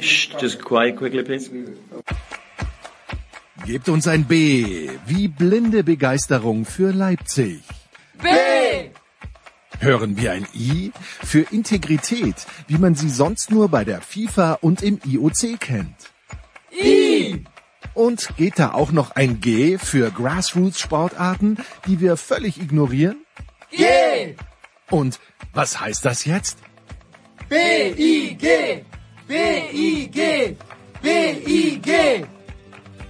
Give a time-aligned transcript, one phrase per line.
[0.00, 1.50] Shh, just quiet quickly, please.
[3.64, 7.62] Gebt uns ein B wie blinde Begeisterung für Leipzig.
[8.22, 8.28] B!
[9.80, 14.82] Hören wir ein I für Integrität, wie man sie sonst nur bei der FIFA und
[14.82, 15.96] im IOC kennt.
[16.72, 17.44] I!
[17.94, 23.16] Und geht da auch noch ein G für Grassroots-Sportarten, die wir völlig ignorieren?
[23.70, 24.36] G!
[24.90, 25.18] Und
[25.52, 26.58] was heißt das jetzt?
[27.48, 28.84] B-I-G!
[29.28, 30.56] B-I-G!
[31.00, 32.24] B-I-G!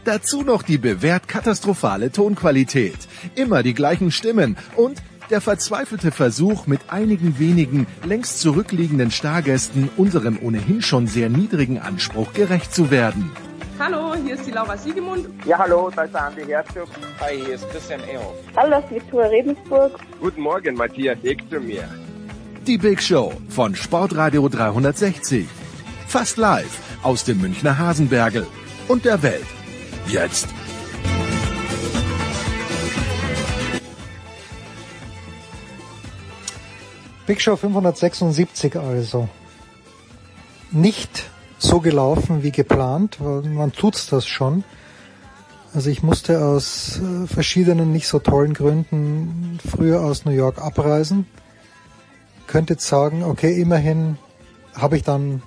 [0.04, 2.98] Dazu noch die bewährt katastrophale Tonqualität,
[3.34, 10.38] immer die gleichen Stimmen und der verzweifelte Versuch, mit einigen wenigen längst zurückliegenden Stargästen unserem
[10.42, 13.32] ohnehin schon sehr niedrigen Anspruch gerecht zu werden.
[13.78, 15.28] Hallo, hier ist die Laura Siegemund.
[15.46, 16.88] Ja, hallo, da ist der Andi Herzog.
[17.20, 18.36] Hi, hier ist Christian Ehoff.
[18.54, 19.98] Hallo, das ist Viktoria Rebensburg.
[20.20, 21.88] Guten Morgen, Matthias Ekströmier.
[22.66, 25.46] Die Big Show von Sportradio 360.
[26.08, 28.44] Fast live aus dem Münchner Hasenbergel
[28.88, 29.46] und der Welt.
[30.08, 30.48] Jetzt.
[37.28, 39.28] Big Show 576 also.
[40.72, 44.64] Nicht so gelaufen wie geplant, weil man tut's das schon.
[45.72, 51.26] Also ich musste aus äh, verschiedenen nicht so tollen Gründen früher aus New York abreisen.
[52.46, 54.18] Könnte jetzt sagen, okay, immerhin
[54.74, 55.42] habe ich dann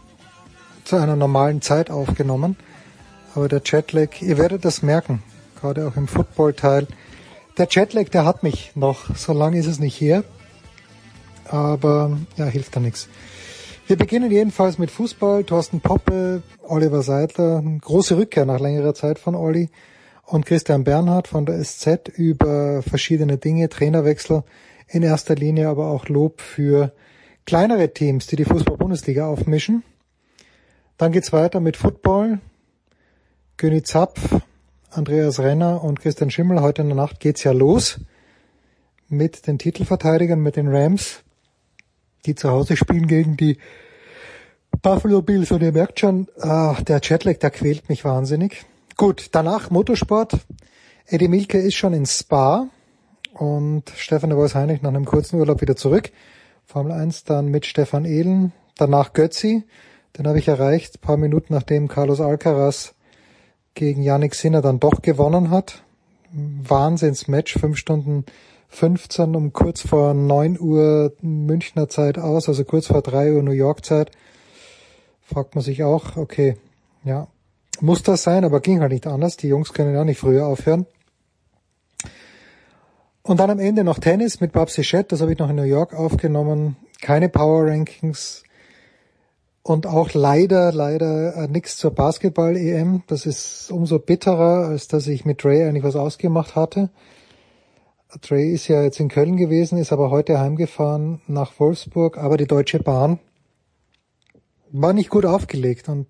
[0.84, 2.58] zu einer normalen Zeit aufgenommen.
[3.36, 5.22] Aber der Jetlag, ihr werdet das merken,
[5.60, 6.88] gerade auch im Football-Teil.
[7.58, 10.24] Der Jetlag, der hat mich noch, so lange ist es nicht her.
[11.46, 13.08] Aber ja, hilft da nichts.
[13.88, 15.44] Wir beginnen jedenfalls mit Fußball.
[15.44, 19.70] Thorsten Poppe, Oliver Seidler, große Rückkehr nach längerer Zeit von Olli
[20.26, 24.44] und Christian Bernhard von der SZ über verschiedene Dinge, Trainerwechsel
[24.90, 26.92] in erster Linie, aber auch Lob für
[27.46, 29.84] kleinere Teams, die die Fußball-Bundesliga aufmischen.
[30.98, 32.40] Dann geht's weiter mit Football.
[33.58, 34.42] Göni Zapf,
[34.90, 36.62] Andreas Renner und Christian Schimmel.
[36.62, 38.00] Heute in der Nacht geht's ja los
[39.08, 41.22] mit den Titelverteidigern, mit den Rams,
[42.26, 43.58] die zu Hause spielen gegen die
[44.82, 45.52] Buffalo Bills.
[45.52, 48.66] Und ihr merkt schon, ah, der Jetlag, der quält mich wahnsinnig.
[48.96, 50.38] Gut, danach Motorsport.
[51.06, 52.70] Eddie Milke ist schon in Spa
[53.40, 56.12] und Stefan de Vois Heinrich nach einem kurzen Urlaub wieder zurück.
[56.66, 58.52] Formel 1 dann mit Stefan Ehlen.
[58.78, 59.64] Danach Götzi.
[60.18, 62.96] Den habe ich erreicht, paar Minuten nachdem Carlos Alcaraz
[63.76, 65.84] gegen Yannick Sinner dann doch gewonnen hat.
[66.32, 68.26] Wahnsinnsmatch, fünf Stunden
[68.68, 73.52] 15 um kurz vor 9 Uhr Münchner Zeit aus, also kurz vor 3 Uhr New
[73.52, 74.12] York Zeit.
[75.22, 76.58] Fragt man sich auch, okay,
[77.04, 77.28] ja,
[77.80, 79.38] muss das sein, aber ging halt nicht anders.
[79.38, 80.86] Die Jungs können ja nicht früher aufhören.
[83.30, 85.62] Und dann am Ende noch Tennis mit Babsi Chet, das habe ich noch in New
[85.62, 86.78] York aufgenommen.
[87.00, 88.42] Keine Power Rankings
[89.62, 93.04] und auch leider, leider äh, nichts zur Basketball-EM.
[93.06, 96.90] Das ist umso bitterer, als dass ich mit Dre eigentlich was ausgemacht hatte.
[98.20, 102.48] Dre ist ja jetzt in Köln gewesen, ist aber heute heimgefahren nach Wolfsburg, aber die
[102.48, 103.20] Deutsche Bahn
[104.72, 106.08] war nicht gut aufgelegt und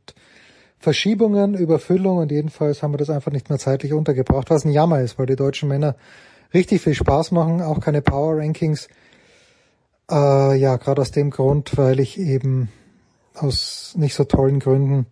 [0.77, 5.01] Verschiebungen, Überfüllung und jedenfalls haben wir das einfach nicht mehr zeitlich untergebracht, was ein Jammer
[5.01, 5.97] ist, weil die deutschen Männer
[6.53, 8.87] richtig viel Spaß machen, auch keine Power Rankings.
[10.09, 12.69] Äh, ja, gerade aus dem Grund, weil ich eben
[13.35, 15.05] aus nicht so tollen Gründen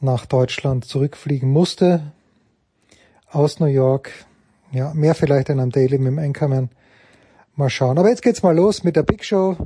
[0.00, 2.12] nach Deutschland zurückfliegen musste,
[3.30, 4.10] aus New York.
[4.72, 6.70] Ja, mehr vielleicht in einem Daily mit dem Anchorman.
[7.54, 7.98] Mal schauen.
[7.98, 9.56] Aber jetzt geht's mal los mit der Big Show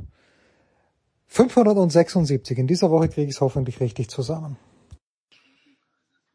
[1.27, 2.57] 576.
[2.57, 4.57] In dieser Woche kriege ich es hoffentlich richtig zusammen.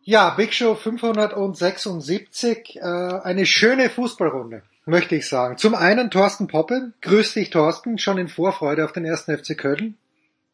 [0.05, 5.59] Ja, Big Show 576, äh, eine schöne Fußballrunde, möchte ich sagen.
[5.59, 6.91] Zum einen Thorsten Poppe.
[7.03, 9.97] Grüß dich, Thorsten, schon in Vorfreude auf den ersten FC Köln.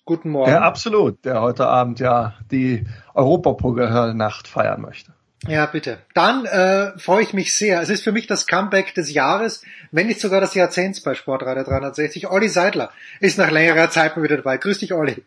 [0.05, 0.51] Guten Morgen.
[0.51, 5.15] Ja, absolut, der heute Abend ja die Europapokalnacht feiern möchte.
[5.47, 5.99] Ja, bitte.
[6.13, 7.81] Dann äh, freue ich mich sehr.
[7.81, 11.65] Es ist für mich das Comeback des Jahres, wenn nicht sogar des Jahrzehnts bei Sportradar
[11.65, 12.29] 360.
[12.29, 14.59] Olli Seidler ist nach längerer Zeit mal wieder dabei.
[14.59, 15.23] Grüß dich, Olli.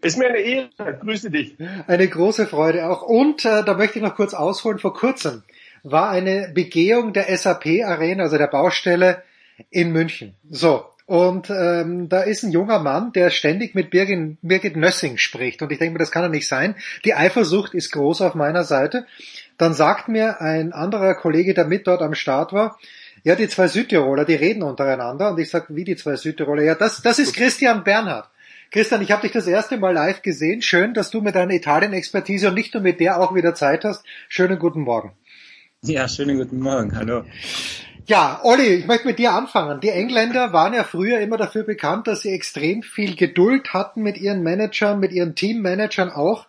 [0.00, 0.70] Ist mir eine Ehre.
[1.00, 1.56] Grüße dich.
[1.86, 3.02] Eine große Freude auch.
[3.02, 4.78] Und äh, da möchte ich noch kurz ausholen.
[4.78, 5.42] Vor kurzem
[5.82, 9.22] war eine Begehung der SAP Arena, also der Baustelle
[9.70, 10.34] in München.
[10.48, 15.62] So, und ähm, da ist ein junger Mann, der ständig mit Birgit, Birgit Nössing spricht.
[15.62, 16.74] Und ich denke mir, das kann doch nicht sein.
[17.04, 19.06] Die Eifersucht ist groß auf meiner Seite.
[19.56, 22.78] Dann sagt mir ein anderer Kollege, der mit dort am Start war,
[23.24, 25.30] ja, die zwei Südtiroler, die reden untereinander.
[25.30, 26.62] Und ich sage, wie die zwei Südtiroler?
[26.62, 28.28] Ja, das, das ist Christian Bernhard.
[28.70, 30.60] Christian, ich habe dich das erste Mal live gesehen.
[30.60, 34.04] Schön, dass du mit deiner Italien-Expertise und nicht nur mit der auch wieder Zeit hast.
[34.28, 35.12] Schönen guten Morgen.
[35.82, 36.94] Ja, schönen guten Morgen.
[36.94, 37.24] Hallo.
[38.06, 39.80] Ja, Olli, ich möchte mit dir anfangen.
[39.80, 44.18] Die Engländer waren ja früher immer dafür bekannt, dass sie extrem viel Geduld hatten mit
[44.18, 46.46] ihren Managern, mit ihren Teammanagern auch.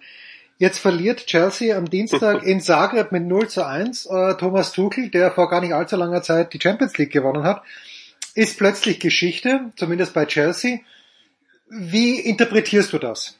[0.57, 4.07] Jetzt verliert Chelsea am Dienstag in Zagreb mit 0 zu 1.
[4.07, 7.63] Äh, Thomas Tuchel, der vor gar nicht allzu langer Zeit die Champions League gewonnen hat,
[8.35, 10.79] ist plötzlich Geschichte, zumindest bei Chelsea.
[11.69, 13.37] Wie interpretierst du das?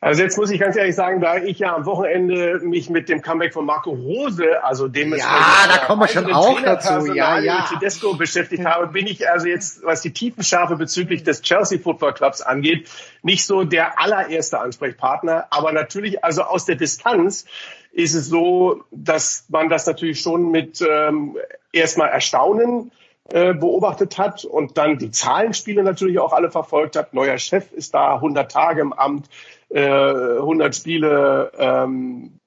[0.00, 3.20] Also jetzt muss ich ganz ehrlich sagen, da ich ja am Wochenende mich mit dem
[3.20, 7.66] Comeback von Marco Rose, also dem ja, da kommen wir schon auch dazu, ja, ja.
[7.68, 12.42] Tedesco beschäftigt habe, bin ich also jetzt, was die Tiefenschärfe bezüglich des Chelsea Football Clubs
[12.42, 12.88] angeht,
[13.22, 17.46] nicht so der allererste Ansprechpartner, aber natürlich also aus der Distanz
[17.90, 21.36] ist es so, dass man das natürlich schon mit ähm,
[21.72, 22.92] erstmal Erstaunen
[23.30, 27.12] äh, beobachtet hat und dann die Zahlenspiele natürlich auch alle verfolgt hat.
[27.12, 29.28] Neuer Chef ist da, 100 Tage im Amt,
[29.68, 32.38] äh, 100 Spiele ähm,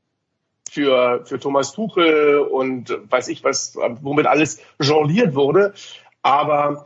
[0.71, 5.73] für, für Thomas Tuchel und weiß ich was, womit alles jongliert wurde.
[6.23, 6.85] Aber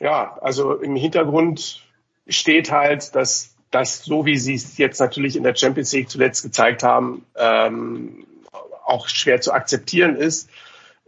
[0.00, 1.80] ja, also im Hintergrund
[2.26, 6.42] steht halt, dass das, so wie sie es jetzt natürlich in der Champions League zuletzt
[6.42, 8.26] gezeigt haben, ähm,
[8.84, 10.50] auch schwer zu akzeptieren ist.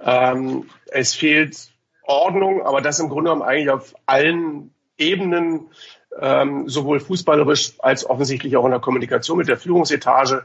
[0.00, 1.73] Ähm, es fehlt
[2.06, 5.70] Ordnung, aber das im Grunde genommen eigentlich auf allen Ebenen,
[6.20, 10.44] ähm, sowohl fußballerisch als offensichtlich auch in der Kommunikation mit der Führungsetage,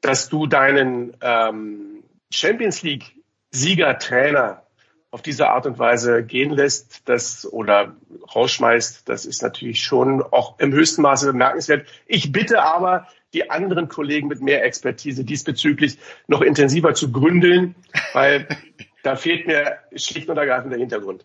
[0.00, 3.16] dass du deinen ähm, Champions League
[3.50, 4.62] Siegertrainer
[5.10, 7.96] auf diese Art und Weise gehen lässt, das oder
[8.34, 11.86] rausschmeißt, das ist natürlich schon auch im höchsten Maße bemerkenswert.
[12.06, 15.98] Ich bitte aber die anderen Kollegen mit mehr Expertise diesbezüglich
[16.28, 17.74] noch intensiver zu gründeln,
[18.12, 18.46] weil
[19.02, 21.24] da fehlt mir schlicht und ergreifend der Hintergrund.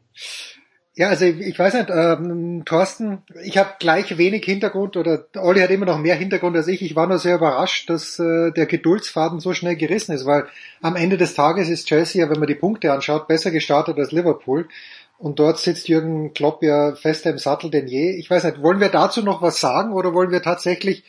[0.98, 5.70] Ja, also ich, weiß nicht, ähm, Thorsten, ich habe gleich wenig Hintergrund oder Olli hat
[5.70, 6.82] immer noch mehr Hintergrund als ich.
[6.82, 10.46] Ich war nur sehr überrascht, dass äh, der Geduldsfaden so schnell gerissen ist, weil
[10.82, 14.14] am Ende des Tages ist Chelsea ja, wenn man die Punkte anschaut, besser gestartet als
[14.14, 14.70] Liverpool.
[15.18, 18.12] Und dort sitzt Jürgen Klopp ja fester im Sattel denn je.
[18.12, 21.04] Ich weiß nicht, wollen wir dazu noch was sagen oder wollen wir tatsächlich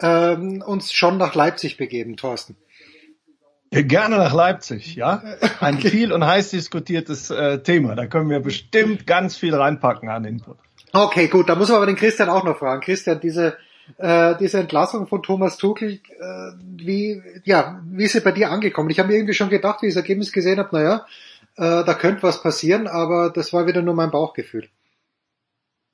[0.00, 2.56] ähm, uns schon nach Leipzig begeben, Thorsten?
[3.70, 5.22] Gerne nach Leipzig, ja.
[5.60, 5.90] Ein okay.
[5.90, 7.94] viel und heiß diskutiertes äh, Thema.
[7.94, 10.56] Da können wir bestimmt ganz viel reinpacken an Input.
[10.92, 11.48] Okay, gut.
[11.48, 12.80] Da muss man aber den Christian auch noch fragen.
[12.80, 13.56] Christian, diese
[13.96, 18.90] äh, diese Entlassung von Thomas Tuchel, äh, wie ja, wie ist sie bei dir angekommen?
[18.90, 21.06] Ich habe mir irgendwie schon gedacht, wie ich das Ergebnis gesehen habe, naja,
[21.56, 24.68] äh, da könnte was passieren, aber das war wieder nur mein Bauchgefühl.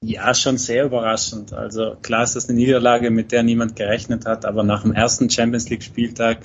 [0.03, 1.55] Ja, schon sehr überraschend.
[1.55, 5.31] Also klar ist das eine Niederlage, mit der niemand gerechnet hat, aber nach dem ersten
[5.31, 6.41] Champions League Spieltag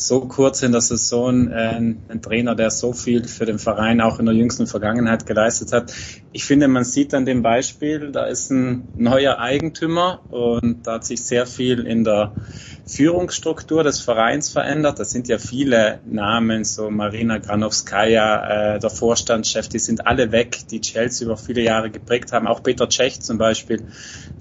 [0.00, 1.76] so kurz in der Saison äh,
[2.08, 5.92] ein Trainer, der so viel für den Verein auch in der jüngsten Vergangenheit geleistet hat.
[6.32, 11.04] Ich finde, man sieht an dem Beispiel, da ist ein neuer Eigentümer und da hat
[11.04, 12.32] sich sehr viel in der
[12.86, 14.98] Führungsstruktur des Vereins verändert.
[14.98, 20.58] Das sind ja viele Namen, so Marina Granowskaja, äh, der Vorstandschef, die sind alle weg,
[20.70, 22.46] die Chelsea über viele Jahre geprägt haben.
[22.46, 23.82] Auch Peter Cech zum Beispiel,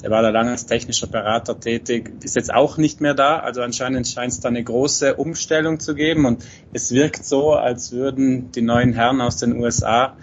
[0.03, 3.39] der war da lange als technischer Berater tätig, ist jetzt auch nicht mehr da.
[3.39, 7.91] Also anscheinend scheint es da eine große Umstellung zu geben und es wirkt so, als
[7.91, 10.15] würden die neuen Herren aus den USA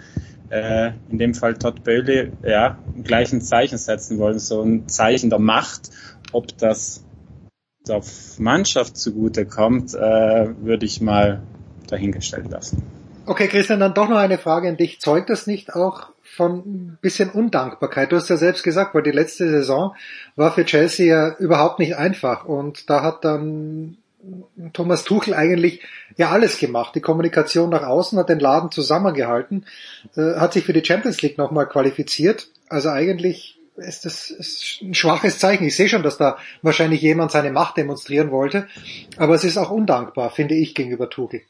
[0.49, 5.29] äh, in dem Fall Todd Bowley, ja, gleich ein Zeichen setzen wollen, so ein Zeichen
[5.29, 5.89] der Macht.
[6.31, 7.03] Ob das
[7.87, 8.01] der
[8.39, 11.41] Mannschaft zugute kommt, äh, würde ich mal
[11.87, 12.83] dahingestellt lassen.
[13.27, 14.99] Okay, Christian, dann doch noch eine Frage an dich.
[14.99, 18.11] Zeugt das nicht auch von ein bisschen Undankbarkeit?
[18.11, 19.95] Du hast ja selbst gesagt, weil die letzte Saison
[20.35, 23.97] war für Chelsea ja überhaupt nicht einfach und da hat dann
[24.73, 25.81] Thomas Tuchel eigentlich
[26.17, 26.95] ja alles gemacht.
[26.95, 29.65] Die Kommunikation nach außen hat den Laden zusammengehalten,
[30.15, 32.47] äh, hat sich für die Champions League nochmal qualifiziert.
[32.69, 35.65] Also eigentlich ist das ist ein schwaches Zeichen.
[35.65, 38.67] Ich sehe schon, dass da wahrscheinlich jemand seine Macht demonstrieren wollte,
[39.17, 41.41] aber es ist auch undankbar, finde ich, gegenüber Tuchel.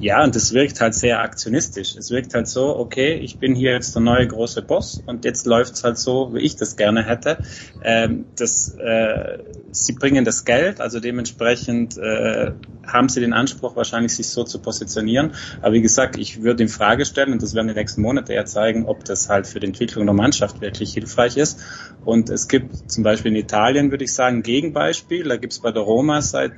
[0.00, 1.94] Ja, und es wirkt halt sehr aktionistisch.
[1.96, 5.44] Es wirkt halt so, okay, ich bin hier jetzt der neue große Boss und jetzt
[5.44, 7.38] läuft's halt so, wie ich das gerne hätte.
[7.82, 9.38] Ähm, das, äh,
[9.70, 12.52] sie bringen das Geld, also dementsprechend äh,
[12.86, 15.32] haben sie den Anspruch, wahrscheinlich sich so zu positionieren.
[15.60, 18.44] Aber wie gesagt, ich würde in Frage stellen, und das werden die nächsten Monate ja
[18.44, 21.60] zeigen, ob das halt für die Entwicklung der Mannschaft wirklich hilfreich ist.
[22.04, 25.24] Und es gibt zum Beispiel in Italien, würde ich sagen, ein Gegenbeispiel.
[25.24, 26.52] Da gibt's bei der Roma seit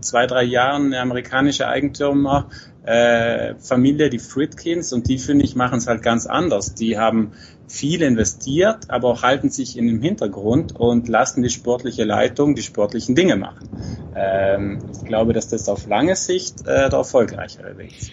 [0.00, 2.39] zwei, drei Jahren eine amerikanische Eigentümer,
[2.84, 6.74] äh, Familie, die Fritkins, und die finde ich machen es halt ganz anders.
[6.74, 7.32] Die haben
[7.68, 12.62] viel investiert, aber auch halten sich in dem Hintergrund und lassen die sportliche Leitung die
[12.62, 13.68] sportlichen Dinge machen.
[14.16, 18.10] Ähm, ich glaube, dass das auf lange Sicht äh, der erfolgreichere Weg ist.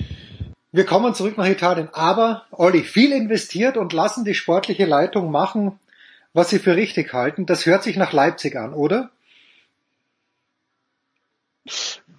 [0.72, 5.80] Wir kommen zurück nach Italien, aber Olli, viel investiert und lassen die sportliche Leitung machen,
[6.34, 7.46] was sie für richtig halten.
[7.46, 9.10] Das hört sich nach Leipzig an, oder?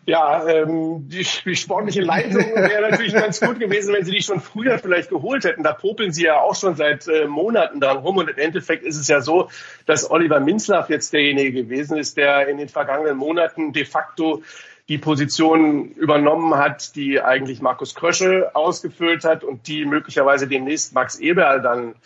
[0.08, 4.40] Ja, ähm, die, die sportliche Leitung wäre natürlich ganz gut gewesen, wenn sie die schon
[4.40, 5.62] früher vielleicht geholt hätten.
[5.62, 8.16] Da popeln sie ja auch schon seit äh, Monaten dran rum.
[8.16, 9.50] Und im Endeffekt ist es ja so,
[9.84, 14.42] dass Oliver Minzlaff jetzt derjenige gewesen ist, der in den vergangenen Monaten de facto
[14.88, 21.16] die Position übernommen hat, die eigentlich Markus Kröschel ausgefüllt hat und die möglicherweise demnächst Max
[21.16, 21.96] Eberl dann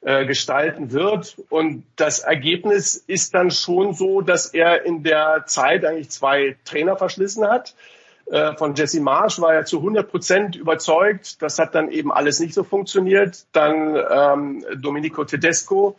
[0.00, 1.36] äh, gestalten wird.
[1.48, 6.96] Und das Ergebnis ist dann schon so, dass er in der Zeit eigentlich zwei Trainer
[6.96, 7.74] verschlissen hat.
[8.30, 11.42] Äh, von Jesse Marsch war er zu 100 Prozent überzeugt.
[11.42, 13.46] Das hat dann eben alles nicht so funktioniert.
[13.52, 15.96] Dann ähm, Domenico Tedesco.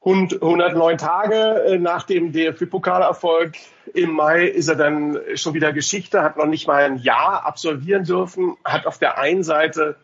[0.00, 3.54] 109 Tage äh, nach dem DFB-Pokalerfolg
[3.94, 8.04] im Mai ist er dann schon wieder Geschichte, hat noch nicht mal ein Jahr absolvieren
[8.04, 9.96] dürfen, hat auf der einen Seite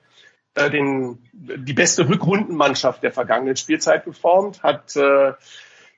[0.55, 5.33] äh, den, die beste Rückrundenmannschaft der vergangenen Spielzeit geformt, hat äh,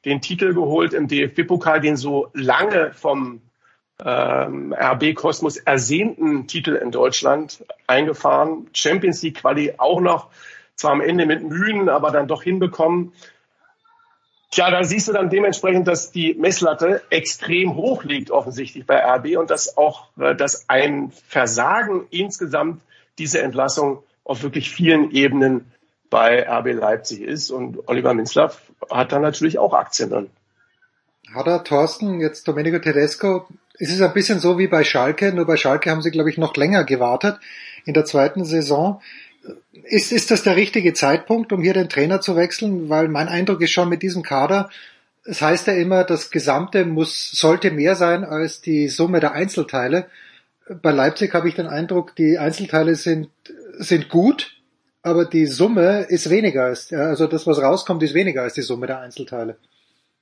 [0.04, 3.42] den Titel geholt im DFB-Pokal, den so lange vom
[4.04, 8.68] ähm, RB Kosmos ersehnten Titel in Deutschland eingefahren.
[8.72, 10.28] Champions League Quali auch noch,
[10.74, 13.12] zwar am Ende mit Mühen, aber dann doch hinbekommen.
[14.50, 19.36] Tja, da siehst du dann dementsprechend, dass die Messlatte extrem hoch liegt offensichtlich bei RB
[19.38, 22.80] und dass auch äh, dass ein Versagen insgesamt
[23.18, 25.72] diese Entlassung auf wirklich vielen Ebenen
[26.10, 27.50] bei RB Leipzig ist.
[27.50, 30.30] Und Oliver Minzlaff hat da natürlich auch Aktien drin.
[31.34, 33.46] Hat er, Thorsten, jetzt Domenico Tedesco,
[33.78, 36.38] es ist ein bisschen so wie bei Schalke, nur bei Schalke haben sie, glaube ich,
[36.38, 37.38] noch länger gewartet
[37.84, 39.02] in der zweiten Saison.
[39.84, 42.88] Ist, ist das der richtige Zeitpunkt, um hier den Trainer zu wechseln?
[42.88, 44.70] Weil mein Eindruck ist schon mit diesem Kader,
[45.24, 50.06] es heißt ja immer, das Gesamte muss, sollte mehr sein als die Summe der Einzelteile.
[50.82, 53.28] Bei Leipzig habe ich den Eindruck, die Einzelteile sind
[53.78, 54.52] sind gut,
[55.02, 58.86] aber die Summe ist weniger als, also das, was rauskommt, ist weniger als die Summe
[58.86, 59.56] der Einzelteile.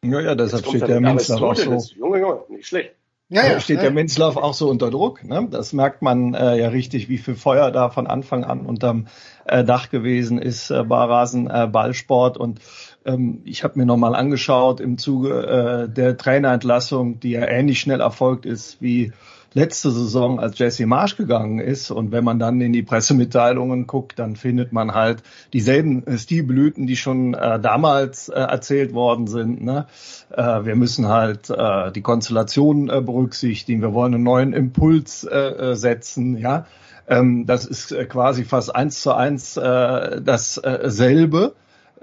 [0.05, 1.79] Ja, ja, deshalb steht der Minzlaff auch so.
[1.97, 2.95] Junge, Junge, nicht schlecht.
[3.31, 3.85] Ja, ja, steht ja.
[3.85, 5.25] der Minzlaff auch so unter Druck.
[5.25, 5.49] Ne?
[5.51, 9.07] Das merkt man äh, ja richtig, wie viel Feuer da von Anfang an unterm
[9.47, 12.37] äh, Dach gewesen ist äh, bei Rasen äh, Ballsport.
[12.37, 12.61] Und
[13.07, 18.01] ähm, ich habe mir nochmal angeschaut im Zuge äh, der Trainerentlassung, die ja ähnlich schnell
[18.01, 19.13] erfolgt ist wie
[19.55, 21.91] letzte Saison, als Jesse Marsch gegangen ist.
[21.91, 26.97] Und wenn man dann in die Pressemitteilungen guckt, dann findet man halt dieselben Stilblüten, die
[26.97, 29.63] schon äh, damals äh, erzählt worden sind.
[29.63, 29.87] Ne?
[30.31, 33.81] Äh, wir müssen halt äh, die Konstellation äh, berücksichtigen.
[33.81, 36.37] Wir wollen einen neuen Impuls äh, setzen.
[36.37, 36.67] Ja,
[37.07, 41.55] ähm, das ist quasi fast eins zu eins dasselbe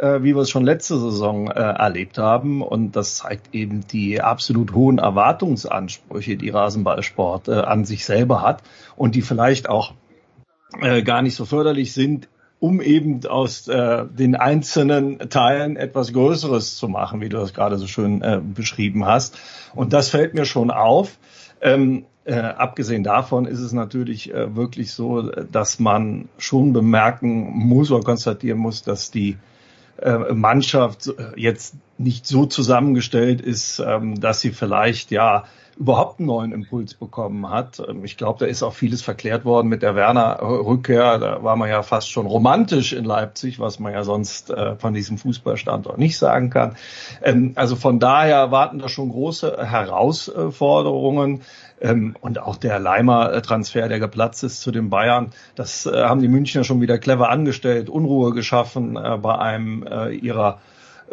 [0.02, 2.62] äh, wie wir es schon letzte Saison äh, erlebt haben.
[2.62, 8.64] Und das zeigt eben die absolut hohen Erwartungsansprüche, die Rasenballsport äh, an sich selber hat
[8.96, 9.94] und die vielleicht auch
[10.82, 12.28] äh, gar nicht so förderlich sind,
[12.60, 17.78] um eben aus äh, den einzelnen Teilen etwas Größeres zu machen, wie du das gerade
[17.78, 19.38] so schön äh, beschrieben hast.
[19.76, 21.18] Und das fällt mir schon auf.
[21.62, 27.92] Ähm, äh, abgesehen davon ist es natürlich äh, wirklich so, dass man schon bemerken muss
[27.92, 29.38] oder konstatieren muss, dass die
[30.34, 35.46] Mannschaft äh, jetzt nicht so zusammengestellt ist, ähm, dass sie vielleicht ja
[35.78, 37.82] überhaupt einen neuen Impuls bekommen hat.
[37.88, 41.18] Ähm, ich glaube, da ist auch vieles verklärt worden mit der Werner-Rückkehr.
[41.18, 44.94] Da war man ja fast schon romantisch in Leipzig, was man ja sonst äh, von
[44.94, 46.76] diesem Fußballstandort nicht sagen kann.
[47.24, 51.42] Ähm, also von daher warten da schon große Herausforderungen.
[51.82, 56.28] Ähm, und auch der Leimer-Transfer, der geplatzt ist zu den Bayern, das äh, haben die
[56.28, 60.60] Münchner schon wieder clever angestellt, Unruhe geschaffen äh, bei einem ihrer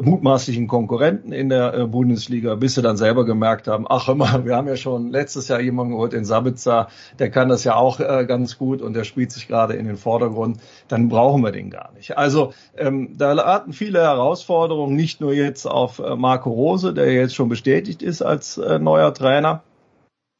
[0.00, 4.56] mutmaßlichen Konkurrenten in der äh, Bundesliga, bis sie dann selber gemerkt haben, ach immer, wir
[4.56, 8.24] haben ja schon letztes Jahr jemanden geholt, den Sabitzer, der kann das ja auch äh,
[8.26, 10.58] ganz gut und der spielt sich gerade in den Vordergrund,
[10.88, 12.16] dann brauchen wir den gar nicht.
[12.16, 17.34] Also ähm, da warten viele Herausforderungen, nicht nur jetzt auf äh, Marco Rose, der jetzt
[17.34, 19.62] schon bestätigt ist als äh, neuer Trainer,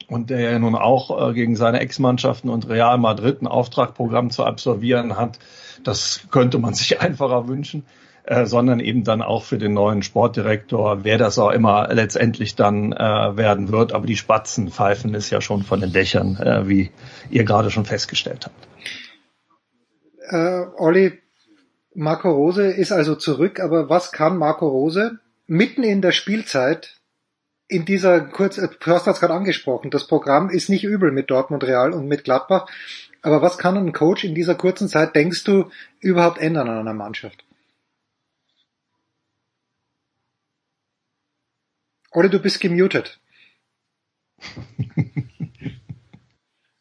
[0.08, 4.44] und der ja nun auch äh, gegen seine Ex-Mannschaften und Real Madrid ein Auftragprogramm zu
[4.44, 5.38] absolvieren hat.
[5.84, 7.84] Das könnte man sich einfacher wünschen.
[8.28, 12.92] Äh, sondern eben dann auch für den neuen Sportdirektor, wer das auch immer letztendlich dann
[12.92, 13.94] äh, werden wird.
[13.94, 16.90] Aber die Spatzen pfeifen es ja schon von den Dächern, äh, wie
[17.30, 18.68] ihr gerade schon festgestellt habt.
[20.28, 21.18] Äh, Olli,
[21.94, 26.97] Marco Rose ist also zurück, aber was kann Marco Rose mitten in der Spielzeit
[27.68, 31.30] in dieser kurz, äh, du hast das gerade angesprochen, das Programm ist nicht übel mit
[31.30, 32.66] Dortmund Real und mit Gladbach,
[33.22, 35.70] aber was kann ein Coach in dieser kurzen Zeit, denkst du,
[36.00, 37.44] überhaupt ändern an einer Mannschaft?
[42.10, 43.20] Olli, du bist gemutet.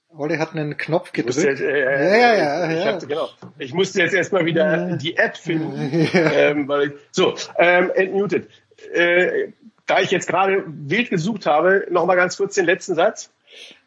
[0.09, 1.37] Olli hat einen Knopf gedrückt.
[1.37, 2.71] Jetzt, äh, ja, ja, ja.
[2.71, 2.85] Ich, ja.
[2.93, 3.29] Hatte, genau.
[3.59, 6.09] ich musste jetzt erstmal wieder die App finden.
[6.13, 8.49] ähm, weil ich, so, ähm, entmuted.
[8.93, 9.51] Äh,
[9.87, 13.31] da ich jetzt gerade wild gesucht habe, nochmal ganz kurz den letzten Satz.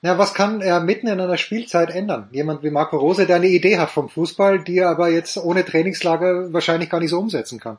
[0.02, 2.28] Ja, was kann er mitten in einer Spielzeit ändern?
[2.32, 5.64] Jemand wie Marco Rose, der eine Idee hat vom Fußball, die er aber jetzt ohne
[5.64, 7.78] Trainingslager wahrscheinlich gar nicht so umsetzen kann.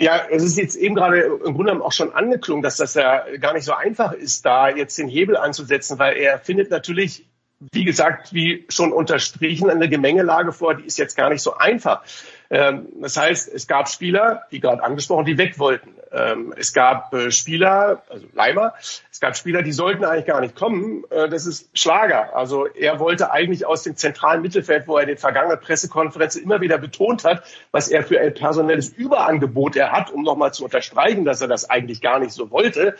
[0.00, 3.24] Ja, es ist jetzt eben gerade im Grunde genommen auch schon angeklungen, dass das ja
[3.38, 7.26] gar nicht so einfach ist, da jetzt den Hebel anzusetzen, weil er findet natürlich,
[7.72, 12.02] wie gesagt, wie schon unterstrichen, eine Gemengelage vor, die ist jetzt gar nicht so einfach.
[12.50, 15.94] Ähm, das heißt, es gab Spieler, wie gerade angesprochen, die weg wollten.
[16.12, 18.74] Ähm, es gab äh, Spieler, also Leimer,
[19.10, 21.04] es gab Spieler, die sollten eigentlich gar nicht kommen.
[21.10, 22.36] Äh, das ist Schlager.
[22.36, 26.60] Also er wollte eigentlich aus dem zentralen Mittelfeld, wo er in den vergangenen Pressekonferenzen immer
[26.60, 27.42] wieder betont hat,
[27.72, 31.68] was er für ein personelles Überangebot er hat, um nochmal zu unterstreichen, dass er das
[31.68, 32.96] eigentlich gar nicht so wollte,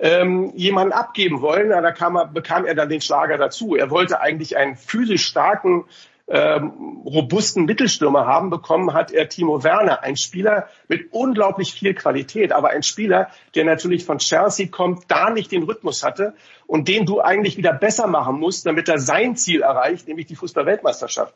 [0.00, 1.70] ähm, jemanden abgeben wollen.
[1.70, 3.76] Ja, da kam er, bekam er dann den Schlager dazu.
[3.76, 5.84] Er wollte eigentlich einen physisch starken
[6.26, 12.50] ähm, robusten Mittelstürmer haben bekommen, hat er Timo Werner, ein Spieler mit unglaublich viel Qualität,
[12.50, 16.34] aber ein Spieler, der natürlich von Chelsea kommt, da nicht den Rhythmus hatte
[16.66, 20.36] und den du eigentlich wieder besser machen musst, damit er sein Ziel erreicht, nämlich die
[20.36, 21.34] Fußball-Weltmeisterschaft.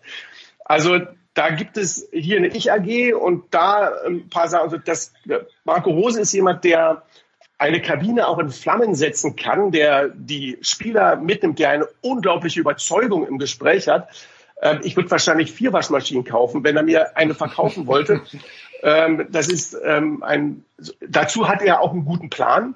[0.64, 1.00] Also
[1.34, 4.64] da gibt es hier eine Ich-AG und da ein paar Sachen.
[4.64, 5.12] Also das,
[5.64, 7.02] Marco Rose ist jemand, der
[7.58, 13.26] eine Kabine auch in Flammen setzen kann, der die Spieler mitnimmt, der eine unglaubliche Überzeugung
[13.26, 14.08] im Gespräch hat.
[14.62, 18.22] Ähm, ich würde wahrscheinlich vier Waschmaschinen kaufen, wenn er mir eine verkaufen wollte.
[18.82, 20.64] ähm, das ist ähm, ein,
[21.00, 22.74] dazu hat er auch einen guten Plan.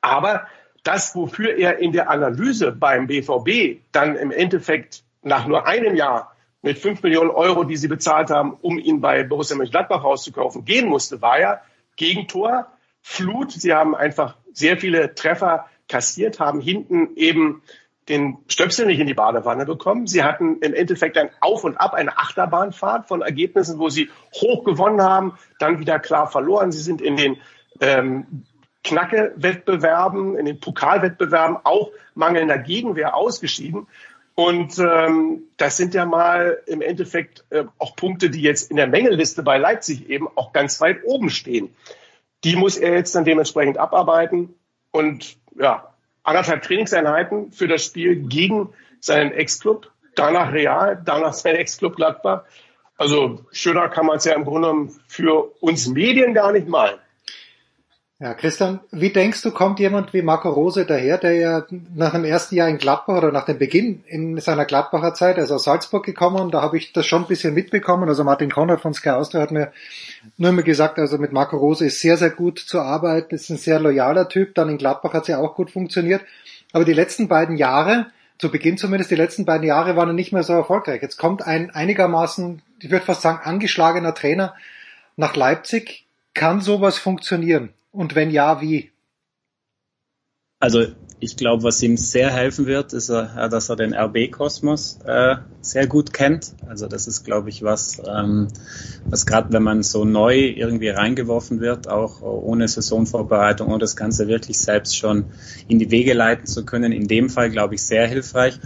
[0.00, 0.46] Aber
[0.82, 6.34] das, wofür er in der Analyse beim BVB dann im Endeffekt nach nur einem Jahr
[6.62, 10.88] mit fünf Millionen Euro, die sie bezahlt haben, um ihn bei Borussia Mönchengladbach rauszukaufen, gehen
[10.88, 11.60] musste, war ja
[11.96, 12.68] Gegentor,
[13.08, 13.52] Flut.
[13.52, 17.62] Sie haben einfach sehr viele Treffer kassiert, haben hinten eben
[18.08, 20.08] den Stöpsel nicht in die Badewanne bekommen.
[20.08, 24.64] Sie hatten im Endeffekt ein Auf und Ab, eine Achterbahnfahrt von Ergebnissen, wo sie hoch
[24.64, 26.72] gewonnen haben, dann wieder klar verloren.
[26.72, 27.36] Sie sind in den
[27.80, 28.44] ähm,
[28.82, 33.86] Knacke-Wettbewerben, in den Pokalwettbewerben auch mangelnder Gegenwehr ausgeschieden.
[34.34, 38.88] Und ähm, das sind ja mal im Endeffekt äh, auch Punkte, die jetzt in der
[38.88, 41.70] Mängelliste bei Leipzig eben auch ganz weit oben stehen.
[42.46, 44.54] Die muss er jetzt dann dementsprechend abarbeiten.
[44.92, 51.96] Und ja, anderthalb Trainingseinheiten für das Spiel gegen seinen Ex-Club, danach Real, danach sein Ex-Club
[51.96, 52.44] Gladbach.
[52.96, 57.00] Also schöner kann man es ja im Grunde für uns Medien gar nicht malen.
[58.18, 62.24] Ja, Christian, wie denkst du, kommt jemand wie Marco Rose daher, der ja nach dem
[62.24, 66.02] ersten Jahr in Gladbach oder nach dem Beginn in seiner Gladbacher Zeit, also aus Salzburg
[66.02, 68.08] gekommen, und da habe ich das schon ein bisschen mitbekommen.
[68.08, 69.70] Also Martin Conrad von Sky Austria hat mir
[70.38, 73.58] nur immer gesagt, also mit Marco Rose ist sehr, sehr gut zu arbeiten, ist ein
[73.58, 76.22] sehr loyaler Typ, dann in Gladbach hat es ja auch gut funktioniert.
[76.72, 78.06] Aber die letzten beiden Jahre,
[78.38, 81.02] zu Beginn zumindest, die letzten beiden Jahre waren nicht mehr so erfolgreich.
[81.02, 84.54] Jetzt kommt ein einigermaßen, ich würde fast sagen, angeschlagener Trainer
[85.16, 86.06] nach Leipzig.
[86.32, 87.74] Kann sowas funktionieren?
[87.96, 88.90] Und wenn ja, wie?
[90.60, 90.84] Also
[91.18, 95.86] ich glaube, was ihm sehr helfen wird, ist, äh, dass er den RB-Kosmos äh, sehr
[95.86, 96.52] gut kennt.
[96.68, 98.48] Also das ist, glaube ich, was, ähm,
[99.06, 104.28] was gerade wenn man so neu irgendwie reingeworfen wird, auch ohne Saisonvorbereitung und das Ganze
[104.28, 105.24] wirklich selbst schon
[105.66, 108.60] in die Wege leiten zu können, in dem Fall, glaube ich, sehr hilfreich.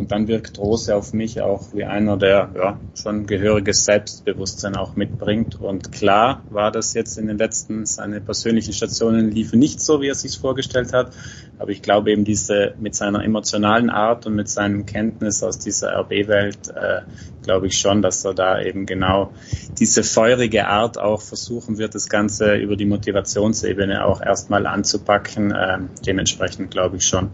[0.00, 4.96] Und dann wirkt Rose auf mich auch wie einer, der ja, schon gehöriges Selbstbewusstsein auch
[4.96, 5.60] mitbringt.
[5.60, 10.08] Und klar war das jetzt in den letzten, seine persönlichen Stationen liefen nicht so, wie
[10.08, 11.12] er sich vorgestellt hat.
[11.58, 15.94] Aber ich glaube eben diese, mit seiner emotionalen Art und mit seinem Kenntnis aus dieser
[15.94, 17.02] RB-Welt, äh,
[17.42, 19.32] glaube ich schon, dass er da eben genau
[19.78, 25.50] diese feurige Art auch versuchen wird, das Ganze über die Motivationsebene auch erstmal anzupacken.
[25.50, 27.28] Äh, dementsprechend glaube ich schon,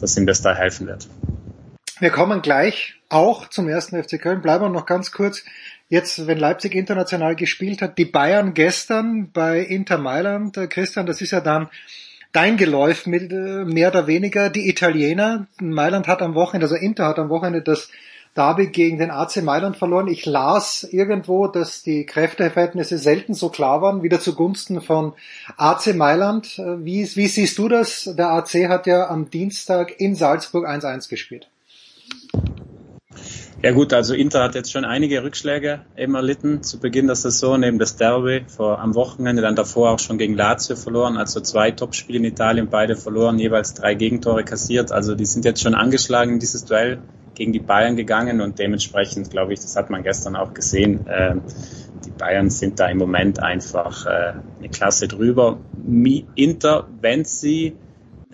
[0.00, 1.06] dass ihm das da helfen wird.
[1.98, 4.42] Wir kommen gleich auch zum ersten FC Köln.
[4.42, 5.44] Bleiben wir noch ganz kurz.
[5.88, 11.22] Jetzt, wenn Leipzig international gespielt hat, die Bayern gestern bei Inter Mailand, äh, Christian, das
[11.22, 11.68] ist ja dann
[12.32, 14.50] dein Geläuf mit, äh, mehr oder weniger.
[14.50, 17.88] Die Italiener, Mailand hat am Wochenende, also Inter hat am Wochenende das
[18.36, 20.08] Derby gegen den AC Mailand verloren.
[20.08, 25.14] Ich las irgendwo, dass die Kräfteverhältnisse selten so klar waren, wieder zugunsten von
[25.56, 26.58] AC Mailand.
[26.58, 28.04] Äh, wie, wie siehst du das?
[28.18, 31.48] Der AC hat ja am Dienstag in Salzburg 1-1 gespielt.
[33.62, 37.62] Ja gut, also Inter hat jetzt schon einige Rückschläge eben erlitten zu Beginn der Saison,
[37.62, 41.70] eben das Derby vor, am Wochenende, dann davor auch schon gegen Lazio verloren, also zwei
[41.70, 44.92] Topspiele in Italien, beide verloren, jeweils drei Gegentore kassiert.
[44.92, 46.98] Also die sind jetzt schon angeschlagen in dieses Duell
[47.34, 51.36] gegen die Bayern gegangen und dementsprechend, glaube ich, das hat man gestern auch gesehen, äh,
[52.04, 55.58] die Bayern sind da im Moment einfach äh, eine Klasse drüber.
[56.34, 57.74] Inter, wenn sie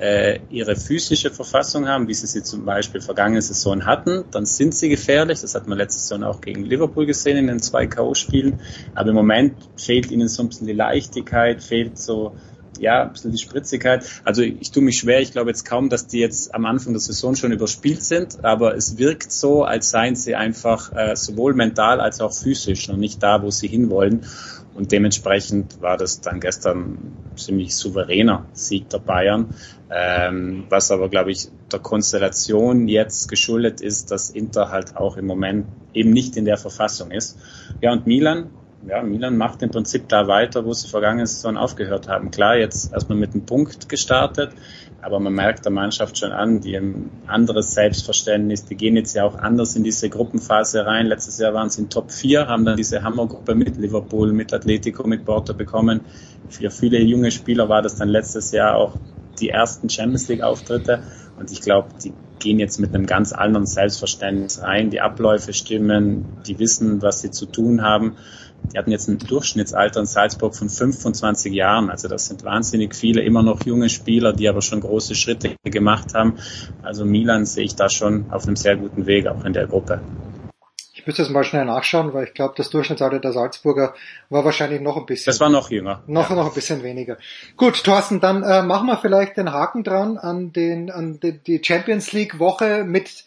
[0.03, 4.75] äh, ihre physische Verfassung haben, wie sie sie zum Beispiel vergangene Saison hatten, dann sind
[4.75, 5.41] sie gefährlich.
[5.43, 8.59] Das hat man letzte Saison auch gegen Liverpool gesehen in den zwei K.O.-Spielen.
[8.97, 12.35] Aber im Moment fehlt ihnen so ein bisschen die Leichtigkeit, fehlt so
[12.81, 14.05] ja, ein bisschen die Spritzigkeit.
[14.25, 17.01] Also ich tue mich schwer, ich glaube jetzt kaum, dass die jetzt am Anfang der
[17.01, 22.01] Saison schon überspielt sind, aber es wirkt so, als seien sie einfach äh, sowohl mental
[22.01, 24.27] als auch physisch noch nicht da, wo sie hinwollen.
[24.75, 26.99] Und dementsprechend war das dann gestern
[27.37, 29.55] ziemlich souveräner Sieg der Bayern,
[29.95, 35.27] ähm, was aber, glaube ich, der Konstellation jetzt geschuldet ist, dass Inter halt auch im
[35.27, 37.39] Moment eben nicht in der Verfassung ist.
[37.83, 38.51] Ja, und Milan,
[38.89, 42.31] ja, Milan macht im Prinzip da weiter, wo sie vergangene Saison aufgehört haben.
[42.31, 44.53] Klar, jetzt erstmal mit einem Punkt gestartet,
[45.03, 49.25] aber man merkt der Mannschaft schon an, die ein anderes Selbstverständnis, die gehen jetzt ja
[49.25, 51.07] auch anders in diese Gruppenphase rein.
[51.07, 55.07] Letztes Jahr waren sie in Top 4, haben dann diese Hammergruppe mit Liverpool, mit Atletico,
[55.07, 56.01] mit Porto bekommen.
[56.49, 58.97] Für viele junge Spieler war das dann letztes Jahr auch
[59.41, 61.03] die ersten Champions League Auftritte
[61.39, 64.91] und ich glaube, die gehen jetzt mit einem ganz anderen Selbstverständnis rein.
[64.91, 68.17] Die Abläufe stimmen, die wissen, was sie zu tun haben.
[68.73, 71.91] Die hatten jetzt ein Durchschnittsalter in Salzburg von 25 Jahren.
[71.91, 76.15] Also das sind wahnsinnig viele, immer noch junge Spieler, die aber schon große Schritte gemacht
[76.15, 76.35] haben.
[76.83, 80.01] Also Milan sehe ich da schon auf einem sehr guten Weg, auch in der Gruppe.
[81.03, 83.93] Ich müsste jetzt mal schnell nachschauen, weil ich glaube, das Durchschnittsalter der Salzburger
[84.31, 85.33] war wahrscheinlich noch ein bisschen.
[85.33, 86.05] Das war noch jünger.
[86.07, 86.37] Noch, ja.
[86.37, 87.17] noch ein bisschen weniger.
[87.57, 91.61] Gut, Thorsten, dann äh, machen wir vielleicht den Haken dran an den, an die, die
[91.61, 93.25] Champions League Woche mit,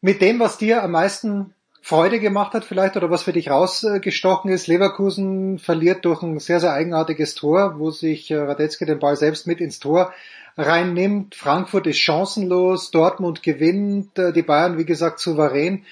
[0.00, 4.52] mit dem, was dir am meisten Freude gemacht hat vielleicht oder was für dich rausgestochen
[4.52, 4.68] ist.
[4.68, 9.48] Leverkusen verliert durch ein sehr, sehr eigenartiges Tor, wo sich äh, Radetzky den Ball selbst
[9.48, 10.12] mit ins Tor
[10.56, 11.34] reinnimmt.
[11.34, 15.84] Frankfurt ist chancenlos, Dortmund gewinnt, äh, die Bayern, wie gesagt, souverän.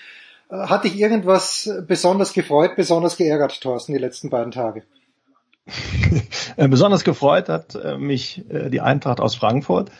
[0.51, 4.83] Äh, hat dich irgendwas besonders gefreut, besonders geärgert, Thorsten, die letzten beiden Tage?
[6.57, 9.91] besonders gefreut hat mich die Eintracht aus Frankfurt.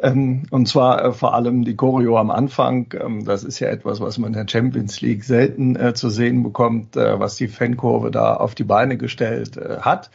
[0.00, 2.94] Ähm, und zwar äh, vor allem die Choreo am Anfang.
[2.98, 6.42] Ähm, das ist ja etwas, was man in der Champions League selten äh, zu sehen
[6.42, 10.10] bekommt, äh, was die Fankurve da auf die Beine gestellt äh, hat.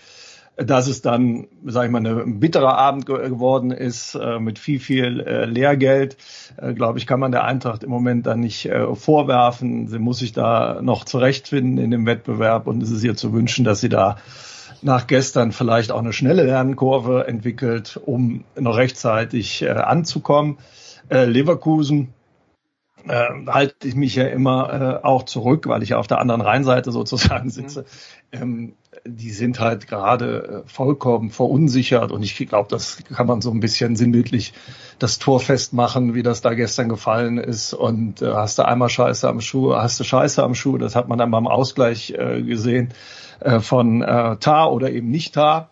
[0.57, 5.19] Dass es dann, sage ich mal, ein bitterer Abend geworden ist äh, mit viel, viel
[5.19, 6.17] äh, Lehrgeld,
[6.73, 9.87] glaube ich, kann man der Eintracht im Moment dann nicht vorwerfen.
[9.87, 13.63] Sie muss sich da noch zurechtfinden in dem Wettbewerb und es ist ihr zu wünschen,
[13.63, 14.17] dass sie da
[14.81, 20.57] nach gestern vielleicht auch eine schnelle Lernkurve entwickelt, um noch rechtzeitig äh, anzukommen.
[21.09, 22.13] Äh, Leverkusen
[23.07, 26.41] äh, halte ich mich ja immer äh, auch zurück, weil ich ja auf der anderen
[26.41, 27.85] Rheinseite sozusagen sitze.
[28.33, 28.41] Mhm.
[28.41, 28.73] Ähm,
[29.07, 33.59] die sind halt gerade äh, vollkommen verunsichert und ich glaube, das kann man so ein
[33.59, 34.53] bisschen sinnbildlich
[34.99, 37.73] das Tor festmachen, wie das da gestern gefallen ist.
[37.73, 41.07] Und äh, hast du einmal Scheiße am Schuh, hast du Scheiße am Schuh, das hat
[41.07, 42.93] man dann beim Ausgleich äh, gesehen
[43.39, 45.69] äh, von äh, Tar oder eben nicht Tar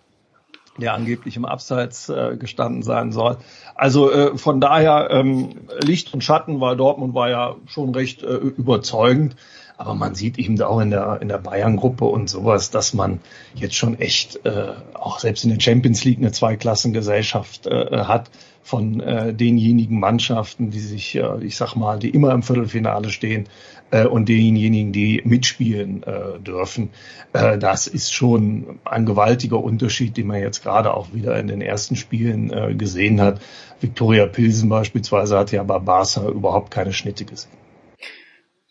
[0.78, 3.38] der angeblich im Abseits äh, gestanden sein soll.
[3.76, 8.34] Also äh, von daher ähm, Licht und Schatten, weil Dortmund war ja schon recht äh,
[8.36, 9.36] überzeugend.
[9.77, 13.19] Aber man sieht eben auch in der, in der Bayern-Gruppe und sowas, dass man
[13.55, 18.29] jetzt schon echt äh, auch selbst in der Champions League eine Zweiklassengesellschaft äh, hat
[18.65, 23.47] von äh, denjenigen Mannschaften, die sich, äh, ich sag mal, die immer im Viertelfinale stehen
[23.91, 26.89] äh, und denjenigen, die mitspielen äh, dürfen.
[27.33, 31.61] Äh, das ist schon ein gewaltiger Unterschied, den man jetzt gerade auch wieder in den
[31.61, 33.39] ersten Spielen äh, gesehen hat.
[33.81, 37.64] Victoria Pilsen beispielsweise hat ja bei Barca überhaupt keine Schnitte gesehen.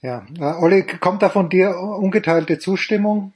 [0.04, 3.32] Ja, äh, Olli, kommt da von dir ungeteilte Zustimmung?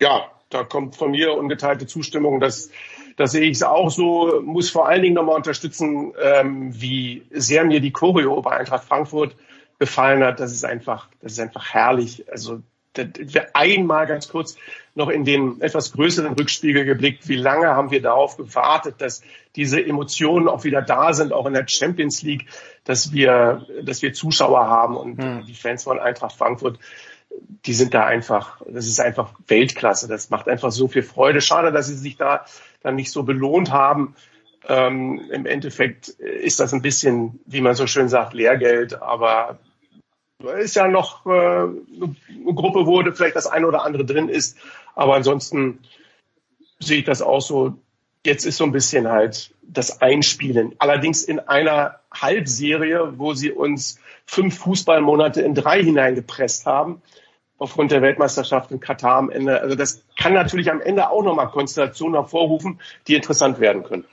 [0.00, 2.40] Ja, da kommt von mir ungeteilte Zustimmung.
[2.40, 2.70] Das,
[3.18, 4.40] das sehe ich auch so.
[4.40, 9.36] Muss vor allen Dingen nochmal unterstützen, ähm, wie sehr mir die Choreo bei Eintracht Frankfurt
[9.78, 10.40] gefallen hat.
[10.40, 12.24] Das ist einfach, das ist einfach herrlich.
[12.32, 12.62] Also
[13.52, 14.56] einmal ganz kurz
[14.94, 17.28] noch in den etwas größeren Rückspiegel geblickt.
[17.28, 19.22] Wie lange haben wir darauf gewartet, dass
[19.56, 22.46] diese Emotionen auch wieder da sind, auch in der Champions League,
[22.84, 25.46] dass wir, dass wir Zuschauer haben und hm.
[25.46, 26.78] die Fans von Eintracht Frankfurt,
[27.66, 30.06] die sind da einfach, das ist einfach Weltklasse.
[30.06, 31.40] Das macht einfach so viel Freude.
[31.40, 32.44] Schade, dass sie sich da
[32.82, 34.14] dann nicht so belohnt haben.
[34.68, 39.58] Ähm, Im Endeffekt ist das ein bisschen, wie man so schön sagt, Lehrgeld, aber
[40.48, 44.56] ist ja noch äh, eine Gruppe, wo vielleicht das eine oder andere drin ist.
[44.94, 45.80] Aber ansonsten
[46.78, 47.74] sehe ich das auch so.
[48.26, 50.74] Jetzt ist so ein bisschen halt das Einspielen.
[50.78, 57.02] Allerdings in einer Halbserie, wo sie uns fünf Fußballmonate in drei hineingepresst haben,
[57.58, 59.60] aufgrund der Weltmeisterschaft in Katar am Ende.
[59.60, 64.04] Also das kann natürlich am Ende auch nochmal Konstellationen hervorrufen, die interessant werden können.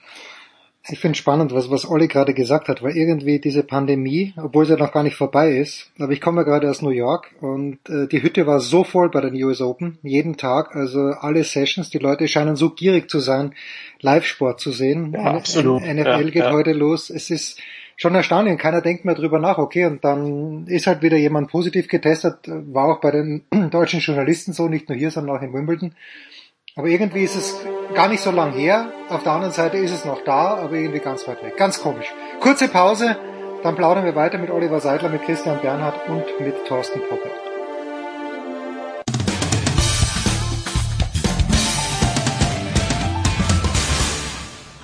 [0.89, 4.75] Ich finde spannend, was, was Olli gerade gesagt hat, weil irgendwie diese Pandemie, obwohl sie
[4.75, 8.07] noch gar nicht vorbei ist, aber ich komme ja gerade aus New York und äh,
[8.07, 11.99] die Hütte war so voll bei den US Open, jeden Tag, also alle Sessions, die
[11.99, 13.53] Leute scheinen so gierig zu sein,
[13.99, 15.13] Live-Sport zu sehen.
[15.13, 15.83] Ja, absolut.
[15.83, 16.51] NFL ja, geht ja.
[16.51, 17.11] heute los.
[17.11, 17.59] Es ist
[18.01, 21.87] schon erstaunlich keiner denkt mehr drüber nach, okay, und dann ist halt wieder jemand positiv
[21.87, 25.93] getestet, war auch bei den deutschen Journalisten so, nicht nur hier, sondern auch in Wimbledon.
[26.77, 28.93] Aber irgendwie ist es gar nicht so lang her.
[29.09, 31.57] Auf der anderen Seite ist es noch da, aber irgendwie ganz weit weg.
[31.57, 32.13] Ganz komisch.
[32.39, 33.17] Kurze Pause,
[33.61, 37.29] dann plaudern wir weiter mit Oliver Seidler, mit Christian Bernhard und mit Thorsten Poppe.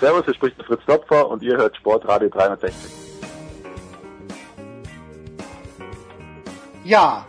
[0.02, 2.92] Servus, hier spricht Fritz Topfer und ihr hört Sportradio 360.
[6.84, 7.26] Ja,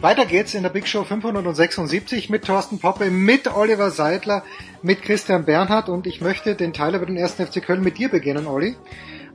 [0.00, 4.44] weiter geht's in der Big Show 576 mit Thorsten Poppe, mit Oliver Seidler,
[4.82, 7.34] mit Christian Bernhard und ich möchte den Teil über den 1.
[7.34, 8.76] FC Köln mit dir beginnen, Olli,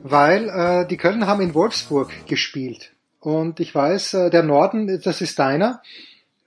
[0.02, 5.20] weil äh, die Köln haben in Wolfsburg gespielt und ich weiß, äh, der Norden, das
[5.20, 5.82] ist deiner.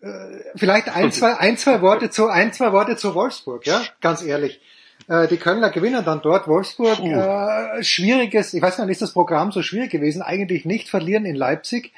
[0.02, 0.08] Äh,
[0.56, 4.62] vielleicht ein, zwei, ein, zwei Worte zu, ein, zwei Worte zu Wolfsburg, ja, ganz ehrlich.
[5.08, 6.48] Äh, die Kölner gewinnen dann dort.
[6.48, 10.22] Wolfsburg, äh, schwieriges, ich weiß gar nicht, ist das Programm so schwierig gewesen?
[10.22, 11.92] Eigentlich nicht, verlieren in Leipzig,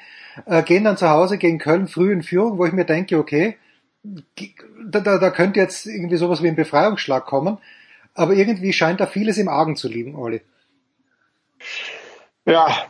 [0.46, 3.56] äh, gehen dann zu Hause gegen Köln früh in Führung, wo ich mir denke, okay,
[4.84, 7.58] da, da, da könnte jetzt irgendwie sowas wie ein Befreiungsschlag kommen.
[8.14, 10.40] Aber irgendwie scheint da vieles im Argen zu liegen, Olli.
[12.44, 12.86] Ja,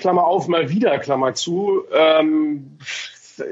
[0.00, 1.84] Klammer auf, mal wieder, Klammer zu.
[1.92, 2.78] Ähm,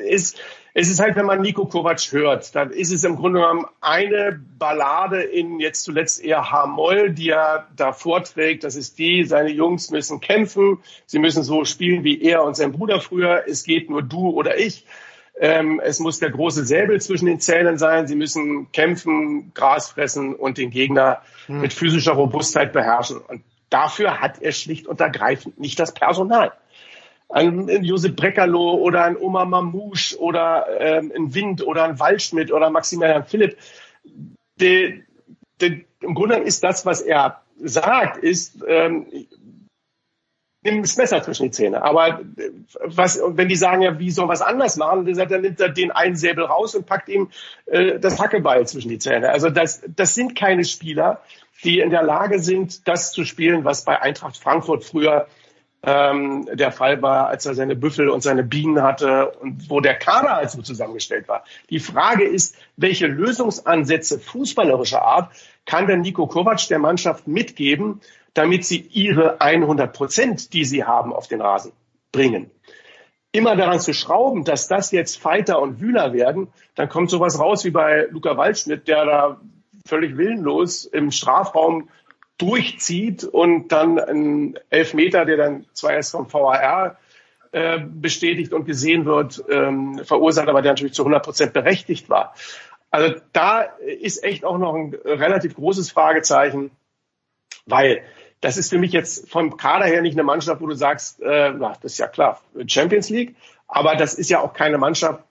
[0.06, 0.38] ist,
[0.74, 4.40] es ist halt, wenn man Nico Kovac hört, dann ist es im Grunde genommen eine
[4.58, 8.64] Ballade in jetzt zuletzt eher H-Moll, die er da vorträgt.
[8.64, 12.72] Das ist die, seine Jungs müssen kämpfen, sie müssen so spielen wie er und sein
[12.72, 13.44] Bruder früher.
[13.46, 14.84] Es geht nur du oder ich.
[15.40, 18.06] Ähm, es muss der große Säbel zwischen den Zähnen sein.
[18.06, 21.60] Sie müssen kämpfen, Gras fressen und den Gegner hm.
[21.60, 23.18] mit physischer Robustheit beherrschen.
[23.18, 26.52] Und dafür hat er schlicht und ergreifend nicht das Personal
[27.28, 32.52] ein, ein Josep Breckerloh oder ein Oma Mamouche oder ähm, ein Wind oder ein Waldschmidt
[32.52, 33.58] oder Maximilian Philipp.
[34.60, 35.02] De,
[35.60, 39.06] de, Im Grunde ist das, was er sagt, ist, ähm,
[40.62, 41.82] nimm das Messer zwischen die Zähne.
[41.82, 42.20] Aber
[42.84, 45.68] was, wenn die sagen, ja, wie soll was anders machen, dann, sagt, dann nimmt er
[45.68, 47.30] den einen Säbel raus und packt ihm
[47.66, 49.30] äh, das Hackebeil zwischen die Zähne.
[49.30, 51.22] Also das, das sind keine Spieler,
[51.62, 55.26] die in der Lage sind, das zu spielen, was bei Eintracht Frankfurt früher
[55.82, 59.94] ähm, der Fall war, als er seine Büffel und seine Bienen hatte und wo der
[59.94, 61.44] Kader also zusammengestellt war.
[61.70, 65.32] Die Frage ist, welche Lösungsansätze fußballerischer Art
[65.66, 68.00] kann denn Nico Kovac der Mannschaft mitgeben,
[68.34, 71.72] damit sie ihre 100 Prozent, die sie haben, auf den Rasen
[72.10, 72.50] bringen?
[73.30, 77.64] Immer daran zu schrauben, dass das jetzt Fighter und Wühler werden, dann kommt sowas raus
[77.64, 79.40] wie bei Luca Waldschmidt, der da
[79.86, 81.88] völlig willenlos im Strafraum
[82.38, 86.96] durchzieht und dann ein Elfmeter, der dann zwar erst vom VAR
[87.50, 92.34] äh, bestätigt und gesehen wird, ähm, verursacht, aber der natürlich zu 100 Prozent berechtigt war.
[92.90, 96.70] Also da ist echt auch noch ein relativ großes Fragezeichen,
[97.66, 98.02] weil
[98.40, 101.52] das ist für mich jetzt vom Kader her nicht eine Mannschaft, wo du sagst, äh,
[101.58, 103.34] das ist ja klar, Champions League,
[103.66, 105.22] aber das ist ja auch keine Mannschaft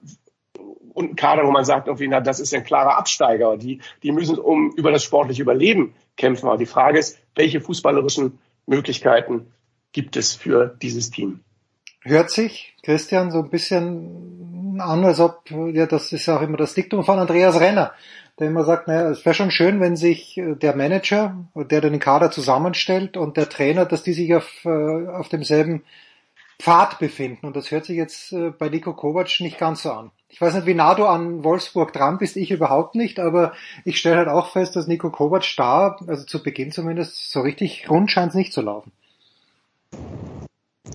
[0.93, 3.55] und ein Kader, wo man sagt, irgendwie, na, das ist ein klarer Absteiger.
[3.55, 6.47] Die, die müssen um über das sportliche Überleben kämpfen.
[6.47, 9.53] Aber die Frage ist, welche fußballerischen Möglichkeiten
[9.91, 11.41] gibt es für dieses Team?
[12.01, 16.73] Hört sich, Christian, so ein bisschen an, als ob, ja, das ist auch immer das
[16.73, 17.93] Diktum von Andreas Renner,
[18.39, 21.99] der immer sagt, naja, es wäre schon schön, wenn sich äh, der Manager, der den
[21.99, 25.83] Kader zusammenstellt und der Trainer, dass die sich auf, äh, auf demselben
[26.59, 27.45] Pfad befinden.
[27.45, 30.11] Und das hört sich jetzt äh, bei Nico Kovac nicht ganz so an.
[30.29, 33.53] Ich weiß nicht, wie nah du an Wolfsburg dran bist, ich überhaupt nicht, aber
[33.85, 37.89] ich stelle halt auch fest, dass Nico Kovac da, also zu Beginn zumindest, so richtig
[37.89, 38.91] rund scheint es nicht zu laufen.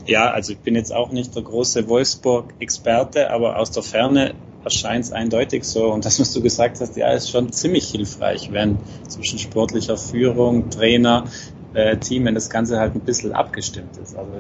[0.05, 5.05] Ja, also ich bin jetzt auch nicht der große Wolfsburg-Experte, aber aus der Ferne erscheint
[5.05, 5.93] es eindeutig so.
[5.93, 10.71] Und das, was du gesagt hast, ja, ist schon ziemlich hilfreich, wenn zwischen sportlicher Führung,
[10.71, 11.25] Trainer,
[11.75, 14.17] äh, Team, wenn das Ganze halt ein bisschen abgestimmt ist.
[14.17, 14.31] Also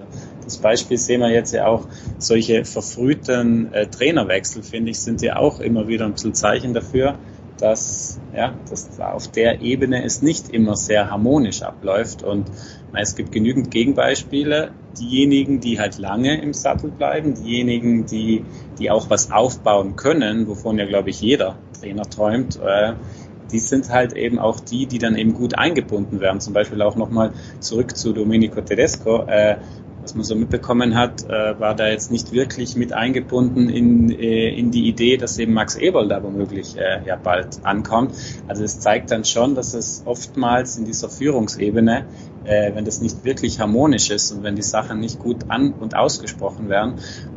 [0.44, 1.86] das Beispiel sehen wir jetzt ja auch,
[2.18, 7.16] solche verfrühten äh, Trainerwechsel, finde ich, sind ja auch immer wieder ein bisschen Zeichen dafür,
[7.58, 12.22] dass, ja, dass auf der Ebene es nicht immer sehr harmonisch abläuft.
[12.22, 12.50] Und
[12.92, 14.72] na, es gibt genügend Gegenbeispiele.
[14.98, 18.44] Diejenigen, die halt lange im Sattel bleiben, diejenigen, die,
[18.78, 22.94] die auch was aufbauen können, wovon ja, glaube ich, jeder Trainer träumt, äh,
[23.52, 26.40] die sind halt eben auch die, die dann eben gut eingebunden werden.
[26.40, 29.24] Zum Beispiel auch nochmal zurück zu Domenico Tedesco.
[29.26, 29.56] Äh,
[30.02, 34.48] was man so mitbekommen hat, äh, war da jetzt nicht wirklich mit eingebunden in, äh,
[34.48, 38.14] in die Idee, dass eben Max Eberl da womöglich äh, ja bald ankommt.
[38.48, 42.06] Also es zeigt dann schon, dass es oftmals in dieser Führungsebene,
[42.44, 45.94] äh, wenn das nicht wirklich harmonisch ist und wenn die Sachen nicht gut an und
[45.94, 46.94] ausgesprochen werden,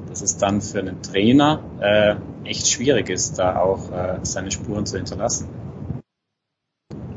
[0.09, 2.15] dass es dann für einen Trainer äh,
[2.49, 5.64] echt schwierig ist, da auch äh, seine Spuren zu hinterlassen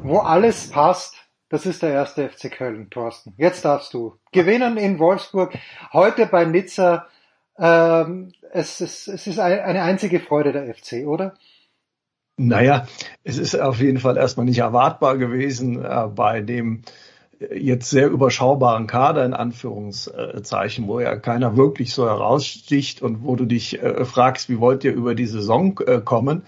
[0.09, 1.14] wo alles passt,
[1.51, 3.35] das ist der erste FC Köln, Thorsten.
[3.37, 4.16] Jetzt darfst du.
[4.33, 5.55] Gewinnen in Wolfsburg,
[5.92, 7.07] heute bei Nizza.
[7.59, 11.35] Ähm, es, ist, es ist eine einzige Freude der FC, oder?
[12.37, 12.87] Naja,
[13.25, 16.83] es ist auf jeden Fall erstmal nicht erwartbar gewesen äh, bei dem
[17.40, 23.35] äh, jetzt sehr überschaubaren Kader in Anführungszeichen, wo ja keiner wirklich so heraussticht und wo
[23.35, 26.44] du dich äh, fragst, wie wollt ihr über die Saison äh, kommen,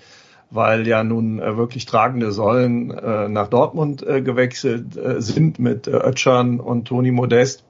[0.51, 6.87] weil ja nun äh, wirklich tragende Säulen äh, nach Dortmund gewechselt sind mit Ötschan und
[6.87, 7.65] Toni Modest,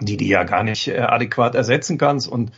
[0.00, 2.52] die die ja gar nicht adäquat ersetzen kannst und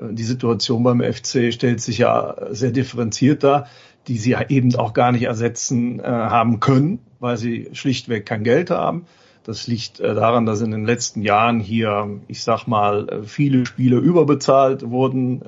[0.00, 3.66] die Situation beim FC stellt sich ja sehr differenziert dar
[4.08, 8.70] die sie eben auch gar nicht ersetzen äh, haben können, weil sie schlichtweg kein Geld
[8.70, 9.06] haben.
[9.44, 13.66] Das liegt äh, daran, dass in den letzten Jahren hier, ich sag mal, äh, viele
[13.66, 15.42] Spiele überbezahlt wurden.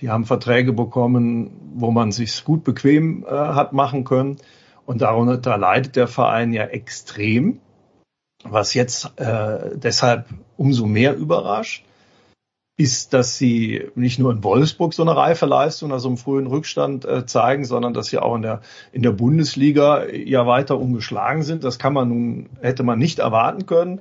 [0.00, 4.38] Die haben Verträge bekommen, wo man sich gut bequem äh, hat machen können.
[4.86, 7.60] Und darunter leidet der Verein ja extrem,
[8.42, 11.84] was jetzt äh, deshalb umso mehr überrascht
[12.80, 17.04] ist, dass sie nicht nur in Wolfsburg so eine reife Leistung, also im frühen Rückstand
[17.04, 21.62] äh, zeigen, sondern dass sie auch in der, in der Bundesliga ja weiter ungeschlagen sind.
[21.62, 24.00] Das kann man nun, hätte man nicht erwarten können.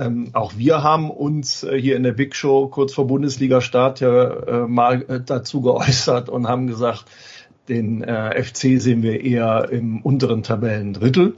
[0.00, 4.24] Ähm, auch wir haben uns äh, hier in der Big Show kurz vor Bundesliga-Start ja
[4.24, 7.04] äh, mal äh, dazu geäußert und haben gesagt,
[7.68, 11.36] den äh, FC sehen wir eher im unteren Tabellendrittel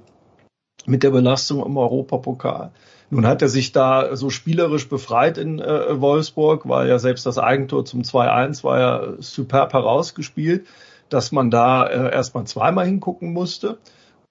[0.87, 2.71] mit der Belastung im Europapokal.
[3.11, 7.39] Nun hat er sich da so spielerisch befreit in äh, Wolfsburg, weil ja selbst das
[7.39, 10.67] Eigentor zum 2-1 war ja superb herausgespielt,
[11.09, 13.77] dass man da erstmal zweimal hingucken musste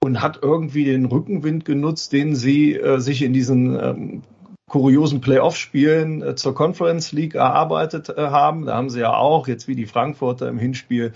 [0.02, 4.22] und hat irgendwie den Rückenwind genutzt, den sie äh, sich in diesen ähm,
[4.68, 8.66] kuriosen Playoff-Spielen äh, zur Conference League erarbeitet äh, haben.
[8.66, 11.12] Da haben sie ja auch, jetzt wie die Frankfurter im Hinspiel,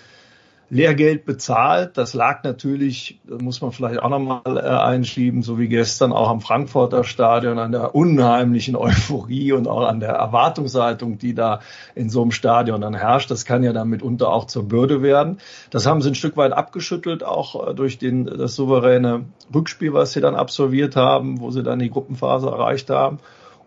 [0.68, 1.96] Lehrgeld bezahlt.
[1.96, 6.40] Das lag natürlich, muss man vielleicht auch nochmal äh, einschieben, so wie gestern auch am
[6.40, 11.60] Frankfurter Stadion, an der unheimlichen Euphorie und auch an der Erwartungshaltung, die da
[11.94, 13.30] in so einem Stadion dann herrscht.
[13.30, 15.38] Das kann ja dann mitunter auch zur Bürde werden.
[15.70, 20.12] Das haben sie ein Stück weit abgeschüttelt, auch äh, durch den, das souveräne Rückspiel, was
[20.12, 23.18] sie dann absolviert haben, wo sie dann die Gruppenphase erreicht haben.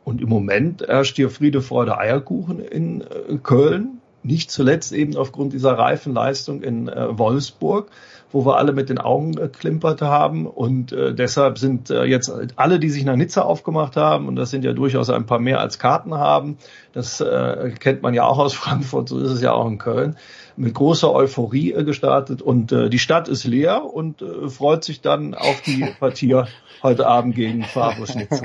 [0.03, 5.53] Und im Moment herrscht hier Friede, Freude, Eierkuchen in äh, Köln nicht zuletzt eben aufgrund
[5.53, 7.89] dieser reifen Leistung in äh, Wolfsburg,
[8.31, 10.45] wo wir alle mit den Augen äh, klimpert haben.
[10.45, 14.49] Und äh, deshalb sind äh, jetzt alle, die sich nach Nizza aufgemacht haben, und das
[14.49, 16.57] sind ja durchaus ein paar mehr als Karten haben,
[16.93, 20.17] das äh, kennt man ja auch aus Frankfurt, so ist es ja auch in Köln,
[20.57, 22.41] mit großer Euphorie äh, gestartet.
[22.41, 26.29] Und äh, die Stadt ist leer und äh, freut sich dann auf die Partie
[26.83, 28.43] heute Abend gegen Fabus Nizza.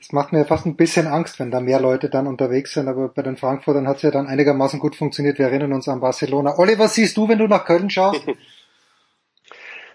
[0.00, 3.08] Es macht mir fast ein bisschen Angst, wenn da mehr Leute dann unterwegs sind, aber
[3.08, 5.38] bei den Frankfurtern hat es ja dann einigermaßen gut funktioniert.
[5.38, 6.58] Wir erinnern uns an Barcelona.
[6.58, 8.22] Olli, was siehst du, wenn du nach Köln schaust?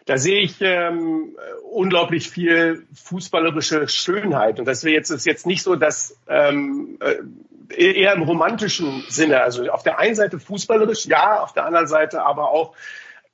[0.06, 1.38] Da sehe ich ähm,
[1.72, 4.58] unglaublich viel fußballerische Schönheit.
[4.58, 9.42] Und das wäre jetzt, ist jetzt nicht so, dass ähm, äh, eher im romantischen Sinne.
[9.42, 12.74] Also auf der einen Seite fußballerisch, ja, auf der anderen Seite aber auch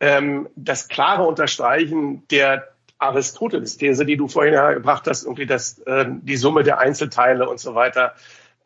[0.01, 6.37] ähm, das klare Unterstreichen der Aristoteles-These, die du vorhin gebracht hast, irgendwie, dass äh, die
[6.37, 8.13] Summe der Einzelteile und so weiter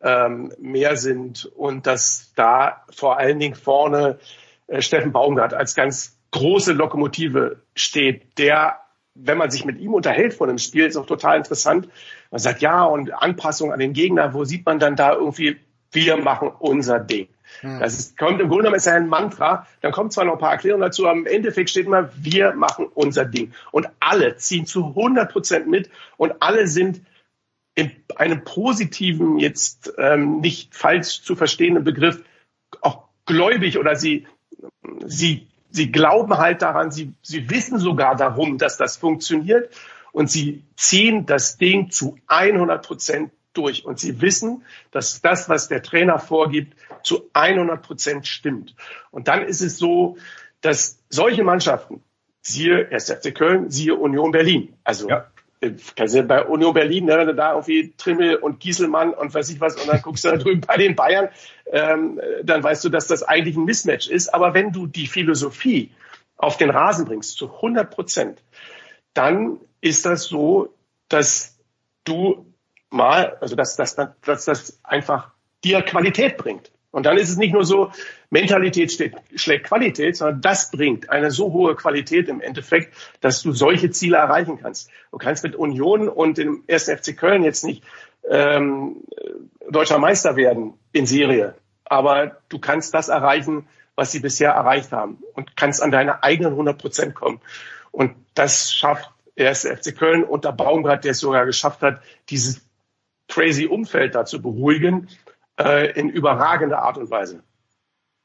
[0.02, 4.18] ähm, mehr sind und dass da vor allen Dingen vorne
[4.66, 8.78] äh, Steffen Baumgart als ganz große Lokomotive steht, der,
[9.14, 11.88] wenn man sich mit ihm unterhält vor dem Spiel, ist auch total interessant.
[12.30, 15.58] Man sagt, ja, und Anpassung an den Gegner, wo sieht man dann da irgendwie,
[15.92, 17.28] wir machen unser Ding.
[17.60, 17.80] Hm.
[17.80, 19.66] Das ist, kommt im Grunde genommen ist ja ein Mantra.
[19.80, 22.86] Dann kommt zwar noch ein paar Erklärungen dazu, aber im Endeffekt steht immer, wir machen
[22.94, 23.52] unser Ding.
[23.72, 27.02] Und alle ziehen zu 100 Prozent mit und alle sind
[27.74, 32.22] in einem positiven, jetzt ähm, nicht falsch zu verstehenden Begriff
[32.80, 34.26] auch gläubig oder sie,
[35.06, 39.74] sie, sie glauben halt daran, sie, sie wissen sogar darum, dass das funktioniert
[40.12, 43.84] und sie ziehen das Ding zu 100 Prozent durch.
[43.84, 48.74] Und sie wissen, dass das, was der Trainer vorgibt, zu 100 Prozent stimmt.
[49.10, 50.16] Und dann ist es so,
[50.60, 52.02] dass solche Mannschaften,
[52.42, 53.10] siehe 1.
[53.10, 55.30] FC Köln, siehe Union Berlin, also ja.
[55.98, 59.60] Also bei Union Berlin, ne, wenn du da irgendwie Trimmel und Gieselmann und weiß ich
[59.60, 61.28] was, und dann guckst du da drüben bei den Bayern,
[61.66, 64.32] ähm, dann weißt du, dass das eigentlich ein Mismatch ist.
[64.32, 65.90] Aber wenn du die Philosophie
[66.38, 68.42] auf den Rasen bringst, zu 100 Prozent,
[69.12, 70.74] dann ist das so,
[71.08, 71.58] dass
[72.04, 72.49] du
[72.90, 75.30] mal, also dass, dass, dass das einfach
[75.64, 76.70] dir Qualität bringt.
[76.92, 77.92] Und dann ist es nicht nur so,
[78.30, 83.52] Mentalität steht, schlägt Qualität, sondern das bringt eine so hohe Qualität im Endeffekt, dass du
[83.52, 84.90] solche Ziele erreichen kannst.
[85.12, 86.90] Du kannst mit Union und dem 1.
[86.90, 87.84] FC Köln jetzt nicht
[88.28, 89.04] ähm,
[89.68, 91.54] deutscher Meister werden in Serie,
[91.84, 96.52] aber du kannst das erreichen, was sie bisher erreicht haben und kannst an deine eigenen
[96.52, 97.40] 100 Prozent kommen.
[97.92, 99.66] Und das schafft der 1.
[99.66, 102.60] FC Köln unter Baumgart, der es sogar geschafft hat, dieses
[103.30, 105.08] crazy Umfeld da zu beruhigen,
[105.58, 107.42] äh, in überragender Art und Weise.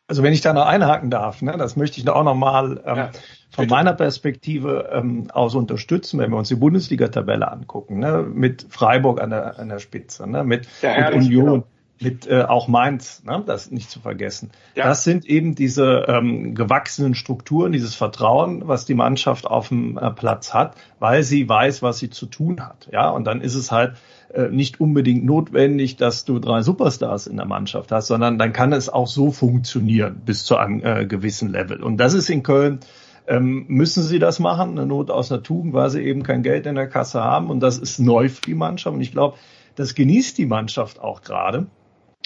[0.07, 3.11] Also wenn ich da noch einhaken darf, ne, das möchte ich auch nochmal ähm, ja,
[3.49, 9.19] von meiner Perspektive ähm, aus unterstützen, wenn wir uns die Bundesliga-Tabelle angucken, ne, mit Freiburg
[9.19, 11.45] an der, an der Spitze, ne, mit, ja, mit Union.
[11.45, 11.67] Genau
[12.01, 14.51] mit äh, auch Mainz, ne, das nicht zu vergessen.
[14.75, 14.85] Ja.
[14.85, 20.11] Das sind eben diese ähm, gewachsenen Strukturen, dieses Vertrauen, was die Mannschaft auf dem äh,
[20.11, 22.89] Platz hat, weil sie weiß, was sie zu tun hat.
[22.91, 23.95] Ja, und dann ist es halt
[24.33, 28.73] äh, nicht unbedingt notwendig, dass du drei Superstars in der Mannschaft hast, sondern dann kann
[28.73, 31.81] es auch so funktionieren bis zu einem äh, gewissen Level.
[31.81, 32.79] Und das ist in Köln
[33.27, 36.65] ähm, müssen sie das machen, eine Not aus der Tugend, weil sie eben kein Geld
[36.65, 37.49] in der Kasse haben.
[37.49, 38.95] Und das ist neu für die Mannschaft.
[38.95, 39.37] Und ich glaube,
[39.75, 41.67] das genießt die Mannschaft auch gerade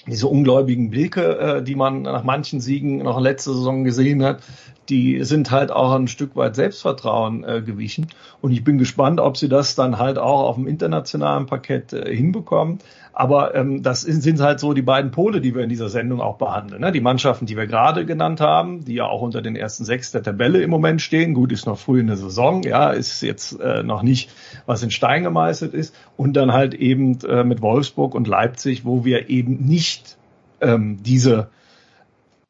[0.08, 4.42] diese ungläubigen Blicke, äh, die man nach manchen Siegen noch letzte Saison gesehen hat,
[4.90, 8.08] die sind halt auch ein Stück weit Selbstvertrauen äh, gewichen.
[8.42, 12.16] Und ich bin gespannt, ob sie das dann halt auch auf dem internationalen Parkett äh,
[12.16, 12.80] hinbekommen.
[13.14, 16.38] Aber ähm, das sind halt so die beiden Pole, die wir in dieser Sendung auch
[16.38, 16.82] behandeln.
[16.82, 16.92] Ne?
[16.92, 20.24] Die Mannschaften, die wir gerade genannt haben, die ja auch unter den ersten sechs der
[20.24, 21.34] Tabelle im Moment stehen.
[21.34, 24.32] Gut, ist noch früh in der Saison, ja, ist jetzt äh, noch nicht,
[24.66, 25.96] was in Stein gemeißelt ist.
[26.18, 30.18] Und dann halt eben äh, mit Wolfsburg und Leipzig, wo wir eben nicht
[30.62, 31.50] ähm, diese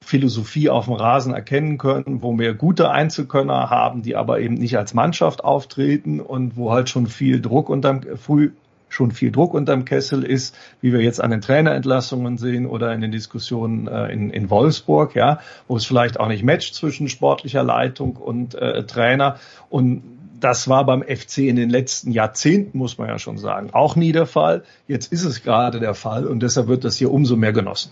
[0.02, 4.78] Philosophie auf dem Rasen erkennen können, wo wir gute Einzelkönner haben, die aber eben nicht
[4.78, 8.52] als Mannschaft auftreten und wo halt schon viel Druck unterm früh
[8.90, 13.02] schon viel Druck unterm Kessel ist, wie wir jetzt an den Trainerentlassungen sehen oder in
[13.02, 17.64] den Diskussionen äh, in, in Wolfsburg, ja, wo es vielleicht auch nicht matcht zwischen sportlicher
[17.64, 19.38] Leitung und äh, Trainer
[19.70, 20.04] und
[20.40, 24.14] das war beim FC in den letzten Jahrzehnten, muss man ja schon sagen, auch nie
[24.14, 24.64] der Fall.
[24.88, 27.92] Jetzt ist es gerade der Fall und deshalb wird das hier umso mehr genossen.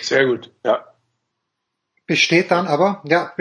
[0.00, 0.84] Sehr gut, ja
[2.06, 3.32] besteht dann aber, ja,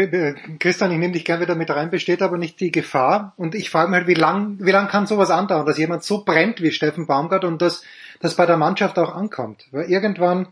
[0.60, 3.34] Christian, ich nehme dich gern wieder mit rein, besteht aber nicht die Gefahr.
[3.36, 6.24] Und ich frage mich halt, wie lang, wie lang kann sowas andauern, dass jemand so
[6.24, 7.84] brennt wie Steffen Baumgart und dass
[8.22, 9.68] das bei der Mannschaft auch ankommt.
[9.72, 10.48] Weil irgendwann,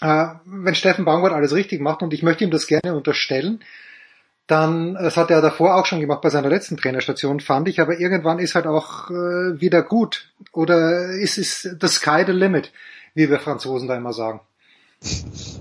[0.00, 3.64] äh, wenn Steffen Baumgart alles richtig macht, und ich möchte ihm das gerne unterstellen,
[4.46, 7.98] dann, das hat er davor auch schon gemacht bei seiner letzten Trainerstation, fand ich, aber
[7.98, 10.30] irgendwann ist halt auch äh, wieder gut.
[10.52, 12.72] Oder ist es the sky the limit,
[13.14, 14.40] wie wir Franzosen da immer sagen.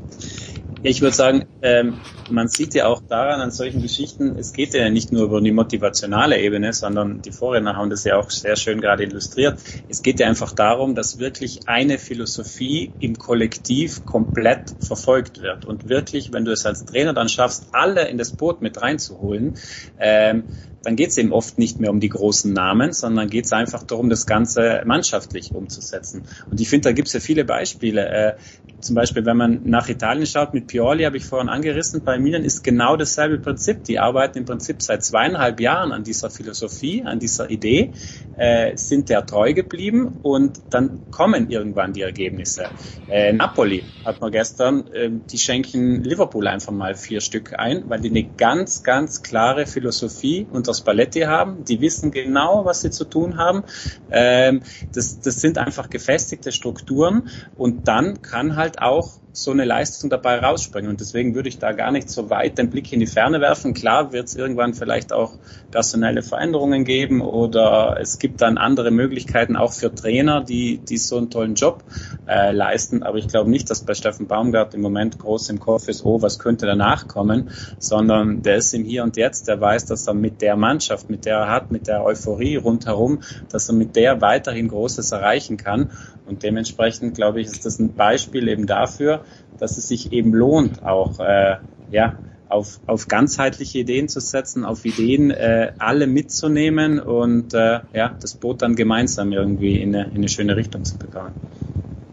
[0.81, 4.89] Ich würde sagen, ähm, man sieht ja auch daran an solchen Geschichten, es geht ja
[4.89, 8.79] nicht nur über die motivationale Ebene, sondern die Vorredner haben das ja auch sehr schön
[8.79, 9.59] gerade illustriert.
[9.89, 15.89] Es geht ja einfach darum, dass wirklich eine Philosophie im Kollektiv komplett verfolgt wird und
[15.89, 19.57] wirklich, wenn du es als Trainer dann schaffst, alle in das Boot mit reinzuholen,
[19.99, 20.43] ähm,
[20.83, 23.83] dann geht es eben oft nicht mehr um die großen Namen, sondern geht es einfach
[23.83, 26.23] darum, das Ganze mannschaftlich umzusetzen.
[26.49, 28.07] Und ich finde, da gibt es ja viele Beispiele.
[28.07, 28.33] Äh,
[28.81, 32.45] zum Beispiel, wenn man nach Italien schaut, mit Pioli habe ich vorhin angerissen, bei Milan
[32.45, 33.83] ist genau dasselbe Prinzip.
[33.83, 37.91] Die arbeiten im Prinzip seit zweieinhalb Jahren an dieser Philosophie, an dieser Idee,
[38.37, 42.69] äh, sind der treu geblieben und dann kommen irgendwann die Ergebnisse.
[43.09, 47.99] Äh, Napoli hat man gestern, äh, die schenken Liverpool einfach mal vier Stück ein, weil
[47.99, 51.65] die eine ganz, ganz klare Philosophie und das Balletti haben.
[51.65, 53.63] Die wissen genau, was sie zu tun haben.
[54.09, 54.61] Ähm,
[54.93, 60.39] das, das sind einfach gefestigte Strukturen und dann kann halt auch so eine Leistung dabei
[60.39, 60.89] rausspringen.
[60.89, 63.73] Und deswegen würde ich da gar nicht so weit den Blick in die Ferne werfen.
[63.73, 65.33] Klar wird es irgendwann vielleicht auch
[65.71, 71.17] personelle Veränderungen geben oder es gibt dann andere Möglichkeiten auch für Trainer, die, die so
[71.17, 71.83] einen tollen Job
[72.27, 73.03] äh, leisten.
[73.03, 76.21] Aber ich glaube nicht, dass bei Steffen Baumgart im Moment groß im Kopf ist, oh,
[76.21, 80.13] was könnte danach kommen, sondern der ist im Hier und Jetzt, der weiß, dass er
[80.13, 83.21] mit der Mannschaft, mit der er hat, mit der Euphorie rundherum,
[83.51, 85.91] dass er mit der weiterhin Großes erreichen kann.
[86.29, 89.25] Und dementsprechend, glaube ich, ist das ein Beispiel eben dafür,
[89.57, 91.57] dass es sich eben lohnt, auch äh,
[91.89, 92.19] ja,
[92.49, 98.35] auf, auf ganzheitliche Ideen zu setzen, auf Ideen äh, alle mitzunehmen und äh, ja, das
[98.35, 101.33] Boot dann gemeinsam irgendwie in eine, in eine schöne Richtung zu bekommen.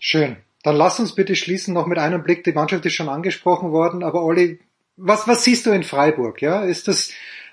[0.00, 0.36] Schön.
[0.62, 2.42] Dann lass uns bitte schließen noch mit einem Blick.
[2.44, 4.60] Die Mannschaft ist schon angesprochen worden, aber Olli,
[4.96, 6.42] was, was siehst du in Freiburg?
[6.42, 7.12] Ja, ist das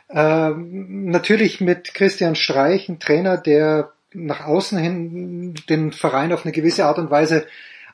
[0.09, 6.51] äh, natürlich mit Christian Streich ein Trainer, der nach außen hin den Verein auf eine
[6.51, 7.45] gewisse Art und Weise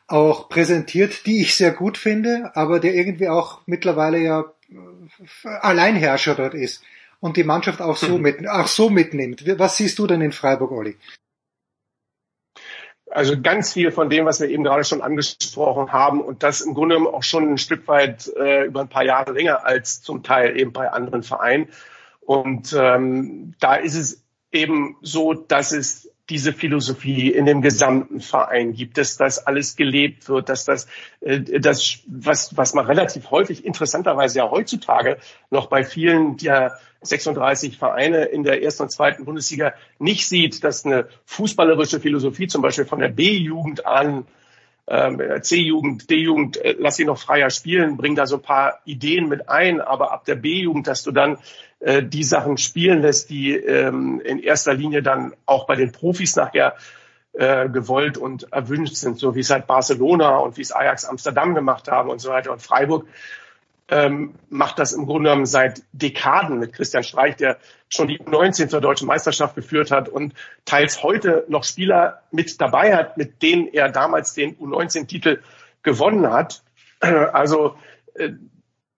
[0.07, 6.35] auch präsentiert, die ich sehr gut finde, aber der irgendwie auch mittlerweile ja äh, Alleinherrscher
[6.35, 6.83] dort ist
[7.19, 8.21] und die Mannschaft auch so, mhm.
[8.21, 9.43] mit, auch so mitnimmt.
[9.59, 10.97] Was siehst du denn in Freiburg, Olli?
[13.11, 16.75] Also ganz viel von dem, was wir eben gerade schon angesprochen haben und das im
[16.75, 20.59] Grunde auch schon ein Stück weit äh, über ein paar Jahre länger als zum Teil
[20.59, 21.69] eben bei anderen Vereinen.
[22.21, 28.73] Und ähm, da ist es eben so, dass es diese Philosophie in dem gesamten Verein?
[28.73, 30.87] Gibt, dass das alles gelebt wird, dass das,
[31.21, 35.17] äh, das was, was man relativ häufig interessanterweise ja heutzutage
[35.49, 40.85] noch bei vielen der 36 Vereine in der ersten und zweiten Bundesliga nicht sieht, dass
[40.85, 44.25] eine fußballerische Philosophie zum Beispiel von der B-Jugend an
[44.89, 49.29] ähm, C-Jugend, D-Jugend, äh, lass sie noch freier spielen, bring da so ein paar Ideen
[49.29, 51.37] mit ein, aber ab der B-Jugend, dass du dann
[51.79, 56.35] äh, die Sachen spielen lässt, die ähm, in erster Linie dann auch bei den Profis
[56.35, 56.75] nachher
[57.33, 61.55] äh, gewollt und erwünscht sind, so wie es halt Barcelona und wie es Ajax Amsterdam
[61.55, 63.05] gemacht haben und so weiter und Freiburg
[63.91, 67.57] ähm, macht das im Grunde genommen seit Dekaden mit Christian Streich, der
[67.87, 70.33] schon die 19 zur deutschen Meisterschaft geführt hat und
[70.65, 75.41] teils heute noch Spieler mit dabei hat, mit denen er damals den U19-Titel
[75.81, 76.63] gewonnen hat.
[76.99, 77.75] Also
[78.15, 78.31] äh,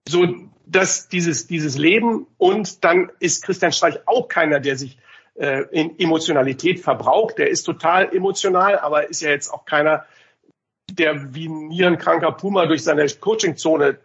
[0.07, 0.27] so
[0.71, 4.97] dass dieses, dieses Leben und dann ist Christian Streich auch keiner, der sich
[5.35, 7.37] äh, in Emotionalität verbraucht.
[7.37, 10.05] Der ist total emotional, aber ist ja jetzt auch keiner,
[10.89, 13.97] der wie ein nierenkranker Puma durch seine Coachingzone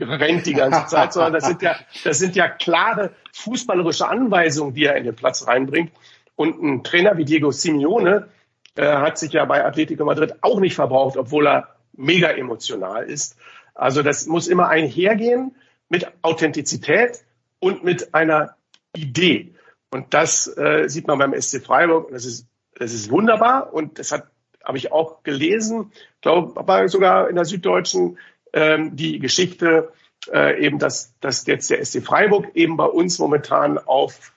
[0.00, 4.84] rennt die ganze Zeit, sondern das sind ja, das sind ja klare fußballerische Anweisungen, die
[4.84, 5.92] er in den Platz reinbringt.
[6.36, 8.28] Und ein Trainer wie Diego Simeone
[8.76, 13.36] äh, hat sich ja bei Atletico Madrid auch nicht verbraucht, obwohl er mega emotional ist.
[13.74, 15.54] Also das muss immer einhergehen
[15.92, 17.22] mit Authentizität
[17.60, 18.56] und mit einer
[18.96, 19.54] Idee.
[19.90, 22.10] Und das äh, sieht man beim SC Freiburg.
[22.10, 23.72] Das ist, das ist wunderbar.
[23.74, 24.32] Und das hat
[24.64, 28.18] habe ich auch gelesen, glaube aber sogar in der Süddeutschen
[28.52, 29.92] ähm, die Geschichte
[30.32, 34.32] äh, eben, dass, dass jetzt der SC Freiburg eben bei uns momentan auf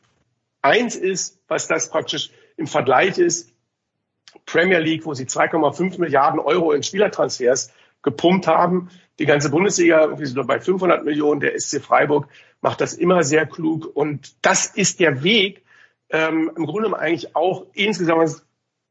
[0.61, 3.51] eins ist, was das praktisch im Vergleich ist.
[4.45, 7.71] Premier League, wo sie 2,5 Milliarden Euro in Spielertransfers
[8.05, 8.89] gepumpt haben.
[9.19, 11.41] Die ganze Bundesliga irgendwie so bei 500 Millionen.
[11.41, 12.29] Der SC Freiburg
[12.61, 13.89] macht das immer sehr klug.
[13.93, 15.63] Und das ist der Weg,
[16.09, 18.43] ähm, im Grunde eigentlich auch insgesamt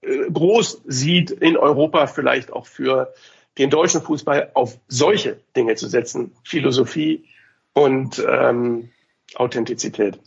[0.03, 3.15] äh, groß sieht in Europa vielleicht auch für
[3.57, 6.33] den deutschen Fußball auf solche Dinge zu setzen.
[6.45, 7.25] Philosophie
[7.73, 8.91] und ähm,
[9.37, 10.19] Authentizität.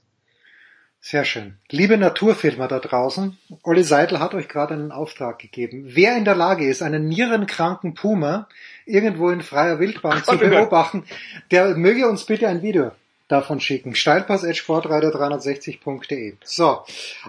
[1.10, 1.54] Sehr schön.
[1.70, 5.86] Liebe Naturfilmer da draußen, Olli Seidel hat euch gerade einen Auftrag gegeben.
[5.88, 8.50] Wer in der Lage ist, einen nierenkranken Puma
[8.86, 11.06] irgendwo in freier Wildbahn zu beobachten,
[11.50, 12.92] der möge uns bitte ein Video
[13.30, 13.96] davon schicken.
[13.96, 16.34] Steilpass.sportreiter360.de.
[16.44, 16.80] So,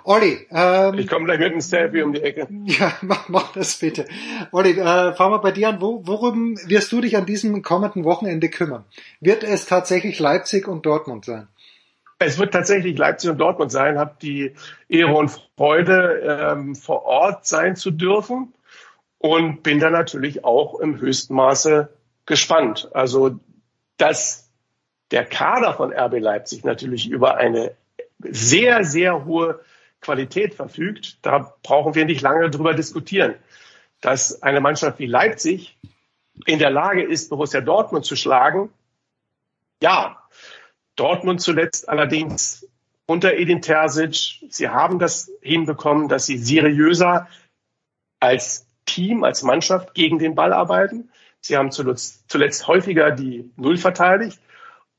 [0.02, 0.44] Olli.
[0.50, 2.48] Ähm, ich komme gleich mit einem Selfie um die Ecke.
[2.64, 4.06] Ja, mach, mach das bitte.
[4.50, 5.80] Olli, äh, fangen wir bei dir an.
[5.80, 8.84] Wo, worum wirst du dich an diesem kommenden Wochenende kümmern?
[9.20, 11.46] Wird es tatsächlich Leipzig und Dortmund sein?
[12.18, 13.98] Es wird tatsächlich Leipzig und Dortmund sein.
[13.98, 14.54] Hab die
[14.88, 18.54] Ehre und Freude, ähm, vor Ort sein zu dürfen
[19.18, 21.88] und bin da natürlich auch im höchsten Maße
[22.26, 22.88] gespannt.
[22.92, 23.38] Also
[23.96, 24.50] das
[25.10, 27.74] der Kader von RB Leipzig natürlich über eine
[28.18, 29.60] sehr, sehr hohe
[30.00, 33.34] Qualität verfügt, da brauchen wir nicht lange drüber diskutieren.
[34.00, 35.78] Dass eine Mannschaft wie Leipzig
[36.46, 38.70] in der Lage ist, Borussia Dortmund zu schlagen,
[39.82, 40.17] ja.
[40.98, 42.68] Dortmund zuletzt allerdings
[43.06, 44.44] unter Edin Terzic.
[44.50, 47.28] Sie haben das hinbekommen, dass sie seriöser
[48.20, 51.10] als Team, als Mannschaft gegen den Ball arbeiten.
[51.40, 54.40] Sie haben zuletzt, zuletzt häufiger die Null verteidigt.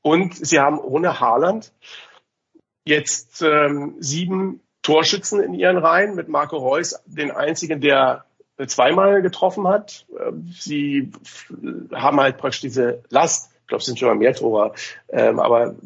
[0.02, 1.72] Und sie haben ohne Haaland
[2.84, 8.24] jetzt ähm, sieben Torschützen in ihren Reihen mit Marco Reus, den einzigen, der
[8.66, 10.06] zweimal getroffen hat.
[10.18, 11.12] Ähm, sie
[11.92, 13.50] haben halt praktisch diese Last.
[13.70, 14.74] Ich glaube, es sind schon mal mehr Tore.
[15.10, 15.76] Ähm, aber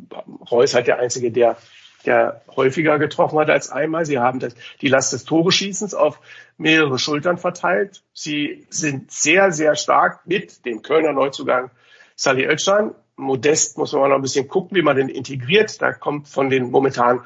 [0.51, 1.59] Reus halt der einzige, der,
[2.07, 4.07] der häufiger getroffen hat als einmal.
[4.07, 6.19] Sie haben das, die Last des Toreschießens auf
[6.57, 8.03] mehrere Schultern verteilt.
[8.15, 11.71] Sie sind sehr, sehr stark mit dem Kölner Neuzugang
[12.17, 15.81] Sally Özcan Modest muss man noch ein bisschen gucken, wie man den integriert.
[15.81, 17.25] Da kommt von den momentan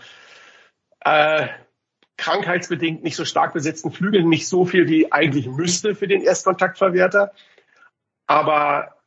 [1.00, 1.46] äh,
[2.16, 7.32] krankheitsbedingt nicht so stark besetzten Flügeln nicht so viel, wie eigentlich müsste für den Erstkontaktverwerter.
[8.26, 8.97] Aber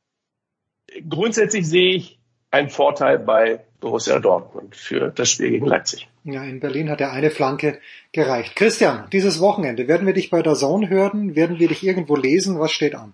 [1.09, 2.19] grundsätzlich sehe ich
[2.51, 6.07] einen Vorteil bei Borussia Dortmund für das Spiel gegen Leipzig.
[6.23, 7.79] Ja, in Berlin hat er eine Flanke
[8.11, 8.55] gereicht.
[8.55, 11.35] Christian, dieses Wochenende, werden wir dich bei der Zone hören?
[11.35, 12.59] Werden wir dich irgendwo lesen?
[12.59, 13.13] Was steht an?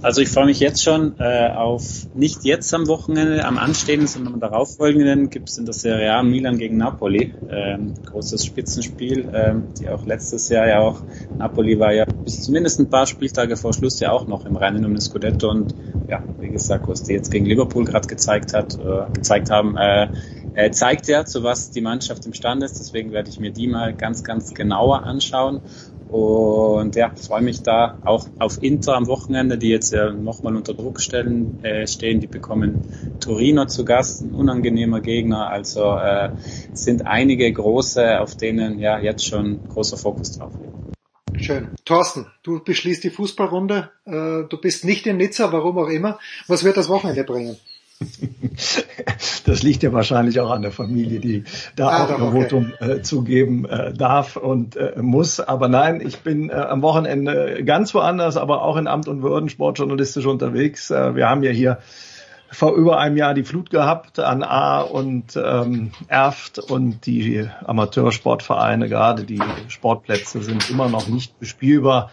[0.00, 1.82] Also ich freue mich jetzt schon äh, auf
[2.14, 6.22] nicht jetzt am Wochenende, am anstehenden, sondern am darauffolgenden gibt es in der Serie A
[6.22, 7.34] Milan gegen Napoli.
[7.50, 11.02] Ähm, großes Spitzenspiel, ähm, die auch letztes Jahr ja auch,
[11.36, 14.84] Napoli war ja bis zumindest ein paar Spieltage vor Schluss ja auch noch im Rennen
[14.84, 15.74] um den Scudetto und
[16.08, 20.08] ja, wie gesagt, was die jetzt gegen Liverpool gerade gezeigt hat, äh, gezeigt haben, äh,
[20.54, 22.78] äh, zeigt ja, zu was die Mannschaft imstande ist.
[22.78, 25.60] Deswegen werde ich mir die mal ganz, ganz genauer anschauen.
[26.08, 30.74] Und ja, freue mich da auch auf Inter am Wochenende, die jetzt ja nochmal unter
[30.74, 32.20] Druck stellen, äh, stehen.
[32.20, 32.82] Die bekommen
[33.20, 35.50] Torino zu Gast, ein unangenehmer Gegner.
[35.50, 36.30] Also äh,
[36.72, 41.44] sind einige große, auf denen ja jetzt schon großer Fokus drauf liegt.
[41.44, 41.68] Schön.
[41.84, 43.90] Thorsten, du beschließt die Fußballrunde.
[44.06, 46.18] Äh, du bist nicht in Nizza, warum auch immer.
[46.46, 47.56] Was wird das Wochenende bringen?
[49.44, 51.44] Das liegt ja wahrscheinlich auch an der Familie, die
[51.74, 52.42] da ah, auch ihr okay.
[52.42, 55.40] Votum äh, zugeben äh, darf und äh, muss.
[55.40, 59.48] Aber nein, ich bin äh, am Wochenende ganz woanders, aber auch in Amt und Würden
[59.48, 60.90] sportjournalistisch unterwegs.
[60.90, 61.78] Äh, wir haben ja hier
[62.50, 68.88] vor über einem Jahr die Flut gehabt an A und ähm, Erft und die Amateursportvereine,
[68.88, 72.10] gerade die Sportplätze sind immer noch nicht bespielbar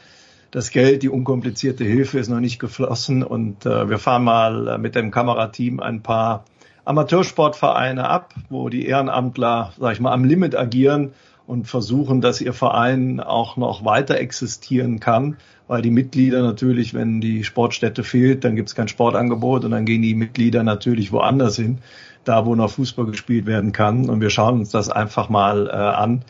[0.56, 4.78] das Geld, die unkomplizierte Hilfe ist noch nicht geflossen und äh, wir fahren mal äh,
[4.78, 6.46] mit dem Kamerateam ein paar
[6.86, 11.12] Amateursportvereine ab, wo die Ehrenamtler, sag ich mal, am Limit agieren
[11.46, 15.36] und versuchen, dass ihr Verein auch noch weiter existieren kann,
[15.68, 19.84] weil die Mitglieder natürlich, wenn die Sportstätte fehlt, dann gibt es kein Sportangebot und dann
[19.84, 21.80] gehen die Mitglieder natürlich woanders hin,
[22.24, 24.10] da wo noch Fußball gespielt werden kann.
[24.10, 26.24] Und wir schauen uns das einfach mal äh, an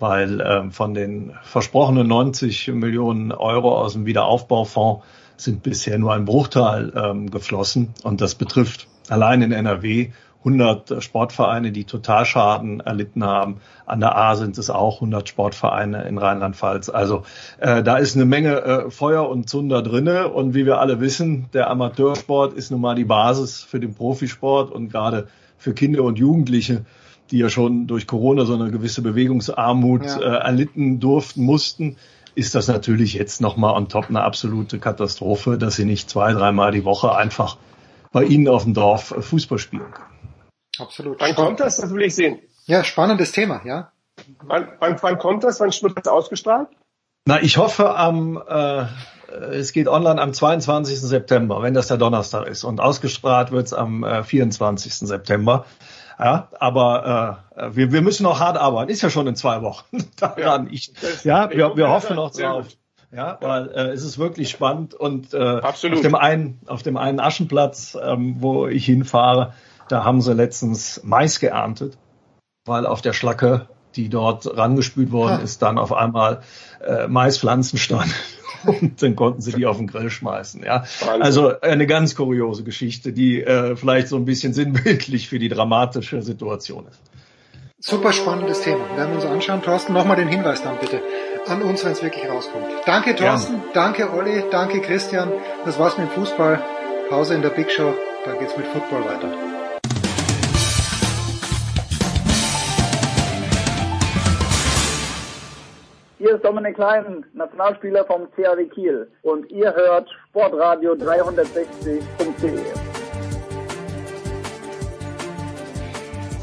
[0.00, 5.04] weil ähm, von den versprochenen 90 Millionen Euro aus dem Wiederaufbaufonds
[5.36, 11.70] sind bisher nur ein Bruchteil ähm, geflossen und das betrifft allein in NRW 100 Sportvereine,
[11.70, 13.60] die Totalschaden erlitten haben.
[13.84, 16.88] An der A sind es auch 100 Sportvereine in Rheinland-Pfalz.
[16.88, 17.24] Also
[17.58, 20.28] äh, da ist eine Menge äh, Feuer und Zunder drinne.
[20.28, 24.70] Und wie wir alle wissen, der Amateursport ist nun mal die Basis für den Profisport
[24.70, 25.28] und gerade
[25.58, 26.86] für Kinder und Jugendliche
[27.30, 30.18] die ja schon durch Corona so eine gewisse Bewegungsarmut ja.
[30.18, 31.96] äh, erlitten durften, mussten,
[32.34, 36.72] ist das natürlich jetzt nochmal on top eine absolute Katastrophe, dass sie nicht zwei, dreimal
[36.72, 37.56] die Woche einfach
[38.12, 40.06] bei Ihnen auf dem Dorf äh, Fußball spielen können.
[40.78, 41.20] Absolut.
[41.20, 41.76] Wann kommt das?
[41.76, 42.38] Das will ich sehen.
[42.66, 43.92] Ja, spannendes Thema, ja.
[44.42, 45.60] Wann, wann, wann kommt das?
[45.60, 46.68] Wann wird das ausgestrahlt?
[47.26, 48.86] Na, ich hoffe am, äh,
[49.52, 51.00] es geht online am 22.
[51.00, 52.64] September, wenn das der Donnerstag ist.
[52.64, 54.94] Und ausgestrahlt wird es am äh, 24.
[54.94, 55.66] September.
[56.20, 58.90] Ja, aber äh, wir, wir müssen noch hart arbeiten.
[58.90, 59.86] Ist ja schon in zwei Wochen.
[60.18, 60.92] Daran ich,
[61.24, 62.66] ja, wir, wir hoffen noch drauf.
[63.12, 65.96] Ja, weil äh, es ist wirklich spannend und äh, Absolut.
[65.96, 69.54] auf dem einen auf dem einen Aschenplatz, ähm, wo ich hinfahre,
[69.88, 71.98] da haben sie letztens Mais geerntet,
[72.66, 73.66] weil auf der Schlacke,
[73.96, 75.42] die dort rangespült worden ha.
[75.42, 76.42] ist, dann auf einmal
[76.86, 78.14] äh, Maispflanzen standen.
[78.64, 80.62] und dann konnten sie die auf den Grill schmeißen.
[80.62, 80.84] Ja,
[81.20, 86.22] also eine ganz kuriose Geschichte, die äh, vielleicht so ein bisschen sinnbildlich für die dramatische
[86.22, 87.00] Situation ist.
[87.82, 88.84] Super spannendes Thema.
[88.94, 89.62] Werden wir uns anschauen.
[89.62, 91.00] Thorsten, nochmal den Hinweis dann bitte
[91.46, 92.66] an uns, wenn es wirklich rauskommt.
[92.84, 93.62] Danke Thorsten, ja.
[93.72, 95.32] danke Olli, danke Christian.
[95.64, 96.62] Das war's mit dem Fußball.
[97.08, 97.94] Pause in der Big Show.
[98.26, 99.59] Dann geht's mit Football weiter.
[106.50, 112.58] Dominik Klein, Nationalspieler vom CAW Kiel und ihr hört Sportradio 360.de.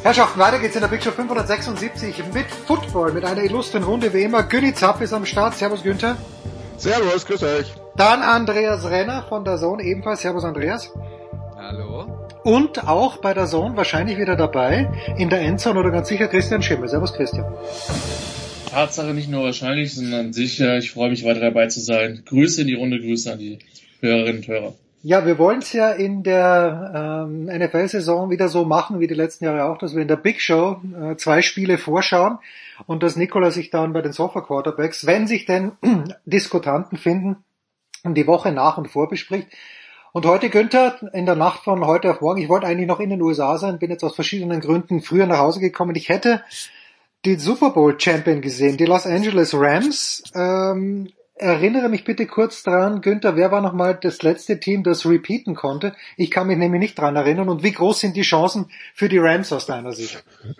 [0.03, 4.23] Herrschaften, weiter geht's in der Big Show 576 mit Football, mit einer illustren Runde wie
[4.23, 4.43] immer.
[4.43, 5.55] Günni Zapp ist am Start.
[5.55, 6.15] Servus Günther.
[6.77, 7.75] Servus, grüß euch.
[7.97, 10.21] Dann Andreas Renner von der Zone ebenfalls.
[10.21, 10.89] Servus Andreas.
[11.57, 12.07] Hallo.
[12.45, 16.61] Und auch bei der Zone wahrscheinlich wieder dabei in der Endzone oder ganz sicher Christian
[16.61, 16.87] Schimmel.
[16.87, 17.45] Servus Christian.
[18.69, 20.77] Tatsache nicht nur wahrscheinlich, sondern sicher.
[20.77, 22.23] Ich freue mich weiter dabei zu sein.
[22.25, 23.59] Grüße in die Runde, Grüße an die
[24.01, 24.73] Hörerinnen und Hörer.
[25.03, 29.45] Ja, wir wollen es ja in der ähm, NFL-Saison wieder so machen wie die letzten
[29.45, 32.39] Jahre auch, dass wir in der Big Show äh, zwei Spiele vorschauen
[32.87, 35.73] und dass Nikola sich dann bei den Sofa Quarterbacks, wenn sich denn
[36.25, 37.37] Diskutanten finden,
[38.03, 39.47] die Woche nach und vor bespricht.
[40.13, 43.11] Und heute, Günther, in der Nacht von heute auf morgen, ich wollte eigentlich noch in
[43.11, 45.95] den USA sein, bin jetzt aus verschiedenen Gründen früher nach Hause gekommen.
[45.95, 46.41] Ich hätte
[47.27, 50.23] den Super Bowl Champion gesehen, die Los Angeles Rams.
[50.33, 55.53] Ähm, erinnere mich bitte kurz dran, Günther, wer war nochmal das letzte Team, das repeaten
[55.53, 55.93] konnte?
[56.15, 57.49] Ich kann mich nämlich nicht dran erinnern.
[57.49, 60.23] Und wie groß sind die Chancen für die Rams aus deiner Sicht?
[60.45, 60.53] Äh,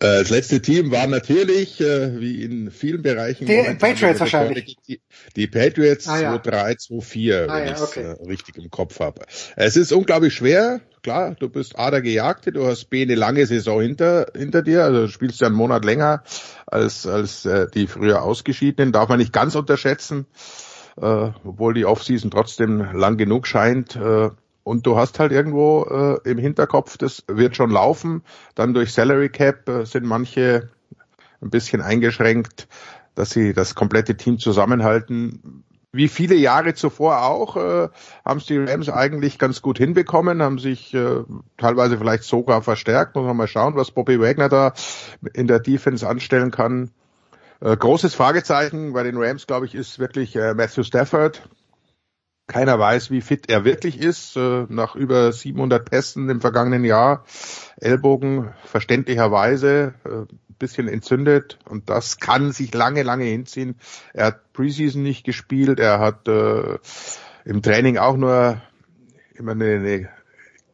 [0.00, 4.76] das letzte Team war natürlich, äh, wie in vielen Bereichen, die Patriots wahrscheinlich.
[4.88, 5.00] Die,
[5.36, 6.34] die Patriots ah, ja.
[6.34, 8.00] 2-3, 2-4, ah, wenn ja, ich es okay.
[8.00, 9.22] Äh, richtig im Kopf habe.
[9.54, 13.46] Es ist unglaublich schwer, klar, du bist A, der Gejagte, du hast B, eine lange
[13.46, 16.22] Saison hinter, hinter dir, also spielst ja einen Monat länger
[16.66, 20.26] als, als äh, die früher Ausgeschiedenen, darf man nicht ganz unterschätzen,
[20.96, 23.96] äh, obwohl die Offseason trotzdem lang genug scheint.
[23.96, 24.30] Äh,
[24.64, 25.84] und du hast halt irgendwo
[26.24, 28.22] äh, im Hinterkopf, das wird schon laufen.
[28.54, 30.70] Dann durch Salary Cap äh, sind manche
[31.40, 32.68] ein bisschen eingeschränkt,
[33.16, 37.88] dass sie das komplette Team zusammenhalten wie viele Jahre zuvor auch, äh,
[38.24, 41.22] haben es die Rams eigentlich ganz gut hinbekommen, haben sich äh,
[41.58, 43.14] teilweise vielleicht sogar verstärkt.
[43.14, 44.72] Muss man mal schauen, was Bobby Wagner da
[45.34, 46.90] in der Defense anstellen kann.
[47.60, 51.42] Äh, großes Fragezeichen bei den Rams, glaube ich, ist wirklich äh, Matthew Stafford.
[52.48, 54.36] Keiner weiß, wie fit er wirklich ist.
[54.36, 57.24] Äh, nach über 700 Pässen im vergangenen Jahr,
[57.76, 63.74] Ellbogen verständlicherweise, äh, bisschen entzündet und das kann sich lange, lange hinziehen.
[64.14, 66.78] Er hat Preseason nicht gespielt, er hat äh,
[67.44, 68.62] im Training auch nur
[69.34, 70.08] immer eine, eine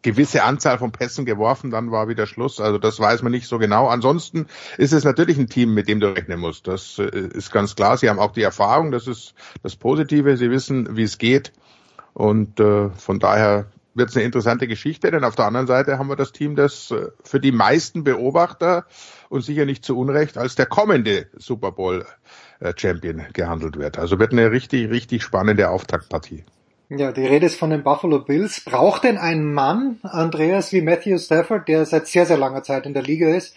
[0.02, 2.60] gewisse Anzahl von Pässen geworfen, dann war wieder Schluss.
[2.60, 3.88] Also das weiß man nicht so genau.
[3.88, 6.68] Ansonsten ist es natürlich ein Team, mit dem du rechnen musst.
[6.68, 7.96] Das äh, ist ganz klar.
[7.96, 10.36] Sie haben auch die Erfahrung, das ist das Positive.
[10.36, 11.52] Sie wissen, wie es geht.
[12.12, 13.66] Und äh, von daher
[13.98, 16.90] wird es eine interessante Geschichte, denn auf der anderen Seite haben wir das Team, das
[16.90, 18.86] äh, für die meisten Beobachter
[19.28, 22.06] und sicher nicht zu Unrecht als der kommende Super Bowl
[22.60, 23.98] äh, Champion gehandelt wird.
[23.98, 26.44] Also wird eine richtig, richtig spannende Auftaktpartie.
[26.90, 28.62] Ja, die Rede ist von den Buffalo Bills.
[28.64, 32.94] Braucht denn ein Mann, Andreas, wie Matthew Stafford, der seit sehr, sehr langer Zeit in
[32.94, 33.54] der Liga ist,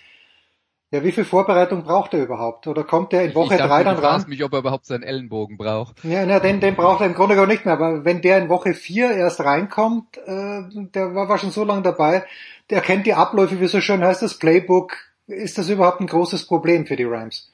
[0.92, 2.68] ja, wie viel Vorbereitung braucht er überhaupt?
[2.68, 4.26] Oder kommt er in Woche ich drei dann du ran?
[4.28, 6.04] mich, ob er überhaupt seinen Ellenbogen braucht.
[6.04, 7.76] Ja, na, den, den braucht er im Grunde gar nicht mehr.
[7.76, 10.64] Aber wenn der in Woche vier erst reinkommt, äh,
[10.94, 12.26] der war, war schon so lange dabei,
[12.70, 14.98] der kennt die Abläufe, wie so schön heißt das Playbook.
[15.28, 17.50] Ist das überhaupt ein großes Problem für die Rams?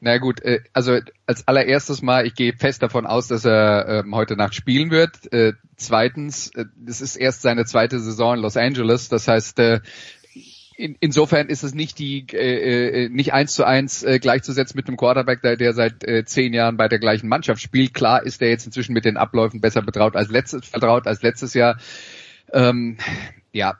[0.00, 4.14] Na gut, äh, also als allererstes mal, ich gehe fest davon aus, dass er ähm,
[4.14, 5.32] heute Nacht spielen wird.
[5.32, 9.58] Äh, zweitens, äh, es ist erst seine zweite Saison in Los Angeles, das heißt,
[10.76, 14.96] in, insofern ist es nicht die äh, nicht eins zu eins äh, gleichzusetzen mit einem
[14.96, 17.94] Quarterback, der, der seit äh, zehn Jahren bei der gleichen Mannschaft spielt.
[17.94, 21.54] Klar ist er jetzt inzwischen mit den Abläufen besser betraut als letztes vertraut als letztes
[21.54, 21.78] Jahr.
[22.52, 22.98] Ähm,
[23.52, 23.78] ja,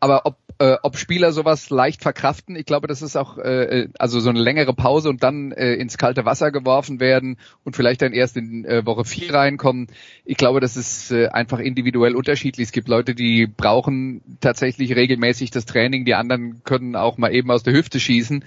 [0.00, 2.56] aber ob äh, ob Spieler sowas leicht verkraften.
[2.56, 5.98] Ich glaube, das ist auch äh, also so eine längere Pause und dann äh, ins
[5.98, 9.88] kalte Wasser geworfen werden und vielleicht dann erst in äh, Woche vier reinkommen.
[10.24, 12.68] Ich glaube, das ist äh, einfach individuell unterschiedlich.
[12.68, 17.50] Es gibt Leute, die brauchen tatsächlich regelmäßig das Training, die anderen können auch mal eben
[17.50, 18.44] aus der Hüfte schießen.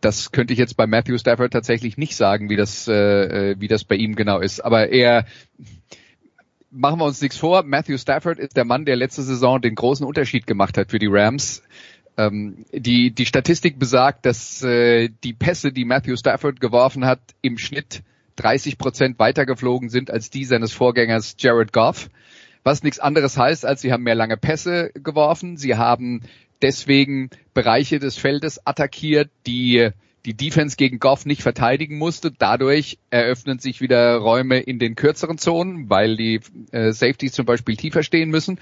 [0.00, 3.84] Das könnte ich jetzt bei Matthew Stafford tatsächlich nicht sagen, wie das, äh, wie das
[3.84, 4.64] bei ihm genau ist.
[4.64, 5.26] Aber er,
[6.70, 10.06] machen wir uns nichts vor, Matthew Stafford ist der Mann, der letzte Saison den großen
[10.06, 11.62] Unterschied gemacht hat für die Rams.
[12.16, 17.58] Ähm, die, die Statistik besagt, dass äh, die Pässe, die Matthew Stafford geworfen hat, im
[17.58, 18.02] Schnitt
[18.36, 22.08] 30 Prozent weitergeflogen sind als die seines Vorgängers Jared Goff.
[22.62, 25.56] Was nichts anderes heißt, als sie haben mehr lange Pässe geworfen.
[25.56, 26.22] Sie haben
[26.62, 29.90] deswegen Bereiche des Feldes attackiert, die
[30.26, 32.30] die Defense gegen Goff nicht verteidigen musste.
[32.30, 36.40] Dadurch eröffnen sich wieder Räume in den kürzeren Zonen, weil die
[36.72, 38.58] äh, Safeties zum Beispiel tiefer stehen müssen.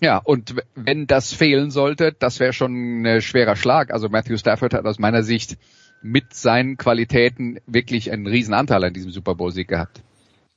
[0.00, 3.92] Ja, und wenn das fehlen sollte, das wäre schon ein schwerer Schlag.
[3.92, 5.58] Also Matthew Stafford hat aus meiner Sicht
[6.02, 10.02] mit seinen Qualitäten wirklich einen riesen Anteil an diesem Super Bowl Sieg gehabt.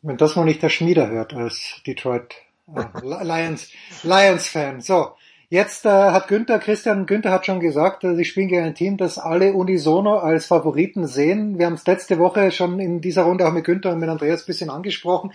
[0.01, 2.35] Wenn das mal nicht der Schmieder hört als Detroit
[2.73, 3.71] äh, Lions
[4.03, 4.81] Lions Fan.
[4.81, 5.11] So,
[5.49, 8.97] Jetzt äh, hat Günther, Christian Günther hat schon gesagt, äh, sie spielen gegen ein Team,
[8.97, 11.59] das alle unisono als Favoriten sehen.
[11.59, 14.43] Wir haben es letzte Woche schon in dieser Runde auch mit Günther und mit Andreas
[14.43, 15.33] ein bisschen angesprochen.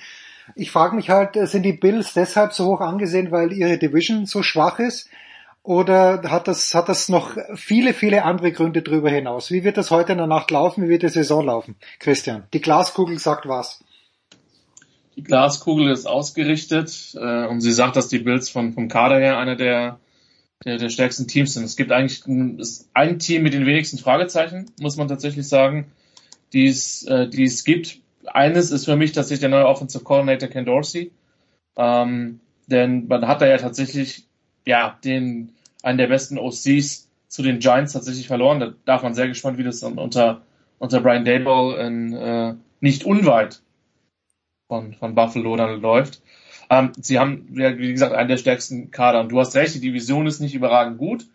[0.56, 4.26] Ich frage mich halt, äh, sind die Bills deshalb so hoch angesehen, weil ihre Division
[4.26, 5.08] so schwach ist?
[5.62, 9.50] Oder hat das, hat das noch viele, viele andere Gründe darüber hinaus?
[9.50, 10.84] Wie wird das heute in der Nacht laufen?
[10.84, 11.76] Wie wird die Saison laufen?
[11.98, 13.84] Christian, die Glaskugel sagt was.
[15.20, 19.36] Die Glaskugel ist ausgerichtet äh, und sie sagt, dass die Bills von, vom Kader her
[19.36, 20.00] einer der,
[20.64, 21.64] der, der stärksten Teams sind.
[21.64, 22.58] Es gibt eigentlich ein,
[22.94, 25.92] ein Team mit den wenigsten Fragezeichen, muss man tatsächlich sagen,
[26.54, 27.98] die es, äh, die es gibt.
[28.24, 31.10] Eines ist für mich tatsächlich der neue Offensive Coordinator Ken Dorsey.
[31.76, 34.24] Ähm, denn man hat da ja tatsächlich
[34.64, 35.52] ja den
[35.82, 38.58] einen der besten OCs zu den Giants tatsächlich verloren.
[38.58, 40.40] Da darf man sehr gespannt, wie das dann unter
[40.78, 43.60] unter Brian Dayball in, äh, nicht unweit
[44.70, 46.22] von, von Buffalo dann läuft.
[46.70, 49.20] Ähm, sie haben, wie gesagt, einen der stärksten Kader.
[49.20, 51.26] Und du hast recht, die Division ist nicht überragend gut.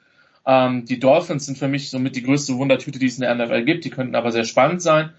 [0.48, 3.66] Ähm, die Dolphins sind für mich somit die größte Wundertüte, die es in der NFL
[3.66, 3.84] gibt.
[3.84, 5.12] Die könnten aber sehr spannend sein.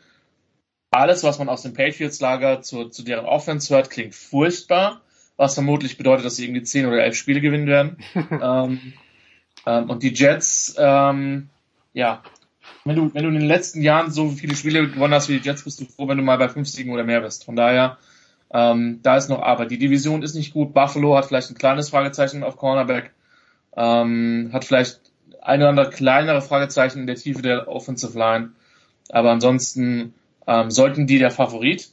[0.91, 5.03] Alles, was man aus dem Patriots-Lager zu, zu deren Offense hört, klingt furchtbar,
[5.37, 7.99] was vermutlich bedeutet, dass sie irgendwie zehn oder elf Spiele gewinnen werden.
[8.31, 8.95] ähm,
[9.67, 11.51] ähm, und die Jets, ähm,
[11.93, 12.23] ja,
[12.87, 15.47] wenn du, wenn du in den letzten Jahren so viele Spiele gewonnen hast wie die
[15.47, 17.45] Jets, bist du froh, wenn du mal bei fünf Siegen oder mehr bist.
[17.45, 17.99] Von daher,
[18.53, 19.66] ähm, da ist noch aber.
[19.66, 20.72] Die Division ist nicht gut.
[20.72, 23.12] Buffalo hat vielleicht ein kleines Fragezeichen auf Cornerback,
[23.76, 25.01] ähm, hat vielleicht
[25.42, 28.53] ein oder andere kleinere Fragezeichen in der Tiefe der Offensive Line.
[29.11, 30.14] Aber ansonsten
[30.47, 31.90] ähm, sollten die der Favorit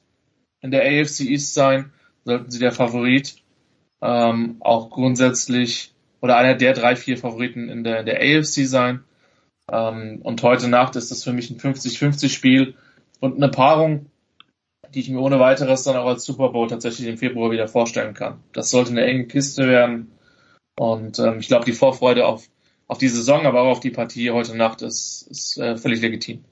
[0.61, 1.91] in der AFC East sein,
[2.23, 3.35] sollten sie der Favorit
[4.01, 9.03] ähm, auch grundsätzlich oder einer der drei, vier Favoriten in der, der AFC sein.
[9.71, 12.75] Ähm, und heute Nacht ist das für mich ein 50-50 Spiel
[13.19, 14.07] und eine Paarung,
[14.93, 18.13] die ich mir ohne weiteres dann auch als Super Bowl tatsächlich im Februar wieder vorstellen
[18.13, 18.39] kann.
[18.53, 20.11] Das sollte eine enge Kiste werden.
[20.77, 22.47] Und ähm, ich glaube, die Vorfreude auf,
[22.87, 26.43] auf die Saison, aber auch auf die Partie heute Nacht ist, ist äh, völlig legitim.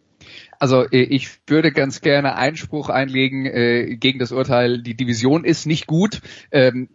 [0.60, 5.66] Also äh, ich würde ganz gerne Einspruch einlegen äh, gegen das Urteil, die Division ist
[5.66, 6.22] nicht gut.
[6.52, 6.90] Ähm,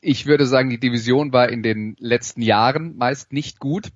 [0.00, 3.88] ich würde sagen, die Division war in den letzten Jahren meist nicht gut.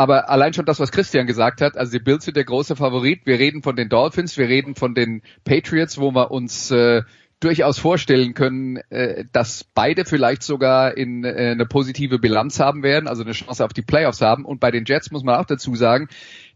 [0.00, 3.26] Aber allein schon das, was Christian gesagt hat, also die Bills sind der große Favorit.
[3.26, 7.02] Wir reden von den Dolphins, wir reden von den Patriots, wo wir uns äh,
[7.38, 13.08] durchaus vorstellen können, äh, dass beide vielleicht sogar in äh, eine positive Bilanz haben werden,
[13.08, 14.46] also eine Chance auf die Playoffs haben.
[14.46, 16.08] Und bei den Jets muss man auch dazu sagen,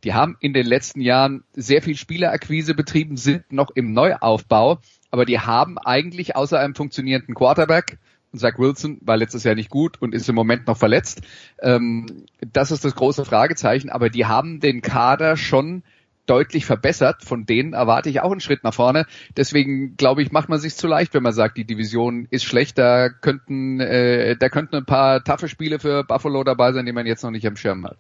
[0.05, 4.79] die haben in den letzten Jahren sehr viel Spielerakquise betrieben, sind noch im Neuaufbau,
[5.11, 7.99] aber die haben eigentlich außer einem funktionierenden Quarterback
[8.37, 11.23] Zach Wilson war letztes Jahr nicht gut und ist im Moment noch verletzt.
[11.61, 15.83] Ähm, das ist das große Fragezeichen, aber die haben den Kader schon
[16.27, 17.23] deutlich verbessert.
[17.23, 19.07] Von denen erwarte ich auch einen Schritt nach vorne.
[19.37, 22.79] Deswegen glaube ich, macht man sich zu leicht, wenn man sagt, die Division ist schlecht.
[22.79, 27.07] Da könnten, äh, da könnten ein paar taffe Spiele für Buffalo dabei sein, die man
[27.07, 27.99] jetzt noch nicht am Schirm hat.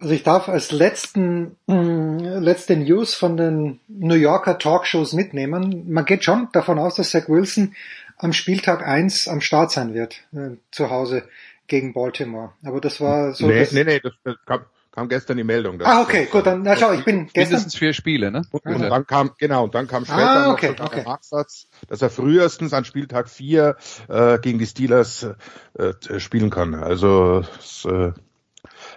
[0.00, 5.84] Also ich darf als letzten, äh, letzte News von den New Yorker Talkshows mitnehmen.
[5.88, 7.74] Man geht schon davon aus, dass Zach Wilson
[8.16, 11.24] am Spieltag eins am Start sein wird, äh, zu Hause
[11.66, 12.52] gegen Baltimore.
[12.64, 13.46] Aber das war so.
[13.46, 15.80] Nee, nee, nee, das, das kam, kam gestern die Meldung.
[15.82, 17.42] ah, okay, gut, dann, na schau, ich bin gestern.
[17.42, 18.42] Mindestens vier Spiele, ne?
[18.52, 21.02] Und, und dann kam, genau, und dann kam später ah, okay, noch okay.
[21.02, 23.76] der Nachsatz, dass er frühestens an Spieltag vier
[24.08, 25.26] äh, gegen die Steelers
[25.74, 26.74] äh, spielen kann.
[26.74, 28.12] Also, das, äh,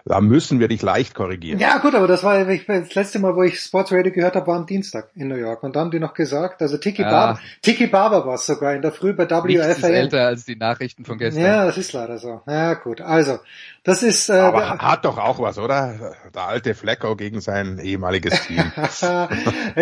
[0.07, 1.59] da müssen wir dich leicht korrigieren.
[1.59, 4.57] Ja gut, aber das war das letzte Mal, wo ich Sports Radio gehört habe, war
[4.57, 5.63] am Dienstag in New York.
[5.63, 7.09] Und da haben die noch gesagt, also Tiki ja.
[7.09, 9.47] Barber, Tiki Barber war es sogar in der Früh bei WFAN.
[9.47, 11.43] Nichts ist älter als die Nachrichten von gestern.
[11.43, 12.41] Ja, das ist leider so.
[12.47, 13.39] Ja gut, also
[13.87, 14.27] das ist.
[14.27, 16.17] Äh, aber der, hat doch auch was, oder?
[16.35, 18.69] Der alte Flecko gegen sein ehemaliges Team.
[18.75, 19.01] ich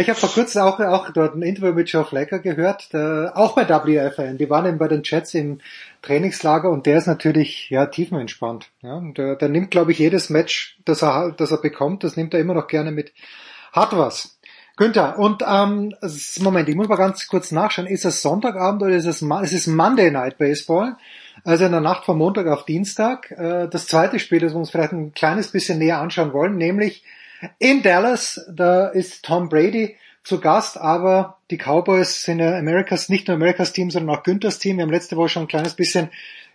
[0.09, 3.67] habe vor kurzem auch, auch dort ein Interview mit Joe Flecker gehört, der, auch bei
[3.67, 4.37] WFAN.
[4.37, 5.59] Die waren eben bei den Chats im
[6.03, 8.69] Trainingslager und der ist natürlich ja tiefenentspannt.
[8.83, 12.15] Ja, und der, der nimmt, glaube ich, jedes Match, das er, das er bekommt, das
[12.15, 13.11] nimmt er immer noch gerne mit.
[13.73, 14.37] Hat was.
[14.77, 15.95] Günther, und ähm,
[16.41, 17.87] Moment, ich muss mal ganz kurz nachschauen.
[17.87, 20.95] Ist es Sonntagabend oder ist es, es ist Monday Night Baseball?
[21.45, 23.29] Also in der Nacht von Montag auf Dienstag.
[23.31, 27.03] Äh, das zweite Spiel, das wir uns vielleicht ein kleines bisschen näher anschauen wollen, nämlich
[27.59, 33.27] in Dallas, da ist Tom Brady zu Gast, aber die Cowboys sind ja Amerikas, nicht
[33.27, 34.77] nur Amerikas Team, sondern auch Günthers Team.
[34.77, 36.09] Wir haben letzte Woche schon ein kleines bisschen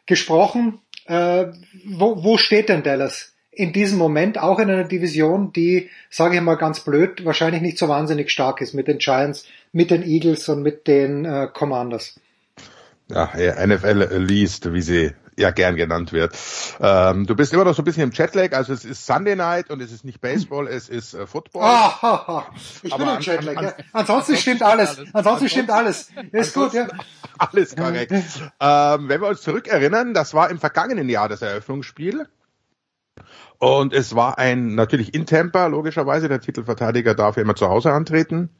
[0.07, 0.81] gesprochen.
[1.07, 1.47] Äh,
[1.85, 6.43] wo, wo steht denn Dallas in diesem Moment auch in einer Division, die, sage ich
[6.43, 10.49] mal ganz blöd, wahrscheinlich nicht so wahnsinnig stark ist mit den Giants, mit den Eagles
[10.49, 12.19] und mit den äh, Commanders?
[13.11, 13.31] Ja,
[13.67, 16.37] NFL Least, wie sie ja gern genannt wird.
[16.81, 19.71] Ähm, du bist immer noch so ein bisschen im Jetlag, also es ist Sunday Night
[19.71, 21.63] und es ist nicht Baseball, es ist äh, Football.
[21.65, 22.47] Ah, ha, ha.
[22.83, 23.85] Ich Aber bin im Jetlag, an, an, ja.
[23.93, 24.91] Ansonsten stimmt alles.
[24.91, 26.11] Ansonsten, ansonsten stimmt alles.
[26.33, 26.89] Ist gut, ja.
[27.39, 28.13] Alles korrekt.
[28.13, 32.27] ähm, wenn wir uns zurückerinnern, das war im vergangenen Jahr das Eröffnungsspiel.
[33.59, 37.93] Und es war ein, natürlich in Tampa, logischerweise, der Titelverteidiger darf ja immer zu Hause
[37.93, 38.51] antreten.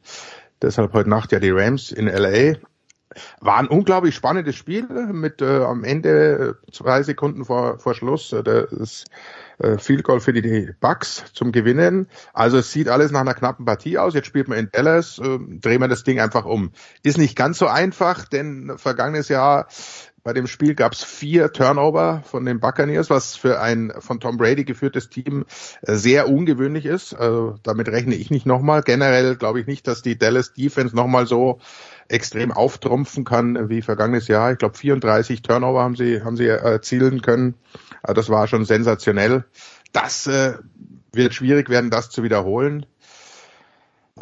[0.63, 2.55] Deshalb heute Nacht ja die Rams in LA.
[3.39, 8.31] War ein unglaublich spannendes Spiel mit äh, am Ende äh, zwei Sekunden vor, vor Schluss
[8.33, 9.05] äh, das
[9.59, 12.07] äh, Field Goal für die, Bucks zum Gewinnen.
[12.33, 14.13] Also es sieht alles nach einer knappen Partie aus.
[14.13, 16.71] Jetzt spielt man in Dallas, äh, drehen wir das Ding einfach um.
[17.03, 19.67] Ist nicht ganz so einfach, denn vergangenes Jahr
[20.23, 24.37] bei dem Spiel gab es vier Turnover von den Buccaneers, was für ein von Tom
[24.37, 25.45] Brady geführtes Team
[25.81, 27.13] äh, sehr ungewöhnlich ist.
[27.13, 28.83] Also damit rechne ich nicht nochmal.
[28.83, 31.59] Generell glaube ich nicht, dass die Dallas Defense nochmal so
[32.11, 34.51] extrem auftrumpfen kann wie vergangenes Jahr.
[34.51, 37.55] Ich glaube 34 Turnover haben sie haben sie erzielen können.
[38.03, 39.45] Also das war schon sensationell.
[39.93, 40.53] Das äh,
[41.13, 42.85] wird schwierig werden, das zu wiederholen.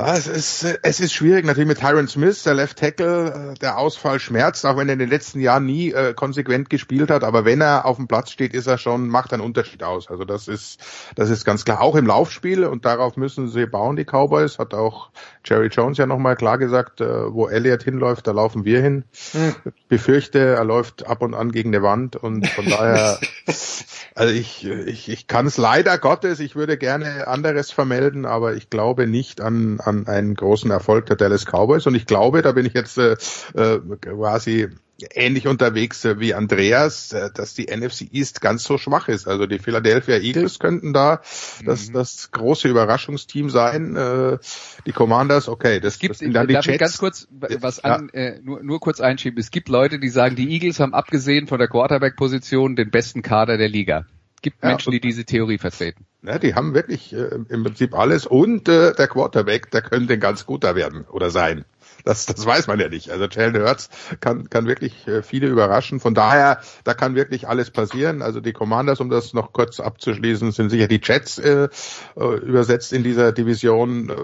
[0.01, 3.77] Ah, es ist, es ist schwierig natürlich mit Tyron Smith, der Left Tackle, äh, der
[3.77, 7.25] Ausfall schmerzt, auch wenn er in den letzten Jahren nie äh, konsequent gespielt hat.
[7.25, 10.07] Aber wenn er auf dem Platz steht, ist er schon, macht einen Unterschied aus.
[10.07, 10.79] Also das ist,
[11.15, 11.81] das ist ganz klar.
[11.81, 14.57] Auch im Laufspiel und darauf müssen sie bauen, die Cowboys.
[14.57, 15.09] Hat auch
[15.49, 19.03] Jerry Jones ja nochmal klar gesagt, äh, wo Elliott hinläuft, da laufen wir hin.
[19.31, 19.55] Hm.
[19.87, 23.19] Befürchte, er läuft ab und an gegen eine Wand und von daher,
[24.15, 28.69] also ich, ich, ich kann es leider Gottes, ich würde gerne anderes vermelden, aber ich
[28.69, 31.87] glaube nicht an an einen großen Erfolg der Dallas Cowboys.
[31.87, 33.15] Und ich glaube, da bin ich jetzt äh,
[33.55, 34.69] äh quasi
[35.13, 39.27] ähnlich unterwegs äh, wie Andreas, äh, dass die NFC East ganz so schwach ist.
[39.27, 41.21] Also die Philadelphia Eagles könnten da
[41.65, 41.93] das, mhm.
[41.93, 43.95] das große Überraschungsteam sein.
[43.95, 44.37] Äh,
[44.85, 46.75] die Commanders, okay, das gibt dann die darf Jets.
[46.75, 48.19] Ich ganz kurz was an, ja.
[48.19, 49.39] äh, nur, nur kurz einschieben.
[49.39, 53.57] Es gibt Leute, die sagen, die Eagles haben abgesehen von der Quarterback-Position den besten Kader
[53.57, 54.05] der Liga
[54.41, 56.05] gibt Menschen, ja, die diese Theorie vertreten.
[56.23, 60.19] Ja, die haben wirklich äh, im Prinzip alles und äh, der Quarterback, der könnte ein
[60.19, 61.65] ganz guter werden oder sein.
[62.05, 63.11] Das, das weiß man ja nicht.
[63.11, 63.89] Also Jalen Hurts
[64.19, 65.99] kann, kann wirklich äh, viele überraschen.
[65.99, 68.21] Von daher, da kann wirklich alles passieren.
[68.21, 71.69] Also die Commanders, um das noch kurz abzuschließen, sind sicher die Jets äh,
[72.15, 74.15] äh übersetzt in dieser Division, äh,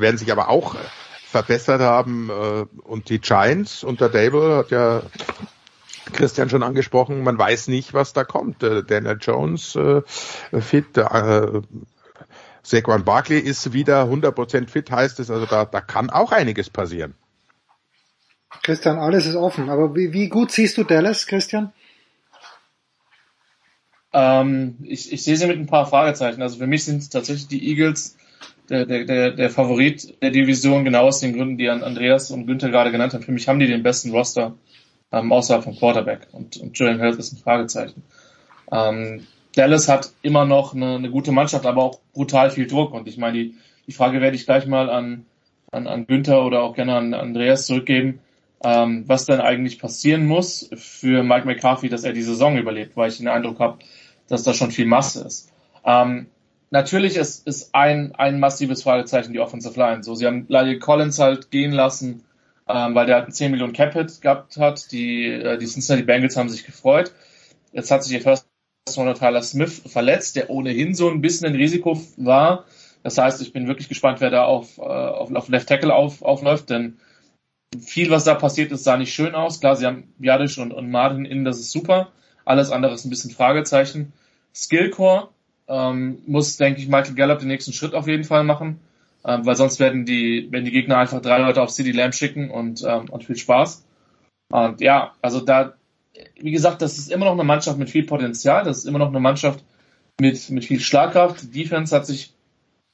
[0.00, 0.76] werden sich aber auch
[1.30, 2.30] verbessert haben.
[2.30, 5.02] Äh, und die Giants unter Dable hat ja
[6.12, 8.62] Christian schon angesprochen, man weiß nicht, was da kommt.
[8.62, 10.02] Daniel Jones äh,
[10.60, 11.60] fit, äh,
[12.62, 17.14] Saquon Barkley ist wieder 100% fit, heißt es, also da, da kann auch einiges passieren.
[18.62, 19.70] Christian, alles ist offen.
[19.70, 21.72] Aber wie, wie gut siehst du Dallas, Christian?
[24.12, 26.42] Ähm, ich, ich sehe sie mit ein paar Fragezeichen.
[26.42, 28.16] Also für mich sind tatsächlich die Eagles
[28.68, 32.92] der, der, der Favorit der Division, genau aus den Gründen, die Andreas und Günther gerade
[32.92, 33.22] genannt haben.
[33.22, 34.56] Für mich haben die den besten Roster
[35.12, 36.28] ähm, außerhalb vom Quarterback.
[36.32, 38.02] Und, und Julian Health ist ein Fragezeichen.
[38.70, 42.92] Ähm, Dallas hat immer noch eine, eine gute Mannschaft, aber auch brutal viel Druck.
[42.92, 43.54] Und ich meine, die,
[43.86, 45.26] die Frage werde ich gleich mal an,
[45.72, 48.20] an, an Günther oder auch gerne an Andreas zurückgeben,
[48.62, 53.10] ähm, was denn eigentlich passieren muss für Mike McCarthy, dass er die Saison überlebt, weil
[53.10, 53.78] ich den Eindruck habe,
[54.28, 55.50] dass da schon viel Masse ist.
[55.84, 56.26] Ähm,
[56.70, 60.02] natürlich ist, ist ein, ein massives Fragezeichen die Offensive Line.
[60.02, 62.22] So, sie haben Lyle Collins halt gehen lassen,
[62.68, 64.92] ähm, weil der halt einen 10 Millionen Cap Hit gehabt hat.
[64.92, 67.12] Die, äh, die Cincinnati Bengals haben sich gefreut.
[67.72, 68.49] Jetzt hat sich ihr First
[68.96, 72.64] Runner Tyler Smith verletzt, der ohnehin so ein bisschen ein Risiko war.
[73.02, 76.22] Das heißt, ich bin wirklich gespannt, wer da auf, äh, auf, auf Left Tackle auf,
[76.22, 76.98] aufläuft, denn
[77.78, 79.60] viel, was da passiert ist, sah nicht schön aus.
[79.60, 82.10] Klar, sie haben Jadisch und, und Martin innen, das ist super.
[82.44, 84.12] Alles andere ist ein bisschen Fragezeichen.
[84.54, 85.28] Skillcore
[85.68, 88.80] ähm, muss, denke ich, Michael Gallup den nächsten Schritt auf jeden Fall machen,
[89.24, 92.50] ähm, weil sonst werden die, werden die Gegner einfach drei Leute auf City Lamb schicken
[92.50, 93.84] und, ähm, und viel Spaß.
[94.50, 95.74] Und ja, also da,
[96.40, 99.08] wie gesagt, das ist immer noch eine Mannschaft mit viel Potenzial, das ist immer noch
[99.08, 99.62] eine Mannschaft
[100.20, 101.42] mit, mit viel Schlagkraft.
[101.42, 102.32] Die Defense hat sich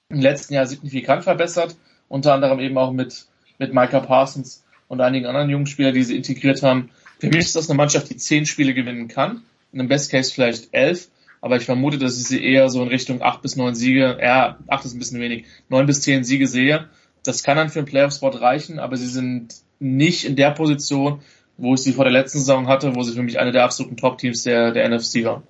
[0.09, 1.77] im letzten Jahr signifikant verbessert,
[2.09, 3.27] unter anderem eben auch mit,
[3.59, 6.91] mit Micah Parsons und einigen anderen jungen Spielern, die sie integriert haben.
[7.19, 9.43] Für mich ist das eine Mannschaft, die zehn Spiele gewinnen kann,
[9.73, 11.09] in einem Best Case vielleicht elf,
[11.41, 14.59] aber ich vermute, dass ich sie eher so in Richtung acht bis neun Siege, ja,
[14.67, 16.89] acht ist ein bisschen wenig, neun bis zehn Siege sehe.
[17.25, 21.21] Das kann dann für einen Playoff-Spot reichen, aber sie sind nicht in der Position,
[21.57, 23.97] wo ich sie vor der letzten Saison hatte, wo sie für mich eine der absoluten
[23.97, 25.43] Top-Teams der, der NFC waren.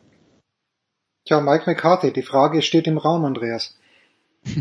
[1.25, 3.77] Tja, Mike McCarthy, die Frage steht im Raum, Andreas.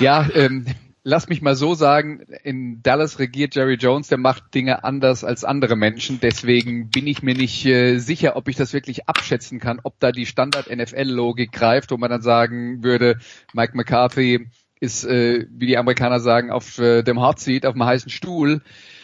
[0.00, 0.64] ja, ähm,
[1.02, 5.44] lass mich mal so sagen, in Dallas regiert Jerry Jones, der macht Dinge anders als
[5.44, 6.20] andere Menschen.
[6.20, 10.12] Deswegen bin ich mir nicht äh, sicher, ob ich das wirklich abschätzen kann, ob da
[10.12, 13.18] die Standard-NFL-Logik greift, wo man dann sagen würde,
[13.52, 14.48] Mike McCarthy
[14.80, 18.62] ist, äh, wie die Amerikaner sagen, auf äh, dem Hot Seat, auf dem heißen Stuhl.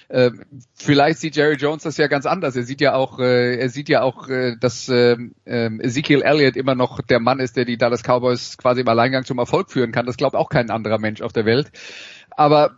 [0.09, 0.31] Äh,
[0.75, 2.57] vielleicht sieht Jerry Jones das ja ganz anders.
[2.57, 6.75] Er sieht ja auch, äh, er sieht ja auch, äh, dass äh, Ezekiel Elliott immer
[6.75, 10.07] noch der Mann ist, der die Dallas Cowboys quasi im Alleingang zum Erfolg führen kann.
[10.07, 11.71] Das glaubt auch kein anderer Mensch auf der Welt.
[12.31, 12.77] Aber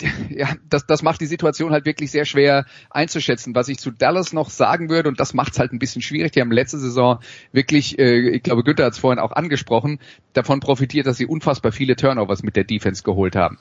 [0.30, 3.54] ja, das, das macht die Situation halt wirklich sehr schwer einzuschätzen.
[3.54, 6.32] Was ich zu Dallas noch sagen würde, und das macht es halt ein bisschen schwierig,
[6.32, 7.18] die haben letzte Saison
[7.52, 9.98] wirklich, äh, ich glaube, Günther hat es vorhin auch angesprochen,
[10.32, 13.58] davon profitiert, dass sie unfassbar viele Turnovers mit der Defense geholt haben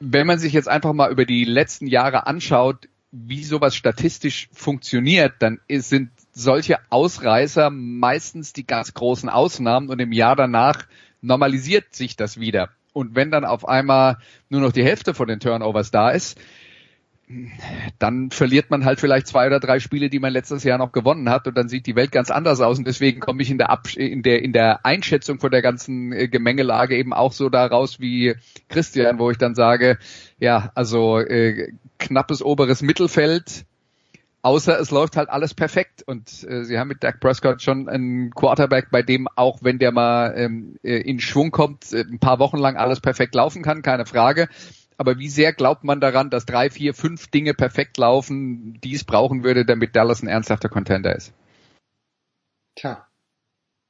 [0.00, 5.34] wenn man sich jetzt einfach mal über die letzten Jahre anschaut, wie sowas statistisch funktioniert,
[5.40, 10.86] dann sind solche Ausreißer meistens die ganz großen Ausnahmen und im Jahr danach
[11.20, 12.70] normalisiert sich das wieder.
[12.92, 16.40] Und wenn dann auf einmal nur noch die Hälfte von den Turnovers da ist,
[17.98, 21.30] dann verliert man halt vielleicht zwei oder drei Spiele, die man letztes Jahr noch gewonnen
[21.30, 22.78] hat und dann sieht die Welt ganz anders aus.
[22.78, 26.12] Und deswegen komme ich in der, Abs in der in der Einschätzung von der ganzen
[26.12, 28.34] äh, Gemengelage eben auch so da raus wie
[28.68, 29.98] Christian, wo ich dann sage,
[30.38, 33.64] ja, also äh, knappes oberes Mittelfeld,
[34.42, 36.02] außer es läuft halt alles perfekt.
[36.04, 39.92] Und äh, sie haben mit Dak Prescott schon einen Quarterback, bei dem auch wenn der
[39.92, 43.82] mal ähm, äh, in Schwung kommt, äh, ein paar Wochen lang alles perfekt laufen kann,
[43.82, 44.48] keine Frage
[45.00, 49.04] aber wie sehr glaubt man daran, dass drei, vier, fünf Dinge perfekt laufen, die es
[49.04, 51.32] brauchen würde, damit Dallas ein ernsthafter Contender ist?
[52.76, 53.06] Tja.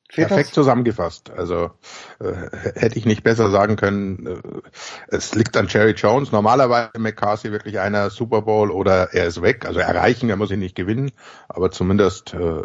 [0.07, 1.31] Perfekt zusammengefasst.
[1.31, 1.73] Also
[2.21, 2.33] äh,
[2.77, 4.25] hätte ich nicht besser sagen können.
[4.25, 4.61] Äh,
[5.09, 6.31] es liegt an Jerry Jones.
[6.31, 9.67] Normalerweise McCarthy wirklich einer Super Bowl oder er ist weg.
[9.67, 11.11] Also erreichen, er muss ihn nicht gewinnen,
[11.49, 12.63] aber zumindest äh,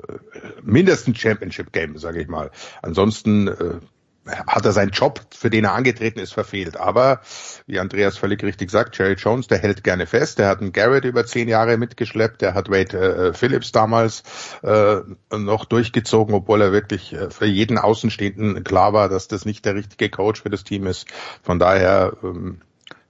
[0.61, 2.51] mindestens Championship Game, sage ich mal.
[2.83, 3.79] Ansonsten äh,
[4.25, 6.77] hat er seinen Job, für den er angetreten ist, verfehlt.
[6.77, 7.21] Aber,
[7.67, 10.39] wie Andreas völlig richtig sagt, Jerry Jones, der hält gerne fest.
[10.39, 12.41] Der hat einen Garrett über zehn Jahre mitgeschleppt.
[12.41, 14.23] Der hat Wade äh, Phillips damals
[14.63, 14.97] äh,
[15.31, 19.75] noch durchgezogen, obwohl er wirklich äh, für jeden Außenstehenden klar war, dass das nicht der
[19.75, 21.07] richtige Coach für das Team ist.
[21.43, 22.61] Von daher ähm,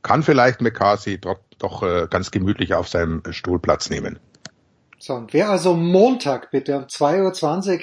[0.01, 4.19] kann vielleicht McCarthy doch, doch äh, ganz gemütlich auf seinem Stuhl Platz nehmen.
[4.99, 7.79] So, und wer also Montag bitte um 2.20 Uhr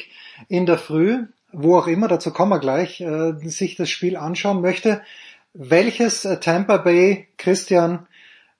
[0.48, 4.60] in der Früh wo auch immer, dazu kommen wir gleich, äh, sich das Spiel anschauen
[4.60, 5.02] möchte.
[5.54, 8.06] Welches äh, Tampa Bay, Christian,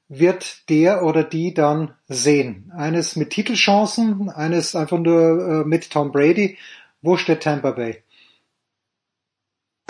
[0.08, 2.70] wird der oder die dann sehen?
[2.76, 6.58] Eines mit Titelchancen, eines einfach nur äh, mit Tom Brady.
[7.00, 8.02] Wo steht Tampa Bay?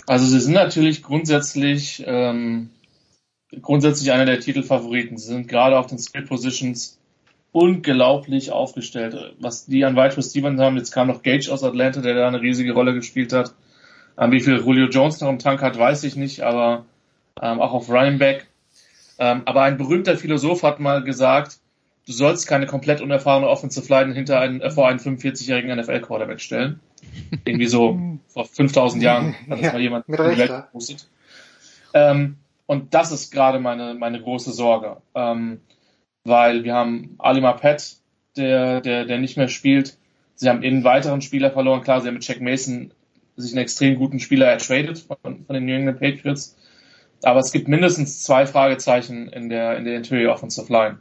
[0.07, 2.70] Also sie sind natürlich grundsätzlich ähm,
[3.61, 5.18] grundsätzlich einer der Titelfavoriten.
[5.18, 6.98] Sie sind gerade auf den Skill Positions
[7.53, 9.34] unglaublich aufgestellt.
[9.38, 12.40] Was die an Wide Receivers haben, jetzt kam noch Gage aus Atlanta, der da eine
[12.40, 13.55] riesige Rolle gespielt hat.
[14.18, 16.86] Ähm, wie viel Julio Jones noch im Tank hat, weiß ich nicht, aber
[17.40, 18.46] ähm, auch auf Running Back.
[19.18, 21.59] Ähm, aber ein berühmter Philosoph hat mal gesagt,
[22.07, 26.80] du sollst keine komplett unerfahrene Offensive Line hinter einen, äh, vor einen 45-jährigen NFL-Quarterback stellen.
[27.44, 27.98] Irgendwie so
[28.28, 31.07] vor 5000 Jahren hat das ja, mal jemand in die Welt gepostet.
[31.94, 32.36] Ähm,
[32.66, 34.96] und das ist gerade meine, meine große Sorge.
[35.14, 35.61] Ähm,
[36.25, 37.97] weil wir haben Ali Pet,
[38.37, 39.99] der, der, der nicht mehr spielt.
[40.35, 41.83] Sie haben einen weiteren Spieler verloren.
[41.83, 42.93] Klar, sie haben mit Jack Mason
[43.37, 46.57] sich einen extrem guten Spieler ertradet von, von den New England Patriots.
[47.23, 50.99] Aber es gibt mindestens zwei Fragezeichen in der, in der Interior Offensive Line.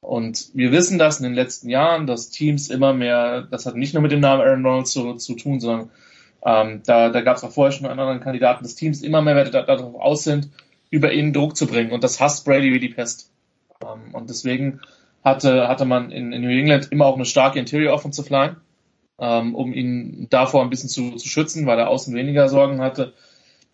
[0.00, 3.92] Und wir wissen das in den letzten Jahren, dass Teams immer mehr, das hat nicht
[3.92, 5.90] nur mit dem Namen Aaron Donald zu, zu tun, sondern
[6.44, 9.50] ähm, da, da gab es auch vorher schon einen anderen Kandidaten, dass Teams immer mehr
[9.50, 10.50] darauf aus sind,
[10.90, 11.90] über ihn Druck zu bringen.
[11.90, 13.32] Und das hasst Brady wie die Pest.
[13.82, 14.80] Ähm, und deswegen
[15.24, 18.56] hatte, hatte man in, in New England immer auch eine starke Interior Offensive Line,
[19.18, 23.14] ähm, um ihn davor ein bisschen zu, zu schützen, weil er außen weniger Sorgen hatte.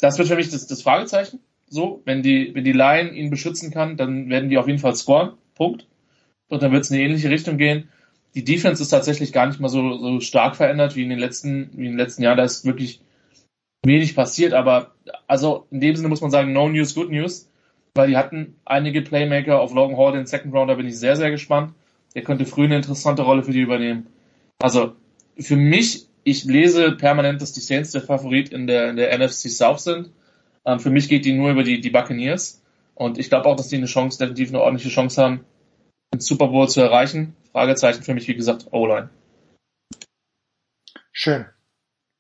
[0.01, 1.41] Das wird für mich das, das Fragezeichen.
[1.69, 4.95] So, wenn die, wenn die Line ihn beschützen kann, dann werden die auf jeden Fall
[4.95, 5.33] scoren.
[5.55, 5.87] Punkt
[6.53, 7.89] und dann wird es in eine ähnliche Richtung gehen.
[8.35, 11.71] Die Defense ist tatsächlich gar nicht mal so, so stark verändert wie in den letzten,
[11.73, 12.37] wie in den letzten Jahren.
[12.37, 13.01] Da ist wirklich
[13.85, 14.95] wenig passiert, aber
[15.27, 17.49] also in dem Sinne muss man sagen, no news, good news,
[17.95, 21.17] weil die hatten einige Playmaker auf Logan Hall, den Second Round, da bin ich sehr,
[21.17, 21.75] sehr gespannt.
[22.15, 24.07] Der könnte früh eine interessante Rolle für die übernehmen.
[24.59, 24.95] Also
[25.39, 29.51] für mich, ich lese permanent, dass die Saints der Favorit in der, in der NFC
[29.51, 30.11] South sind.
[30.65, 32.63] Ähm, für mich geht die nur über die, die Buccaneers.
[32.95, 35.45] Und ich glaube auch, dass die eine Chance, definitiv eine ordentliche Chance haben,
[36.13, 37.35] den Super Bowl zu erreichen?
[37.53, 39.11] Fragezeichen für mich, wie gesagt, O-Line.
[41.13, 41.47] Schön.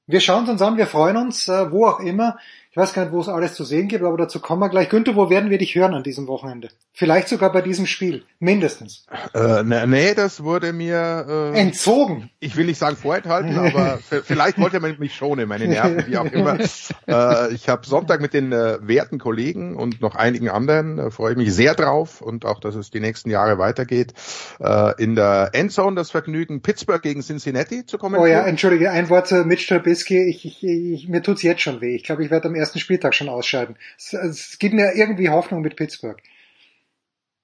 [0.07, 2.39] Wir schauen uns an, wir freuen uns, äh, wo auch immer.
[2.73, 4.89] Ich weiß gar nicht, wo es alles zu sehen gibt, aber dazu kommen wir gleich.
[4.89, 6.71] Günther, wo werden wir dich hören an diesem Wochenende?
[6.95, 9.05] Vielleicht sogar bei diesem Spiel, mindestens.
[9.35, 12.31] Äh, ne, nee, das wurde mir äh, entzogen.
[12.41, 16.25] Ich will nicht sagen vorenthalten, aber vielleicht wollte man mich schonen, meine Nerven, wie auch
[16.25, 16.59] immer.
[17.07, 21.33] äh, ich habe Sonntag mit den äh, werten Kollegen und noch einigen anderen, äh, freue
[21.33, 24.15] ich mich sehr drauf und auch, dass es die nächsten Jahre weitergeht.
[24.61, 28.31] Äh, in der Endzone das Vergnügen, Pittsburgh gegen Cincinnati zu kommentieren.
[28.31, 30.23] Oh ja, entschuldige, ein Wort zu Mitch Trubisky.
[30.27, 31.95] Ich, ich, ich, mir tut's jetzt schon weh.
[31.95, 33.77] Ich glaube, ich werde am ersten Spieltag schon ausscheiden.
[33.99, 36.21] Es, es gibt mir irgendwie Hoffnung mit Pittsburgh.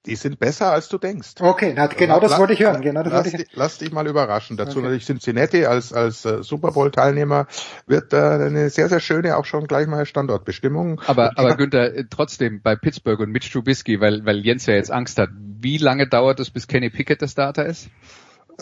[0.07, 1.35] Die sind besser, als du denkst.
[1.39, 2.81] Okay, na, genau das wollte ich hören.
[2.81, 3.49] Genau das lass, wollte ich...
[3.53, 4.57] lass dich mal überraschen.
[4.57, 4.83] Dazu okay.
[4.83, 7.47] natürlich Cincinnati als, als uh, Super Bowl-Teilnehmer
[7.87, 11.03] wird uh, eine sehr, sehr schöne, auch schon gleich mal Standortbestimmung.
[11.07, 14.91] Aber, aber Günther, äh, trotzdem bei Pittsburgh und Mitch Trubisky, weil, weil Jens ja jetzt
[14.91, 17.91] Angst hat, wie lange dauert es, bis Kenny Pickett der Starter ist?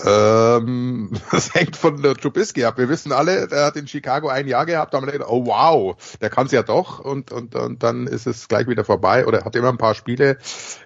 [0.04, 2.78] Ähm, das hängt von der Trubisky ab.
[2.78, 5.46] Wir wissen alle, der hat in Chicago ein Jahr gehabt, da haben wir gedacht, oh
[5.46, 9.26] wow, der kann es ja doch und, und, und dann ist es gleich wieder vorbei
[9.26, 10.38] oder hat immer ein paar Spiele.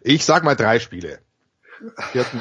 [0.02, 1.18] Ich sag mal drei Spiele.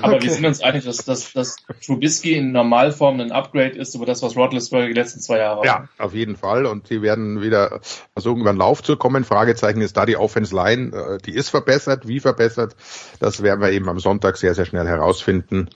[0.01, 0.23] Aber okay.
[0.23, 1.55] wir sind uns einig, dass, dass, dass
[1.85, 5.87] Trubisky in Normalform ein Upgrade ist über das, was Rodlesberger die letzten zwei Jahre Ja,
[5.97, 6.65] auf jeden Fall.
[6.65, 7.79] Und sie werden wieder
[8.13, 9.23] versuchen, über den Lauf zu kommen.
[9.23, 10.95] Fragezeichen ist da die Offense Line.
[10.95, 12.07] Äh, die ist verbessert.
[12.07, 12.75] Wie verbessert?
[13.19, 15.69] Das werden wir eben am Sonntag sehr, sehr schnell herausfinden.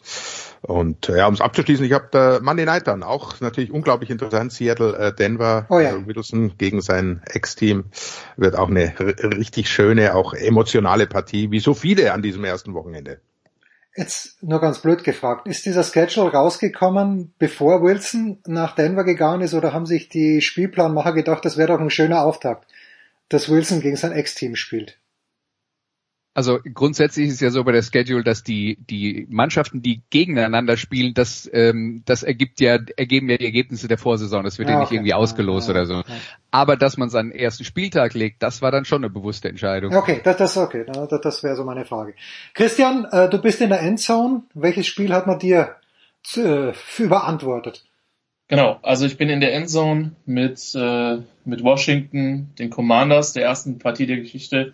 [0.64, 4.54] Und ja, um es abzuschließen, ich habe da Monday Night dann auch natürlich unglaublich interessant.
[4.54, 5.90] Seattle, äh, Denver, oh ja.
[5.90, 7.86] äh, Middleton gegen sein Ex-Team
[8.38, 13.20] wird auch eine richtig schöne, auch emotionale Partie, wie so viele an diesem ersten Wochenende.
[13.94, 19.54] Jetzt nur ganz blöd gefragt, ist dieser Schedule rausgekommen, bevor Wilson nach Denver gegangen ist,
[19.54, 22.72] oder haben sich die Spielplanmacher gedacht, das wäre doch ein schöner Auftakt,
[23.28, 24.98] dass Wilson gegen sein Ex-Team spielt?
[26.36, 30.78] Also grundsätzlich ist es ja so bei der Schedule, dass die die Mannschaften, die gegeneinander
[30.78, 34.44] spielen, das ähm, das ergibt ja ergeben ja die Ergebnisse der Vorsaison.
[34.44, 34.96] Das wird ja, ja nicht okay.
[34.96, 36.04] irgendwie ausgelost ja, ja, oder so.
[36.50, 39.48] Aber dass man es an den ersten Spieltag legt, das war dann schon eine bewusste
[39.48, 39.94] Entscheidung.
[39.96, 42.16] Okay, das das okay, das, das wäre so meine Frage.
[42.56, 44.42] Christian, äh, du bist in der Endzone.
[44.56, 45.76] Welches Spiel hat man dir
[46.24, 47.84] zu, äh, überantwortet?
[48.48, 53.78] Genau, also ich bin in der Endzone mit äh, mit Washington, den Commanders, der ersten
[53.78, 54.74] Partie der Geschichte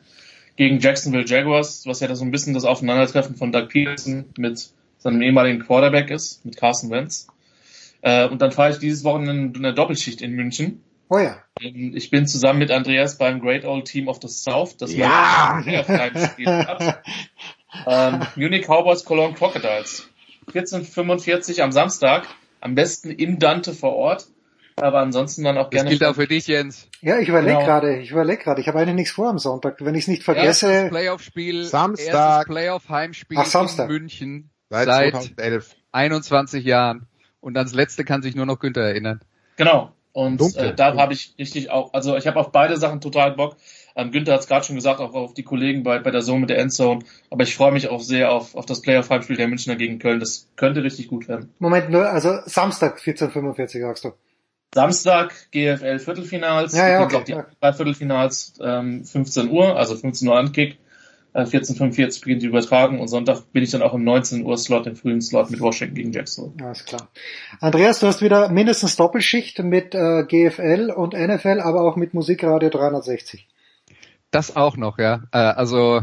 [0.60, 5.22] gegen Jacksonville Jaguars, was ja so ein bisschen das Aufeinandertreffen von Doug Peterson mit seinem
[5.22, 7.27] ehemaligen Quarterback ist, mit Carson Wentz.
[8.02, 10.84] Äh, und dann fahre ich dieses Wochenende eine Doppelschicht in München.
[11.07, 11.38] Oh ja.
[11.61, 15.61] Ähm, ich bin zusammen mit Andreas beim Great Old Team of the South, das ja.
[15.61, 17.03] gespielt hat.
[17.88, 20.10] ähm, Munich Cowboys Cologne Crocodiles.
[20.48, 22.27] 1445 am Samstag,
[22.60, 24.27] am besten in Dante vor Ort
[24.81, 25.89] aber ansonsten dann auch gerne.
[25.89, 26.88] Das gilt auch für dich, Jens.
[27.01, 27.65] Ja, ich überlege genau.
[27.65, 30.23] gerade, ich überlege gerade, ich habe eigentlich nichts vor am Sonntag, wenn ich es nicht
[30.23, 30.72] vergesse.
[30.72, 32.47] Erstes Playoff-Spiel, Samstag.
[32.47, 33.89] Playoff-Heimspiel Ach, Samstag.
[33.89, 35.76] in München seit, seit 2011.
[35.91, 37.07] 21 Jahren.
[37.41, 39.22] Und ans letzte kann sich nur noch Günther erinnern.
[39.56, 39.93] Genau.
[40.11, 43.56] Und äh, da habe ich richtig auch, also ich habe auf beide Sachen total Bock.
[43.95, 46.41] Ähm, Günther hat es gerade schon gesagt, auch auf die Kollegen bei, bei der Zone
[46.41, 47.03] mit der Endzone.
[47.30, 50.19] Aber ich freue mich auch sehr auf, auf das Playoff-Heimspiel der Münchner gegen Köln.
[50.19, 51.53] Das könnte richtig gut werden.
[51.60, 54.14] Moment, nur, also Samstag 14.45 sagst du.
[54.73, 56.73] Samstag GFL Viertelfinals.
[56.75, 57.15] Ja, ja, okay.
[57.15, 60.77] auch die drei Viertelfinals ähm, 15 Uhr, also 15 Uhr Ankick.
[61.35, 64.95] 14.45 beginnt die Übertragung und Sonntag bin ich dann auch im 19 Uhr Slot, im
[64.95, 66.53] frühen Slot mit Washington gegen Jackson.
[66.61, 67.09] Alles klar.
[67.59, 72.69] Andreas, du hast wieder mindestens Doppelschicht mit äh, GFL und NFL, aber auch mit Musikradio
[72.69, 73.47] 360.
[74.31, 75.23] Das auch noch, ja.
[75.31, 76.01] Äh, also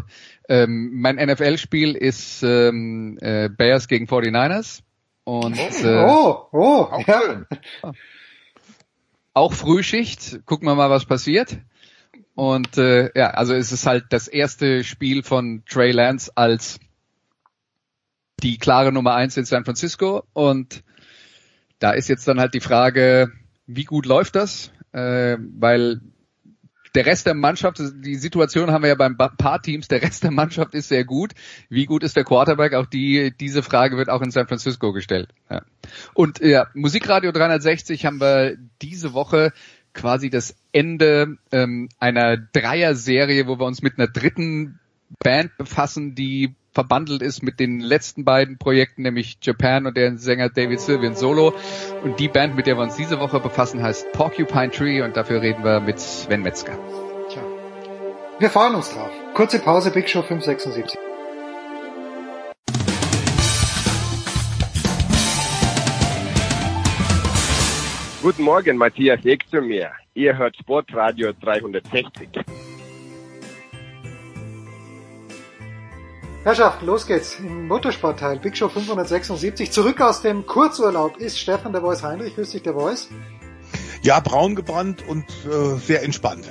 [0.49, 4.81] ähm, mein NFL-Spiel ist ähm, äh, Bears gegen 49ers.
[5.25, 7.21] Und, oh, äh, oh, oh, auch ja.
[7.21, 7.47] schön.
[9.37, 10.47] Auch Frühschicht.
[10.47, 11.59] Gucken wir mal, was passiert.
[12.35, 16.81] Und äh, ja, also es ist halt das erste Spiel von Trey Lance als
[18.41, 20.25] die klare Nummer eins in San Francisco.
[20.33, 20.83] Und
[21.81, 23.31] da ist jetzt dann halt die Frage,
[23.67, 24.73] wie gut läuft das?
[24.93, 26.01] Äh, weil
[26.97, 30.31] der Rest der Mannschaft, die Situation haben wir ja beim paar Teams, der Rest der
[30.31, 31.33] Mannschaft ist sehr gut.
[31.69, 32.73] Wie gut ist der Quarterback?
[32.73, 35.29] Auch die, diese Frage wird auch in San Francisco gestellt.
[35.51, 35.61] Ja.
[36.15, 39.53] Und ja, Musikradio 360 haben wir diese Woche
[39.93, 44.79] quasi das Ende ähm, einer Dreier-Serie, wo wir uns mit einer dritten
[45.23, 50.51] Band befassen, die verbandelt ist mit den letzten beiden Projekten, nämlich Japan und deren Sänger
[50.51, 51.55] David Sylvian Solo.
[52.05, 55.41] Und die Band, mit der wir uns diese Woche befassen, heißt Porcupine Tree und dafür
[55.41, 56.79] reden wir mit Sven Metzger.
[57.31, 57.43] Tja.
[58.39, 59.11] Wir freuen uns drauf.
[59.33, 60.99] Kurze Pause, Big Show 576.
[68.23, 69.93] Guten Morgen, Matthias Eck zu mir.
[70.15, 72.29] Ihr hört Sportradio 360.
[76.47, 78.39] Herrschaft, los geht's im Motorsportteil.
[78.39, 79.73] Big Show 576.
[79.73, 82.37] Zurück aus dem Kurzurlaub ist Stefan der Voice Heinrich.
[82.37, 83.09] Grüß dich, der Voice.
[84.03, 86.49] Ja, braun gebrannt und äh, sehr entspannt.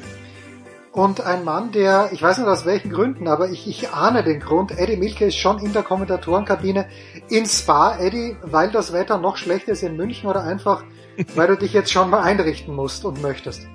[0.91, 4.41] Und ein Mann, der, ich weiß nicht aus welchen Gründen, aber ich, ich ahne den
[4.41, 6.89] Grund, Eddie Milke ist schon in der Kommentatorenkabine
[7.29, 7.97] in Spa.
[7.97, 10.83] Eddie, weil das Wetter noch schlechter ist in München oder einfach
[11.35, 13.65] weil du dich jetzt schon mal einrichten musst und möchtest?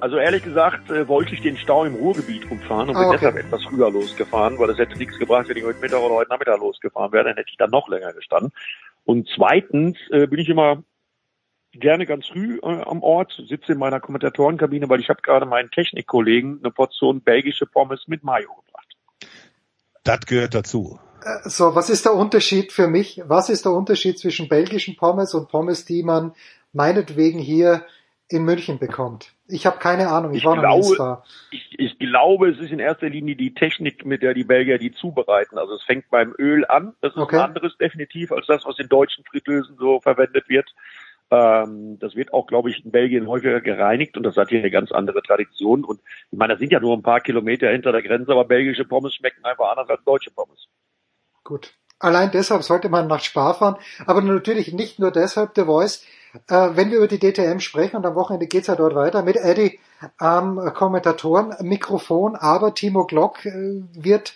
[0.00, 3.16] Also ehrlich gesagt äh, wollte ich den Stau im Ruhrgebiet umfahren und bin ah, okay.
[3.20, 6.30] deshalb etwas früher losgefahren, weil es hätte nichts gebracht, wenn ich heute Mittag oder heute
[6.30, 8.52] Nachmittag losgefahren wäre, dann hätte ich dann noch länger gestanden.
[9.04, 10.84] Und zweitens äh, bin ich immer
[11.72, 15.70] gerne ganz früh äh, am Ort, sitze in meiner Kommentatorenkabine, weil ich habe gerade meinen
[15.70, 18.96] Technikkollegen eine Portion belgische Pommes mit Mayo gebracht.
[20.04, 21.00] Das gehört dazu.
[21.24, 23.20] Äh, so, was ist der Unterschied für mich?
[23.26, 26.34] Was ist der Unterschied zwischen belgischen Pommes und Pommes, die man
[26.72, 27.84] meinetwegen hier
[28.28, 29.34] in München bekommt?
[29.50, 31.24] Ich habe keine Ahnung, ich, ich war noch glaube, nicht da.
[31.50, 34.92] Ich, ich glaube, es ist in erster Linie die Technik, mit der die Belgier die
[34.92, 35.56] zubereiten.
[35.56, 36.94] Also es fängt beim Öl an.
[37.00, 37.36] Das ist okay.
[37.36, 40.68] ein anderes definitiv als das, was in deutschen Fritteusen so verwendet wird.
[41.30, 44.70] Ähm, das wird auch, glaube ich, in Belgien häufiger gereinigt und das hat hier eine
[44.70, 45.82] ganz andere Tradition.
[45.82, 46.00] Und
[46.30, 49.14] ich meine, das sind ja nur ein paar Kilometer hinter der Grenze, aber belgische Pommes
[49.14, 50.68] schmecken einfach anders als deutsche Pommes.
[51.42, 51.72] Gut.
[51.98, 53.76] Allein deshalb sollte man nach Spa fahren,
[54.06, 56.06] aber natürlich nicht nur deshalb The Voice.
[56.48, 59.36] Äh, wenn wir über die DTM sprechen und am Wochenende geht's ja dort weiter mit
[59.36, 59.78] Eddie
[60.18, 64.34] am ähm, Kommentatoren Mikrofon, aber Timo Glock äh, wird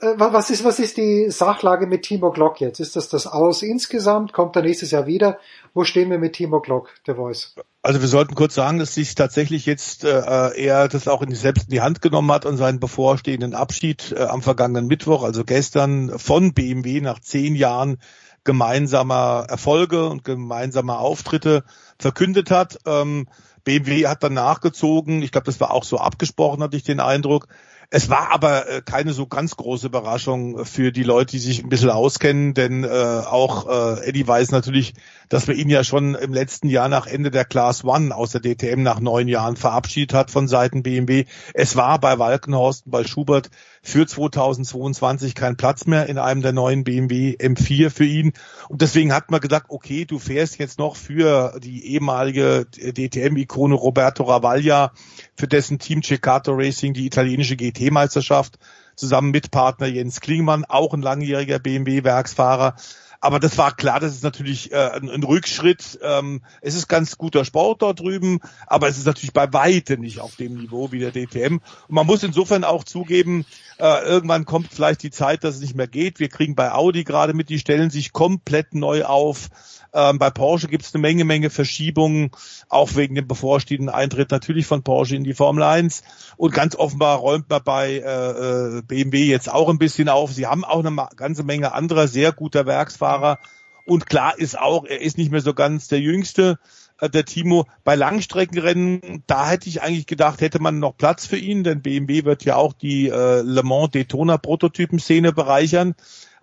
[0.00, 2.80] äh, was ist, was ist die Sachlage mit Timo Glock jetzt?
[2.80, 4.32] Ist das das Aus insgesamt?
[4.32, 5.38] Kommt er nächstes Jahr wieder?
[5.72, 7.54] Wo stehen wir mit Timo Glock, der Voice?
[7.82, 11.36] Also wir sollten kurz sagen, dass sich tatsächlich jetzt äh, er das auch in die,
[11.36, 15.44] selbst in die Hand genommen hat und seinen bevorstehenden Abschied äh, am vergangenen Mittwoch, also
[15.44, 17.98] gestern von BMW nach zehn Jahren
[18.44, 21.64] gemeinsamer Erfolge und gemeinsamer Auftritte
[21.98, 22.78] verkündet hat.
[22.86, 23.26] Ähm,
[23.64, 25.22] BMW hat dann nachgezogen.
[25.22, 27.48] Ich glaube, das war auch so abgesprochen, hatte ich den Eindruck.
[27.90, 31.68] Es war aber äh, keine so ganz große Überraschung für die Leute, die sich ein
[31.68, 34.94] bisschen auskennen, denn äh, auch äh, Eddie weiß natürlich,
[35.28, 38.40] dass man ihn ja schon im letzten Jahr nach Ende der Class One aus der
[38.40, 41.24] DTM nach neun Jahren verabschiedet hat von Seiten BMW.
[41.52, 43.50] Es war bei Walkenhorst und bei Schubert
[43.82, 48.32] für 2022 kein Platz mehr in einem der neuen BMW M4 für ihn.
[48.68, 54.24] Und deswegen hat man gesagt, okay, du fährst jetzt noch für die ehemalige DTM-Ikone Roberto
[54.24, 54.92] Ravaglia,
[55.36, 58.58] für dessen Team Ceccato Racing die italienische GT-Meisterschaft
[58.96, 62.76] zusammen mit Partner Jens Klingmann, auch ein langjähriger BMW-Werksfahrer.
[63.24, 65.98] Aber das war klar, das ist natürlich äh, ein, ein Rückschritt.
[66.02, 70.20] Ähm, es ist ganz guter Sport dort drüben, aber es ist natürlich bei weitem nicht
[70.20, 71.54] auf dem Niveau wie der DTM.
[71.54, 73.46] Und man muss insofern auch zugeben,
[73.78, 76.20] äh, irgendwann kommt vielleicht die Zeit, dass es nicht mehr geht.
[76.20, 79.48] Wir kriegen bei Audi gerade mit, die stellen sich komplett neu auf.
[79.94, 82.32] Ähm, bei Porsche gibt es eine Menge, Menge Verschiebungen,
[82.68, 86.02] auch wegen dem bevorstehenden Eintritt natürlich von Porsche in die Formel 1.
[86.36, 90.32] Und ganz offenbar räumt man bei äh, äh BMW jetzt auch ein bisschen auf.
[90.32, 93.38] Sie haben auch eine ganze Menge anderer sehr guter Werksfahrer.
[93.86, 96.58] Und klar ist auch, er ist nicht mehr so ganz der Jüngste
[97.00, 97.66] äh, der Timo.
[97.84, 102.24] Bei Langstreckenrennen, da hätte ich eigentlich gedacht, hätte man noch Platz für ihn, denn BMW
[102.24, 105.94] wird ja auch die äh, Le Mans Daytona Prototypen-Szene bereichern.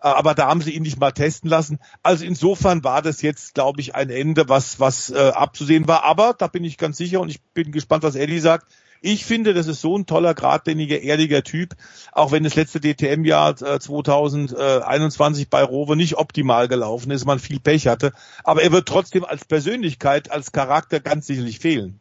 [0.01, 1.79] Aber da haben sie ihn nicht mal testen lassen.
[2.03, 6.03] Also insofern war das jetzt, glaube ich, ein Ende, was, was äh, abzusehen war.
[6.03, 8.65] Aber da bin ich ganz sicher und ich bin gespannt, was Eddie sagt.
[9.03, 11.71] Ich finde, das ist so ein toller, geradliniger, ehrlicher Typ,
[12.11, 17.59] auch wenn das letzte DTM-Jahr äh, 2021 bei Rover nicht optimal gelaufen ist, man viel
[17.59, 18.11] Pech hatte.
[18.43, 21.99] Aber er wird trotzdem als Persönlichkeit, als Charakter ganz sicherlich fehlen.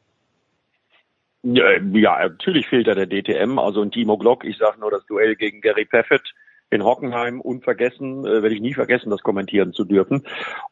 [1.43, 4.45] Ja, natürlich fehlt er der DTM, also ein Timo Glock.
[4.45, 6.35] Ich sage nur das Duell gegen Gary Paffett
[6.71, 10.25] in Hockenheim unvergessen, äh, werde ich nie vergessen, das kommentieren zu dürfen.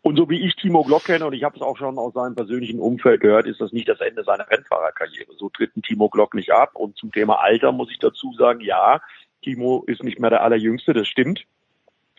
[0.03, 2.35] Und so wie ich Timo Glock kenne, und ich habe es auch schon aus seinem
[2.35, 5.33] persönlichen Umfeld gehört, ist das nicht das Ende seiner Rennfahrerkarriere.
[5.37, 6.71] So tritt ein Timo Glock nicht ab.
[6.75, 9.01] Und zum Thema Alter muss ich dazu sagen, ja,
[9.43, 11.45] Timo ist nicht mehr der Allerjüngste, das stimmt.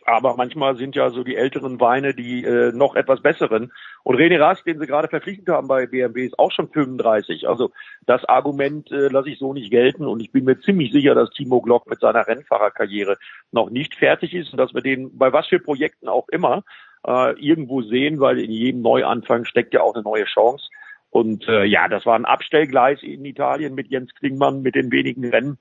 [0.05, 3.71] Aber manchmal sind ja so die älteren Weine die äh, noch etwas besseren.
[4.03, 7.47] Und René Rast, den sie gerade verpflichtet haben bei BMW, ist auch schon 35.
[7.47, 7.71] Also
[8.05, 10.05] das Argument äh, lasse ich so nicht gelten.
[10.05, 13.17] Und ich bin mir ziemlich sicher, dass Timo Glock mit seiner Rennfahrerkarriere
[13.51, 16.63] noch nicht fertig ist und dass wir den bei was für Projekten auch immer
[17.05, 20.69] äh, irgendwo sehen, weil in jedem Neuanfang steckt ja auch eine neue Chance.
[21.11, 25.27] Und äh, ja, das war ein Abstellgleis in Italien mit Jens Klingmann, mit den wenigen
[25.29, 25.57] Rennen.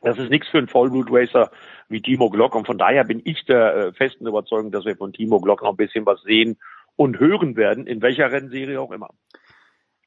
[0.00, 1.50] Das ist nichts für einen Vollblut-Racer
[1.88, 2.54] wie Timo Glock.
[2.54, 5.70] Und von daher bin ich der äh, festen Überzeugung, dass wir von Timo Glock noch
[5.70, 6.56] ein bisschen was sehen
[6.98, 9.10] und hören werden, in welcher Rennserie auch immer.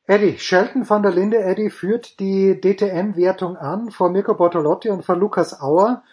[0.07, 5.15] Eddie, Shelton van der Linde, Eddie führt die DTM-Wertung an vor Mirko Bortolotti und vor
[5.15, 6.03] Lukas Auer.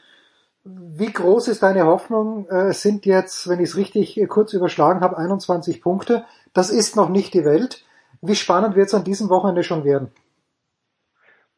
[0.63, 2.47] Wie groß ist deine Hoffnung?
[2.49, 6.25] Äh, es sind jetzt, wenn ich es richtig kurz überschlagen habe, 21 Punkte.
[6.53, 7.85] Das ist noch nicht die Welt.
[8.23, 10.13] Wie spannend wird es an diesem Wochenende schon werden?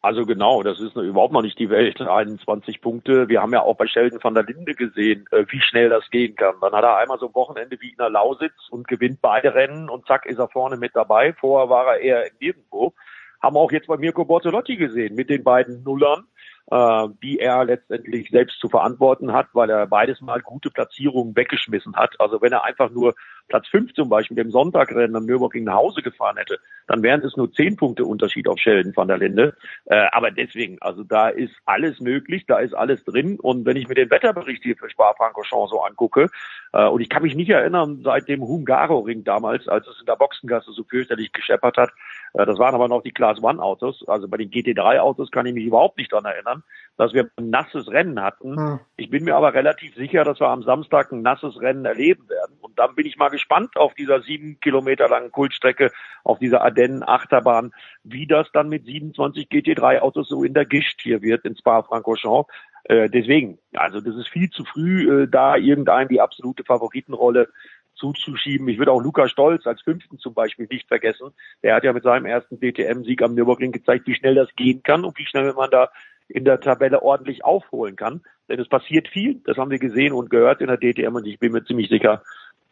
[0.03, 2.01] Also genau, das ist überhaupt noch nicht die Welt.
[2.01, 3.29] 21 Punkte.
[3.29, 6.37] Wir haben ja auch bei Sheldon van der Linde gesehen, äh, wie schnell das gehen
[6.37, 6.55] kann.
[6.61, 9.91] Dann hat er einmal so ein Wochenende wie in der Lausitz und gewinnt beide Rennen
[9.91, 11.35] und zack ist er vorne mit dabei.
[11.35, 12.95] Vorher war er eher nirgendwo.
[13.43, 16.25] Haben auch jetzt bei Mirko Bortolotti gesehen mit den beiden Nullern
[16.71, 21.97] äh, die er letztendlich selbst zu verantworten hat, weil er beides mal gute Platzierungen weggeschmissen
[21.97, 22.15] hat.
[22.21, 23.15] Also wenn er einfach nur
[23.51, 27.37] Platz fünf zum Beispiel im Sonntagrennen am Nürburgring nach Hause gefahren hätte, dann wären es
[27.37, 29.55] nur zehn Punkte Unterschied auf Sheldon van der Linde.
[29.85, 33.39] Äh, aber deswegen, also da ist alles möglich, da ist alles drin.
[33.39, 36.31] Und wenn ich mir den Wetterbericht hier für Spa-Francorchamps so angucke,
[36.73, 40.17] äh, und ich kann mich nicht erinnern, seit dem Hungaro-Ring damals, als es in der
[40.17, 41.91] Boxengasse so fürchterlich gescheppert hat,
[42.35, 44.05] äh, das waren aber noch die Class One Autos.
[44.07, 46.63] Also bei den GT3 Autos kann ich mich überhaupt nicht dran erinnern,
[47.01, 48.59] dass wir ein nasses Rennen hatten.
[48.59, 48.81] Hm.
[48.99, 52.59] Ich bin mir aber relativ sicher, dass wir am Samstag ein nasses Rennen erleben werden.
[52.61, 55.93] Und dann bin ich mal gespannt auf dieser sieben Kilometer langen Kultstrecke,
[56.25, 57.73] auf dieser Ardennen Achterbahn,
[58.05, 62.53] wie das dann mit 27 GT3 Autos so in der Gischt hier wird in Spa-Francorchamps.
[62.85, 67.49] Äh, deswegen, also das ist viel zu früh, äh, da irgendein die absolute Favoritenrolle
[67.95, 68.69] zuzuschieben.
[68.69, 71.31] Ich würde auch Luca Stolz als Fünften zum Beispiel nicht vergessen.
[71.63, 75.07] Der hat ja mit seinem ersten DTM-Sieg am Nürburgring gezeigt, wie schnell das gehen kann
[75.07, 75.89] und wie schnell man da
[76.31, 78.23] in der Tabelle ordentlich aufholen kann.
[78.49, 81.39] Denn es passiert viel, das haben wir gesehen und gehört in der DTM und ich
[81.39, 82.23] bin mir ziemlich sicher,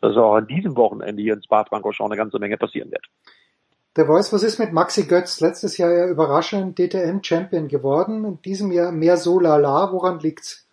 [0.00, 3.06] dass auch an diesem Wochenende hier in Spa-Francorchamps eine ganze Menge passieren wird.
[3.96, 5.40] Der Voice, was ist mit Maxi Götz?
[5.40, 9.92] Letztes Jahr ja überraschend DTM-Champion geworden, in diesem Jahr mehr so lala.
[9.92, 10.68] Woran liegt's?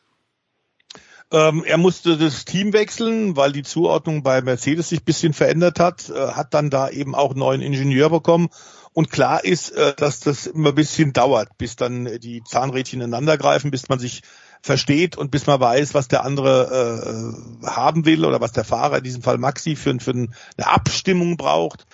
[1.32, 6.10] Ähm, er musste das Team wechseln, weil die Zuordnung bei Mercedes sich bisschen verändert hat,
[6.10, 8.50] äh, hat dann da eben auch einen neuen Ingenieur bekommen.
[8.96, 13.38] Und klar ist, äh, dass das immer ein bisschen dauert, bis dann die Zahnrädchen ineinander
[13.38, 14.22] greifen, bis man sich
[14.62, 19.00] versteht und bis man weiß, was der andere äh, haben will oder was der Fahrer,
[19.00, 21.86] in diesem Fall Maxi, für, für eine Abstimmung braucht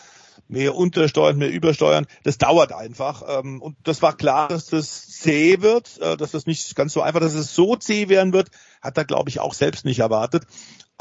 [0.48, 2.06] mehr untersteuern, mehr übersteuern.
[2.24, 3.24] Das dauert einfach.
[3.28, 7.02] Ähm, und das war klar, dass das zäh wird, äh, dass das nicht ganz so
[7.02, 8.50] einfach, dass es so zäh werden wird,
[8.82, 10.44] hat er, glaube ich, auch selbst nicht erwartet.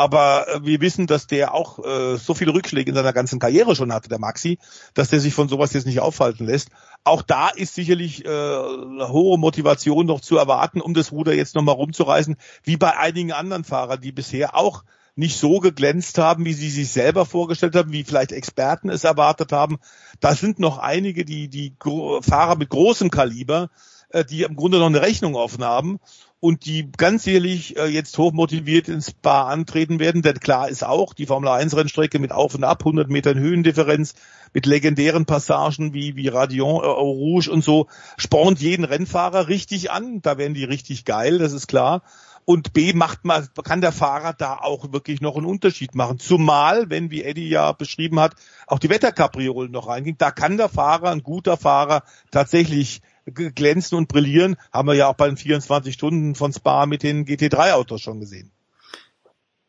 [0.00, 3.76] Aber äh, wir wissen, dass der auch äh, so viele Rückschläge in seiner ganzen Karriere
[3.76, 4.58] schon hatte, der Maxi,
[4.94, 6.70] dass der sich von sowas jetzt nicht aufhalten lässt.
[7.04, 11.74] Auch da ist sicherlich äh, hohe Motivation noch zu erwarten, um das Ruder jetzt nochmal
[11.74, 14.84] rumzureißen, wie bei einigen anderen Fahrern, die bisher auch
[15.16, 19.52] nicht so geglänzt haben, wie sie sich selber vorgestellt haben, wie vielleicht Experten es erwartet
[19.52, 19.80] haben.
[20.20, 21.74] Da sind noch einige, die, die
[22.22, 23.68] Fahrer mit großem Kaliber,
[24.08, 26.00] äh, die im Grunde noch eine Rechnung offen haben
[26.40, 31.12] und die ganz sicherlich äh, jetzt hochmotiviert ins Bar antreten werden, denn klar ist auch,
[31.12, 34.14] die Formel 1 Rennstrecke mit auf und ab 100 Metern Höhendifferenz,
[34.54, 37.86] mit legendären Passagen wie, wie Radion, äh, Rouge und so,
[38.16, 42.02] spornt jeden Rennfahrer richtig an, da werden die richtig geil, das ist klar.
[42.46, 46.18] Und B macht man, kann der Fahrer da auch wirklich noch einen Unterschied machen.
[46.18, 48.32] Zumal, wenn, wie Eddie ja beschrieben hat,
[48.66, 54.08] auch die Wetterkapriolen noch reinging, da kann der Fahrer, ein guter Fahrer, tatsächlich glänzen und
[54.08, 54.56] brillieren.
[54.72, 58.52] Haben wir ja auch bei den 24 Stunden von Spa mit den GT3-Autos schon gesehen.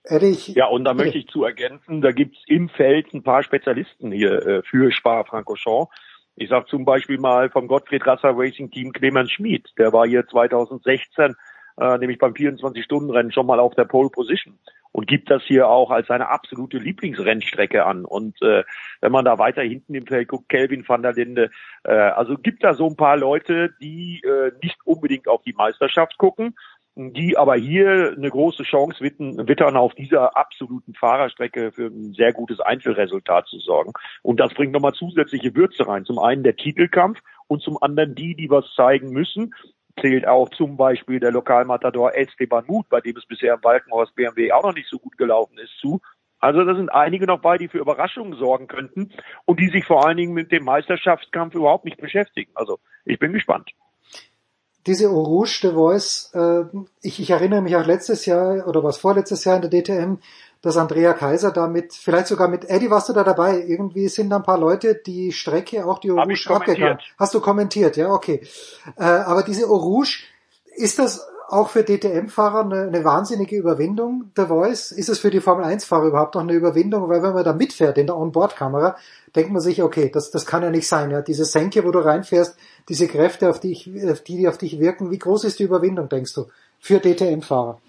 [0.04, 4.12] Eddie, ja, und da möchte ich zu ergänzen, da gibt's im Feld ein paar Spezialisten
[4.12, 5.92] hier äh, für Spa-Francorchamps.
[6.36, 9.70] Ich sage zum Beispiel mal vom Gottfried Rasser Racing Team Clemens Schmid.
[9.78, 11.36] Der war hier 2016
[11.78, 14.60] äh, nämlich beim 24-Stunden-Rennen schon mal auf der Pole Position.
[14.92, 18.06] Und gibt das hier auch als seine absolute Lieblingsrennstrecke an.
[18.06, 18.64] Und äh,
[19.00, 21.50] wenn man da weiter hinten im Feld guckt, Kelvin van der Linde,
[21.84, 26.18] äh, also gibt da so ein paar Leute, die äh, nicht unbedingt auf die Meisterschaft
[26.18, 26.56] gucken,
[26.96, 32.60] die aber hier eine große Chance wittern, auf dieser absoluten Fahrerstrecke für ein sehr gutes
[32.60, 33.94] Einzelresultat zu sorgen.
[34.24, 36.04] Und das bringt nochmal zusätzliche Würze rein.
[36.04, 39.54] Zum einen der Titelkampf und zum anderen die, die was zeigen müssen
[40.00, 44.52] zählt auch zum Beispiel der Lokalmatador Esteban Muth, bei dem es bisher im Balkenhorst BMW
[44.52, 46.02] auch noch nicht so gut gelaufen ist, zu.
[46.40, 49.12] Also da sind einige noch bei, die für Überraschungen sorgen könnten
[49.46, 52.52] und die sich vor allen Dingen mit dem Meisterschaftskampf überhaupt nicht beschäftigen.
[52.56, 53.70] Also ich bin gespannt.
[54.88, 56.64] Diese Eau Rouge de Voice, äh,
[57.04, 60.18] ich, ich erinnere mich auch letztes Jahr oder was vorletztes Jahr in der DTM,
[60.62, 64.38] dass Andrea Kaiser damit, vielleicht sogar mit Eddie warst du da dabei, irgendwie sind da
[64.38, 67.00] ein paar Leute die Strecke, auch die Eau Rouge abgegangen.
[67.18, 68.42] Hast du kommentiert, ja, okay.
[68.96, 70.24] Äh, aber diese Eau Rouge,
[70.76, 74.92] ist das auch für DTM-Fahrer eine, eine, wahnsinnige Überwindung, der Voice?
[74.92, 77.10] Ist es für die Formel 1-Fahrer überhaupt noch eine Überwindung?
[77.10, 78.96] Weil wenn man da mitfährt in der Onboard-Kamera,
[79.36, 81.12] denkt man sich, okay, das, das kann ja nicht sein.
[81.12, 81.22] Ja?
[81.22, 82.56] Diese Senke, wo du reinfährst,
[82.88, 85.64] diese Kräfte, auf die, ich, auf die, die auf dich wirken, wie groß ist die
[85.64, 86.46] Überwindung, denkst du,
[86.80, 87.82] für DTM-Fahrer?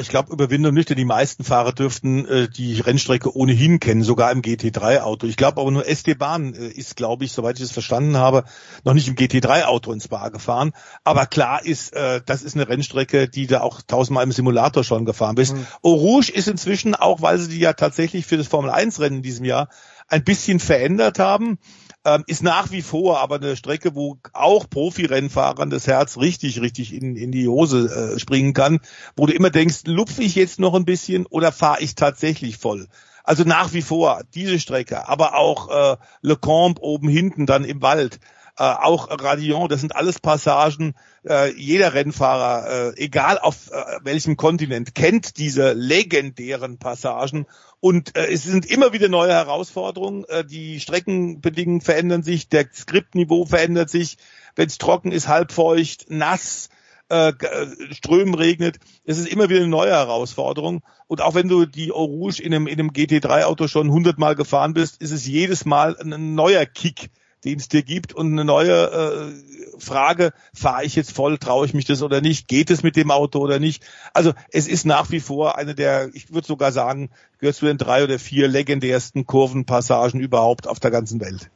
[0.00, 4.32] Ich glaube, Überwindung nicht, denn die meisten Fahrer dürften äh, die Rennstrecke ohnehin kennen, sogar
[4.32, 5.26] im GT3-Auto.
[5.26, 8.44] Ich glaube aber nur Esteban äh, ist, glaube ich, soweit ich es verstanden habe,
[8.82, 10.72] noch nicht im GT3-Auto ins Bar gefahren.
[11.04, 15.04] Aber klar ist, äh, das ist eine Rennstrecke, die da auch tausendmal im Simulator schon
[15.04, 15.54] gefahren bist.
[15.54, 15.66] Mhm.
[15.82, 19.44] Eau Rouge ist inzwischen, auch weil sie die ja tatsächlich für das Formel-1-Rennen in diesem
[19.44, 19.68] Jahr
[20.08, 21.58] ein bisschen verändert haben,
[22.04, 26.92] ähm, ist nach wie vor aber eine Strecke, wo auch Profirennfahrern das Herz richtig, richtig
[26.92, 28.80] in, in die Hose äh, springen kann,
[29.16, 32.88] wo du immer denkst, lupfe ich jetzt noch ein bisschen oder fahre ich tatsächlich voll?
[33.22, 37.80] Also nach wie vor diese Strecke, aber auch äh, Le Combe oben hinten dann im
[37.80, 38.20] Wald
[38.58, 40.94] äh, auch Radion, das sind alles Passagen.
[41.28, 47.46] Äh, jeder Rennfahrer, äh, egal auf äh, welchem Kontinent, kennt diese legendären Passagen
[47.84, 50.24] und äh, es sind immer wieder neue Herausforderungen.
[50.24, 54.16] Äh, die Streckenbedingungen verändern sich, der Skriptniveau verändert sich.
[54.56, 56.70] Wenn es trocken ist, halbfeucht, nass,
[57.10, 58.78] äh, äh, Strömen regnet.
[59.04, 60.82] Es ist immer wieder eine neue Herausforderung.
[61.08, 64.72] Und auch wenn du die Eau Rouge in einem, in einem GT3-Auto schon hundertmal gefahren
[64.72, 67.10] bist, ist es jedes Mal ein neuer Kick,
[67.44, 71.74] den es dir gibt und eine neue äh, Frage, fahre ich jetzt voll, traue ich
[71.74, 73.84] mich das oder nicht, geht es mit dem Auto oder nicht.
[74.12, 77.78] Also es ist nach wie vor eine der, ich würde sogar sagen, gehört zu den
[77.78, 81.50] drei oder vier legendärsten Kurvenpassagen überhaupt auf der ganzen Welt.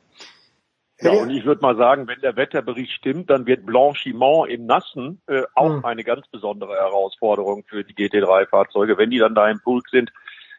[1.01, 5.23] Ja, und ich würde mal sagen, wenn der Wetterbericht stimmt, dann wird Blanchiment im Nassen
[5.28, 5.85] äh, auch hm.
[5.85, 10.10] eine ganz besondere Herausforderung für die GT3-Fahrzeuge, wenn die dann da im Pulk sind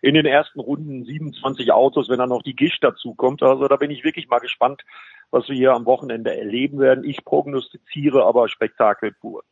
[0.01, 3.43] in den ersten Runden 27 Autos, wenn dann noch die Gisch dazu kommt.
[3.43, 4.83] Also da bin ich wirklich mal gespannt,
[5.31, 7.03] was wir hier am Wochenende erleben werden.
[7.03, 9.43] Ich prognostiziere aber Spektakel pur.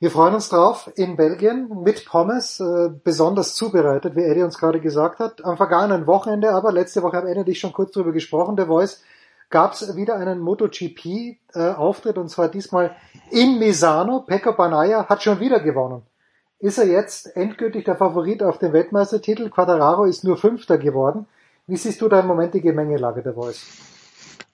[0.00, 4.80] Wir freuen uns drauf in Belgien mit Pommes, äh, besonders zubereitet, wie Eddie uns gerade
[4.80, 5.42] gesagt hat.
[5.44, 8.66] Am vergangenen Wochenende, aber letzte Woche haben Eddie und ich schon kurz drüber gesprochen, der
[8.66, 9.02] Voice,
[9.50, 12.96] gab es wieder einen MotoGP-Auftritt äh, und zwar diesmal
[13.30, 14.20] in Misano.
[14.20, 16.02] Pecco Banaya hat schon wieder gewonnen.
[16.64, 19.50] Ist er jetzt endgültig der Favorit auf den Weltmeistertitel?
[19.50, 21.26] Quadraro ist nur Fünfter geworden.
[21.66, 23.66] Wie siehst du da im Moment die Gemengelage der Voice?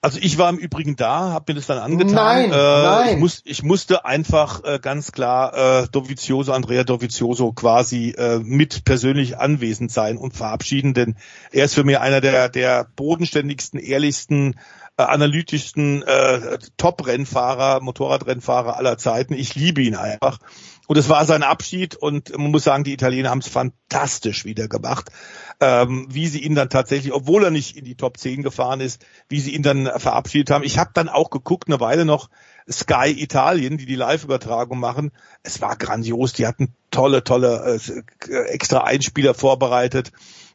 [0.01, 2.13] Also ich war im Übrigen da, habe mir das dann angetan.
[2.13, 3.13] Nein, äh, nein.
[3.13, 8.83] Ich, muss, ich musste einfach äh, ganz klar äh, Dovizioso, Andrea Dovizioso quasi äh, mit
[8.83, 11.15] persönlich anwesend sein und verabschieden, denn
[11.53, 14.55] er ist für mich einer der, der bodenständigsten, ehrlichsten,
[14.97, 19.33] äh, analytischsten äh, Top-Rennfahrer, Motorradrennfahrer aller Zeiten.
[19.33, 20.39] Ich liebe ihn einfach.
[20.91, 24.67] Und es war sein Abschied und man muss sagen, die Italiener haben es fantastisch wieder
[24.67, 25.09] gemacht,
[25.61, 29.05] ähm, wie sie ihn dann tatsächlich, obwohl er nicht in die Top 10 gefahren ist,
[29.29, 30.65] wie sie ihn dann verabschiedet haben.
[30.65, 32.29] Ich habe dann auch geguckt, eine Weile noch
[32.69, 35.13] Sky Italien, die die Live-Übertragung machen.
[35.43, 37.79] Es war grandios, die hatten tolle, tolle
[38.27, 40.11] äh, extra Einspieler vorbereitet.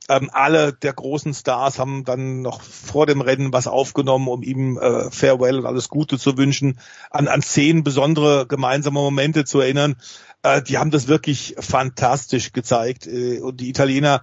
[0.08, 4.78] Ähm, alle der großen Stars haben dann noch vor dem Rennen was aufgenommen, um ihm
[4.78, 6.78] äh, Farewell und alles Gute zu wünschen,
[7.10, 9.96] an, an zehn besondere gemeinsame Momente zu erinnern.
[10.42, 13.06] Äh, die haben das wirklich fantastisch gezeigt.
[13.06, 14.22] Äh, und die Italiener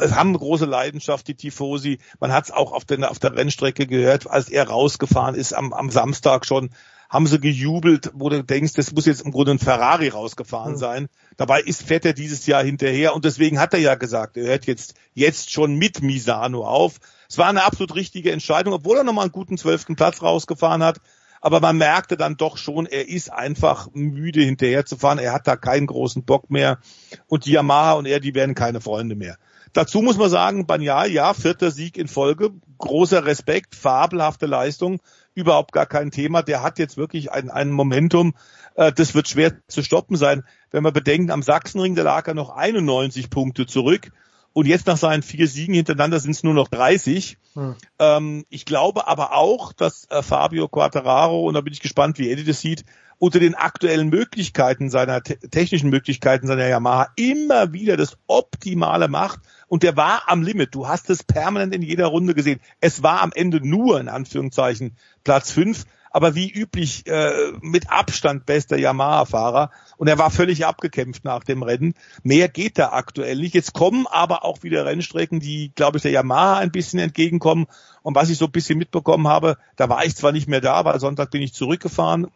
[0.00, 1.98] haben große Leidenschaft, die Tifosi.
[2.20, 5.72] Man hat es auch auf der, auf der Rennstrecke gehört, als er rausgefahren ist am,
[5.72, 6.70] am Samstag schon
[7.14, 10.78] haben sie gejubelt, wo du denkst, das muss jetzt im Grunde ein Ferrari rausgefahren mhm.
[10.78, 11.08] sein.
[11.36, 14.66] Dabei ist fährt er dieses Jahr hinterher und deswegen hat er ja gesagt, er hört
[14.66, 16.98] jetzt jetzt schon mit Misano auf.
[17.28, 20.98] Es war eine absolut richtige Entscheidung, obwohl er nochmal einen guten zwölften Platz rausgefahren hat.
[21.40, 25.18] Aber man merkte dann doch schon, er ist einfach müde hinterher zu fahren.
[25.18, 26.78] Er hat da keinen großen Bock mehr.
[27.28, 29.36] Und die Yamaha und er, die werden keine Freunde mehr.
[29.72, 35.00] Dazu muss man sagen, Banyal, ja, vierter Sieg in Folge, großer Respekt, fabelhafte Leistung
[35.34, 36.42] überhaupt gar kein Thema.
[36.42, 38.34] Der hat jetzt wirklich ein, ein Momentum,
[38.74, 40.44] äh, das wird schwer zu stoppen sein.
[40.70, 44.10] Wenn man bedenkt, am Sachsenring, da lag er noch 91 Punkte zurück.
[44.52, 47.38] Und jetzt nach seinen vier Siegen hintereinander sind es nur noch 30.
[47.54, 47.74] Hm.
[47.98, 52.30] Ähm, ich glaube aber auch, dass äh, Fabio Quattararo, und da bin ich gespannt, wie
[52.30, 52.84] Eddie das sieht,
[53.18, 59.40] unter den aktuellen Möglichkeiten seiner te technischen Möglichkeiten seiner Yamaha immer wieder das Optimale macht.
[59.68, 60.74] Und der war am Limit.
[60.74, 62.60] Du hast es permanent in jeder Runde gesehen.
[62.80, 68.46] Es war am Ende nur, in Anführungszeichen, Platz fünf aber wie üblich äh, mit Abstand
[68.46, 69.72] bester Yamaha-Fahrer.
[69.96, 71.94] Und er war völlig abgekämpft nach dem Rennen.
[72.22, 73.52] Mehr geht da aktuell nicht.
[73.52, 77.66] Jetzt kommen aber auch wieder Rennstrecken, die, glaube ich, der Yamaha ein bisschen entgegenkommen.
[78.02, 80.84] Und was ich so ein bisschen mitbekommen habe, da war ich zwar nicht mehr da,
[80.84, 82.28] weil Sonntag bin ich zurückgefahren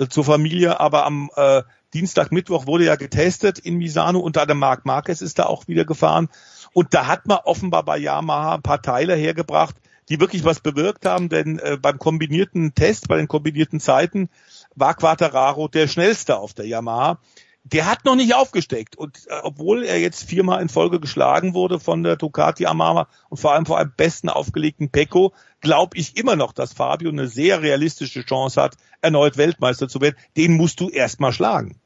[0.00, 4.44] äh, zur Familie, aber am äh, Dienstag, Mittwoch wurde ja getestet in Misano und da
[4.44, 6.28] der Marc Marquez ist da auch wieder gefahren.
[6.74, 9.76] Und da hat man offenbar bei Yamaha ein paar Teile hergebracht,
[10.10, 14.28] die wirklich was bewirkt haben, denn äh, beim kombinierten Test, bei den kombinierten Zeiten
[14.74, 17.20] war Quattararo der schnellste auf der Yamaha.
[17.64, 21.80] Der hat noch nicht aufgesteckt und äh, obwohl er jetzt viermal in Folge geschlagen wurde
[21.80, 26.36] von der Ducati Yamaha und vor allem vor einem besten aufgelegten Pecco, glaube ich immer
[26.36, 30.16] noch, dass Fabio eine sehr realistische Chance hat, erneut Weltmeister zu werden.
[30.36, 31.80] Den musst du erstmal schlagen.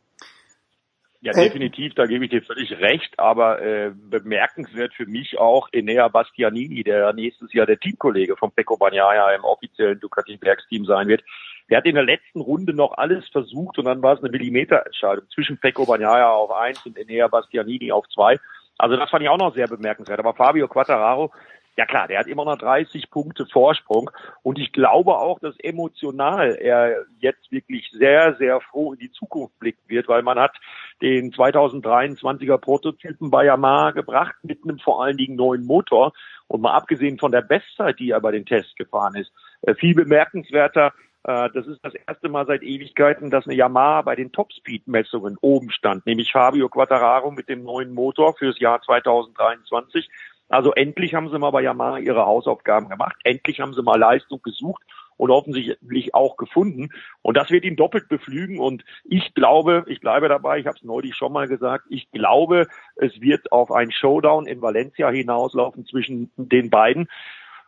[1.25, 6.09] Ja, definitiv, da gebe ich dir völlig recht, aber äh, bemerkenswert für mich auch Enea
[6.09, 11.23] Bastianini, der nächstes Jahr der Teamkollege von Pecco Bagnaia im offiziellen Ducati-Werksteam sein wird.
[11.71, 15.29] Der hat in der letzten Runde noch alles versucht und dann war es eine Millimeterentscheidung
[15.33, 18.41] zwischen Pecco Bagnaia auf eins und Enea Bastianini auf zwei.
[18.77, 20.19] Also das fand ich auch noch sehr bemerkenswert.
[20.19, 21.31] Aber Fabio Quattararo
[21.77, 24.11] ja klar, der hat immer noch 30 Punkte Vorsprung.
[24.43, 29.59] Und ich glaube auch, dass emotional er jetzt wirklich sehr, sehr froh in die Zukunft
[29.59, 30.55] blicken wird, weil man hat
[31.01, 36.13] den 2023er Prototypen bei Yamaha gebracht mit einem vor allen Dingen neuen Motor.
[36.49, 39.33] Und mal abgesehen von der Bestzeit, die er bei den Tests gefahren ist,
[39.63, 40.93] äh, viel bemerkenswerter
[41.25, 45.71] äh, das ist das erste Mal seit Ewigkeiten, dass eine Yamaha bei den Topspeed-Messungen oben
[45.71, 50.09] stand, nämlich Fabio Quattararo mit dem neuen Motor fürs Jahr 2023
[50.53, 53.17] also endlich haben sie mal bei Yamaha ihre Hausaufgaben gemacht.
[53.25, 54.83] Endlich haben sie mal Leistung gesucht
[55.17, 56.91] und offensichtlich auch gefunden.
[57.23, 58.59] Und das wird ihn doppelt beflügen.
[58.59, 62.69] Und ich glaube, ich bleibe dabei, ich habe es neulich schon mal gesagt, ich glaube,
[62.97, 67.09] es wird auf ein Showdown in Valencia hinauslaufen zwischen den beiden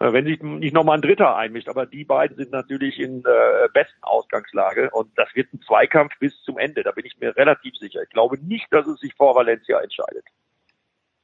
[0.01, 1.71] äh, wenn sich nicht nochmal ein Dritter einmischt.
[1.71, 6.39] Aber die beiden sind natürlich in äh, besten Ausgangslage und das wird ein Zweikampf bis
[6.43, 6.83] zum Ende.
[6.83, 8.03] Da bin ich mir relativ sicher.
[8.03, 10.27] Ich glaube nicht, dass es sich vor Valencia entscheidet.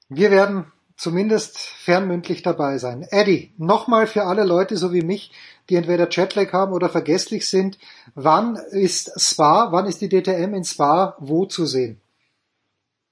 [0.08, 3.06] Wir werden zumindest fernmündlich dabei sein.
[3.10, 5.32] Eddie, nochmal für alle Leute so wie mich,
[5.70, 7.78] die entweder Jetlag haben oder vergesslich sind,
[8.14, 12.02] wann ist Spa, wann ist die DTM in Spa wo zu sehen?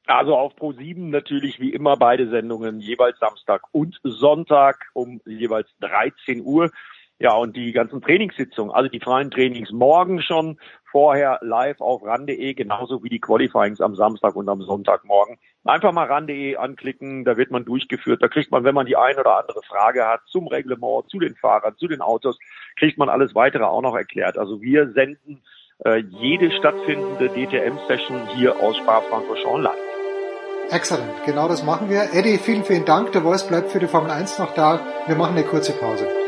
[0.07, 6.43] Also auf Pro7 natürlich wie immer beide Sendungen, jeweils Samstag und Sonntag um jeweils 13
[6.43, 6.71] Uhr.
[7.19, 10.59] Ja, und die ganzen Trainingssitzungen, also die freien Trainings morgen schon,
[10.91, 15.39] vorher live auf ran.de, genauso wie die Qualifyings am Samstag und am Sonntagmorgen.
[15.69, 18.23] Einfach mal ran.de anklicken, da wird man durchgeführt.
[18.23, 21.35] Da kriegt man, wenn man die ein oder andere Frage hat zum Reglement, zu den
[21.37, 22.39] Fahrern, zu den Autos,
[22.79, 24.39] kriegt man alles weitere auch noch erklärt.
[24.39, 25.43] Also wir senden
[25.85, 30.71] äh, jede stattfindende DTM-Session hier aus Spa-Francorchamps live.
[30.71, 32.15] Excellent, genau das machen wir.
[32.15, 33.13] Eddie, vielen, vielen Dank.
[33.13, 34.81] Der Voice bleibt für die Formel 1 noch da.
[35.07, 36.28] Wir machen eine kurze Pause.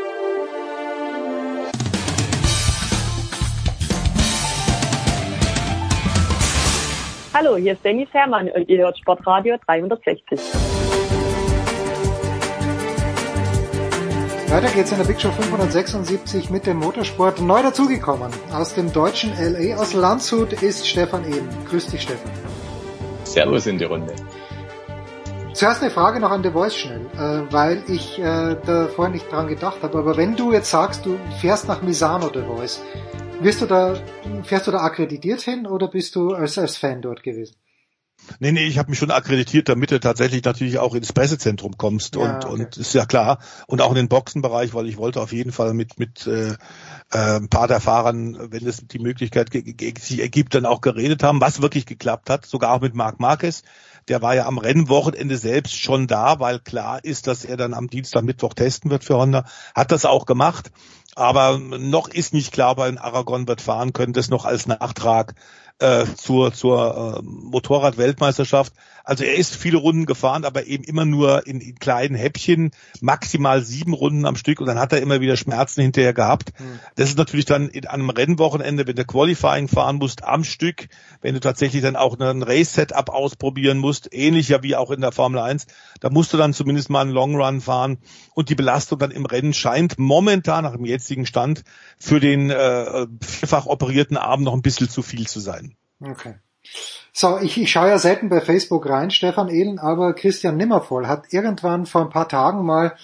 [7.43, 10.39] Hallo, hier ist Dennis Herrmann und ihr hört Sportradio 360.
[14.47, 17.41] Weiter geht's in der Big Show 576 mit dem Motorsport.
[17.41, 21.49] Neu dazugekommen aus dem deutschen LA, aus Landshut ist Stefan Eben.
[21.67, 22.31] Grüß dich, Stefan.
[23.23, 24.13] Servus in die Runde.
[25.53, 29.31] Zuerst eine Frage noch an The Voice schnell, äh, weil ich äh, da vorher nicht
[29.31, 29.97] dran gedacht habe.
[29.97, 32.83] Aber wenn du jetzt sagst, du fährst nach Misano The Voice,
[33.43, 33.95] wirst du da,
[34.43, 37.55] fährst du da akkreditiert hin oder bist du als, als Fan dort gewesen?
[38.39, 42.15] Nee, nee, ich habe mich schon akkreditiert, damit du tatsächlich natürlich auch ins Pressezentrum kommst
[42.15, 42.53] ja, und okay.
[42.53, 45.73] und ist ja klar und auch in den Boxenbereich, weil ich wollte auf jeden Fall
[45.73, 46.57] mit mit äh, äh,
[47.11, 51.61] ein paar der Fahrern, wenn es die Möglichkeit sich ergibt, dann auch geredet haben, was
[51.61, 53.63] wirklich geklappt hat, sogar auch mit Marc Marquez.
[54.07, 57.87] Der war ja am Rennwochenende selbst schon da, weil klar ist, dass er dann am
[57.87, 59.45] Dienstag, Mittwoch testen wird für Honda.
[59.75, 60.71] Hat das auch gemacht.
[61.15, 64.13] Aber noch ist nicht klar, ob in Aragon wird fahren können.
[64.13, 65.35] Das noch als Nachtrag
[65.79, 68.73] äh, zur, zur äh, Motorrad-Weltmeisterschaft.
[69.03, 73.61] Also er ist viele Runden gefahren, aber eben immer nur in, in, kleinen Häppchen, maximal
[73.61, 76.51] sieben Runden am Stück und dann hat er immer wieder Schmerzen hinterher gehabt.
[76.59, 76.79] Mhm.
[76.95, 80.87] Das ist natürlich dann in einem Rennwochenende, wenn du Qualifying fahren musst am Stück,
[81.21, 85.39] wenn du tatsächlich dann auch ein Race-Setup ausprobieren musst, ähnlicher wie auch in der Formel
[85.39, 85.67] 1,
[85.99, 87.97] da musst du dann zumindest mal einen Long Run fahren
[88.33, 91.63] und die Belastung dann im Rennen scheint momentan nach dem jetzigen Stand
[91.97, 95.75] für den äh, vierfach operierten Arm noch ein bisschen zu viel zu sein.
[95.99, 96.35] Okay.
[97.13, 101.25] So, ich, ich schaue ja selten bei Facebook rein, Stefan Ehlen, aber Christian Nimmervoll hat
[101.31, 102.95] irgendwann vor ein paar Tagen mal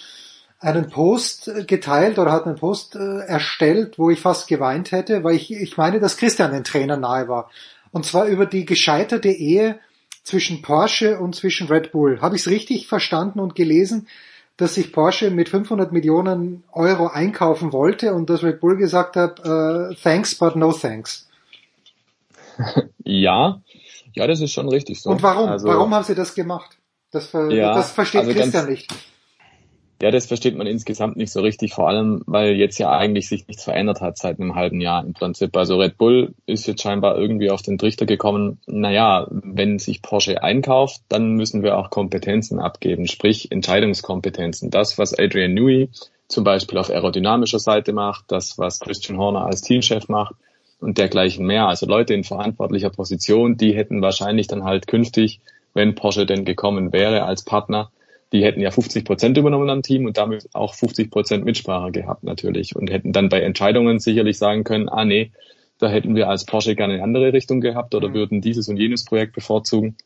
[0.60, 5.36] einen Post geteilt oder hat einen Post äh, erstellt, wo ich fast geweint hätte, weil
[5.36, 7.50] ich, ich meine, dass Christian den Trainer nahe war.
[7.92, 9.78] Und zwar über die gescheiterte Ehe
[10.24, 12.20] zwischen Porsche und zwischen Red Bull.
[12.20, 14.08] Habe ich es richtig verstanden und gelesen,
[14.56, 19.46] dass sich Porsche mit 500 Millionen Euro einkaufen wollte und dass Red Bull gesagt hat,
[19.46, 21.27] uh, thanks but no thanks.
[23.04, 23.62] Ja,
[24.14, 25.10] ja, das ist schon richtig so.
[25.10, 25.48] Und warum?
[25.48, 26.78] Also, warum haben sie das gemacht?
[27.10, 28.92] Das, ja, das versteht also Christian ganz, nicht.
[30.00, 33.48] Ja, das versteht man insgesamt nicht so richtig, vor allem, weil jetzt ja eigentlich sich
[33.48, 35.56] nichts verändert hat seit einem halben Jahr im Prinzip.
[35.56, 40.42] Also Red Bull ist jetzt scheinbar irgendwie auf den Trichter gekommen, naja, wenn sich Porsche
[40.42, 44.70] einkauft, dann müssen wir auch Kompetenzen abgeben, sprich Entscheidungskompetenzen.
[44.70, 45.90] Das, was Adrian Newey
[46.28, 50.36] zum Beispiel auf aerodynamischer Seite macht, das, was Christian Horner als Teamchef macht,
[50.80, 51.66] und dergleichen mehr.
[51.66, 55.40] Also Leute in verantwortlicher Position, die hätten wahrscheinlich dann halt künftig,
[55.74, 57.90] wenn Porsche denn gekommen wäre als Partner,
[58.32, 62.24] die hätten ja 50 Prozent übernommen am Team und damit auch 50 Prozent Mitsprache gehabt
[62.24, 65.32] natürlich und hätten dann bei Entscheidungen sicherlich sagen können, ah nee,
[65.78, 68.14] da hätten wir als Porsche gerne eine andere Richtung gehabt oder mhm.
[68.14, 69.96] würden dieses und jenes Projekt bevorzugen.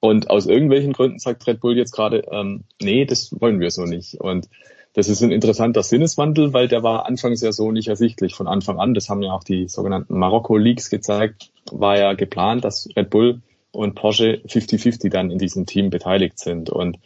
[0.00, 3.84] Und aus irgendwelchen Gründen sagt Red Bull jetzt gerade, ähm, nee, das wollen wir so
[3.84, 4.14] nicht.
[4.14, 4.48] Und
[4.94, 8.80] das ist ein interessanter Sinneswandel, weil der war anfangs ja so nicht ersichtlich von Anfang
[8.80, 8.94] an.
[8.94, 11.50] Das haben ja auch die sogenannten Marokko-Leaks gezeigt.
[11.70, 13.40] War ja geplant, dass Red Bull
[13.70, 16.70] und Porsche 50-50 dann in diesem Team beteiligt sind.
[16.70, 16.98] Und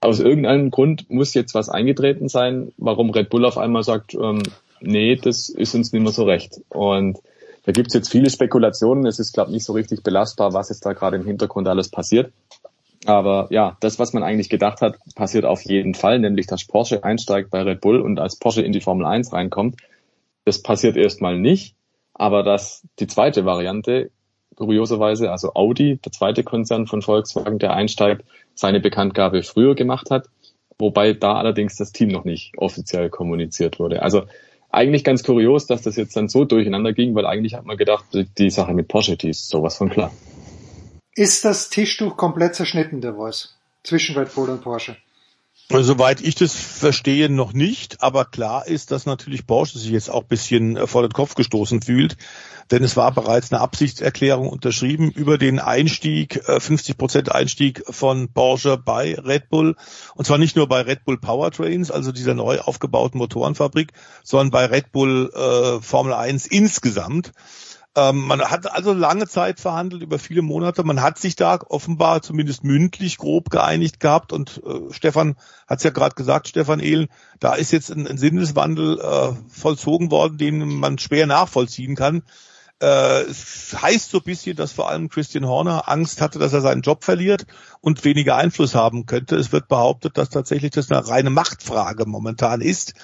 [0.00, 4.42] aus irgendeinem Grund muss jetzt was eingetreten sein, warum Red Bull auf einmal sagt, ähm,
[4.80, 6.60] nee, das ist uns nicht mehr so recht.
[6.68, 7.18] Und
[7.64, 9.06] da gibt's jetzt viele Spekulationen.
[9.06, 11.88] Es ist, glaube ich, nicht so richtig belastbar, was jetzt da gerade im Hintergrund alles
[11.88, 12.30] passiert.
[13.06, 17.02] Aber ja, das, was man eigentlich gedacht hat, passiert auf jeden Fall, nämlich dass Porsche
[17.02, 19.76] einsteigt bei Red Bull und als Porsche in die Formel 1 reinkommt.
[20.44, 21.74] Das passiert erstmal nicht,
[22.14, 24.10] aber dass die zweite Variante,
[24.56, 28.24] kurioserweise, also Audi, der zweite Konzern von Volkswagen, der einsteigt,
[28.54, 30.26] seine Bekanntgabe früher gemacht hat,
[30.78, 34.02] wobei da allerdings das Team noch nicht offiziell kommuniziert wurde.
[34.02, 34.24] Also
[34.70, 38.04] eigentlich ganz kurios, dass das jetzt dann so durcheinander ging, weil eigentlich hat man gedacht,
[38.12, 40.12] die Sache mit Porsche, die ist sowas von klar.
[41.14, 43.56] Ist das Tischtuch komplett zerschnitten, der Voice?
[43.82, 44.96] Zwischen Red Bull und Porsche?
[45.72, 48.02] Soweit ich das verstehe, noch nicht.
[48.02, 51.36] Aber klar ist, dass natürlich Porsche sich jetzt auch ein bisschen äh, vor den Kopf
[51.36, 52.16] gestoßen fühlt.
[52.72, 58.32] Denn es war bereits eine Absichtserklärung unterschrieben über den Einstieg, 50 äh, Prozent Einstieg von
[58.32, 59.76] Porsche bei Red Bull.
[60.14, 63.92] Und zwar nicht nur bei Red Bull Powertrains, also dieser neu aufgebauten Motorenfabrik,
[64.24, 67.32] sondern bei Red Bull äh, Formel 1 insgesamt.
[67.96, 70.84] Ähm, man hat also lange Zeit verhandelt, über viele Monate.
[70.84, 74.32] Man hat sich da offenbar zumindest mündlich grob geeinigt gehabt.
[74.32, 75.36] Und äh, Stefan
[75.66, 77.08] hat es ja gerade gesagt, Stefan Ehlen,
[77.40, 82.22] da ist jetzt ein, ein Sinneswandel äh, vollzogen worden, den man schwer nachvollziehen kann.
[82.80, 86.62] Äh, es heißt so ein bisschen, dass vor allem Christian Horner Angst hatte, dass er
[86.62, 87.46] seinen Job verliert
[87.80, 89.36] und weniger Einfluss haben könnte.
[89.36, 92.94] Es wird behauptet, dass tatsächlich das eine reine Machtfrage momentan ist.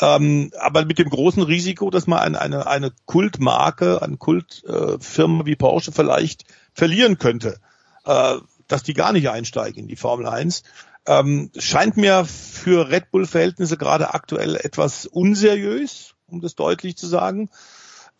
[0.00, 5.46] Ähm, aber mit dem großen Risiko, dass man eine, eine, eine Kultmarke, eine Kultfirma äh,
[5.46, 7.58] wie Porsche vielleicht verlieren könnte,
[8.06, 8.36] äh,
[8.68, 10.62] dass die gar nicht einsteigen in die Formel 1.
[11.06, 17.50] Ähm, scheint mir für Red Bull-Verhältnisse gerade aktuell etwas unseriös, um das deutlich zu sagen.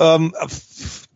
[0.00, 0.34] Ähm,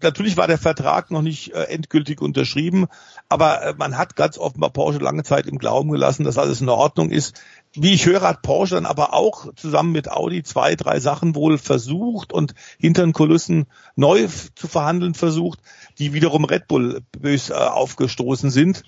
[0.02, 2.86] natürlich war der Vertrag noch nicht äh, endgültig unterschrieben,
[3.30, 6.68] aber äh, man hat ganz offenbar Porsche lange Zeit im Glauben gelassen, dass alles in
[6.68, 7.34] Ordnung ist.
[7.72, 11.56] Wie ich höre, hat Porsche dann aber auch zusammen mit Audi zwei, drei Sachen wohl
[11.56, 13.64] versucht und hinter den Kulissen
[13.96, 15.60] neu zu verhandeln versucht,
[15.98, 18.82] die wiederum Red Bull bös äh, aufgestoßen sind.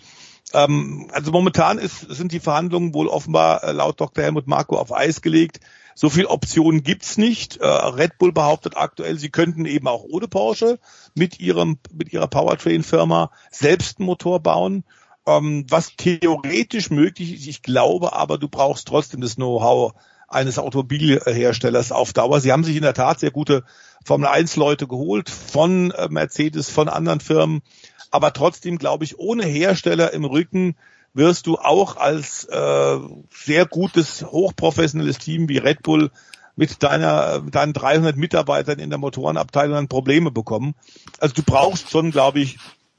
[0.52, 4.22] Ähm, also momentan ist, sind die Verhandlungen wohl offenbar äh, laut Dr.
[4.22, 5.60] Helmut Marko auf Eis gelegt.
[5.98, 7.56] So viel Optionen gibt's nicht.
[7.56, 10.78] Äh, Red Bull behauptet aktuell, sie könnten eben auch ohne Porsche
[11.14, 14.84] mit ihrem mit ihrer Powertrain-Firma selbst einen Motor bauen.
[15.26, 19.94] Ähm, was theoretisch möglich ist, ich glaube aber, du brauchst trotzdem das Know-how
[20.28, 22.40] eines Automobilherstellers auf Dauer.
[22.40, 23.64] Sie haben sich in der Tat sehr gute
[24.04, 27.62] Formel 1 Leute geholt von äh, Mercedes, von anderen Firmen.
[28.10, 30.76] Aber trotzdem glaube ich, ohne Hersteller im Rücken
[31.16, 32.98] wirst du auch als äh,
[33.30, 36.10] sehr gutes, hochprofessionelles Team wie Red Bull
[36.56, 40.74] mit deiner, deinen 300 Mitarbeitern in der Motorenabteilung dann Probleme bekommen.
[41.18, 42.58] Also du brauchst schon, glaube ich,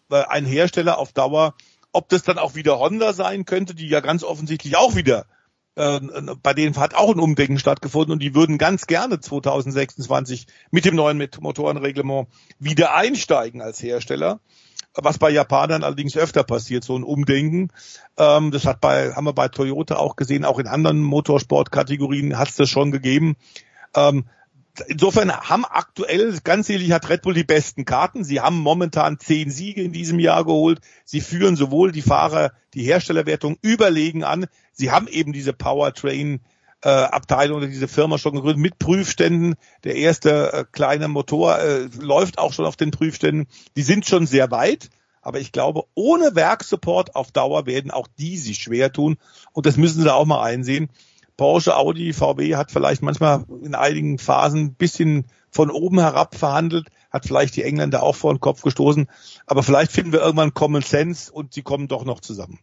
[0.10, 1.54] äh, einen Hersteller auf Dauer,
[1.92, 5.26] ob das dann auch wieder Honda sein könnte, die ja ganz offensichtlich auch wieder
[5.76, 6.00] äh,
[6.42, 10.96] bei denen hat auch ein Umdenken stattgefunden und die würden ganz gerne 2026 mit dem
[10.96, 12.28] neuen Motorenreglement
[12.58, 14.40] wieder einsteigen als Hersteller.
[15.00, 17.70] Was bei Japanern allerdings öfter passiert, so ein Umdenken.
[18.18, 22.50] Ähm, das hat bei, haben wir bei Toyota auch gesehen, auch in anderen Motorsportkategorien hat
[22.50, 23.36] es das schon gegeben.
[23.96, 24.26] Ähm,
[24.88, 28.24] insofern haben aktuell, ganz ehrlich, hat Red Bull die besten Karten.
[28.24, 30.80] Sie haben momentan zehn Siege in diesem Jahr geholt.
[31.06, 34.48] Sie führen sowohl die Fahrer, die Herstellerwertung überlegen an.
[34.74, 36.42] Sie haben eben diese Powertrain
[36.84, 39.56] äh, Abteilung oder diese Firma schon gegründet mit Prüfständen.
[39.84, 43.48] Der erste äh, kleine Motor äh, läuft auch schon auf den Prüfständen.
[43.76, 44.90] Die sind schon sehr weit.
[45.22, 49.18] Aber ich glaube, ohne Werksupport auf Dauer werden auch die sich schwer tun.
[49.52, 50.90] Und das müssen sie auch mal einsehen.
[51.36, 56.88] Porsche, Audi, VW hat vielleicht manchmal in einigen Phasen ein bisschen von oben herab verhandelt,
[57.12, 59.08] hat vielleicht die Engländer auch vor den Kopf gestoßen.
[59.46, 62.60] Aber vielleicht finden wir irgendwann Common Sense und sie kommen doch noch zusammen.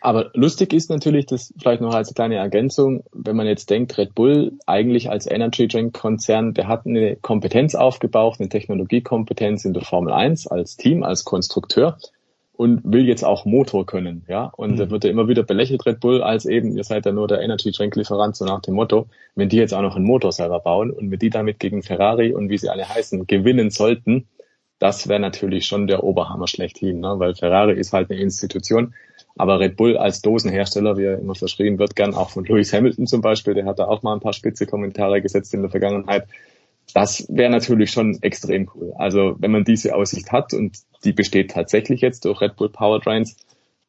[0.00, 4.14] Aber lustig ist natürlich, das vielleicht noch als kleine Ergänzung, wenn man jetzt denkt, Red
[4.14, 9.82] Bull eigentlich als Energy Drink Konzern, der hat eine Kompetenz aufgebaut, eine Technologiekompetenz in der
[9.82, 11.98] Formel 1 als Team, als Konstrukteur
[12.52, 14.52] und will jetzt auch Motor können, ja.
[14.56, 14.76] Und mhm.
[14.76, 17.40] da wird ja immer wieder belächelt, Red Bull, als eben, ihr seid ja nur der
[17.40, 20.60] Energy Drink Lieferant, so nach dem Motto, wenn die jetzt auch noch einen Motor selber
[20.60, 24.26] bauen und wenn die damit gegen Ferrari und wie sie alle heißen, gewinnen sollten,
[24.80, 27.14] das wäre natürlich schon der Oberhammer schlechthin, ne?
[27.18, 28.94] weil Ferrari ist halt eine Institution,
[29.38, 33.06] aber Red Bull als Dosenhersteller, wie er immer verschrieben wird, gern auch von Lewis Hamilton
[33.06, 36.26] zum Beispiel, der hat da auch mal ein paar spitze Kommentare gesetzt in der Vergangenheit,
[36.94, 38.92] das wäre natürlich schon extrem cool.
[38.96, 43.36] Also wenn man diese Aussicht hat und die besteht tatsächlich jetzt durch Red Bull Powertrains,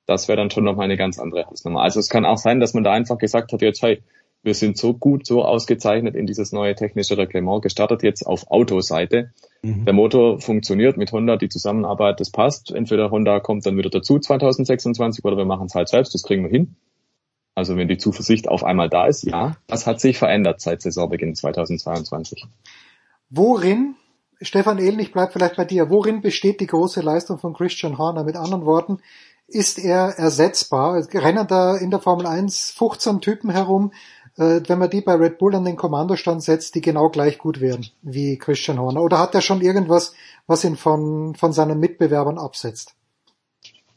[0.05, 1.81] das wäre dann schon nochmal eine ganz andere Hausnummer.
[1.81, 4.01] Also es kann auch sein, dass man da einfach gesagt hat, jetzt hey,
[4.41, 9.31] wir sind so gut, so ausgezeichnet in dieses neue technische Reglement gestartet, jetzt auf Autoseite.
[9.61, 9.85] Mhm.
[9.85, 12.71] Der Motor funktioniert mit Honda, die Zusammenarbeit, das passt.
[12.71, 16.43] Entweder Honda kommt dann wieder dazu 2026 oder wir machen es halt selbst, das kriegen
[16.43, 16.75] wir hin.
[17.55, 21.35] Also wenn die Zuversicht auf einmal da ist, ja, das hat sich verändert seit Saisonbeginn
[21.35, 22.45] 2022.
[23.29, 23.95] Worin,
[24.39, 28.23] Stefan Ehlen, ich bleib vielleicht bei dir, worin besteht die große Leistung von Christian Horner?
[28.23, 28.99] Mit anderen Worten,
[29.49, 31.05] ist er ersetzbar?
[31.13, 33.91] Rennen da in der Formel 1 15 Typen herum,
[34.39, 37.85] wenn man die bei Red Bull an den Kommandostand setzt, die genau gleich gut wären
[38.01, 39.03] wie Christian Horner?
[39.03, 40.13] Oder hat er schon irgendwas,
[40.47, 42.95] was ihn von, von seinen Mitbewerbern absetzt?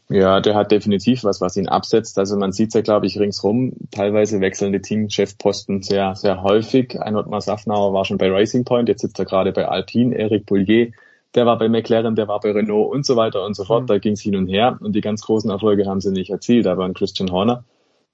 [0.08, 2.18] Ja, der hat definitiv was, was ihn absetzt.
[2.18, 3.72] Also man sieht ja, glaube ich, ringsrum.
[3.90, 7.00] Teilweise wechselnde Teamchefposten sehr, sehr häufig.
[7.00, 10.14] Ein Ottmar Safnauer war schon bei Racing Point, jetzt sitzt er gerade bei Alpine.
[10.14, 10.88] Eric Boulier,
[11.34, 13.84] der war bei McLaren, der war bei Renault und so weiter und so fort.
[13.84, 13.86] Mhm.
[13.86, 16.66] Da ging es hin und her und die ganz großen Erfolge haben sie nicht erzielt.
[16.66, 17.64] Aber ein Christian Horner,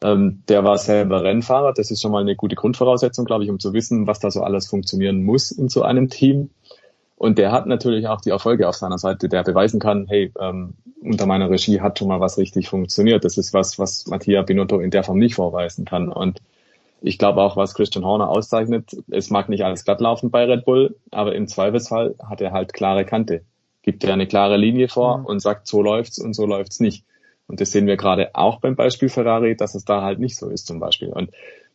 [0.03, 1.73] ähm, der war selber Rennfahrer.
[1.73, 4.43] Das ist schon mal eine gute Grundvoraussetzung, glaube ich, um zu wissen, was da so
[4.43, 6.51] alles funktionieren muss in so einem Team.
[7.17, 10.75] Und der hat natürlich auch die Erfolge auf seiner Seite, der beweisen kann, hey, ähm,
[11.03, 13.25] unter meiner Regie hat schon mal was richtig funktioniert.
[13.25, 16.09] Das ist was, was Mattia Binotto in der Form nicht vorweisen kann.
[16.09, 16.41] Und
[17.01, 20.65] ich glaube auch, was Christian Horner auszeichnet, es mag nicht alles glatt laufen bei Red
[20.65, 23.43] Bull, aber im Zweifelsfall hat er halt klare Kante.
[23.83, 25.27] Gibt er eine klare Linie vor mhm.
[25.27, 27.05] und sagt, so läuft's und so läuft's nicht.
[27.49, 30.49] Und das sehen wir gerade auch beim Beispiel Ferrari, dass es da halt nicht so
[30.49, 31.09] ist zum Beispiel.
[31.09, 31.31] Und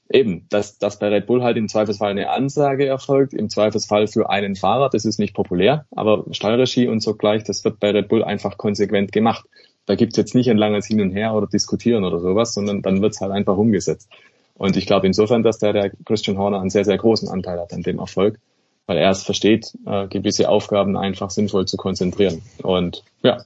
[0.10, 4.30] eben, dass, dass bei Red Bull halt im Zweifelsfall eine Ansage erfolgt, im Zweifelsfall für
[4.30, 8.08] einen Fahrer, das ist nicht populär, aber Steuerregie und so gleich, das wird bei Red
[8.08, 9.46] Bull einfach konsequent gemacht.
[9.86, 13.02] Da gibt's jetzt nicht ein langes Hin und Her oder Diskutieren oder sowas, sondern dann
[13.02, 14.10] wird's halt einfach umgesetzt.
[14.56, 17.74] Und ich glaube insofern, dass der, der Christian Horner einen sehr, sehr großen Anteil hat
[17.74, 18.40] an dem Erfolg,
[18.86, 22.42] weil er es versteht, äh, gewisse Aufgaben einfach sinnvoll zu konzentrieren.
[22.62, 23.44] Und ja,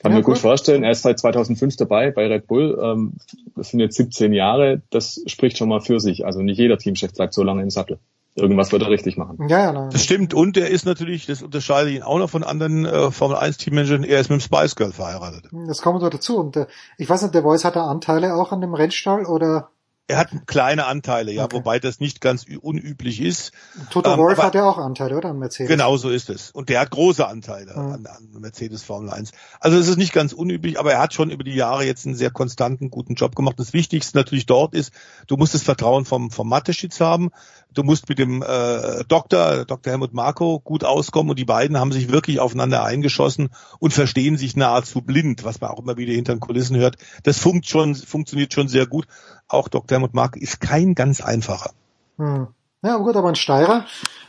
[0.00, 0.82] kann ja, mir gut, vorstellen.
[0.82, 2.78] Er ist seit 2005 dabei bei Red Bull.
[2.82, 3.12] Ähm,
[3.54, 4.80] das sind jetzt 17 Jahre.
[4.88, 6.24] Das spricht schon mal für sich.
[6.24, 7.98] Also nicht jeder Teamchef bleibt so lange im Sattel.
[8.34, 9.48] Irgendwas wird er richtig machen.
[9.48, 9.90] Ja, ja, nein.
[9.90, 10.32] Das stimmt.
[10.32, 14.04] Und er ist natürlich, das unterscheidet ihn auch noch von anderen äh, Formel 1 Teammanagern,
[14.04, 15.50] er ist mit dem Spice Girl verheiratet.
[15.66, 16.38] Das kommt noch dazu.
[16.38, 16.66] Und äh,
[16.96, 19.68] ich weiß nicht, der Voice hat er Anteile auch an dem Rennstall oder?
[20.10, 21.56] Er hat kleine Anteile, ja, okay.
[21.56, 23.52] wobei das nicht ganz unüblich ist.
[23.90, 25.30] Toto ähm, Wolf hat ja auch Anteile, oder?
[25.30, 25.68] An Mercedes.
[25.68, 26.50] Genau so ist es.
[26.50, 27.92] Und der hat große Anteile mhm.
[27.92, 29.30] an, an, Mercedes Formel 1.
[29.60, 32.16] Also es ist nicht ganz unüblich, aber er hat schon über die Jahre jetzt einen
[32.16, 33.58] sehr konstanten, guten Job gemacht.
[33.58, 34.92] Das Wichtigste natürlich dort ist,
[35.28, 37.30] du musst das Vertrauen vom, vom Mateschitz haben.
[37.72, 39.92] Du musst mit dem äh, Doktor, Dr.
[39.92, 44.56] Helmut Marko, gut auskommen und die beiden haben sich wirklich aufeinander eingeschossen und verstehen sich
[44.56, 46.96] nahezu blind, was man auch immer wieder hinter den Kulissen hört.
[47.22, 49.06] Das funkt schon, funktioniert schon sehr gut.
[49.50, 49.96] Auch Dr.
[49.96, 51.72] Helmut Marko ist kein ganz einfacher.
[52.16, 52.48] Hm.
[52.82, 53.84] Ja, gut, aber ein Steirer,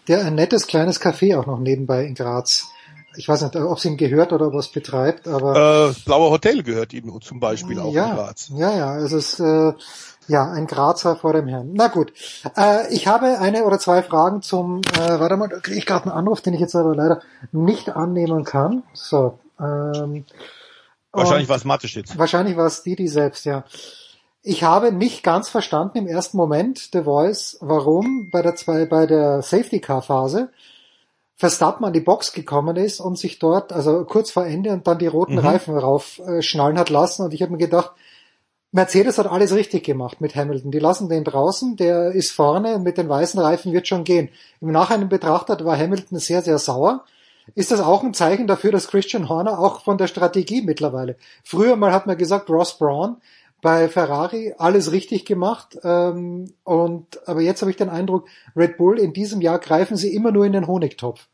[0.09, 2.71] der ein nettes kleines Café auch noch nebenbei in Graz
[3.15, 5.89] ich weiß nicht, ob es ihm gehört oder ob er es betreibt, aber.
[5.89, 8.51] Äh, Blaue Hotel gehört ihm zum Beispiel auch ja, in Graz.
[8.55, 9.73] Ja, ja, es äh,
[10.27, 11.71] Ja, ein Grazer vor dem Herrn.
[11.73, 12.13] Na gut.
[12.55, 16.05] Äh, ich habe eine oder zwei Fragen zum, äh, warte mal, da kriege ich gerade
[16.05, 17.21] einen Anruf, den ich jetzt aber leider
[17.51, 18.83] nicht annehmen kann.
[18.93, 19.39] So.
[19.59, 20.25] Ähm,
[21.11, 22.17] wahrscheinlich war es Mathe-Shit.
[22.17, 23.65] Wahrscheinlich war es Didi selbst, ja.
[24.43, 29.05] Ich habe nicht ganz verstanden im ersten Moment The Voice, warum bei der zwei, bei
[29.05, 30.49] der Safety Car Phase
[31.35, 34.99] Verstappen an die Box gekommen ist und sich dort, also kurz vor Ende und dann
[34.99, 35.39] die roten mhm.
[35.39, 37.23] Reifen raufschnallen hat lassen.
[37.23, 37.91] Und ich habe mir gedacht,
[38.71, 40.71] Mercedes hat alles richtig gemacht mit Hamilton.
[40.71, 44.29] Die lassen den draußen, der ist vorne und mit den weißen Reifen wird schon gehen.
[44.59, 47.05] Im Nachhinein betrachtet war Hamilton sehr, sehr sauer.
[47.55, 51.75] Ist das auch ein Zeichen dafür, dass Christian Horner auch von der Strategie mittlerweile, früher
[51.75, 53.17] mal hat man gesagt, Ross Braun
[53.61, 58.99] bei Ferrari alles richtig gemacht, ähm, und aber jetzt habe ich den Eindruck, Red Bull
[58.99, 61.27] in diesem Jahr greifen sie immer nur in den Honigtopf.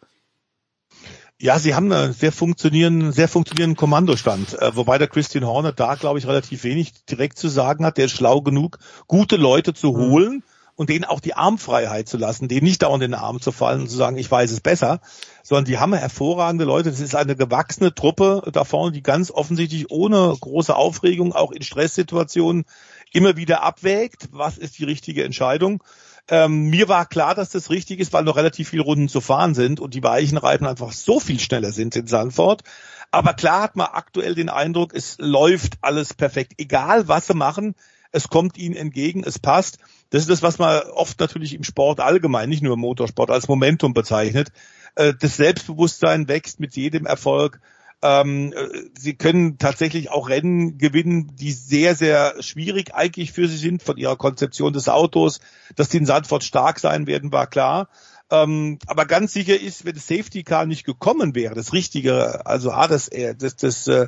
[1.40, 5.94] Ja, sie haben einen sehr funktionierenden, sehr funktionierenden Kommandostand, äh, wobei der Christian Horner da,
[5.94, 7.98] glaube ich, relativ wenig direkt zu sagen hat.
[7.98, 9.98] Der ist schlau genug, gute Leute zu mhm.
[9.98, 10.44] holen mhm.
[10.78, 13.82] Und denen auch die Armfreiheit zu lassen, denen nicht dauernd in den Arm zu fallen
[13.82, 15.02] und zu sagen, ich weiß es besser,
[15.42, 16.92] sondern die haben hervorragende Leute.
[16.92, 21.64] Das ist eine gewachsene Truppe da vorne, die ganz offensichtlich ohne große Aufregung auch in
[21.64, 22.66] Stresssituationen
[23.12, 25.84] immer wieder abwägt, was ist die richtige Entscheidung.
[26.30, 29.56] Ähm, mir war klar, dass das richtig ist, weil noch relativ viele Runden zu fahren
[29.56, 32.62] sind und die weichen Reifen einfach so viel schneller sind in Sandford.
[33.10, 36.54] Aber klar hat man aktuell den Eindruck, es läuft alles perfekt.
[36.58, 37.74] Egal was sie machen,
[38.12, 39.80] es kommt ihnen entgegen, es passt.
[40.10, 43.48] Das ist das, was man oft natürlich im Sport allgemein, nicht nur im Motorsport, als
[43.48, 44.50] Momentum bezeichnet.
[44.96, 47.60] Äh, das Selbstbewusstsein wächst mit jedem Erfolg.
[48.02, 48.68] Ähm, äh,
[48.98, 53.98] sie können tatsächlich auch Rennen gewinnen, die sehr, sehr schwierig eigentlich für sie sind von
[53.98, 55.40] ihrer Konzeption des Autos.
[55.76, 57.90] Dass die in Sandford stark sein werden, war klar.
[58.30, 62.72] Ähm, aber ganz sicher ist, wenn das Safety Car nicht gekommen wäre, das richtige, also
[62.72, 64.08] ah, das, äh, das, das äh,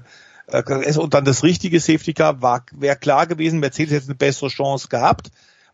[0.97, 4.88] und dann das richtige Safety Car war, wäre klar gewesen, Mercedes hätte eine bessere Chance
[4.89, 5.30] gehabt,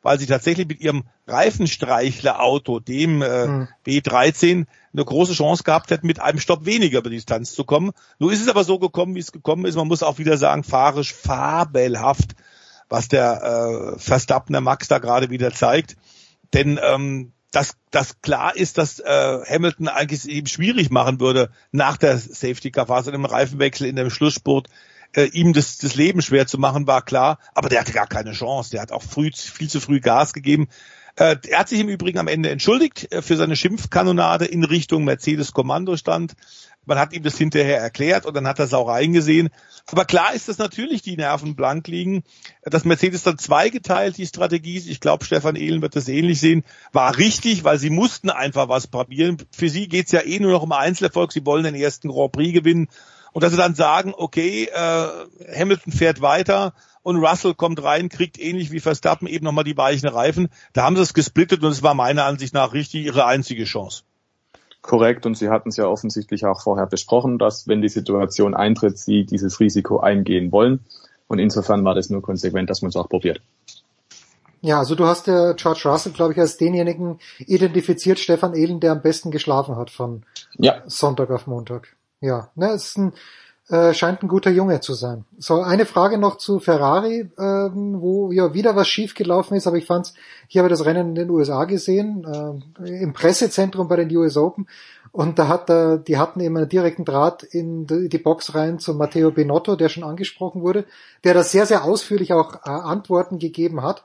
[0.06, 3.68] weil sie tatsächlich mit ihrem Reifenstreichler-Auto, dem äh, mhm.
[3.88, 7.90] B13, eine große Chance gehabt hätten, mit einem Stopp weniger über die Distanz zu kommen.
[8.20, 9.76] Nur ist es aber so gekommen, wie es gekommen ist.
[9.76, 12.36] Man muss auch wieder sagen, fahrisch fabelhaft,
[12.88, 15.98] was der äh, Verstappen, Max da gerade wieder zeigt.
[16.54, 21.98] Denn ähm, dass das klar ist, dass äh, Hamilton eigentlich eben schwierig machen würde nach
[21.98, 24.68] der Safety Car Phase, im Reifenwechsel in dem Schlussspurt
[25.14, 27.40] äh, ihm das, das Leben schwer zu machen, war klar.
[27.54, 28.72] Aber der hatte gar keine Chance.
[28.72, 30.68] Der hat auch früh, viel zu früh Gas gegeben.
[31.18, 35.06] Äh, er hat sich im Übrigen am Ende entschuldigt äh, für seine Schimpfkanonade in Richtung
[35.06, 36.34] Mercedes Kommandostand.
[36.86, 39.50] Man hat ihm das hinterher erklärt und dann hat er es auch eingesehen.
[39.88, 42.24] Aber klar ist, dass natürlich die Nerven blank liegen.
[42.64, 46.64] Dass Mercedes dann zweigeteilt die Strategie ist, ich glaube, Stefan Ehlen wird das ähnlich sehen,
[46.92, 49.38] war richtig, weil sie mussten einfach was probieren.
[49.52, 51.32] Für sie geht's ja eh nur noch um Einzelerfolg.
[51.32, 52.88] Sie wollen den ersten Grand Prix gewinnen.
[53.36, 55.08] Und dass sie dann sagen, okay, äh,
[55.60, 60.08] Hamilton fährt weiter und Russell kommt rein, kriegt ähnlich wie Verstappen eben nochmal die weichen
[60.08, 60.48] Reifen.
[60.72, 64.04] Da haben sie es gesplittet und es war meiner Ansicht nach richtig ihre einzige Chance.
[64.82, 68.98] Korrekt, und Sie hatten es ja offensichtlich auch vorher besprochen, dass wenn die Situation eintritt,
[68.98, 70.86] Sie dieses Risiko eingehen wollen.
[71.28, 73.42] Und insofern war das nur konsequent, dass man es auch probiert.
[74.62, 78.94] Ja, also du hast ja George Russell, glaube ich, als denjenigen identifiziert, Stefan Ehlen, der
[78.94, 80.24] am besten geschlafen hat von
[80.58, 80.84] ja.
[80.86, 81.98] Sonntag auf Montag.
[82.26, 83.14] Ja, ne, ist ein
[83.68, 85.26] äh, scheint ein guter Junge zu sein.
[85.40, 89.86] So, eine Frage noch zu Ferrari, ähm, wo ja wieder was schiefgelaufen ist, aber ich
[89.86, 90.14] fand's,
[90.50, 92.28] ich habe das Rennen in den USA gesehen,
[92.84, 94.68] äh, im Pressezentrum bei den US Open
[95.12, 98.94] und da hat er, die hatten eben einen direkten Draht in die Box rein zu
[98.94, 100.86] Matteo Binotto, der schon angesprochen wurde,
[101.24, 104.04] der da sehr, sehr ausführlich auch äh, Antworten gegeben hat.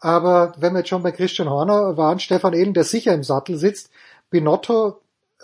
[0.00, 3.56] Aber wenn wir jetzt schon bei Christian Horner waren, Stefan Ehlen, der sicher im Sattel
[3.56, 3.90] sitzt,
[4.30, 4.92] Binotto äh,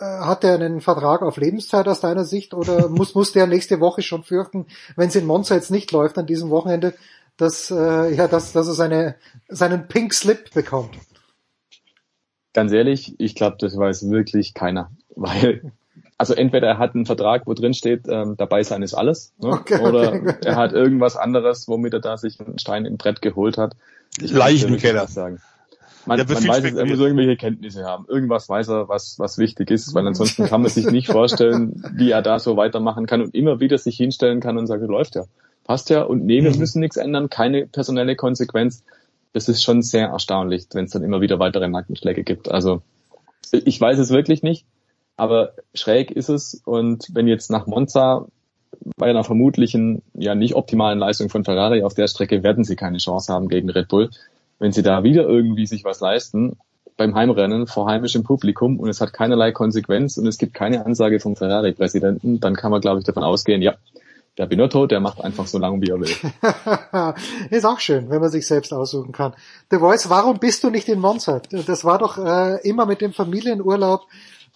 [0.00, 4.02] hat er einen Vertrag auf Lebenszeit aus deiner Sicht oder muss, muss der nächste Woche
[4.02, 4.66] schon fürchten,
[4.96, 6.94] wenn es in Monza jetzt nicht läuft an diesem Wochenende,
[7.36, 9.16] dass, äh, ja, dass, dass er seine,
[9.48, 10.96] seinen Pink Slip bekommt?
[12.52, 14.90] Ganz ehrlich, ich glaube, das weiß wirklich keiner.
[15.16, 15.72] Weil,
[16.18, 19.48] also entweder er hat einen Vertrag, wo drin steht, ähm, dabei sein ist alles, ne?
[19.48, 23.22] okay, oder okay, er hat irgendwas anderes, womit er da sich einen Stein im Brett
[23.22, 23.76] geholt hat.
[24.20, 25.06] Ich Leichenkeller.
[25.08, 25.40] Sagen.
[26.06, 28.06] Man, man weiß es, er muss irgendwelche Kenntnisse haben.
[28.08, 32.10] Irgendwas weiß er, was, was wichtig ist, weil ansonsten kann man sich nicht vorstellen, wie
[32.10, 35.24] er da so weitermachen kann und immer wieder sich hinstellen kann und sagen, läuft ja,
[35.64, 36.58] passt ja und nee, wir mhm.
[36.58, 38.82] müssen nichts ändern, keine personelle Konsequenz.
[39.32, 42.50] Das ist schon sehr erstaunlich, wenn es dann immer wieder weitere Nackenschläge gibt.
[42.50, 42.82] Also
[43.52, 44.64] ich weiß es wirklich nicht,
[45.16, 48.26] aber schräg ist es und wenn jetzt nach Monza
[48.96, 52.98] bei einer vermutlichen, ja nicht optimalen Leistung von Ferrari auf der Strecke werden sie keine
[52.98, 54.10] Chance haben gegen Red Bull
[54.64, 56.56] wenn sie da wieder irgendwie sich was leisten
[56.96, 61.20] beim Heimrennen vor heimischem Publikum und es hat keinerlei Konsequenz und es gibt keine Ansage
[61.20, 63.74] vom Ferrari-Präsidenten, dann kann man, glaube ich, davon ausgehen, ja,
[64.38, 66.08] der Binotto, der macht einfach so lange, wie er will.
[67.50, 69.34] ist auch schön, wenn man sich selbst aussuchen kann.
[69.70, 71.42] The Voice, warum bist du nicht in Monza?
[71.66, 74.06] Das war doch äh, immer mit dem Familienurlaub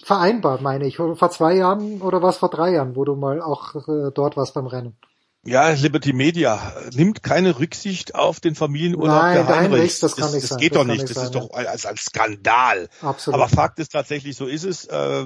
[0.03, 0.97] vereinbart, meine ich.
[0.97, 4.55] Vor zwei Jahren oder was vor drei Jahren, wo du mal auch äh, dort warst
[4.55, 4.97] beim Rennen.
[5.45, 9.73] Ja, Liberty Media nimmt keine Rücksicht auf den Familienurlaub Nein, der Heinrichs.
[9.73, 10.59] Heinrichs das kann nicht das sein.
[10.59, 11.03] geht das doch nicht.
[11.05, 12.89] Das sein, ist doch ein, ein Skandal.
[13.01, 13.41] Absolut.
[13.41, 14.85] Aber Fakt ist tatsächlich, so ist es.
[14.87, 15.25] Äh,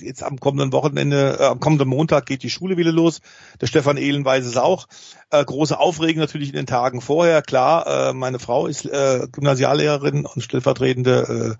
[0.00, 3.20] jetzt am kommenden Wochenende, äh, am kommenden Montag geht die Schule wieder los.
[3.60, 4.86] Der Stefan Ehlen weiß es auch.
[5.30, 7.42] Äh, große Aufregung natürlich in den Tagen vorher.
[7.42, 11.56] Klar, meine Frau ist Gymnasiallehrerin und stellvertretende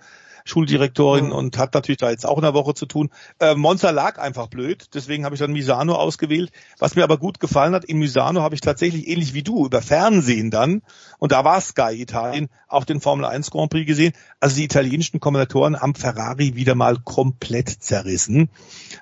[0.46, 3.10] Schuldirektorin und hat natürlich da jetzt auch in der Woche zu tun.
[3.40, 6.50] Äh, Monza lag einfach blöd, deswegen habe ich dann Misano ausgewählt.
[6.78, 9.82] Was mir aber gut gefallen hat, in Misano habe ich tatsächlich ähnlich wie du über
[9.82, 10.82] Fernsehen dann,
[11.18, 14.12] und da war Sky Italien, auch den Formel 1 Grand Prix gesehen.
[14.40, 18.48] Also die italienischen Kommentatoren haben Ferrari wieder mal komplett zerrissen.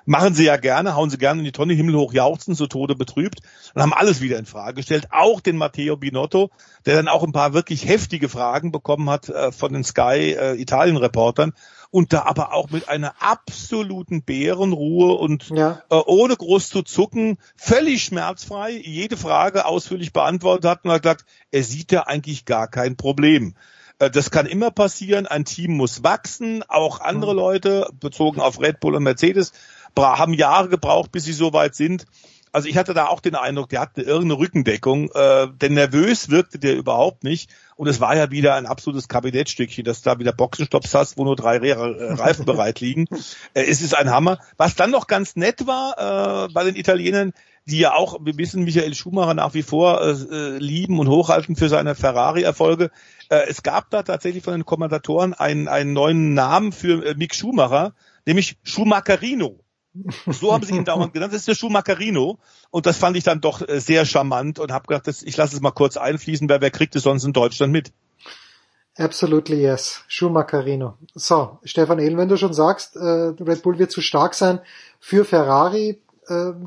[0.05, 2.95] Machen sie ja gerne, hauen sie gerne in die Tonne, Himmel hoch jauchzen, zu Tode
[2.95, 3.41] betrübt
[3.73, 5.07] und haben alles wieder in Frage gestellt.
[5.11, 6.49] Auch den Matteo Binotto,
[6.85, 10.59] der dann auch ein paar wirklich heftige Fragen bekommen hat äh, von den Sky äh,
[10.59, 11.34] Italien Reportern
[11.91, 15.81] und da aber auch mit einer absoluten Bärenruhe und ja.
[15.89, 21.25] äh, ohne groß zu zucken, völlig schmerzfrei, jede Frage ausführlich beantwortet hat und hat gesagt,
[21.51, 23.55] er sieht da eigentlich gar kein Problem.
[23.99, 25.27] Äh, Das kann immer passieren.
[25.27, 26.63] Ein Team muss wachsen.
[26.67, 27.37] Auch andere Mhm.
[27.37, 29.53] Leute, bezogen auf Red Bull und Mercedes,
[29.97, 32.05] haben Jahre gebraucht, bis sie so weit sind.
[32.51, 36.29] Also ich hatte da auch den Eindruck, der hat eine irgendeine Rückendeckung, äh, denn nervös
[36.29, 37.49] wirkte der überhaupt nicht.
[37.75, 41.25] Und es war ja wieder ein absolutes Kabinettstückchen, dass du da wieder Boxenstopps hast, wo
[41.25, 43.05] nur drei Re äh, Reifen bereit liegen.
[43.53, 44.39] Äh, es ist ein Hammer.
[44.57, 47.33] Was dann noch ganz nett war äh, bei den Italienern,
[47.65, 51.55] die ja auch, wir wissen, Michael Schumacher nach wie vor äh, äh, lieben und hochhalten
[51.55, 52.91] für seine Ferrari-Erfolge.
[53.29, 57.35] Äh, es gab da tatsächlich von den Kommentatoren einen, einen neuen Namen für äh, Mick
[57.35, 57.93] Schumacher,
[58.25, 59.59] nämlich Schumacherino.
[60.27, 61.33] So haben sie ihn dauernd genannt.
[61.33, 62.37] Das ist der Schumacherino.
[62.71, 65.61] Und das fand ich dann doch äh, sehr charmant und habe gedacht, ich lasse es
[65.61, 67.91] mal kurz einfließen, weil wer kriegt es sonst in Deutschland mit?
[68.97, 70.03] Absolutely yes.
[70.07, 70.97] Schumacherino.
[71.13, 74.59] So, Stefan Ehlen, wenn du schon sagst, äh, Red Bull wird zu stark sein
[74.99, 76.01] für Ferrari,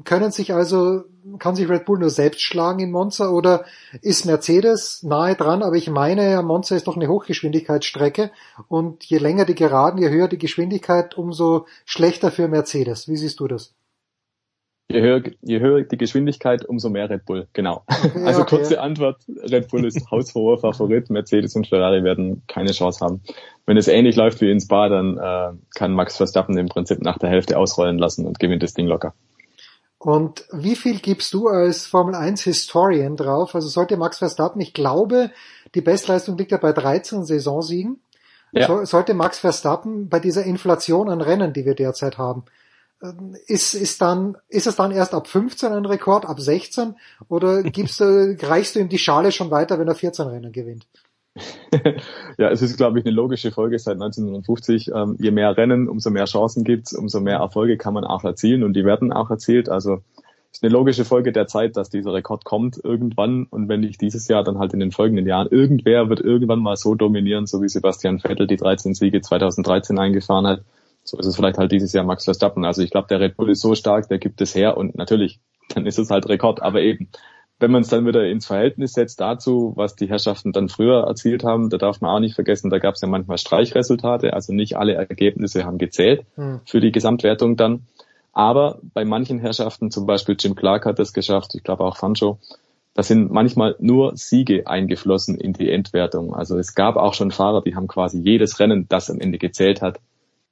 [0.04, 1.04] können sich also,
[1.38, 3.64] kann sich Red Bull nur selbst schlagen in Monza oder
[4.02, 5.62] ist Mercedes nahe dran?
[5.62, 8.30] Aber ich meine, Monza ist doch eine Hochgeschwindigkeitsstrecke
[8.68, 13.08] und je länger die Geraden, je höher die Geschwindigkeit, umso schlechter für Mercedes.
[13.08, 13.74] Wie siehst du das?
[14.90, 17.82] Je höher, je höher die Geschwindigkeit, umso mehr Red Bull, genau.
[18.24, 18.56] also okay.
[18.56, 23.20] kurze Antwort, Red Bull ist haushoher Favorit, Mercedes und Ferrari werden keine Chance haben.
[23.66, 27.18] Wenn es ähnlich läuft wie in Spa, dann äh, kann Max Verstappen im Prinzip nach
[27.18, 29.12] der Hälfte ausrollen lassen und gewinnt das Ding locker.
[30.08, 33.54] Und wie viel gibst du als Formel 1 Historian drauf?
[33.54, 35.30] Also sollte Max Verstappen, ich glaube,
[35.74, 38.00] die Bestleistung liegt ja bei 13 Saisonsiegen.
[38.52, 38.68] Ja.
[38.68, 42.46] So, sollte Max Verstappen bei dieser Inflation an Rennen, die wir derzeit haben,
[43.02, 46.96] ähm, ist, ist dann, ist es dann erst ab 15 ein Rekord, ab 16?
[47.28, 50.86] Oder gibst du, reichst du ihm die Schale schon weiter, wenn er 14 Rennen gewinnt?
[52.38, 54.90] Ja, es ist, glaube ich, eine logische Folge seit 1950.
[54.94, 58.62] Ähm, je mehr Rennen, umso mehr Chancen gibt's, umso mehr Erfolge kann man auch erzielen
[58.62, 59.68] und die werden auch erzielt.
[59.68, 60.00] Also
[60.50, 64.28] ist eine logische Folge der Zeit, dass dieser Rekord kommt irgendwann und wenn nicht dieses
[64.28, 65.48] Jahr, dann halt in den folgenden Jahren.
[65.50, 70.46] Irgendwer wird irgendwann mal so dominieren, so wie Sebastian Vettel die 13 Siege 2013 eingefahren
[70.46, 70.62] hat.
[71.04, 72.64] So ist es vielleicht halt dieses Jahr Max Verstappen.
[72.64, 75.38] Also ich glaube, der Red Bull ist so stark, der gibt es her und natürlich,
[75.74, 77.08] dann ist es halt Rekord, aber eben
[77.60, 81.42] wenn man es dann wieder ins Verhältnis setzt dazu, was die Herrschaften dann früher erzielt
[81.44, 84.76] haben, da darf man auch nicht vergessen, da gab es ja manchmal Streichresultate, also nicht
[84.76, 86.60] alle Ergebnisse haben gezählt Hm.
[86.64, 87.86] für die Gesamtwertung dann.
[88.32, 92.38] Aber bei manchen Herrschaften, zum Beispiel Jim Clark hat das geschafft, ich glaube auch Fancho,
[92.94, 96.34] da sind manchmal nur Siege eingeflossen in die Endwertung.
[96.34, 99.82] Also es gab auch schon Fahrer, die haben quasi jedes Rennen, das am Ende gezählt
[99.82, 100.00] hat,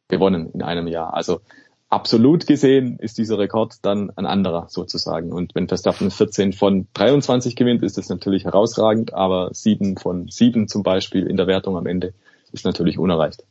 [0.08, 1.14] gewonnen in einem Jahr.
[1.14, 1.40] Also
[1.88, 5.32] absolut gesehen ist dieser Rekord dann ein anderer sozusagen.
[5.32, 10.68] Und wenn Verstappen 14 von 23 gewinnt, ist das natürlich herausragend, aber 7 von 7
[10.68, 12.14] zum Beispiel in der Wertung am Ende
[12.52, 13.44] ist natürlich unerreicht.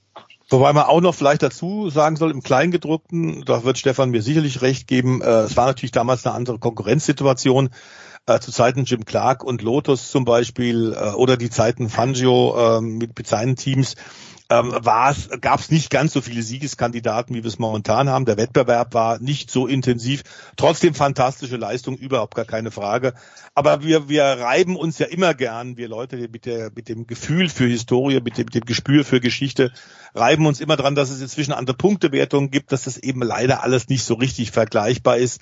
[0.49, 4.61] Wobei man auch noch vielleicht dazu sagen soll, im Kleingedruckten, da wird Stefan mir sicherlich
[4.61, 7.69] recht geben, äh, es war natürlich damals eine andere Konkurrenzsituation.
[8.27, 12.81] Äh, zu Zeiten Jim Clark und Lotus zum Beispiel äh, oder die Zeiten Fangio äh,
[12.81, 13.95] mit, mit seinen Teams
[14.49, 14.71] ähm,
[15.41, 18.25] gab es nicht ganz so viele Siegeskandidaten, wie wir es momentan haben.
[18.25, 20.23] Der Wettbewerb war nicht so intensiv.
[20.55, 23.13] Trotzdem fantastische Leistung, überhaupt gar keine Frage.
[23.55, 27.49] Aber wir, wir reiben uns ja immer gern, wir Leute mit, der, mit dem Gefühl
[27.49, 29.71] für Historie, mit dem, mit dem Gespür für Geschichte,
[30.13, 33.87] reiben uns immer dran, dass es inzwischen andere Punktewertungen gibt, dass das eben leider alles
[33.89, 35.41] nicht so richtig vergleichbar ist.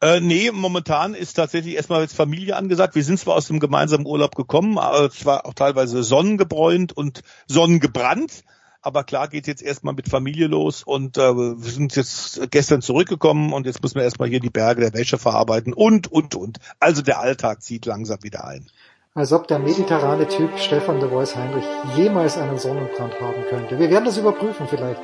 [0.00, 2.94] Äh, nee, momentan ist tatsächlich erstmal jetzt Familie angesagt.
[2.94, 8.44] Wir sind zwar aus dem gemeinsamen Urlaub gekommen, aber zwar auch teilweise sonnengebräunt und sonnengebrannt.
[8.82, 13.52] Aber klar geht jetzt erstmal mit Familie los und äh, wir sind jetzt gestern zurückgekommen
[13.52, 16.58] und jetzt müssen wir erstmal hier die Berge der Wäsche verarbeiten und, und, und.
[16.80, 18.66] Also der Alltag zieht langsam wieder ein.
[19.14, 21.64] Als ob der mediterrane Typ Stefan de Vois Heinrich
[21.96, 23.78] jemals einen Sonnenbrand haben könnte.
[23.78, 25.00] Wir werden das überprüfen vielleicht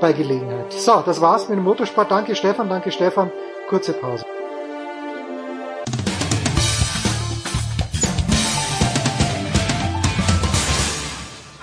[0.00, 0.72] bei Gelegenheit.
[0.72, 2.10] So, das war's mit dem Motorsport.
[2.10, 3.32] Danke Stefan, danke Stefan.
[3.68, 4.24] Kurze Pause.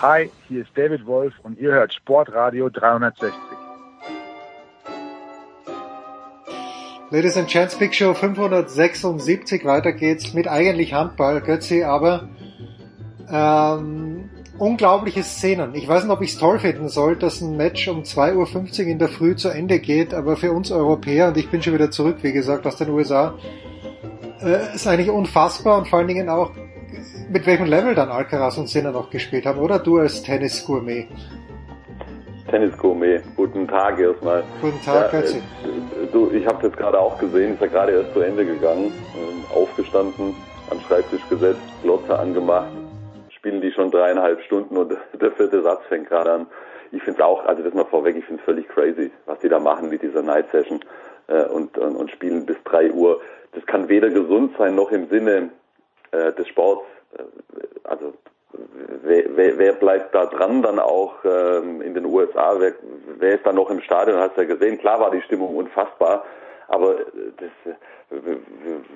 [0.03, 3.31] Hi, hier ist David Wolf und ihr hört Sportradio 360.
[7.09, 12.27] Ladies and Gents, Big Show 576, weiter geht's mit eigentlich Handball, Götzi, aber
[13.31, 15.73] ähm, unglaubliche Szenen.
[15.73, 18.88] Ich weiß nicht, ob ich es toll finden soll, dass ein Match um 2.50 Uhr
[18.89, 21.91] in der Früh zu Ende geht, aber für uns Europäer, und ich bin schon wieder
[21.91, 23.35] zurück, wie gesagt, aus den USA,
[24.41, 26.51] äh, ist eigentlich unfassbar und vor allen Dingen auch
[27.29, 31.07] mit welchem Level dann Alcaraz und Sinner noch gespielt haben, oder du als Tennis-Gourmet?
[32.49, 34.43] Tennis-Gourmet, guten Tag erstmal.
[34.61, 35.41] Guten Tag, ja, äh,
[36.11, 39.53] du, Ich habe jetzt gerade auch gesehen, ist ja gerade erst zu Ende gegangen, äh,
[39.55, 40.35] aufgestanden,
[40.69, 42.71] am Schreibtisch gesetzt, Glotze angemacht,
[43.29, 46.47] spielen die schon dreieinhalb Stunden und der vierte Satz fängt gerade an.
[46.91, 49.49] Ich finde es auch, also das mal vorweg, ich finde es völlig crazy, was die
[49.49, 50.79] da machen mit dieser Night Session
[51.27, 53.19] äh, und, und, und spielen bis drei Uhr.
[53.53, 55.49] Das kann weder gesund sein noch im Sinne
[56.11, 56.85] äh, des Sports
[57.84, 58.14] also
[59.03, 62.56] wer, wer, bleibt da dran dann auch ähm, in den USA?
[62.60, 62.73] Wer,
[63.18, 64.19] wer ist da noch im Stadion?
[64.19, 66.23] Hast du ja gesehen, klar war die Stimmung unfassbar,
[66.68, 66.95] aber
[67.38, 68.38] das äh,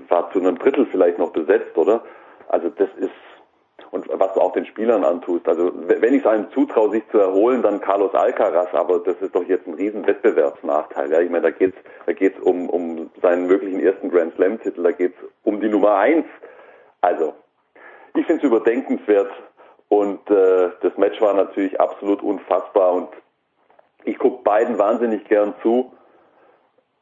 [0.09, 2.03] war zu einem Drittel vielleicht noch besetzt, oder?
[2.47, 3.11] Also das ist
[3.91, 5.47] und was du auch den Spielern antust.
[5.47, 9.33] Also wenn ich es einem zutraue, sich zu erholen, dann Carlos Alcaraz, aber das ist
[9.33, 11.11] doch jetzt ein riesen Wettbewerbsnachteil.
[11.11, 11.21] Ja?
[11.21, 15.17] Ich meine, da geht's da geht's um, um seinen möglichen ersten Grand Slam-Titel, da geht's
[15.43, 16.25] um die Nummer eins.
[17.01, 17.33] Also
[18.17, 19.31] ich finde es überdenkenswert
[19.89, 23.09] und äh, das Match war natürlich absolut unfassbar und
[24.03, 25.91] ich gucke beiden wahnsinnig gern zu.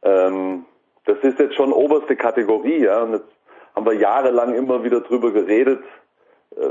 [0.03, 0.65] Ähm,
[1.05, 3.03] das ist jetzt schon oberste Kategorie, ja.
[3.03, 3.31] Und jetzt
[3.75, 5.83] haben wir jahrelang immer wieder drüber geredet.
[6.55, 6.61] Äh,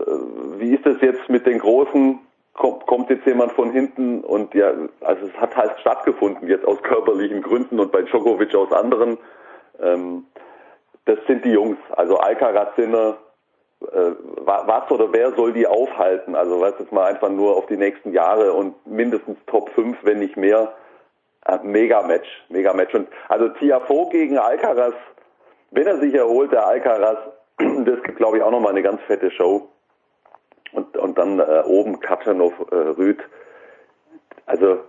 [0.58, 2.18] wie ist das jetzt mit den Großen?
[2.54, 4.22] Kommt, kommt jetzt jemand von hinten?
[4.22, 8.72] Und ja, also es hat halt stattgefunden, jetzt aus körperlichen Gründen und bei Djokovic aus
[8.72, 9.18] anderen.
[9.80, 10.26] Ähm,
[11.04, 11.78] das sind die Jungs.
[11.90, 13.16] Also Alcaraz Sinner,
[13.92, 16.34] was oder wer soll die aufhalten?
[16.34, 20.18] Also was jetzt mal einfach nur auf die nächsten Jahre und mindestens Top 5, wenn
[20.18, 20.72] nicht mehr.
[21.46, 22.94] Äh, mega Match, mega Match.
[22.94, 24.94] Und also Tiafo gegen Alcaraz,
[25.70, 27.18] wenn er sich erholt, der Alcaraz,
[27.58, 29.68] das gibt glaube ich auch nochmal eine ganz fette Show.
[30.72, 33.18] Und, und dann äh, oben Katschanov, äh, Rüd.
[34.46, 34.80] Also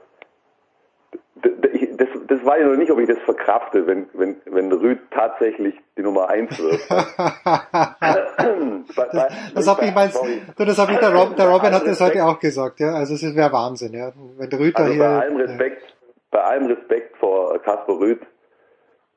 [2.45, 5.75] das, das weiß ich noch nicht, ob ich das verkrafte, wenn, wenn, wenn Rüd tatsächlich
[5.97, 6.79] die Nummer eins wird.
[9.55, 10.17] das habe ich meinst,
[10.57, 12.93] du, das habe ich der, Rob, der Robin hat das heute auch gesagt, ja.
[12.93, 14.11] Also es wäre Wahnsinn, ja.
[14.37, 15.03] Wenn Rüd also hier.
[15.03, 15.87] Bei allem Respekt, ja.
[16.31, 18.21] bei allem Respekt vor Kasper Rüd,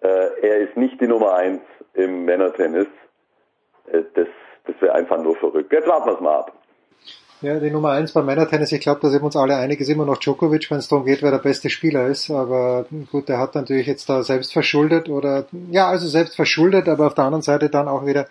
[0.01, 1.63] äh, er ist nicht die Nummer eins
[1.95, 2.89] im Männertennis.
[3.87, 4.29] Äh, das,
[4.67, 5.73] das wäre einfach nur verrückt.
[5.73, 6.53] Jetzt warten wir es mal ab.
[7.41, 9.89] Ja, die Nummer eins beim Männertennis, ich glaube, da sind wir uns alle einig, ist
[9.89, 12.31] immer noch Djokovic, wenn es darum geht, wer der beste Spieler ist.
[12.31, 17.07] Aber gut, der hat natürlich jetzt da selbst verschuldet oder ja, also selbst verschuldet, aber
[17.07, 18.27] auf der anderen Seite dann auch wieder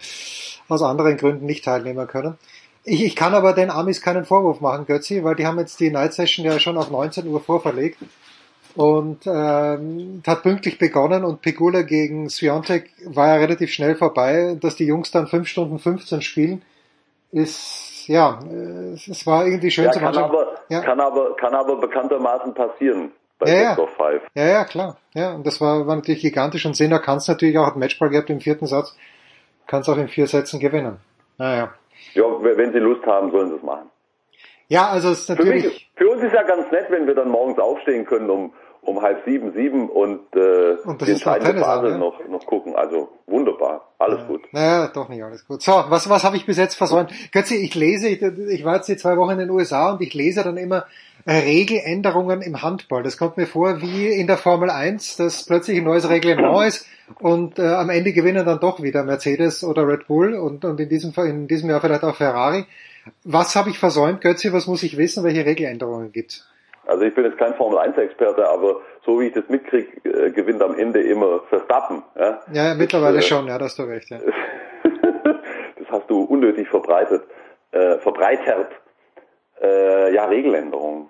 [0.68, 2.38] aus anderen Gründen nicht teilnehmen können.
[2.84, 5.90] Ich, ich kann aber den Amis keinen Vorwurf machen, Götzi, weil die haben jetzt die
[5.90, 8.00] Night Session ja schon auf 19 Uhr vorverlegt
[8.76, 14.58] und ähm, hat pünktlich begonnen und Pegula gegen Sviontek war ja relativ schnell vorbei.
[14.60, 16.62] Dass die Jungs dann 5 Stunden 15 spielen,
[17.32, 18.40] ist ja,
[18.94, 20.82] es war irgendwie schön ja, zu kann aber, ja.
[20.82, 24.22] kann aber, kann aber bekanntermaßen passieren bei ja, Best of Five.
[24.36, 24.98] Ja, ja, klar.
[25.14, 28.10] Ja, und das war, war natürlich gigantisch und Senna kann es natürlich auch, hat Matchball
[28.10, 28.96] gehabt im vierten Satz,
[29.68, 31.00] kann es auch in vier Sätzen gewinnen.
[31.38, 31.74] Naja.
[32.14, 33.90] Ja, wenn sie Lust haben, sollen sie es machen.
[34.70, 35.64] Ja, also es ist natürlich.
[35.64, 38.54] Für, mich, für uns ist ja ganz nett, wenn wir dann morgens aufstehen können um
[38.88, 41.98] um halb sieben, sieben und, äh, und die entscheidende Phase ja?
[41.98, 42.74] noch, noch gucken.
[42.74, 44.28] Also wunderbar, alles ja.
[44.28, 44.42] gut.
[44.54, 45.62] Naja, doch nicht alles gut.
[45.62, 47.12] So, was, was habe ich bis jetzt versäumt?
[47.34, 50.14] Götze, ich lese, ich, ich war jetzt die zwei Wochen in den USA und ich
[50.14, 50.86] lese dann immer
[51.28, 53.04] Regeländerungen im Handball.
[53.04, 56.86] Das kommt mir vor wie in der Formel 1, dass plötzlich ein neues Reglement ist
[57.20, 60.88] und äh, am Ende gewinnen dann doch wieder Mercedes oder Red Bull und, und in,
[60.88, 62.66] diesem, in diesem Jahr vielleicht auch Ferrari.
[63.26, 64.54] Was habe ich versäumt, Götze?
[64.54, 65.26] Was muss ich wissen?
[65.26, 66.48] Welche Regeländerungen gibt
[66.88, 70.78] also ich bin jetzt kein Formel-1-Experte, aber so wie ich das mitkriege, äh, gewinnt am
[70.78, 72.04] Ende immer Verstappen.
[72.16, 74.10] Ja, ja mittlerweile äh, schon, ja, das hast du recht.
[74.10, 74.20] Ja.
[74.84, 77.24] das hast du unnötig verbreitet,
[77.72, 78.72] äh, verbreitert.
[79.62, 81.10] Äh, ja, Regeländerungen.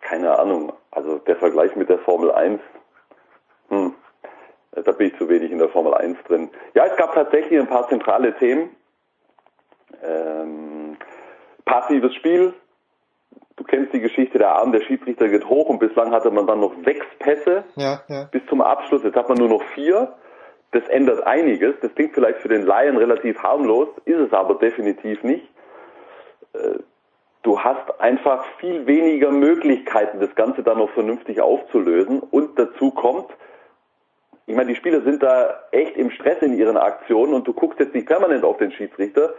[0.00, 0.72] Keine Ahnung.
[0.90, 2.60] Also der Vergleich mit der Formel 1,
[3.68, 3.94] hm,
[4.72, 6.50] da bin ich zu wenig in der Formel 1 drin.
[6.74, 8.74] Ja, es gab tatsächlich ein paar zentrale Themen.
[10.02, 10.96] Ähm,
[11.64, 12.54] passives Spiel,
[13.60, 16.60] du kennst die Geschichte, der Arm der Schiedsrichter geht hoch und bislang hatte man dann
[16.60, 18.24] noch sechs Pässe ja, ja.
[18.32, 19.02] bis zum Abschluss.
[19.04, 20.14] Jetzt hat man nur noch vier.
[20.72, 21.74] Das ändert einiges.
[21.82, 25.46] Das klingt vielleicht für den Laien relativ harmlos, ist es aber definitiv nicht.
[26.54, 26.78] Äh,
[27.42, 32.20] du hast einfach viel weniger Möglichkeiten, das Ganze dann noch vernünftig aufzulösen.
[32.20, 33.26] Und dazu kommt,
[34.46, 37.78] ich meine, die Spieler sind da echt im Stress in ihren Aktionen und du guckst
[37.78, 39.34] jetzt nicht permanent auf den Schiedsrichter,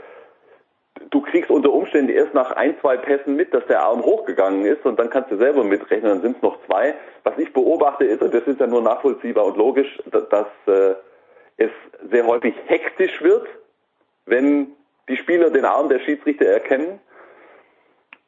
[1.09, 4.85] du kriegst unter Umständen erst nach ein, zwei Pässen mit, dass der Arm hochgegangen ist
[4.85, 6.95] und dann kannst du selber mitrechnen, dann sind es noch zwei.
[7.23, 10.95] Was ich beobachte ist, und das ist ja nur nachvollziehbar und logisch, dass, äh,
[11.57, 11.71] es
[12.09, 13.47] sehr häufig hektisch wird,
[14.25, 14.67] wenn
[15.09, 16.99] die Spieler den Arm der Schiedsrichter erkennen.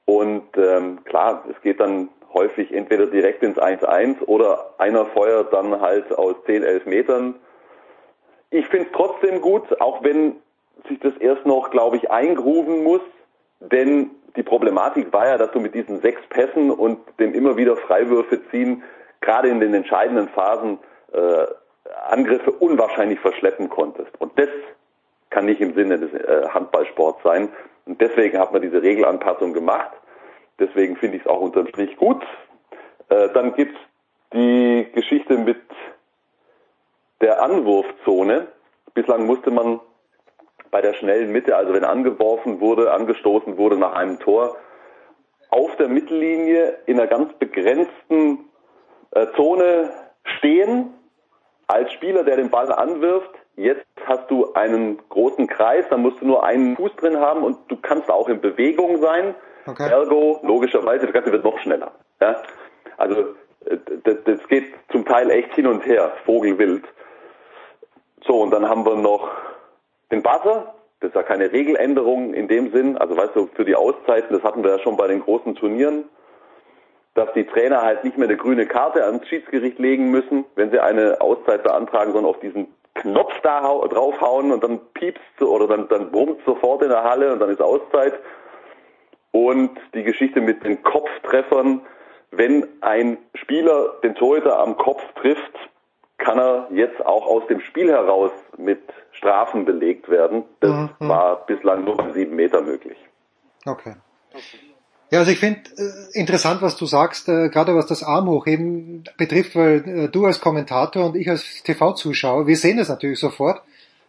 [0.05, 5.79] Und ähm, klar, es geht dann häufig entweder direkt ins 1-1 oder einer feuert dann
[5.79, 7.35] halt aus 10, 11 Metern.
[8.49, 10.35] Ich finde es trotzdem gut, auch wenn
[10.88, 13.01] sich das erst noch, glaube ich, eingrufen muss,
[13.60, 17.77] denn die Problematik war ja, dass du mit diesen sechs Pässen und dem immer wieder
[17.77, 18.84] Freiwürfe ziehen,
[19.22, 20.80] gerade in den entscheidenden Phasen
[21.14, 21.45] äh,
[22.10, 24.10] Angriffe unwahrscheinlich verschleppen konntest.
[24.19, 24.49] Und das
[25.30, 27.49] kann nicht im Sinne des äh, Handballsports sein.
[27.85, 29.91] Und deswegen hat man diese Regelanpassung gemacht.
[30.60, 32.23] Deswegen finde ich es auch unterm Strich gut.
[33.10, 33.80] Äh, dann gibt's
[34.34, 35.61] die Geschichte mit
[37.22, 38.47] der Anwurfzone.
[38.93, 39.80] Bislang musste man
[40.73, 44.57] bei der schnellen Mitte, also wenn angeworfen wurde, angestoßen wurde nach einem Tor,
[45.51, 48.39] auf der Mittellinie in einer ganz begrenzten
[49.11, 49.91] äh, Zone
[50.37, 50.95] stehen
[51.67, 53.29] als Spieler, der den Ball anwirft.
[53.55, 57.59] Jetzt hast du einen großen Kreis, da musst du nur einen Fuß drin haben und
[57.67, 59.35] du kannst auch in Bewegung sein.
[59.67, 59.91] Okay.
[59.91, 61.91] Ergo, logischerweise, das Ganze wird noch schneller.
[62.19, 62.41] Ja?
[62.97, 63.35] Also
[63.65, 66.83] äh, das, das geht zum Teil echt hin und her, vogelwild.
[68.25, 69.29] So, und dann haben wir noch
[70.11, 73.75] den Buzzer, das ist ja keine Regeländerung in dem Sinn, also weißt du, für die
[73.75, 76.05] Auszeiten, das hatten wir ja schon bei den großen Turnieren,
[77.13, 80.80] dass die Trainer halt nicht mehr eine grüne Karte ans Schiedsgericht legen müssen, wenn sie
[80.80, 86.11] eine Auszeit beantragen, sondern auf diesen Knopf da draufhauen und dann piepst oder dann, dann
[86.11, 88.13] brummt sofort in der Halle und dann ist Auszeit.
[89.31, 91.81] Und die Geschichte mit den Kopftreffern,
[92.31, 95.53] wenn ein Spieler den Torhüter am Kopf trifft,
[96.23, 98.81] kann er jetzt auch aus dem Spiel heraus mit
[99.11, 100.43] Strafen belegt werden.
[100.59, 100.89] Das mhm.
[100.99, 102.97] war bislang nur bei sieben Meter möglich.
[103.65, 103.95] Okay.
[105.11, 109.55] Ja, also ich finde äh, interessant, was du sagst, äh, gerade was das Armhochheben betrifft,
[109.55, 113.61] weil äh, du als Kommentator und ich als TV-Zuschauer, wir sehen das natürlich sofort,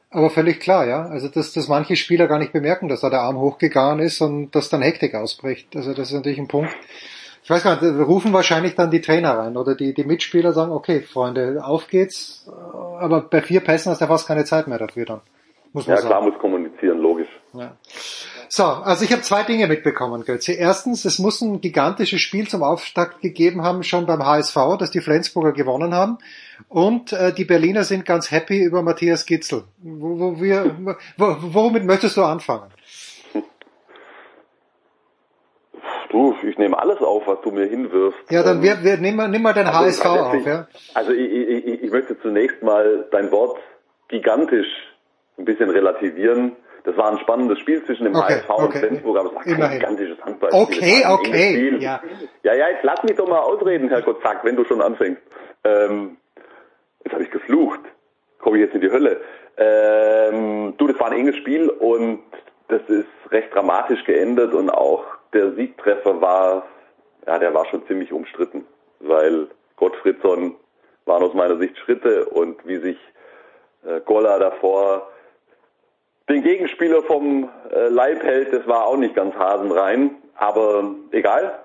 [0.09, 1.05] aber völlig klar, ja.
[1.07, 4.53] Also dass, dass manche Spieler gar nicht bemerken, dass da der Arm hochgegangen ist und
[4.53, 5.77] dass dann Hektik ausbricht.
[5.77, 6.75] Also das ist natürlich ein Punkt,
[7.45, 10.73] ich weiß gar nicht, rufen wahrscheinlich dann die Trainer rein oder die, die Mitspieler sagen,
[10.73, 12.51] okay, Freunde, auf geht's,
[12.99, 15.21] aber bei vier Pässen hast du ja fast keine Zeit mehr dafür dann.
[15.75, 16.09] Muss man ja, sagen.
[16.09, 17.29] klar, muss kommunizieren, logisch.
[17.53, 17.77] Ja.
[18.49, 20.53] So, also ich habe zwei Dinge mitbekommen, Götze.
[20.53, 25.01] Erstens, es muss ein gigantisches Spiel zum Auftakt gegeben haben, schon beim HSV, dass die
[25.01, 26.19] Flensburger gewonnen haben.
[26.69, 29.65] Und äh, die Berliner sind ganz happy über Matthias Gitzel.
[29.83, 32.71] Wo, wo wir, wo, womit möchtest du anfangen?
[36.15, 38.31] Du, ich nehme alles auf, was du mir hinwirfst.
[38.31, 40.47] Ja, dann wir, wir, nimm, mal, nimm mal den also HSV auf.
[40.47, 40.69] Ja?
[40.95, 43.59] Also ich, ich, ich möchte zunächst mal dein Wort
[44.07, 44.69] gigantisch
[45.39, 46.53] ein bisschen relativieren.
[46.85, 48.63] Das war ein spannendes Spiel zwischen dem okay, HSV okay.
[48.63, 49.81] und Flensburg, aber es war kein Immerhin.
[49.81, 50.63] gigantisches Handballspiel.
[50.63, 51.77] Okay, okay.
[51.81, 52.01] Ja.
[52.45, 55.23] ja, ja, jetzt lass mich doch mal ausreden, Herr Gottzack, wenn du schon anfängst.
[55.65, 56.19] Ähm,
[57.03, 57.81] jetzt habe ich geflucht.
[58.39, 59.21] Komme ich jetzt in die Hölle.
[59.57, 62.21] Ähm, du, das war ein enges Spiel und
[62.69, 65.03] das ist recht dramatisch geendet und auch
[65.35, 66.65] der Siegtreffer war,
[67.27, 68.67] ja, der war schon ziemlich umstritten,
[69.01, 70.55] weil Gottfriedsson
[71.05, 72.99] waren aus meiner Sicht Schritte und wie sich
[73.85, 75.09] äh, Golla davor
[76.29, 81.59] den Gegenspieler vom äh, Leib hält, das war auch nicht ganz hasenrein, aber egal.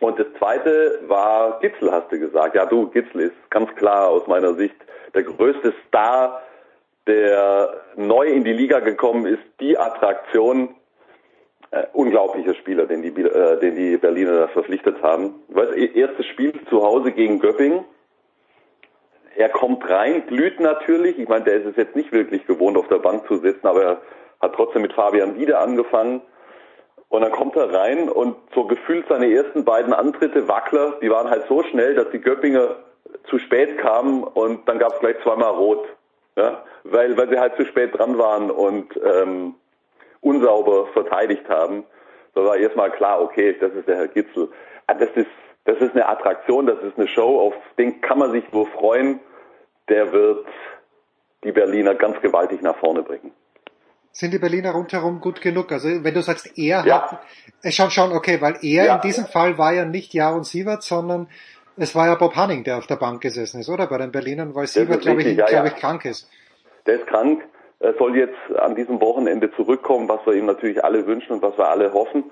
[0.00, 2.56] Und das zweite war Gitzel, hast du gesagt.
[2.56, 4.74] Ja, du, Gitzel ist ganz klar aus meiner Sicht
[5.14, 6.42] der größte Star,
[7.06, 10.74] der neu in die Liga gekommen ist, die Attraktion.
[11.74, 15.34] Äh, unglaublicher Spieler, den die, äh, den die Berliner da verpflichtet haben.
[15.48, 17.84] Weißt, erstes Spiel zu Hause gegen Göppingen
[19.36, 21.18] er kommt rein, glüht natürlich.
[21.18, 23.82] Ich meine, der ist es jetzt nicht wirklich gewohnt, auf der Bank zu sitzen, aber
[23.82, 24.00] er
[24.40, 26.22] hat trotzdem mit Fabian wieder angefangen.
[27.08, 31.30] Und dann kommt er rein und so gefühlt seine ersten beiden Antritte, Wackler, die waren
[31.30, 32.76] halt so schnell, dass die Göppinger
[33.28, 35.84] zu spät kamen und dann gab es gleich zweimal Rot.
[36.36, 36.64] Ja?
[36.82, 39.54] Weil, weil sie halt zu spät dran waren und ähm,
[40.24, 41.84] unsauber verteidigt haben.
[42.34, 44.48] Da war erstmal klar, okay, das ist der Herr Gitzel.
[44.86, 45.28] Ah, das ist
[45.64, 49.20] das ist eine Attraktion, das ist eine Show, auf den kann man sich nur freuen.
[49.88, 50.46] Der wird
[51.42, 53.32] die Berliner ganz gewaltig nach vorne bringen.
[54.12, 55.72] Sind die Berliner rundherum gut genug?
[55.72, 57.10] Also wenn du sagst, er ja.
[57.10, 57.20] hat,
[57.62, 58.94] äh, schon, schon, okay, weil er ja.
[58.94, 61.28] in diesem Fall war ja nicht Jaron Sievert, sondern
[61.76, 63.88] es war ja Bob Hanning, der auf der Bank gesessen ist, oder?
[63.88, 66.30] Bei den Berlinern, weil Sievert, glaube ich, ja, glaub ich, krank ist.
[66.86, 67.42] Der ist krank,
[67.98, 71.68] soll jetzt an diesem Wochenende zurückkommen, was wir ihm natürlich alle wünschen und was wir
[71.68, 72.30] alle hoffen.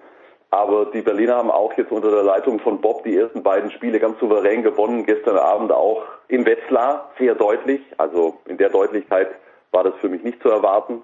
[0.51, 3.99] Aber die Berliner haben auch jetzt unter der Leitung von Bob die ersten beiden Spiele
[3.99, 5.07] ganz souverän gewonnen.
[5.07, 7.81] Gestern Abend auch in Wetzlar sehr deutlich.
[7.97, 9.29] Also in der Deutlichkeit
[9.71, 11.03] war das für mich nicht zu erwarten.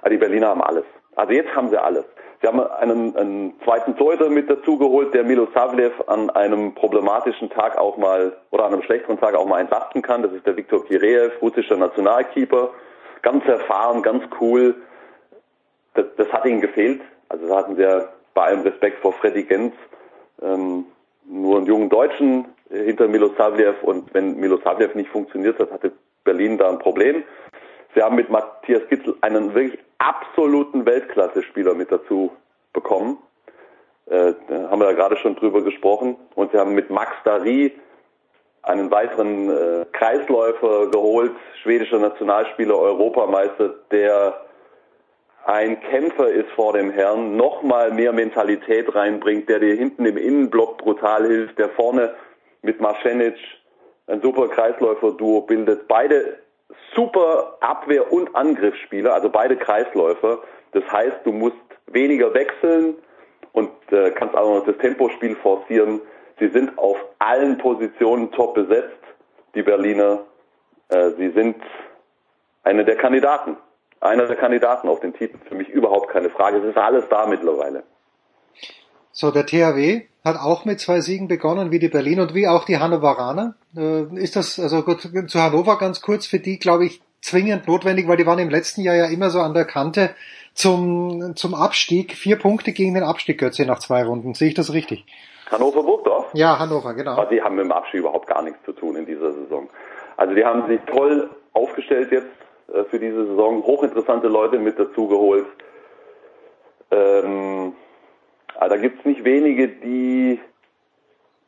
[0.00, 0.84] Aber die Berliner haben alles.
[1.16, 2.04] Also jetzt haben sie alles.
[2.40, 7.78] Sie haben einen, einen zweiten Torhüter mit dazugeholt, der Milo Savlev an einem problematischen Tag
[7.78, 10.22] auch mal oder an einem schlechteren Tag auch mal entlasten kann.
[10.22, 12.70] Das ist der Viktor Kireev, russischer Nationalkeeper.
[13.22, 14.74] Ganz erfahren, ganz cool.
[15.94, 17.00] Das, das hat ihnen gefehlt.
[17.28, 19.74] Also da hatten sie ja bei allem Respekt vor Freddy Gens,
[20.42, 20.86] ähm,
[21.24, 25.92] nur einen jungen Deutschen hinter Milosavljev und wenn Milosavljev nicht funktioniert hat, hatte
[26.24, 27.24] Berlin da ein Problem.
[27.94, 32.30] Sie haben mit Matthias Gitzel einen wirklich absoluten Weltklasse-Spieler mit dazu
[32.72, 33.18] bekommen.
[34.06, 36.16] Äh, da haben wir ja gerade schon drüber gesprochen.
[36.34, 37.72] Und sie haben mit Max Dari
[38.66, 41.32] einen weiteren äh, Kreisläufer geholt,
[41.62, 44.40] schwedischer Nationalspieler, Europameister, der
[45.46, 50.78] ein Kämpfer ist vor dem Herrn, nochmal mehr Mentalität reinbringt, der dir hinten im Innenblock
[50.78, 52.14] brutal hilft, der vorne
[52.62, 53.36] mit Marcenic
[54.08, 55.86] ein super Kreisläufer-Duo bildet.
[55.86, 56.38] Beide
[56.96, 60.40] super Abwehr- und Angriffsspieler, also beide Kreisläufer.
[60.72, 61.56] Das heißt, du musst
[61.86, 62.96] weniger wechseln
[63.52, 66.00] und äh, kannst auch noch das Tempospiel forcieren.
[66.38, 68.92] Sie sind auf allen Positionen top besetzt,
[69.54, 70.20] die Berliner.
[70.88, 71.56] Äh, sie sind
[72.62, 73.56] eine der Kandidaten
[74.00, 75.38] einer der Kandidaten auf den Titel.
[75.48, 76.58] Für mich überhaupt keine Frage.
[76.58, 77.82] Es ist alles da mittlerweile.
[79.12, 82.64] So, der THW hat auch mit zwei Siegen begonnen, wie die Berlin und wie auch
[82.64, 83.54] die Hannoveraner.
[83.76, 88.06] Äh, ist das, also gut, zu Hannover ganz kurz, für die, glaube ich, zwingend notwendig,
[88.08, 90.10] weil die waren im letzten Jahr ja immer so an der Kante
[90.52, 92.12] zum, zum Abstieg.
[92.12, 94.34] Vier Punkte gegen den Abstieg, Götze, nach zwei Runden.
[94.34, 95.06] Sehe ich das richtig?
[95.50, 96.26] Hannover Burgdorf?
[96.32, 97.12] Ja, Hannover, genau.
[97.12, 99.68] Aber die haben mit dem Abstieg überhaupt gar nichts zu tun in dieser Saison.
[100.16, 102.26] Also die haben sich toll aufgestellt jetzt
[102.72, 103.62] äh, für diese Saison.
[103.62, 105.46] Hochinteressante Leute mit dazugeholt.
[106.90, 107.74] Ähm,
[108.58, 110.40] da gibt es nicht wenige, die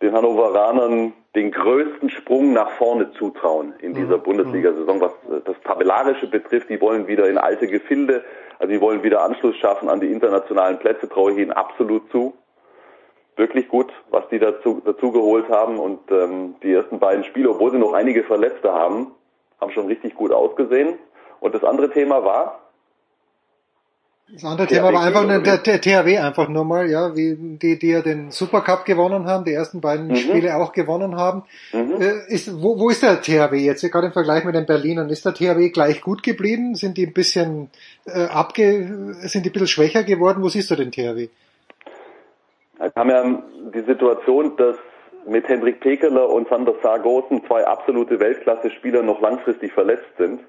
[0.03, 4.23] den Hannoveranern den größten Sprung nach vorne zutrauen in dieser mhm.
[4.23, 6.71] Bundesliga-Saison, was äh, das Tabellarische betrifft.
[6.71, 8.25] Die wollen wieder in alte Gefilde,
[8.59, 12.35] also die wollen wieder Anschluss schaffen an die internationalen Plätze, traue ich ihnen absolut zu.
[13.39, 17.71] Wirklich gut, was die dazu, dazu geholt haben und ähm, die ersten beiden Spiele, obwohl
[17.71, 19.13] sie noch einige Verletzte haben,
[19.61, 20.99] haben schon richtig gut ausgesehen.
[21.39, 22.59] Und das andere Thema war?
[24.33, 27.37] Das andere THW Thema war einfach nur der, der THW einfach nur mal, ja, wie
[27.37, 30.17] die, die ja den Supercup gewonnen haben, die ersten beiden mhm.
[30.17, 31.45] Spiele auch gewonnen haben.
[31.73, 32.01] Mhm.
[32.01, 35.11] Äh, ist, wo, wo ist der THW jetzt, gerade im Vergleich mit den Berlinern?
[35.11, 36.75] Ist der THW gleich gut geblieben?
[36.75, 37.71] Sind die ein bisschen
[38.05, 40.43] äh, abge, sind die ein bisschen schwächer geworden?
[40.43, 41.29] Wo siehst du den THW?
[42.79, 43.43] Wir haben ja
[43.75, 44.77] die Situation, dass
[45.27, 50.41] mit Hendrik Pekeler und Sander Sargosen zwei absolute Weltklasse-Spieler noch langfristig verletzt sind.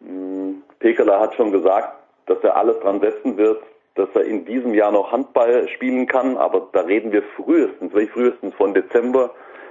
[0.00, 1.92] Hm, Pekeler hat schon gesagt,
[2.26, 3.60] dass er alles dran setzen wird,
[3.96, 8.12] dass er in diesem Jahr noch Handball spielen kann, aber da reden wir frühestens, wirklich
[8.12, 9.30] frühestens von Dezember.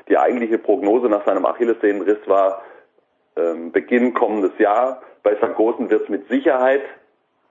[0.10, 2.62] Die eigentliche Prognose nach seinem Achillessehnenriss war
[3.38, 5.02] ähm, Beginn kommendes Jahr.
[5.24, 6.82] Bei Sargosen wird es mit Sicherheit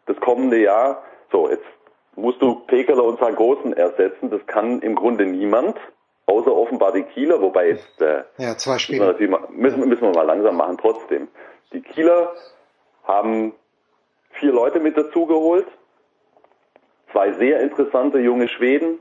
[0.07, 1.03] das kommende Jahr.
[1.33, 1.65] So, jetzt
[2.19, 4.31] musst du Pekeler und Sargosen ersetzen.
[4.31, 5.77] Das kann im Grunde niemand,
[6.27, 9.15] außer offenbar die Kieler, wobei jetzt äh, ja, zwei Spiele.
[9.51, 11.29] Müssen, müssen wir mal langsam machen trotzdem.
[11.73, 12.33] Die Kieler
[13.05, 13.55] haben
[14.33, 15.67] vier Leute mit dazugeholt.
[17.13, 18.99] zwei sehr interessante junge Schweden,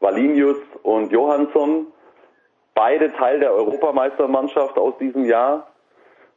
[0.00, 1.86] Valinius und Johansson,
[2.74, 5.68] beide Teil der Europameistermannschaft aus diesem Jahr.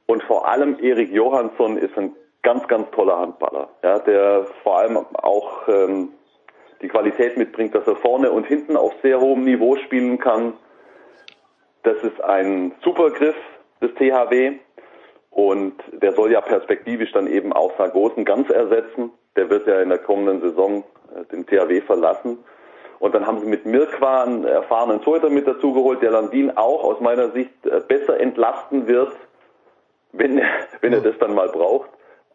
[0.07, 4.97] Und vor allem Erik Johansson ist ein ganz, ganz toller Handballer, ja, der vor allem
[4.97, 6.09] auch ähm,
[6.81, 10.53] die Qualität mitbringt, dass er vorne und hinten auf sehr hohem Niveau spielen kann.
[11.83, 13.35] Das ist ein Supergriff
[13.81, 14.53] des THW
[15.29, 19.11] und der soll ja perspektivisch dann eben auch Sargosen ganz ersetzen.
[19.35, 20.83] Der wird ja in der kommenden Saison
[21.15, 22.39] äh, den THW verlassen.
[22.99, 26.99] Und dann haben sie mit Mirkwa einen erfahrenen Torhüter mit dazugeholt, der Landin auch aus
[26.99, 29.11] meiner Sicht äh, besser entlasten wird,
[30.11, 30.41] wenn,
[30.81, 31.89] wenn er das dann mal braucht,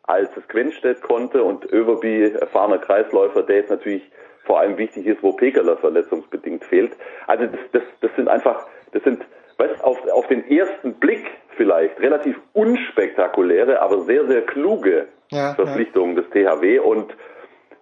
[0.07, 1.43] als es Quenstedt konnte.
[1.43, 4.11] Und Överby, erfahrener Kreisläufer, der jetzt natürlich
[4.45, 6.97] vor allem wichtig ist, wo Pekeler verletzungsbedingt fehlt.
[7.27, 9.25] Also das, das, das sind einfach, das sind,
[9.59, 11.27] weißt, auf, auf den ersten Blick
[11.57, 16.23] vielleicht relativ unspektakuläre, aber sehr, sehr kluge ja, Verpflichtungen ja.
[16.23, 17.17] des THW und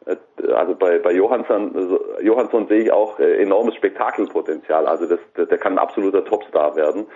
[0.06, 0.16] äh,
[0.52, 4.86] also bei, bei Johansson, also Johansson sehe ich auch äh, enormes Spektakelpotenzial.
[4.86, 7.06] Also das, der kann ein absoluter Topstar werden.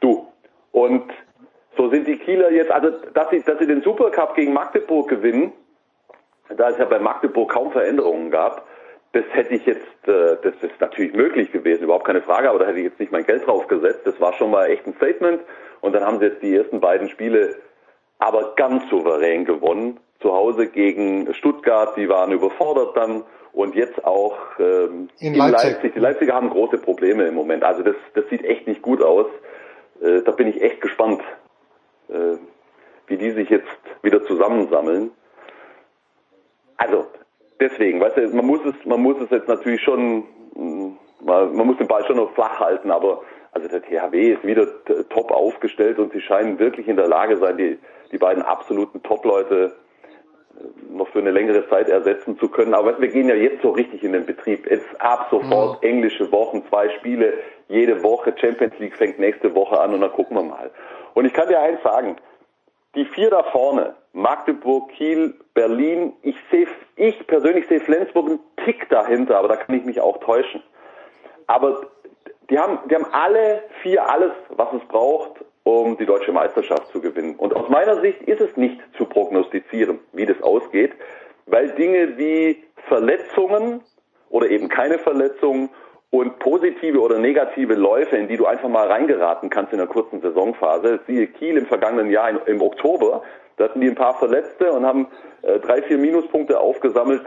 [0.00, 0.28] Du.
[0.70, 1.10] Und
[1.76, 5.52] so sind die Kieler jetzt, also dass sie, dass sie den Supercup gegen Magdeburg gewinnen,
[6.56, 8.66] da es ja bei Magdeburg kaum Veränderungen gab,
[9.12, 12.66] das hätte ich jetzt, äh, das ist natürlich möglich gewesen, überhaupt keine Frage, aber da
[12.66, 14.00] hätte ich jetzt nicht mein Geld drauf gesetzt.
[14.04, 15.42] Das war schon mal echt ein Statement.
[15.80, 17.56] Und dann haben sie jetzt die ersten beiden Spiele
[18.18, 20.00] aber ganz souverän gewonnen.
[20.20, 25.72] Zu Hause gegen Stuttgart, die waren überfordert dann und jetzt auch ähm, in, in Leipzig.
[25.72, 25.94] Leipzig.
[25.94, 27.64] Die Leipziger haben große Probleme im Moment.
[27.64, 29.26] Also das, das sieht echt nicht gut aus.
[30.00, 31.20] Äh, da bin ich echt gespannt,
[32.12, 32.38] äh,
[33.06, 33.66] wie die sich jetzt
[34.02, 35.10] wieder zusammensammeln.
[36.76, 37.06] Also
[37.60, 40.24] deswegen, weißt du, man muss es, man muss es jetzt natürlich schon,
[40.54, 43.22] mm, man muss den Ball schon noch flach halten, aber
[43.52, 44.66] also der THW ist wieder
[45.10, 47.78] top aufgestellt und sie scheinen wirklich in der Lage sein, die,
[48.10, 49.76] die beiden absoluten Top-Leute
[50.58, 52.72] äh, noch für eine längere Zeit ersetzen zu können.
[52.72, 54.68] Aber wir gehen ja jetzt so richtig in den Betrieb.
[54.70, 57.34] Jetzt ab sofort englische Wochen, zwei Spiele
[57.72, 58.34] jede Woche.
[58.38, 60.70] Champions League fängt nächste Woche an und dann gucken wir mal.
[61.14, 62.16] Und ich kann dir eins sagen,
[62.94, 66.66] die vier da vorne, Magdeburg, Kiel, Berlin, ich sehe,
[66.96, 70.62] ich persönlich sehe Flensburg einen Tick dahinter, aber da kann ich mich auch täuschen.
[71.46, 71.86] Aber
[72.50, 77.00] die haben, die haben alle vier alles, was es braucht, um die deutsche Meisterschaft zu
[77.00, 77.36] gewinnen.
[77.36, 80.92] Und aus meiner Sicht ist es nicht zu prognostizieren, wie das ausgeht,
[81.46, 83.80] weil Dinge wie Verletzungen
[84.28, 85.70] oder eben keine Verletzungen
[86.12, 90.20] und positive oder negative Läufe, in die du einfach mal reingeraten kannst in einer kurzen
[90.20, 91.00] Saisonphase.
[91.06, 93.22] Siehe Kiel im vergangenen Jahr im, im Oktober,
[93.56, 95.08] da hatten die ein paar Verletzte und haben
[95.40, 97.24] äh, drei, vier Minuspunkte aufgesammelt,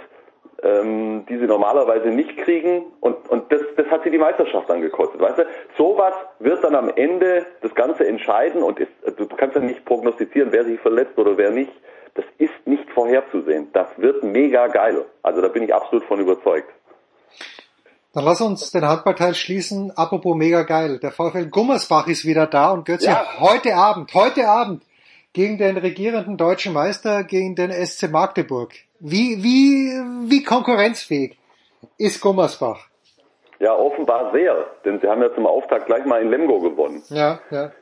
[0.61, 2.83] ähm, die sie normalerweise nicht kriegen.
[2.99, 5.19] Und, und das, das hat sie die Meisterschaft dann gekostet.
[5.19, 5.45] Weißt du,
[5.79, 10.51] sowas wird dann am Ende das Ganze entscheiden und ist, du kannst ja nicht prognostizieren,
[10.51, 11.73] wer sich verletzt oder wer nicht.
[12.13, 13.69] Das ist nicht vorherzusehen.
[13.73, 15.05] Das wird mega geil.
[15.23, 16.69] Also da bin ich absolut von überzeugt.
[18.15, 19.91] Dann lass uns den Handballteil schließen.
[19.97, 20.99] Apropos mega geil.
[20.99, 23.25] Der VfL Gummersbach ist wieder da und Götze, ja.
[23.41, 24.83] heute Abend, heute Abend
[25.33, 28.71] gegen den regierenden deutschen Meister, gegen den SC Magdeburg.
[29.01, 29.91] Wie, wie,
[30.29, 31.37] wie konkurrenzfähig
[31.97, 32.87] ist Gummersbach?
[33.59, 37.03] Ja, offenbar sehr, denn sie haben ja zum Auftakt gleich mal in Lemgo gewonnen.
[37.09, 37.73] Ja, ja.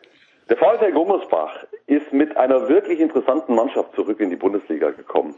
[0.49, 5.35] Der VfL Gummersbach ist mit einer wirklich interessanten Mannschaft zurück in die Bundesliga gekommen.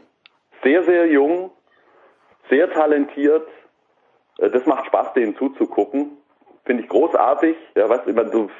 [0.62, 1.50] Sehr, sehr jung,
[2.48, 3.46] sehr talentiert,
[4.38, 6.18] das macht Spaß, denen zuzugucken.
[6.64, 7.56] Finde ich großartig.
[7.74, 8.50] Ja, weißt du, du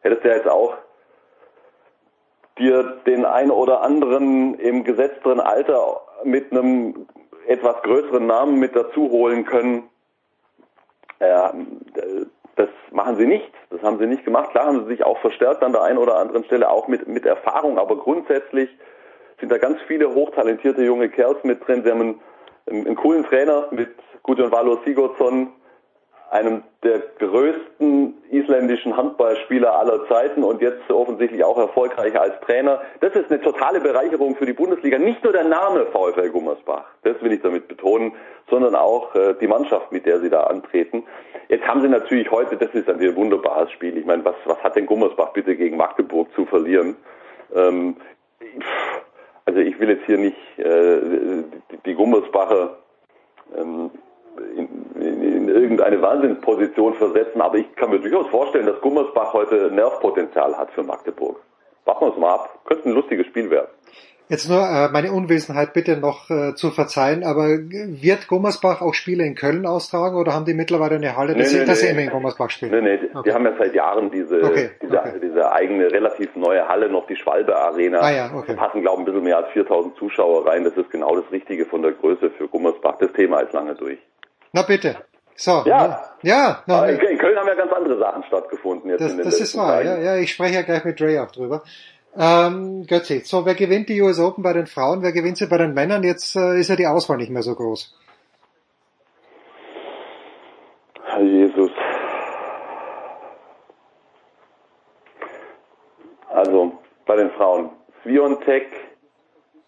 [0.00, 0.76] hättest ja jetzt auch
[2.58, 7.06] dir den ein oder anderen im gesetzteren Alter mit einem
[7.46, 9.88] etwas größeren Namen mit dazu holen können.
[11.20, 11.52] Ja,
[12.56, 13.50] das machen sie nicht.
[13.70, 14.50] Das haben sie nicht gemacht.
[14.50, 17.24] Klar haben sie sich auch verstärkt an der einen oder anderen Stelle, auch mit, mit
[17.24, 18.68] Erfahrung, aber grundsätzlich
[19.38, 21.82] sind da ganz viele hochtalentierte junge Kerls mit drin.
[21.82, 22.20] Sie haben einen,
[22.68, 25.52] einen, einen coolen Trainer mit Gudjon Valo Sigurdsson,
[26.30, 32.80] einem der größten isländischen Handballspieler aller Zeiten und jetzt offensichtlich auch erfolgreicher als Trainer.
[33.00, 34.98] Das ist eine totale Bereicherung für die Bundesliga.
[34.98, 38.12] Nicht nur der Name VfL Gummersbach, das will ich damit betonen,
[38.48, 41.02] sondern auch äh, die Mannschaft, mit der sie da antreten.
[41.48, 43.98] Jetzt haben sie natürlich heute, das ist ein wunderbares Spiel.
[43.98, 46.96] Ich meine, was, was hat denn Gummersbach bitte gegen Magdeburg zu verlieren?
[47.52, 47.96] Ähm,
[49.46, 51.00] also ich will jetzt hier nicht äh,
[51.72, 52.78] die, die Gummersbacher
[53.58, 53.90] ähm,
[54.56, 54.68] in,
[55.00, 60.56] in, in irgendeine Wahnsinnsposition versetzen, aber ich kann mir durchaus vorstellen, dass Gummersbach heute Nervpotenzial
[60.56, 61.40] hat für Magdeburg.
[61.84, 62.60] Warten wir uns mal ab.
[62.64, 63.68] Könnte ein lustiges Spiel werden.
[64.30, 69.24] Jetzt nur äh, meine Unwissenheit bitte noch äh, zu verzeihen, aber wird Gummersbach auch Spiele
[69.24, 71.88] in Köln austragen oder haben die mittlerweile eine Halle, dass, nee, sie, nee, dass nee.
[71.88, 72.70] sie immer in Gummersbach spielen?
[72.70, 73.22] Nee, nee, okay.
[73.28, 75.20] die haben ja seit Jahren diese, okay, diese, okay.
[75.20, 77.98] diese eigene, relativ neue Halle, noch die Schwalbe Arena.
[77.98, 78.54] Ah, ja, okay.
[78.54, 80.62] Da passen, glaube ich, ein bisschen mehr als 4000 Zuschauer rein.
[80.62, 82.98] Das ist genau das Richtige von der Größe für Gummersbach.
[83.00, 83.98] Das Thema ist lange durch.
[84.52, 84.96] Na bitte.
[85.36, 85.62] So.
[85.64, 86.04] Ja.
[86.22, 86.62] Ja.
[86.66, 89.40] Na, in, in Köln haben ja ganz andere Sachen stattgefunden jetzt das, in den Das
[89.40, 90.16] ist wahr, ja, ja.
[90.16, 91.62] Ich spreche ja gleich mit Dre auch drüber.
[92.16, 95.58] Ähm, Götzi, so wer gewinnt die US Open bei den Frauen, wer gewinnt sie bei
[95.58, 96.02] den Männern?
[96.02, 97.96] Jetzt äh, ist ja die Auswahl nicht mehr so groß.
[101.04, 101.70] Herr Jesus.
[106.28, 106.72] Also
[107.06, 107.70] bei den Frauen.
[108.02, 108.66] Sviontek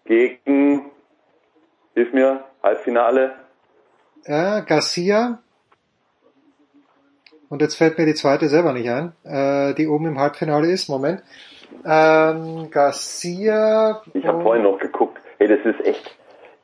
[0.05, 0.91] gegen,
[1.93, 3.42] hilf mir, Halbfinale.
[4.25, 5.39] Ja, Garcia.
[7.49, 10.89] Und jetzt fällt mir die zweite selber nicht ein, äh, die oben im Halbfinale ist.
[10.89, 11.21] Moment.
[11.85, 14.01] Ähm, Garcia.
[14.13, 15.19] Ich habe vorhin noch geguckt.
[15.37, 16.15] Hey, das ist echt.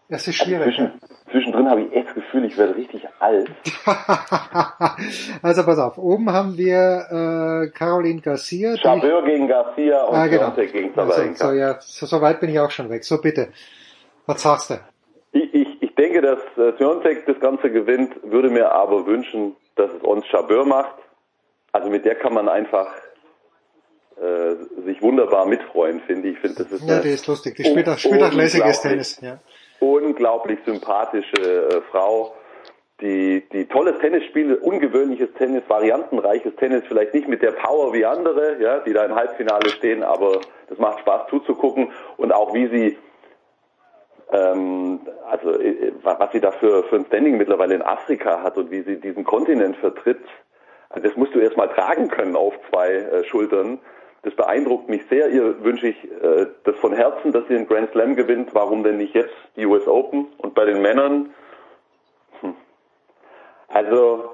[0.09, 0.65] Das ist schwierig.
[0.65, 0.99] Also zwischen,
[1.31, 3.51] zwischendrin habe ich echt das Gefühl, ich werde richtig alt.
[5.43, 5.97] also pass auf.
[5.99, 8.75] Oben haben wir äh, Caroline Garcia.
[8.77, 10.51] Chabeur gegen Garcia und ah, genau.
[10.51, 13.03] gegen also, so, ja, so, so weit bin ich auch schon weg.
[13.03, 13.49] So bitte.
[14.25, 14.79] Was sagst du?
[15.33, 15.68] Ich, ich
[15.99, 20.65] denke, dass äh, Siontek das Ganze gewinnt, würde mir aber wünschen, dass es uns Chabeur
[20.65, 20.95] macht.
[21.71, 22.87] Also mit der kann man einfach
[24.17, 24.55] äh,
[24.85, 26.35] sich wunderbar mitfreuen, finde ich.
[26.35, 27.55] Ich finde, das ist ja, die ist lustig.
[27.55, 29.19] Die spielt auch, spielt auch lässiges Tennis.
[29.21, 29.39] Ja.
[29.79, 32.33] Unglaublich sympathische äh, Frau,
[33.01, 38.05] die, die tolles Tennis spielt, ungewöhnliches Tennis, variantenreiches Tennis, vielleicht nicht mit der Power wie
[38.05, 42.67] andere, ja, die da im Halbfinale stehen, aber das macht Spaß zuzugucken und auch wie
[42.67, 42.97] sie
[44.31, 44.99] ähm,
[45.29, 45.49] also
[46.03, 49.23] was sie da für, für ein Standing mittlerweile in Afrika hat und wie sie diesen
[49.23, 50.21] Kontinent vertritt,
[50.89, 53.79] also das musst du erstmal tragen können auf zwei äh, Schultern.
[54.23, 55.29] Das beeindruckt mich sehr.
[55.29, 58.53] Ihr wünsche ich äh, das von Herzen, dass sie den Grand Slam gewinnt.
[58.53, 60.27] Warum denn nicht jetzt die US Open?
[60.37, 61.33] Und bei den Männern,
[62.41, 62.55] hm.
[63.67, 64.31] also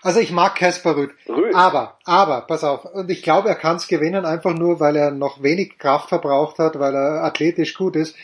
[0.00, 1.10] also ich mag Casper Rüd.
[1.28, 1.54] Rüd.
[1.54, 5.10] Aber, aber, pass auf, und ich glaube, er kann es gewinnen, einfach nur, weil er
[5.10, 8.16] noch wenig Kraft verbraucht hat, weil er athletisch gut ist.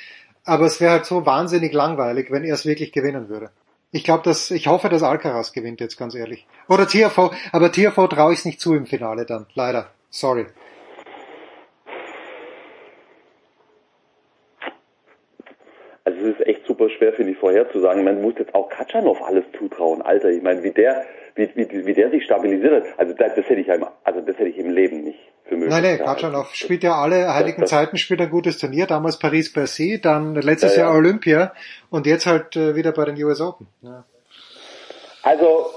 [0.44, 3.50] Aber es wäre halt so wahnsinnig langweilig, wenn er es wirklich gewinnen würde.
[3.92, 6.46] Ich glaube, dass ich hoffe, dass Alcaraz gewinnt jetzt ganz ehrlich.
[6.68, 9.90] Oder TFO, aber TFO traue ich es nicht zu im Finale dann, leider.
[10.10, 10.46] Sorry.
[16.04, 18.04] Also es ist echt super schwer, finde ich, vorherzusagen.
[18.04, 20.28] Man muss jetzt auch Katschanov alles zutrauen, Alter.
[20.28, 23.60] Ich meine, wie der, wie, wie, wie der sich stabilisiert hat, also das, das hätte
[23.60, 25.70] ich einmal, also das hätte ich im Leben nicht für möglich.
[25.70, 30.00] Nein, nein, Katschanov spielt ja alle heiligen das, Zeiten, spielt ein gutes Turnier, damals Paris-Bercy,
[30.00, 31.52] dann letztes ja, Jahr Olympia
[31.90, 33.66] und jetzt halt äh, wieder bei den US Open.
[33.82, 34.04] Ja.
[35.22, 35.70] Also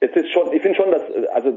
[0.00, 1.02] es ist schon, ich finde schon, dass
[1.32, 1.52] also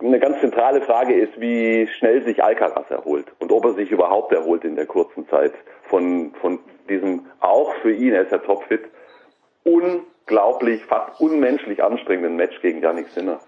[0.00, 4.32] eine ganz zentrale Frage ist, wie schnell sich Alcaraz erholt und ob er sich überhaupt
[4.32, 8.82] erholt in der kurzen Zeit von von diesem auch für ihn, er ist ja topfit,
[10.28, 13.40] unglaublich, fast unmenschlich anstrengenden Match gegen Yannick Sinner.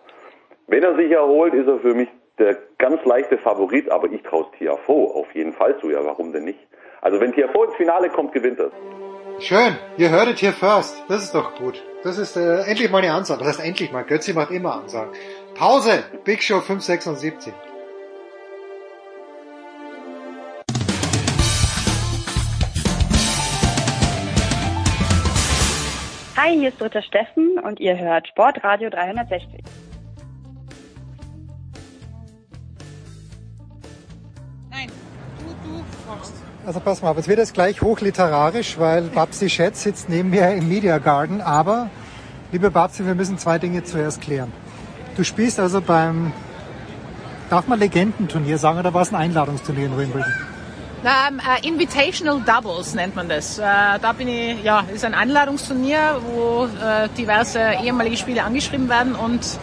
[0.66, 2.08] Wenn er sich erholt, ist er für mich
[2.38, 6.44] der ganz leichte Favorit, aber ich traue Tiafo auf jeden Fall zu, ja, warum denn
[6.44, 6.58] nicht?
[7.02, 8.70] Also wenn Tiafo ins Finale kommt, gewinnt er.
[9.40, 11.02] Schön, ihr hört es hier first.
[11.08, 11.82] Das ist doch gut.
[12.02, 13.40] Das ist äh, endlich mal eine Ansage.
[13.40, 14.04] Das heißt endlich mal.
[14.04, 15.12] Götzi macht immer Ansagen.
[15.54, 16.04] Pause.
[16.24, 17.52] Big Show 576.
[26.42, 29.62] Hi, hier ist Dritter Steffen und ihr hört Sportradio 360.
[36.64, 40.50] Also pass mal auf, jetzt wird es gleich hochliterarisch, weil Babsi Schätz sitzt neben mir
[40.52, 41.42] im Media Garden.
[41.42, 41.90] Aber,
[42.52, 44.50] liebe Babsi, wir müssen zwei Dinge zuerst klären.
[45.18, 46.32] Du spielst also beim,
[47.50, 50.49] darf man Legendenturnier sagen, oder war es ein Einladungsturnier in Wimbledon?
[51.02, 53.58] Um, uh, Invitational Doubles nennt man das.
[53.58, 56.68] Uh, da bin ich, ja, ist ein Einladungsturnier, wo uh,
[57.16, 59.58] diverse ehemalige Spieler angeschrieben werden und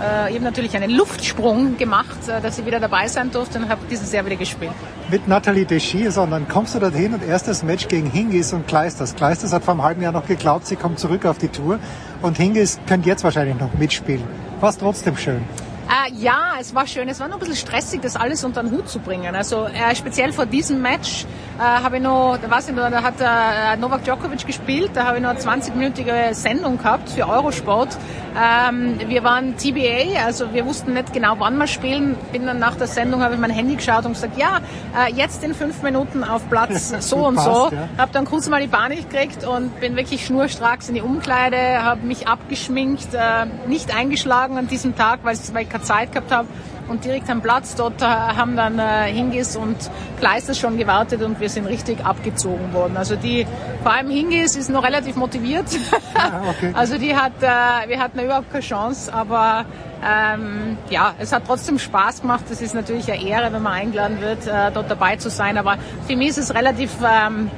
[0.00, 0.04] ich
[0.36, 4.24] habe natürlich einen Luftsprung gemacht, dass ich wieder dabei sein durfte und habe dieses Jahr
[4.24, 4.70] wieder gespielt.
[5.10, 9.16] Mit Nathalie Deschy, sondern kommst du dorthin und erstes Match gegen Hingis und Kleisters.
[9.16, 11.80] Kleisters hat vor einem halben Jahr noch geglaubt, sie kommt zurück auf die Tour
[12.22, 14.22] und Hingis könnte jetzt wahrscheinlich noch mitspielen.
[14.60, 15.44] War es trotzdem schön?
[15.88, 17.08] Äh, ja, es war schön.
[17.08, 19.34] Es war noch ein bisschen stressig, das alles unter den Hut zu bringen.
[19.34, 21.24] Also äh, speziell vor diesem Match
[21.58, 25.06] äh, habe ich noch, da weiß ich noch, da hat äh, Novak Djokovic gespielt, da
[25.06, 27.96] habe ich noch eine 20-minütige Sendung gehabt für Eurosport.
[28.38, 32.16] Ähm, wir waren TBA, also wir wussten nicht genau, wann wir spielen.
[32.32, 34.60] Bin dann nach der Sendung, habe ich mein Handy geschaut und gesagt, ja,
[34.96, 37.70] äh, jetzt in fünf Minuten auf Platz so und passt, so.
[37.72, 37.88] Ja.
[37.96, 42.06] Habe dann kurz mal die Panik gekriegt und bin wirklich schnurstracks in die Umkleide, habe
[42.06, 46.48] mich abgeschminkt, äh, nicht eingeschlagen an diesem Tag, weil ich keine Zeit gehabt habe
[46.88, 49.76] und direkt am Platz dort haben dann äh, Hingis und
[50.18, 52.96] Kleisters schon gewartet und wir sind richtig abgezogen worden.
[52.96, 53.46] Also die,
[53.82, 55.66] vor allem Hingis ist noch relativ motiviert.
[56.14, 56.72] Ah, okay.
[56.74, 59.66] also die hat, äh, wir hatten überhaupt keine Chance, aber
[60.02, 62.44] ähm, ja, es hat trotzdem Spaß gemacht.
[62.50, 65.58] Es ist natürlich eine Ehre, wenn man eingeladen wird, äh, dort dabei zu sein.
[65.58, 65.76] Aber
[66.06, 67.50] für mich ist es relativ ähm,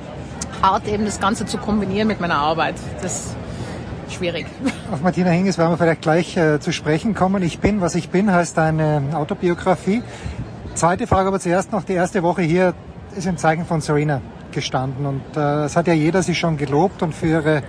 [0.62, 2.74] hart, eben das Ganze zu kombinieren mit meiner Arbeit.
[3.02, 3.36] Das
[4.12, 4.46] schwierig.
[4.92, 7.42] Auf Martina Hingis werden wir vielleicht gleich äh, zu sprechen kommen.
[7.42, 10.02] Ich bin, was ich bin, heißt eine Autobiografie.
[10.74, 11.84] Zweite Frage aber zuerst noch.
[11.84, 12.74] Die erste Woche hier
[13.16, 14.20] ist im Zeichen von Serena
[14.52, 17.62] gestanden und äh, es hat ja jeder sie schon gelobt und für ihre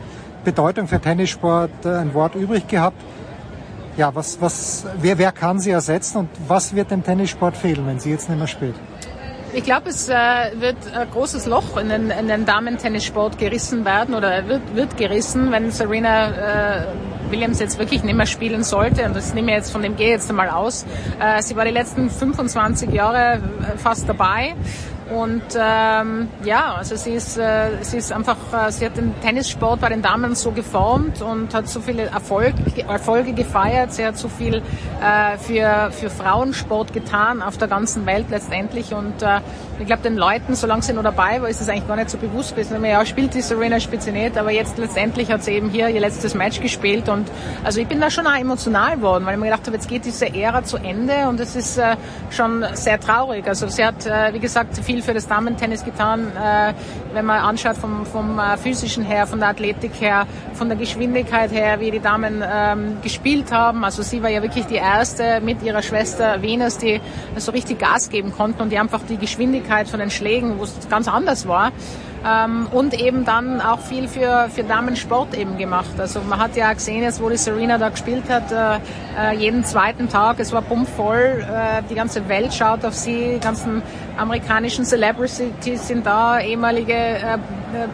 [0.44, 3.02] Bedeutung für Tennissport äh, ein Wort übrig gehabt.
[3.98, 8.00] Ja, was, was, wer, wer kann sie ersetzen und was wird dem Tennissport fehlen, wenn
[8.00, 8.76] sie jetzt nicht mehr spielt?
[9.54, 10.14] Ich glaube, es äh,
[10.60, 15.52] wird ein großes Loch in den, in den Damen-Tennissport gerissen werden oder wird, wird gerissen,
[15.52, 16.86] wenn Serena äh,
[17.32, 19.04] Williams jetzt wirklich nicht mehr spielen sollte.
[19.04, 20.86] Und das nehme ich jetzt von dem gehe jetzt einmal aus.
[21.20, 24.56] Äh, sie war die letzten 25 Jahre äh, fast dabei.
[25.12, 29.82] Und ähm, ja, also sie ist, äh, sie ist einfach, äh, sie hat den Tennissport
[29.82, 32.54] bei den Damen so geformt und hat so viele Erfolg,
[32.88, 33.92] Erfolge gefeiert.
[33.92, 34.62] Sie hat so viel
[35.02, 38.94] äh, für, für Frauensport getan auf der ganzen Welt letztendlich.
[38.94, 39.42] Und äh,
[39.82, 42.18] ich glaube, den Leuten, solange sie noch dabei war, ist es eigentlich gar nicht so
[42.18, 42.84] bewusst gewesen.
[42.86, 44.02] Ja, spielt die Serena, spielt
[44.38, 47.10] aber jetzt letztendlich hat sie eben hier ihr letztes Match gespielt.
[47.10, 47.28] Und
[47.64, 50.06] also ich bin da schon auch emotional geworden, weil ich mir gedacht habe, jetzt geht
[50.06, 51.98] diese Ära zu Ende und es ist äh,
[52.30, 53.48] schon sehr traurig.
[53.48, 56.74] Also sie hat, äh, wie gesagt, viel viel für das Damentennis getan, äh,
[57.14, 61.52] wenn man anschaut vom, vom äh, physischen her, von der Athletik her, von der Geschwindigkeit
[61.52, 63.84] her, wie die Damen ähm, gespielt haben.
[63.84, 67.02] Also sie war ja wirklich die erste mit ihrer Schwester Venus, die
[67.38, 70.74] so richtig Gas geben konnten und die einfach die Geschwindigkeit von den Schlägen, wo es
[70.90, 71.72] ganz anders war,
[72.26, 75.92] ähm, und eben dann auch viel für, für Damensport eben gemacht.
[75.98, 78.80] Also man hat ja gesehen, jetzt wo die Serena da gespielt hat, äh,
[79.18, 83.40] äh, jeden zweiten Tag, es war pumpvoll, äh, die ganze Welt schaut auf sie, die
[83.40, 83.82] ganzen
[84.18, 87.38] amerikanischen Celebrities sind da, ehemalige äh,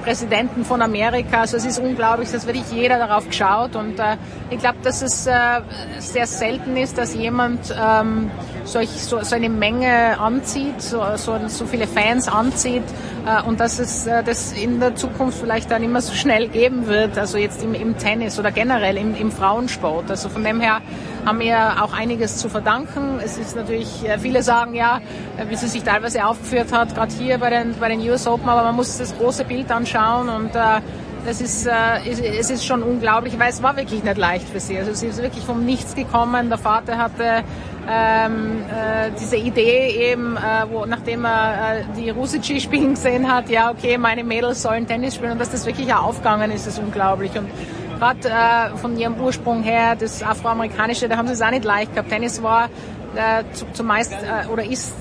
[0.04, 1.42] Präsidenten von Amerika.
[1.42, 4.18] Also es ist unglaublich, dass wirklich jeder darauf geschaut und äh,
[4.50, 5.62] ich glaube, dass es äh,
[6.00, 8.32] sehr selten ist, dass jemand ähm,
[8.64, 12.84] solch, so, so eine Menge anzieht, so, so, so viele Fans anzieht
[13.26, 16.88] äh, und dass es äh, das in der Zukunft vielleicht dann immer so schnell geben
[16.88, 20.10] wird, also jetzt im, im Tennis oder generell im, im Frauensport.
[20.10, 20.82] Also von dem her
[21.26, 23.20] haben wir auch einiges zu verdanken.
[23.24, 25.02] Es ist natürlich, äh, viele sagen ja,
[25.38, 28.48] äh, wie sie sich teilweise aufgeführt hat, gerade hier bei den, bei den US Open,
[28.50, 30.82] aber man muss das große Bild anschauen und äh,
[31.26, 34.78] das ist, äh, es ist schon unglaublich, weil es war wirklich nicht leicht für sie.
[34.78, 36.48] Also sie ist wirklich vom Nichts gekommen.
[36.48, 37.44] Der Vater hatte
[37.90, 43.50] ähm, äh, diese Idee eben, äh, wo, nachdem er äh, die Rusici spielen gesehen hat,
[43.50, 46.80] ja okay, meine Mädels sollen Tennis spielen und dass das wirklich auch aufgegangen ist, ist
[46.80, 47.32] unglaublich.
[47.38, 47.50] Und
[47.98, 51.94] gerade äh, von ihrem Ursprung her, das Afroamerikanische, da haben sie es auch nicht leicht
[51.94, 52.10] gehabt.
[52.10, 52.70] Tennis war
[53.16, 53.44] äh,
[53.74, 54.94] zumeist äh, oder ist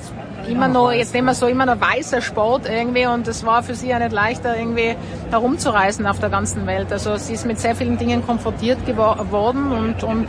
[0.49, 3.75] immer noch, jetzt nehmen wir so immer noch weißer Sport irgendwie und es war für
[3.75, 4.97] sie ja nicht leichter irgendwie
[5.31, 6.93] herumzureisen auf der ganzen Welt.
[6.93, 10.27] Also sie ist mit sehr vielen Dingen konfrontiert geworden und, und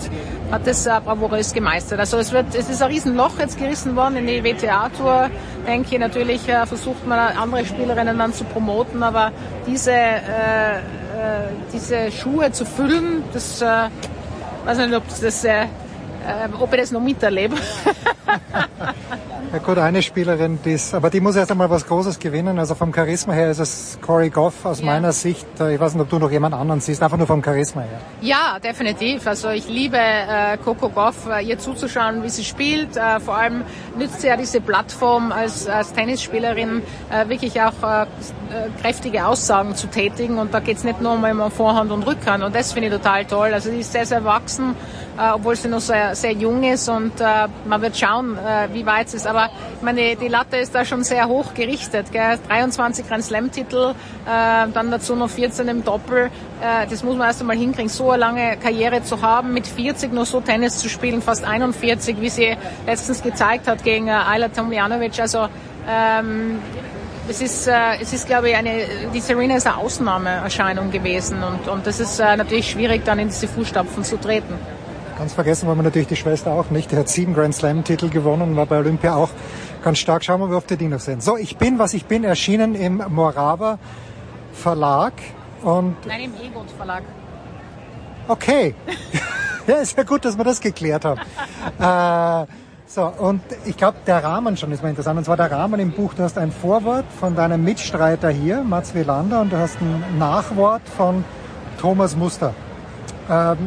[0.51, 1.99] hat das äh, bravourös gemeistert.
[1.99, 5.29] Also es wird, es ist ein Riesenloch jetzt gerissen worden in die WTA-Tour.
[5.65, 9.31] Denke ich, natürlich äh, versucht man andere Spielerinnen dann zu promoten, aber
[9.65, 10.79] diese, äh, äh,
[11.73, 13.89] diese Schuhe zu füllen, das, äh,
[14.65, 15.65] weiß nicht, ob das, äh, äh
[16.59, 17.55] ob ich das noch miterlebe.
[19.53, 22.59] Ja gut, eine Spielerin, die ist, aber die muss erst einmal was Großes gewinnen.
[22.59, 24.85] Also vom Charisma her ist es Corey Goff aus ja.
[24.85, 25.47] meiner Sicht.
[25.61, 27.99] Äh, ich weiß nicht, ob du noch jemand anderen siehst, einfach nur vom Charisma her.
[28.19, 29.25] Ja, definitiv.
[29.25, 32.97] Also ich liebe äh, Coco Goff, äh, ihr zuzuschauen, wie sie spielt.
[32.97, 33.63] Äh, vor allem
[33.97, 38.05] nützt sie ja diese Plattform als, als Tennisspielerin äh, wirklich auch äh,
[38.81, 40.39] kräftige Aussagen zu tätigen.
[40.39, 42.43] Und da geht's nicht nur um Vorhand und Rückhand.
[42.43, 43.53] Und das finde ich total toll.
[43.53, 46.89] Also sie ist sehr, sehr wachsen, äh, obwohl sie noch sehr, sehr jung ist.
[46.89, 49.27] Und äh, man wird schauen, äh, wie weit es ist.
[49.27, 52.11] Aber ich meine, die Latte ist da schon sehr hoch gerichtet.
[52.11, 52.37] Gell?
[52.47, 56.29] 23 Grand Slam-Titel, äh, dann dazu noch 14 im Doppel.
[56.61, 60.13] Äh, das muss man erst einmal hinkriegen, so eine lange Karriere zu haben, mit 40
[60.13, 64.49] nur so Tennis zu spielen, fast 41, wie sie letztens gezeigt hat gegen äh, Ayla
[64.49, 65.19] Tomljanovic.
[65.19, 65.47] Also
[65.87, 66.59] ähm,
[67.29, 71.67] es ist, äh, es ist, glaube ich, eine, die Serena ist eine Ausnahmeerscheinung gewesen und,
[71.67, 74.53] und das ist äh, natürlich schwierig, dann in diese Fußstapfen zu treten.
[75.17, 76.91] Ganz vergessen wollen wir natürlich die Schwester auch nicht.
[76.91, 79.29] Die hat sieben Grand Slam Titel gewonnen, war bei Olympia auch
[79.83, 80.23] ganz stark.
[80.23, 81.21] Schauen wir, wie oft die noch sehen.
[81.21, 83.79] So, ich bin, was ich bin, erschienen im Morava
[84.53, 85.13] Verlag
[85.63, 85.95] und...
[86.05, 87.01] Nein, im Egot Verlag.
[88.27, 88.75] Okay.
[89.67, 91.19] ja, ist ja gut, dass wir das geklärt haben.
[91.79, 92.51] äh,
[92.85, 95.17] so, und ich glaube, der Rahmen schon ist mal interessant.
[95.17, 96.13] Und zwar der Rahmen im Buch.
[96.13, 100.83] Du hast ein Vorwort von deinem Mitstreiter hier, Mats Wielander, und du hast ein Nachwort
[100.95, 101.25] von
[101.79, 102.53] Thomas Muster.
[103.29, 103.57] Ähm,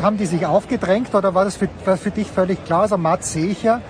[0.00, 2.82] haben die sich aufgedrängt oder war das für, war für dich völlig klar?
[2.82, 3.80] Also Mats sehe ich ja,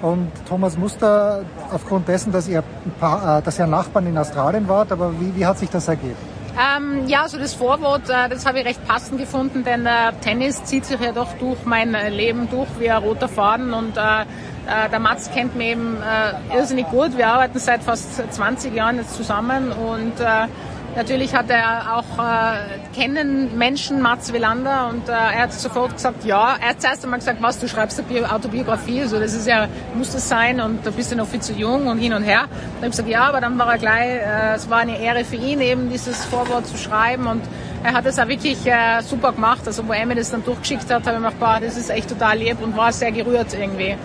[0.00, 1.42] Und Thomas Muster,
[1.72, 5.58] aufgrund dessen, dass ihr, äh, dass ihr Nachbarn in Australien wart, aber wie, wie hat
[5.58, 6.16] sich das ergeben?
[6.56, 10.64] Ähm, ja, so das Vorwort, äh, das habe ich recht passend gefunden, denn äh, Tennis
[10.64, 14.00] zieht sich ja doch durch mein äh, Leben durch wie ein roter Faden und äh,
[14.00, 17.16] äh der Mats kennt mich eben äh, irrsinnig gut.
[17.18, 20.14] Wir arbeiten seit fast 20 Jahren jetzt zusammen und
[20.96, 26.24] Natürlich hat er auch äh, kennen Menschen Mats Wilander und äh, er hat sofort gesagt,
[26.24, 26.56] ja.
[26.58, 30.12] Er hat zuerst einmal gesagt, was, du schreibst eine Autobiografie, also das ist ja, muss
[30.12, 32.44] das sein und du bist ja noch viel zu jung und hin und her.
[32.48, 35.22] Dann habe ich gesagt, ja, aber dann war er gleich, äh, es war eine Ehre
[35.24, 37.42] für ihn eben dieses Vorwort zu schreiben und
[37.84, 39.66] er hat es auch wirklich äh, super gemacht.
[39.66, 41.90] Also wo er mir das dann durchgeschickt hat, habe ich mir gedacht, boah, das ist
[41.90, 43.96] echt total lieb und war sehr gerührt irgendwie.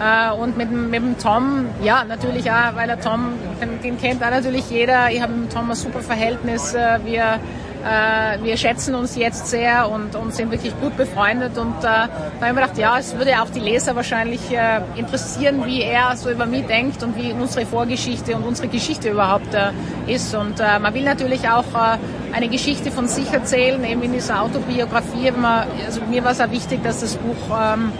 [0.00, 4.22] Äh, und mit, mit dem Tom, ja, natürlich auch, weil der Tom, den, den kennt
[4.22, 5.10] auch natürlich jeder.
[5.10, 6.72] Ich habe mit dem Tom ein super Verhältnis.
[6.72, 7.40] Äh, wir,
[7.84, 11.58] äh, wir schätzen uns jetzt sehr und, und sind wirklich gut befreundet.
[11.58, 14.80] Und äh, da habe ich mir gedacht, ja, es würde auch die Leser wahrscheinlich äh,
[14.94, 19.52] interessieren, wie er so über mich denkt und wie unsere Vorgeschichte und unsere Geschichte überhaupt
[19.52, 19.72] äh,
[20.06, 20.32] ist.
[20.32, 21.98] Und äh, man will natürlich auch äh,
[22.32, 25.32] eine Geschichte von sich erzählen, eben in dieser Autobiografie.
[25.32, 27.90] Man, also mir war es auch wichtig, dass das Buch ähm,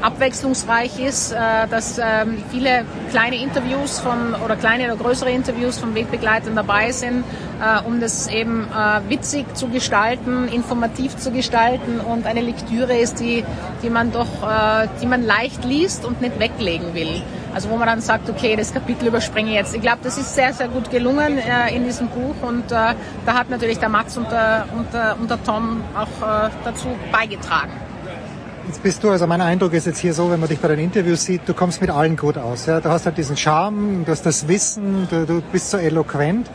[0.00, 1.36] abwechslungsreich ist, äh,
[1.70, 7.24] dass ähm, viele kleine Interviews von oder kleine oder größere Interviews von Wegbegleitern dabei sind,
[7.60, 13.20] äh, um das eben äh, witzig zu gestalten, informativ zu gestalten und eine Lektüre ist,
[13.20, 13.44] die,
[13.82, 14.26] die man doch,
[15.00, 17.22] die man leicht liest und nicht weglegen will.
[17.54, 19.74] Also wo man dann sagt, okay, das Kapitel überspringe ich jetzt.
[19.74, 21.38] Ich glaube, das ist sehr, sehr gut gelungen
[21.74, 22.94] in diesem Buch und da
[23.26, 27.87] hat natürlich der Max und der, und der, und der Tom auch dazu beigetragen.
[28.68, 30.78] Jetzt bist du, also mein Eindruck ist jetzt hier so, wenn man dich bei den
[30.78, 32.66] Interviews sieht, du kommst mit allen gut aus.
[32.66, 32.82] Ja?
[32.82, 36.50] Du hast halt diesen Charme, du hast das Wissen, du, du bist so eloquent.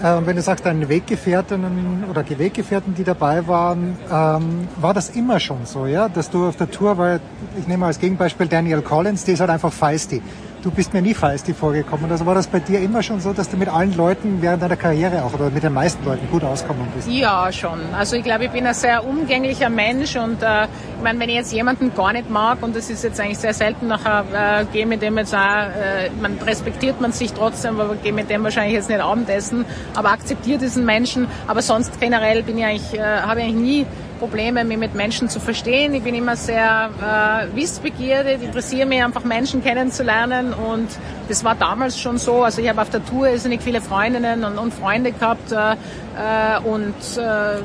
[0.00, 5.10] Und wenn du sagst, deine Weggefährtinnen oder die Weggefährten, die dabei waren, ähm, war das
[5.10, 6.08] immer schon so, ja?
[6.08, 7.20] Dass du auf der Tour, weil
[7.56, 10.20] ich nehme als Gegenbeispiel Daniel Collins, die ist halt einfach feisty
[10.64, 12.10] du bist mir nie feisty vorgekommen.
[12.10, 14.76] Also war das bei dir immer schon so, dass du mit allen Leuten während deiner
[14.76, 17.08] Karriere auch oder mit den meisten Leuten gut auskommen bist?
[17.08, 17.80] Ja, schon.
[17.94, 21.34] Also ich glaube, ich bin ein sehr umgänglicher Mensch und äh, ich meine, wenn ich
[21.36, 24.86] jetzt jemanden gar nicht mag und das ist jetzt eigentlich sehr selten, nachher äh, gehe
[24.86, 28.74] mit dem jetzt auch, äh, man respektiert man sich trotzdem, aber gehe mit dem wahrscheinlich
[28.74, 31.26] jetzt nicht Abendessen, aber akzeptiert diesen Menschen.
[31.46, 33.86] Aber sonst generell bin ich eigentlich, äh, habe ich eigentlich nie
[34.24, 35.92] Probleme, mich mit Menschen zu verstehen.
[35.92, 40.88] Ich bin immer sehr äh, wissbegierig, interessiere mich einfach Menschen kennenzulernen und
[41.28, 42.42] das war damals schon so.
[42.42, 46.58] Also ich habe auf der Tour irrsinnig viele Freundinnen und, und Freunde gehabt äh, äh
[46.64, 47.20] und äh,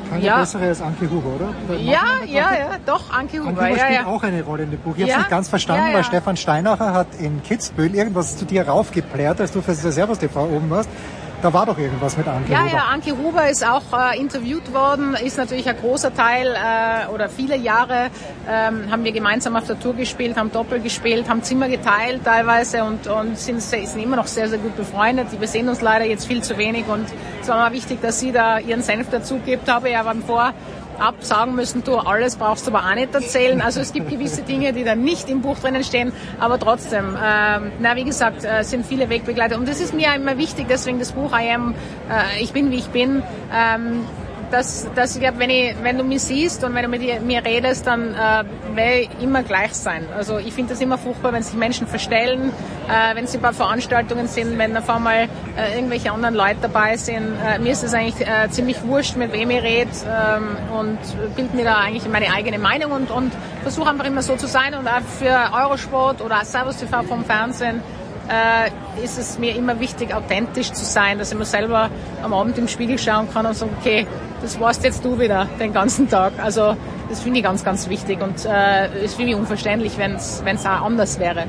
[0.09, 0.39] Keine ja.
[0.39, 1.77] bessere als Anke Huber, oder?
[1.77, 3.47] Ja, ja, ja, doch, Anke Huber.
[3.47, 4.05] Anke Huber ja, spielt ja.
[4.07, 4.95] auch eine Rolle in dem Buch.
[4.97, 5.13] Ich ja?
[5.13, 5.95] habe nicht ganz verstanden, ja.
[5.95, 10.43] weil Stefan Steinacher hat in Kitzbühel irgendwas zu dir raufgeplärt, als du für Servus TV
[10.43, 10.89] oben warst.
[11.41, 12.71] Da war doch irgendwas mit Anke ja, Huber.
[12.73, 17.29] Ja, Anke Huber ist auch äh, interviewt worden, ist natürlich ein großer Teil äh, oder
[17.29, 18.09] viele Jahre
[18.47, 22.83] ähm, haben wir gemeinsam auf der Tour gespielt, haben Doppel gespielt, haben Zimmer geteilt teilweise
[22.83, 25.27] und, und sind, sind immer noch sehr, sehr gut befreundet.
[25.39, 27.05] Wir sehen uns leider jetzt viel zu wenig und
[27.41, 29.71] es war mal wichtig, dass sie da ihren Senf dazu gibt.
[29.71, 30.53] Habe ja beim Vor
[30.99, 33.61] absagen müssen, du alles brauchst du aber auch nicht erzählen.
[33.61, 37.71] Also es gibt gewisse Dinge, die dann nicht im Buch drinnen stehen, aber trotzdem, ähm,
[37.79, 41.11] na wie gesagt, äh, sind viele Wegbegleiter und das ist mir immer wichtig, deswegen das
[41.11, 41.73] Buch I am,
[42.09, 43.23] äh, ich bin wie ich bin.
[43.53, 44.05] Ähm,
[44.51, 47.45] dass, dass ich glaube, wenn, ich, wenn du mich siehst und wenn du mit mir
[47.45, 48.43] redest, dann äh,
[48.75, 50.05] werde ich immer gleich sein.
[50.15, 52.51] Also ich finde das immer furchtbar, wenn sich Menschen verstellen,
[52.87, 57.37] äh, wenn sie bei Veranstaltungen sind, wenn auf einmal äh, irgendwelche anderen Leute dabei sind.
[57.45, 60.97] Äh, mir ist es eigentlich äh, ziemlich wurscht, mit wem ich rede ähm, und
[61.35, 64.73] bild mir da eigentlich meine eigene Meinung und, und versuche einfach immer so zu sein
[64.73, 67.81] und auch für Eurosport oder Servus TV vom Fernsehen
[68.29, 71.89] äh, ist es mir immer wichtig, authentisch zu sein, dass ich mir selber
[72.23, 74.05] am Abend im Spiegel schauen kann und sagen, okay,
[74.41, 76.33] das warst jetzt du wieder den ganzen Tag.
[76.41, 76.75] Also
[77.09, 80.81] das finde ich ganz, ganz wichtig und äh, ist für mich unverständlich, wenn es auch
[80.81, 81.45] anders wäre.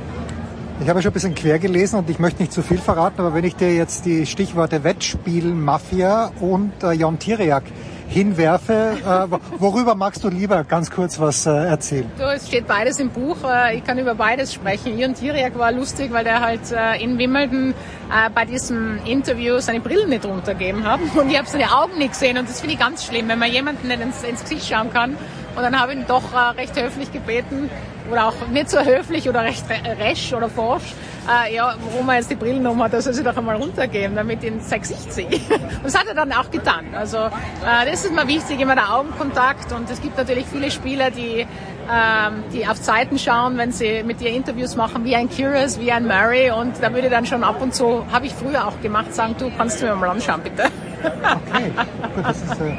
[0.83, 3.35] Ich habe schon ein bisschen quer gelesen und ich möchte nicht zu viel verraten, aber
[3.35, 7.65] wenn ich dir jetzt die Stichworte Wettspiel, Mafia und äh, Jon Tiriak
[8.11, 8.97] hinwerfe.
[9.05, 12.11] Äh, worüber magst du lieber ganz kurz was äh, erzählen?
[12.19, 13.37] Du, es steht beides im Buch.
[13.45, 14.99] Äh, ich kann über beides sprechen.
[14.99, 17.71] Ian Tiriak war lustig, weil der halt äh, in Wimbledon
[18.11, 22.13] äh, bei diesem Interview seine Brillen nicht runtergegeben hat und ich habe seine Augen nicht
[22.13, 24.93] gesehen und das finde ich ganz schlimm, wenn man jemanden nicht ins, ins Gesicht schauen
[24.93, 25.17] kann.
[25.57, 27.71] Und dann habe ich ihn doch äh, recht höflich gebeten,
[28.11, 29.65] oder auch nicht so höflich oder recht
[29.99, 30.95] resch oder forsch,
[31.29, 34.17] äh, ja, warum er jetzt die Brillen um hat, dass er sie doch einmal runtergeben,
[34.17, 35.27] damit ich sein Gesicht sehe.
[35.27, 36.87] Und das hat er dann auch getan.
[36.95, 41.11] Also äh, das ist mir wichtig, immer der Augenkontakt und es gibt natürlich viele Spieler,
[41.11, 41.47] die
[41.93, 45.91] ähm, die auf Zeiten schauen, wenn sie mit dir Interviews machen, wie ein Curious, wie
[45.91, 49.13] ein Murray und da würde dann schon ab und zu, habe ich früher auch gemacht,
[49.13, 50.65] sagen, du kannst du mir mal anschauen, bitte.
[51.03, 51.73] Okay,
[52.15, 52.77] gut, das ist, äh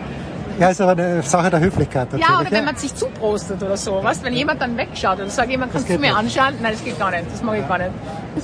[0.61, 2.09] Ja, ist aber eine Sache der Höflichkeit.
[2.19, 4.23] Ja, oder wenn man sich zuprostet oder so, was?
[4.23, 6.15] Wenn jemand dann wegschaut und sagt jemand, kannst du mir nicht.
[6.15, 6.53] anschauen?
[6.61, 7.91] Nein, das geht gar nicht, das mag ich gar nicht.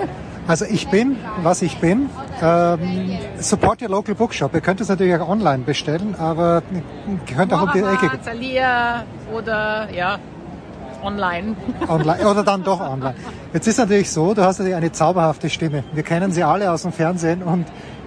[0.47, 2.11] Also ich bin, was ich bin,
[2.43, 4.53] ähm, support your local bookshop.
[4.53, 6.63] Ihr könnt es natürlich auch online bestellen, aber
[7.07, 8.11] ihr könnt auch um die Ecke.
[8.23, 10.19] Thalia oder ja,
[11.03, 11.57] online.
[11.89, 12.29] online.
[12.29, 13.15] Oder dann doch online.
[13.55, 15.83] Jetzt ist natürlich so, du hast natürlich eine zauberhafte Stimme.
[15.95, 17.65] Wir kennen sie alle aus dem Fernsehen und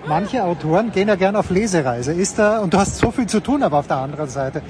[0.08, 2.14] manche Autoren gehen ja gerne auf Lesereise.
[2.14, 4.62] Ist da, und du hast so viel zu tun, aber auf der anderen Seite.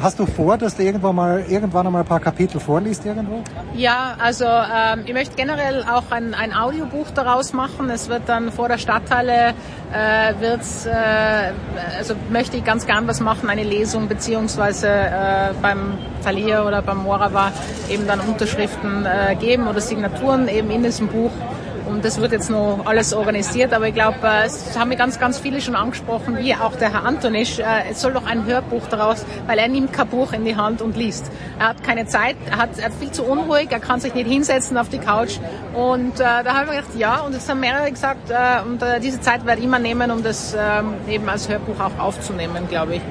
[0.00, 3.42] Hast du vor, dass du irgendwann mal irgendwann einmal ein paar Kapitel vorliest irgendwo?
[3.74, 7.88] Ja, also ähm, ich möchte generell auch ein, ein Audiobuch daraus machen.
[7.88, 9.54] Es wird dann vor der Stadthalle
[9.94, 10.92] äh, wird's, äh,
[11.96, 16.98] also möchte ich ganz gern was machen, eine Lesung beziehungsweise äh, beim Thalia oder beim
[16.98, 17.50] Morava
[17.88, 21.32] eben dann Unterschriften äh, geben oder Signaturen eben in diesem Buch.
[21.96, 25.18] Und das wird jetzt noch alles organisiert, aber ich glaube, äh, es haben mir ganz,
[25.18, 27.58] ganz viele schon angesprochen, wie auch der Herr Antonisch.
[27.58, 30.82] Äh, es soll doch ein Hörbuch daraus, weil er nimmt kein Buch in die Hand
[30.82, 31.30] und liest.
[31.58, 34.28] Er hat keine Zeit, er hat, er hat viel zu unruhig, er kann sich nicht
[34.28, 35.38] hinsetzen auf die Couch.
[35.72, 38.34] Und äh, da haben wir gedacht, ja, und es haben mehrere gesagt, äh,
[38.68, 40.58] und äh, diese Zeit werde ich immer nehmen, um das äh,
[41.08, 43.02] eben als Hörbuch auch aufzunehmen, glaube ich.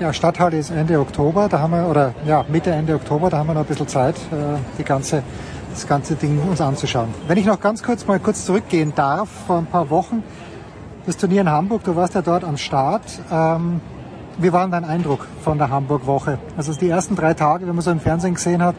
[0.00, 3.46] Ja, Stadthalle ist Ende Oktober, da haben wir, oder ja, Mitte, Ende Oktober, da haben
[3.46, 5.22] wir noch ein bisschen Zeit, äh, die ganze
[5.72, 7.08] das ganze Ding uns anzuschauen.
[7.26, 10.22] Wenn ich noch ganz kurz mal kurz zurückgehen darf, vor ein paar Wochen,
[11.06, 13.02] das Turnier in Hamburg, du warst ja dort am Start.
[13.30, 13.80] Ähm,
[14.38, 16.38] wie war denn dein Eindruck von der Hamburg-Woche?
[16.56, 18.76] Also die ersten drei Tage, wenn man so im Fernsehen gesehen hat,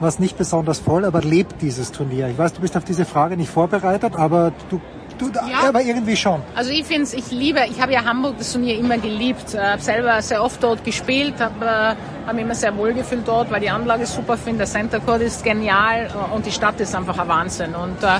[0.00, 2.28] war es nicht besonders voll, aber lebt dieses Turnier?
[2.28, 4.80] Ich weiß, du bist auf diese Frage nicht vorbereitet, aber du
[5.18, 5.68] Du, ja.
[5.68, 6.42] aber irgendwie schon.
[6.56, 9.44] Also ich finde ich liebe, ich habe ja Hamburg das Turnier immer geliebt.
[9.52, 12.94] Ich habe selber sehr oft dort gespielt, habe äh, hab mich immer sehr wohl
[13.24, 16.80] dort, weil die Anlage super finde, der Center Court ist genial äh, und die Stadt
[16.80, 17.74] ist einfach ein Wahnsinn.
[17.74, 18.16] Und äh,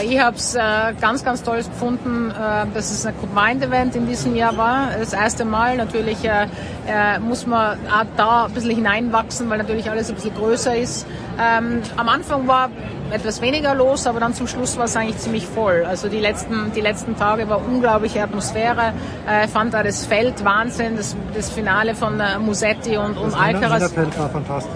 [0.00, 0.60] äh ich habe es äh,
[1.00, 4.88] ganz, ganz toll gefunden, äh, dass es ein Combined-Event in diesem Jahr war.
[4.98, 10.08] Das erste Mal natürlich äh, muss man auch da ein bisschen hineinwachsen, weil natürlich alles
[10.08, 11.06] ein bisschen größer ist.
[11.38, 12.70] Ähm, am Anfang war
[13.10, 15.84] etwas weniger los, aber dann zum Schluss war es eigentlich ziemlich voll.
[15.84, 18.92] Also die letzten, die letzten Tage war unglaubliche Atmosphäre.
[19.28, 23.92] Äh, fand da das Feld Wahnsinn, das, das Finale von Musetti und, und Alcaraz.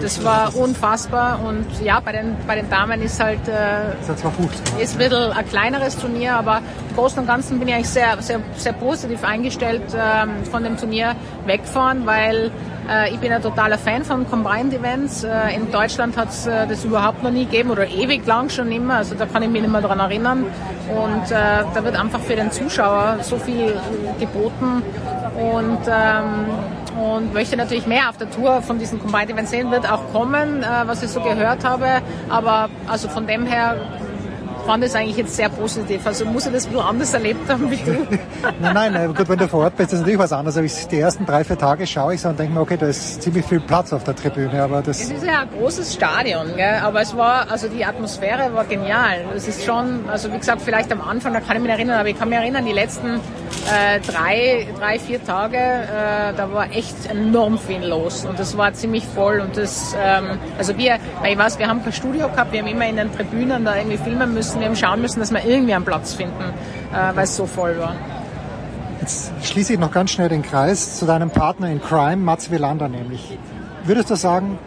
[0.01, 4.81] Das war unfassbar und ja, bei den, bei den Damen ist halt, äh, ist, halt
[4.81, 8.21] ist ein bisschen ein kleineres Turnier, aber im Großen und Ganzen bin ich eigentlich sehr,
[8.21, 11.15] sehr, sehr positiv eingestellt ähm, von dem Turnier
[11.45, 12.51] wegfahren, weil
[12.89, 15.23] äh, ich bin ein totaler Fan von Combined Events.
[15.23, 18.71] Äh, in Deutschland hat es äh, das überhaupt noch nie gegeben oder ewig lang schon
[18.71, 18.95] immer.
[18.95, 20.45] Also da kann ich mich nicht mehr daran erinnern.
[20.89, 23.79] Und da wird einfach für den Zuschauer so viel
[24.19, 24.81] geboten.
[25.37, 26.47] Und ähm,
[26.99, 30.65] und möchte natürlich mehr auf der Tour von diesen Combined Events sehen, wird auch kommen,
[30.85, 32.01] was ich so gehört habe.
[32.29, 33.77] Aber also von dem her
[34.69, 36.05] fand es eigentlich jetzt sehr positiv.
[36.05, 37.91] Also muss ich das ein bisschen anders erlebt haben wie du.
[38.61, 40.57] nein, nein, nein, gut, wenn du vor Ort bist, ist natürlich was anderes.
[40.57, 42.85] Aber ich, die ersten drei, vier Tage schaue ich so und denke mir, okay, da
[42.85, 44.61] ist ziemlich viel Platz auf der Tribüne.
[44.61, 46.81] Aber das es ist ja ein großes Stadion, gell?
[46.83, 49.25] aber es war, also die Atmosphäre war genial.
[49.35, 52.09] Es ist schon, also wie gesagt, vielleicht am Anfang, da kann ich mich erinnern, aber
[52.09, 57.09] ich kann mich erinnern, die letzten äh, drei, drei, vier Tage, äh, da war echt
[57.09, 61.59] enorm viel los und das war ziemlich voll und das, ähm, also wir, ich weiß,
[61.59, 64.58] wir haben kein Studio gehabt, wir haben immer in den Tribünen da irgendwie filmen müssen
[64.59, 66.43] müssen, wir haben schauen müssen, dass wir irgendwie einen Platz finden,
[66.93, 67.95] äh, weil es so voll war.
[69.01, 72.89] Jetzt schließe ich noch ganz schnell den Kreis zu deinem Partner in Crime, Mats Wilander
[72.89, 73.37] nämlich.
[73.85, 74.59] Würdest du sagen,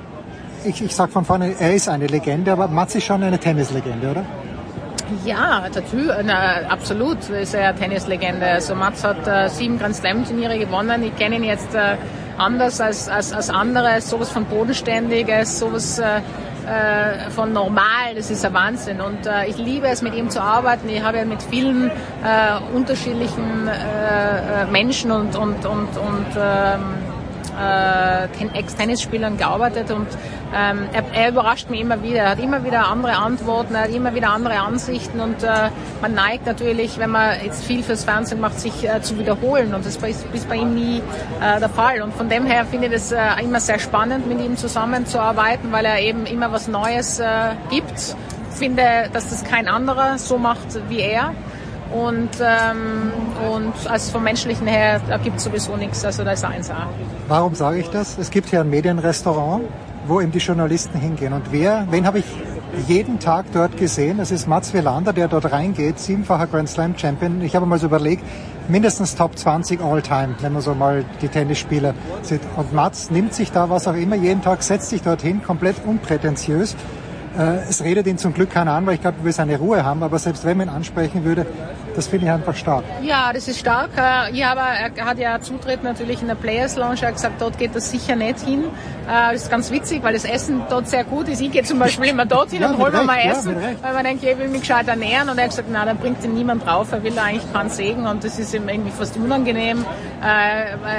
[0.64, 4.10] ich, ich sage von vorne, er ist eine Legende, aber Mats ist schon eine Tennislegende,
[4.10, 4.24] oder?
[5.26, 8.46] Ja, natürlich, na, absolut ist er eine Tennislegende.
[8.46, 11.02] Also Mats hat äh, sieben Grand Slam Turniere gewonnen.
[11.02, 11.96] Ich kenne ihn jetzt äh,
[12.38, 16.20] anders als, als, als andere, sowas von bodenständig, ist sowas äh,
[16.66, 19.00] äh, von normal, das ist ein Wahnsinn.
[19.00, 20.88] Und äh, ich liebe es, mit ihm zu arbeiten.
[20.88, 27.01] Ich habe ja mit vielen äh, unterschiedlichen äh, äh Menschen und, und, und, und ähm,
[27.58, 30.06] äh, Ex-Tennisspielern gearbeitet und
[30.54, 32.18] ähm, er, er, überrascht mich immer wieder.
[32.18, 36.14] Er hat immer wieder andere Antworten, er hat immer wieder andere Ansichten und äh, man
[36.14, 39.96] neigt natürlich, wenn man jetzt viel fürs Fernsehen macht, sich äh, zu wiederholen und das
[39.96, 41.02] ist, ist bei ihm nie
[41.40, 42.02] äh, der Fall.
[42.02, 45.84] Und von dem her finde ich es äh, immer sehr spannend, mit ihm zusammenzuarbeiten, weil
[45.84, 47.26] er eben immer was Neues äh,
[47.70, 48.16] gibt.
[48.52, 51.34] Ich finde, dass das kein anderer so macht wie er.
[51.92, 53.12] Und, ähm,
[53.52, 56.88] und also vom Menschlichen her, da gibt es sowieso nichts, also da ist eins A.
[57.28, 58.16] Warum sage ich das?
[58.18, 59.64] Es gibt hier ein Medienrestaurant,
[60.06, 61.32] wo eben die Journalisten hingehen.
[61.32, 62.24] Und wer, wen habe ich
[62.88, 64.18] jeden Tag dort gesehen?
[64.18, 67.42] Das ist Mats Wilander, der dort reingeht, siebenfacher Grand Slam Champion.
[67.42, 68.24] Ich habe mal so überlegt,
[68.68, 72.40] mindestens Top 20 All-Time, wenn man so mal die Tennisspieler sieht.
[72.56, 76.74] Und Mats nimmt sich da was auch immer jeden Tag, setzt sich dorthin, komplett unprätentiös
[77.68, 80.02] es redet ihn zum Glück keiner an, weil ich glaube, wir seine Ruhe haben.
[80.02, 81.46] Aber selbst wenn man ihn ansprechen würde,
[81.94, 82.84] das finde ich einfach stark.
[83.02, 83.90] Ja, das ist stark.
[83.96, 87.02] Äh, ja, aber er hat ja Zutritt natürlich in der Players Lounge.
[87.02, 88.64] Er hat gesagt, dort geht das sicher nicht hin.
[89.08, 91.40] Äh, das ist ganz witzig, weil das Essen dort sehr gut ist.
[91.40, 93.94] Ich gehe zum Beispiel immer dort hin ja, und hole mir mal Essen, ja, weil
[93.94, 95.28] man denkt, ich will mich gescheit ernähren.
[95.28, 96.92] Und er hat gesagt, na, dann bringt ihn niemand drauf.
[96.92, 99.84] Er will da eigentlich keinen Segen und das ist ihm irgendwie fast unangenehm.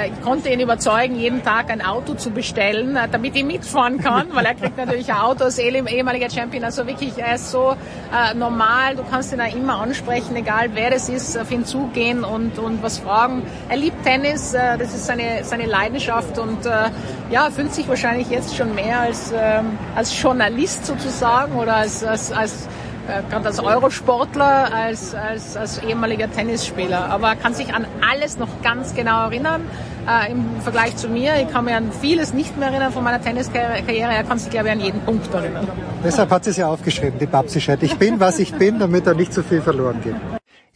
[0.06, 4.44] Ich konnte ihn überzeugen, jeden Tag ein Auto zu bestellen, damit ich mitfahren kann, weil
[4.44, 6.64] er kriegt natürlich ein Auto als ehemaliger Champion.
[6.64, 7.74] Also wirklich, er ist so
[8.12, 8.96] äh, normal.
[8.96, 12.82] Du kannst ihn auch immer ansprechen, egal wer das ist, auf ihn zugehen und, und
[12.82, 13.42] was fragen.
[13.68, 16.90] Er liebt Tennis, äh, das ist seine, seine Leidenschaft und äh,
[17.30, 22.32] ja, fühlt sich wahrscheinlich jetzt schon mehr als, ähm, als Journalist sozusagen oder als, als,
[22.32, 22.68] als
[23.06, 27.10] äh, gerade als Eurosportler, als, als, als ehemaliger Tennisspieler.
[27.10, 29.62] Aber er kann sich an alles noch ganz genau erinnern
[30.08, 31.34] äh, im Vergleich zu mir.
[31.36, 34.12] Ich kann mir an vieles nicht mehr erinnern von meiner Tenniskarriere.
[34.12, 35.68] Er kann sich, glaube ich, an jeden Punkt erinnern.
[36.02, 37.82] Deshalb hat sie es ja aufgeschrieben, die Babsi-Chat.
[37.82, 40.14] Ich bin, was ich bin, damit da nicht so viel verloren geht.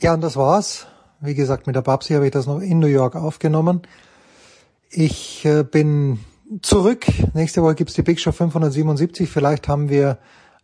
[0.00, 0.86] Ja, und das war's.
[1.20, 3.82] Wie gesagt, mit der Babsi habe ich das noch in New York aufgenommen.
[4.90, 6.20] Ich äh, bin
[6.62, 7.06] zurück.
[7.34, 9.28] Nächste Woche gibt's die Big Show 577.
[9.28, 10.18] Vielleicht haben wir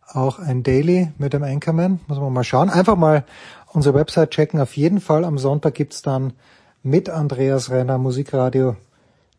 [0.07, 1.99] auch ein Daily mit dem Anchorman.
[2.07, 2.69] Muss man mal schauen.
[2.69, 3.25] Einfach mal
[3.73, 4.61] unsere Website checken.
[4.61, 6.33] Auf jeden Fall am Sonntag gibt's dann
[6.81, 8.77] mit Andreas Renner Musikradio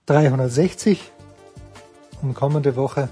[0.04, 1.10] 360.
[2.20, 3.08] Und kommende Woche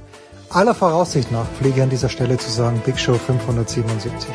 [0.51, 4.35] aller Voraussicht nach fliege an dieser Stelle zu sagen Big Show 577.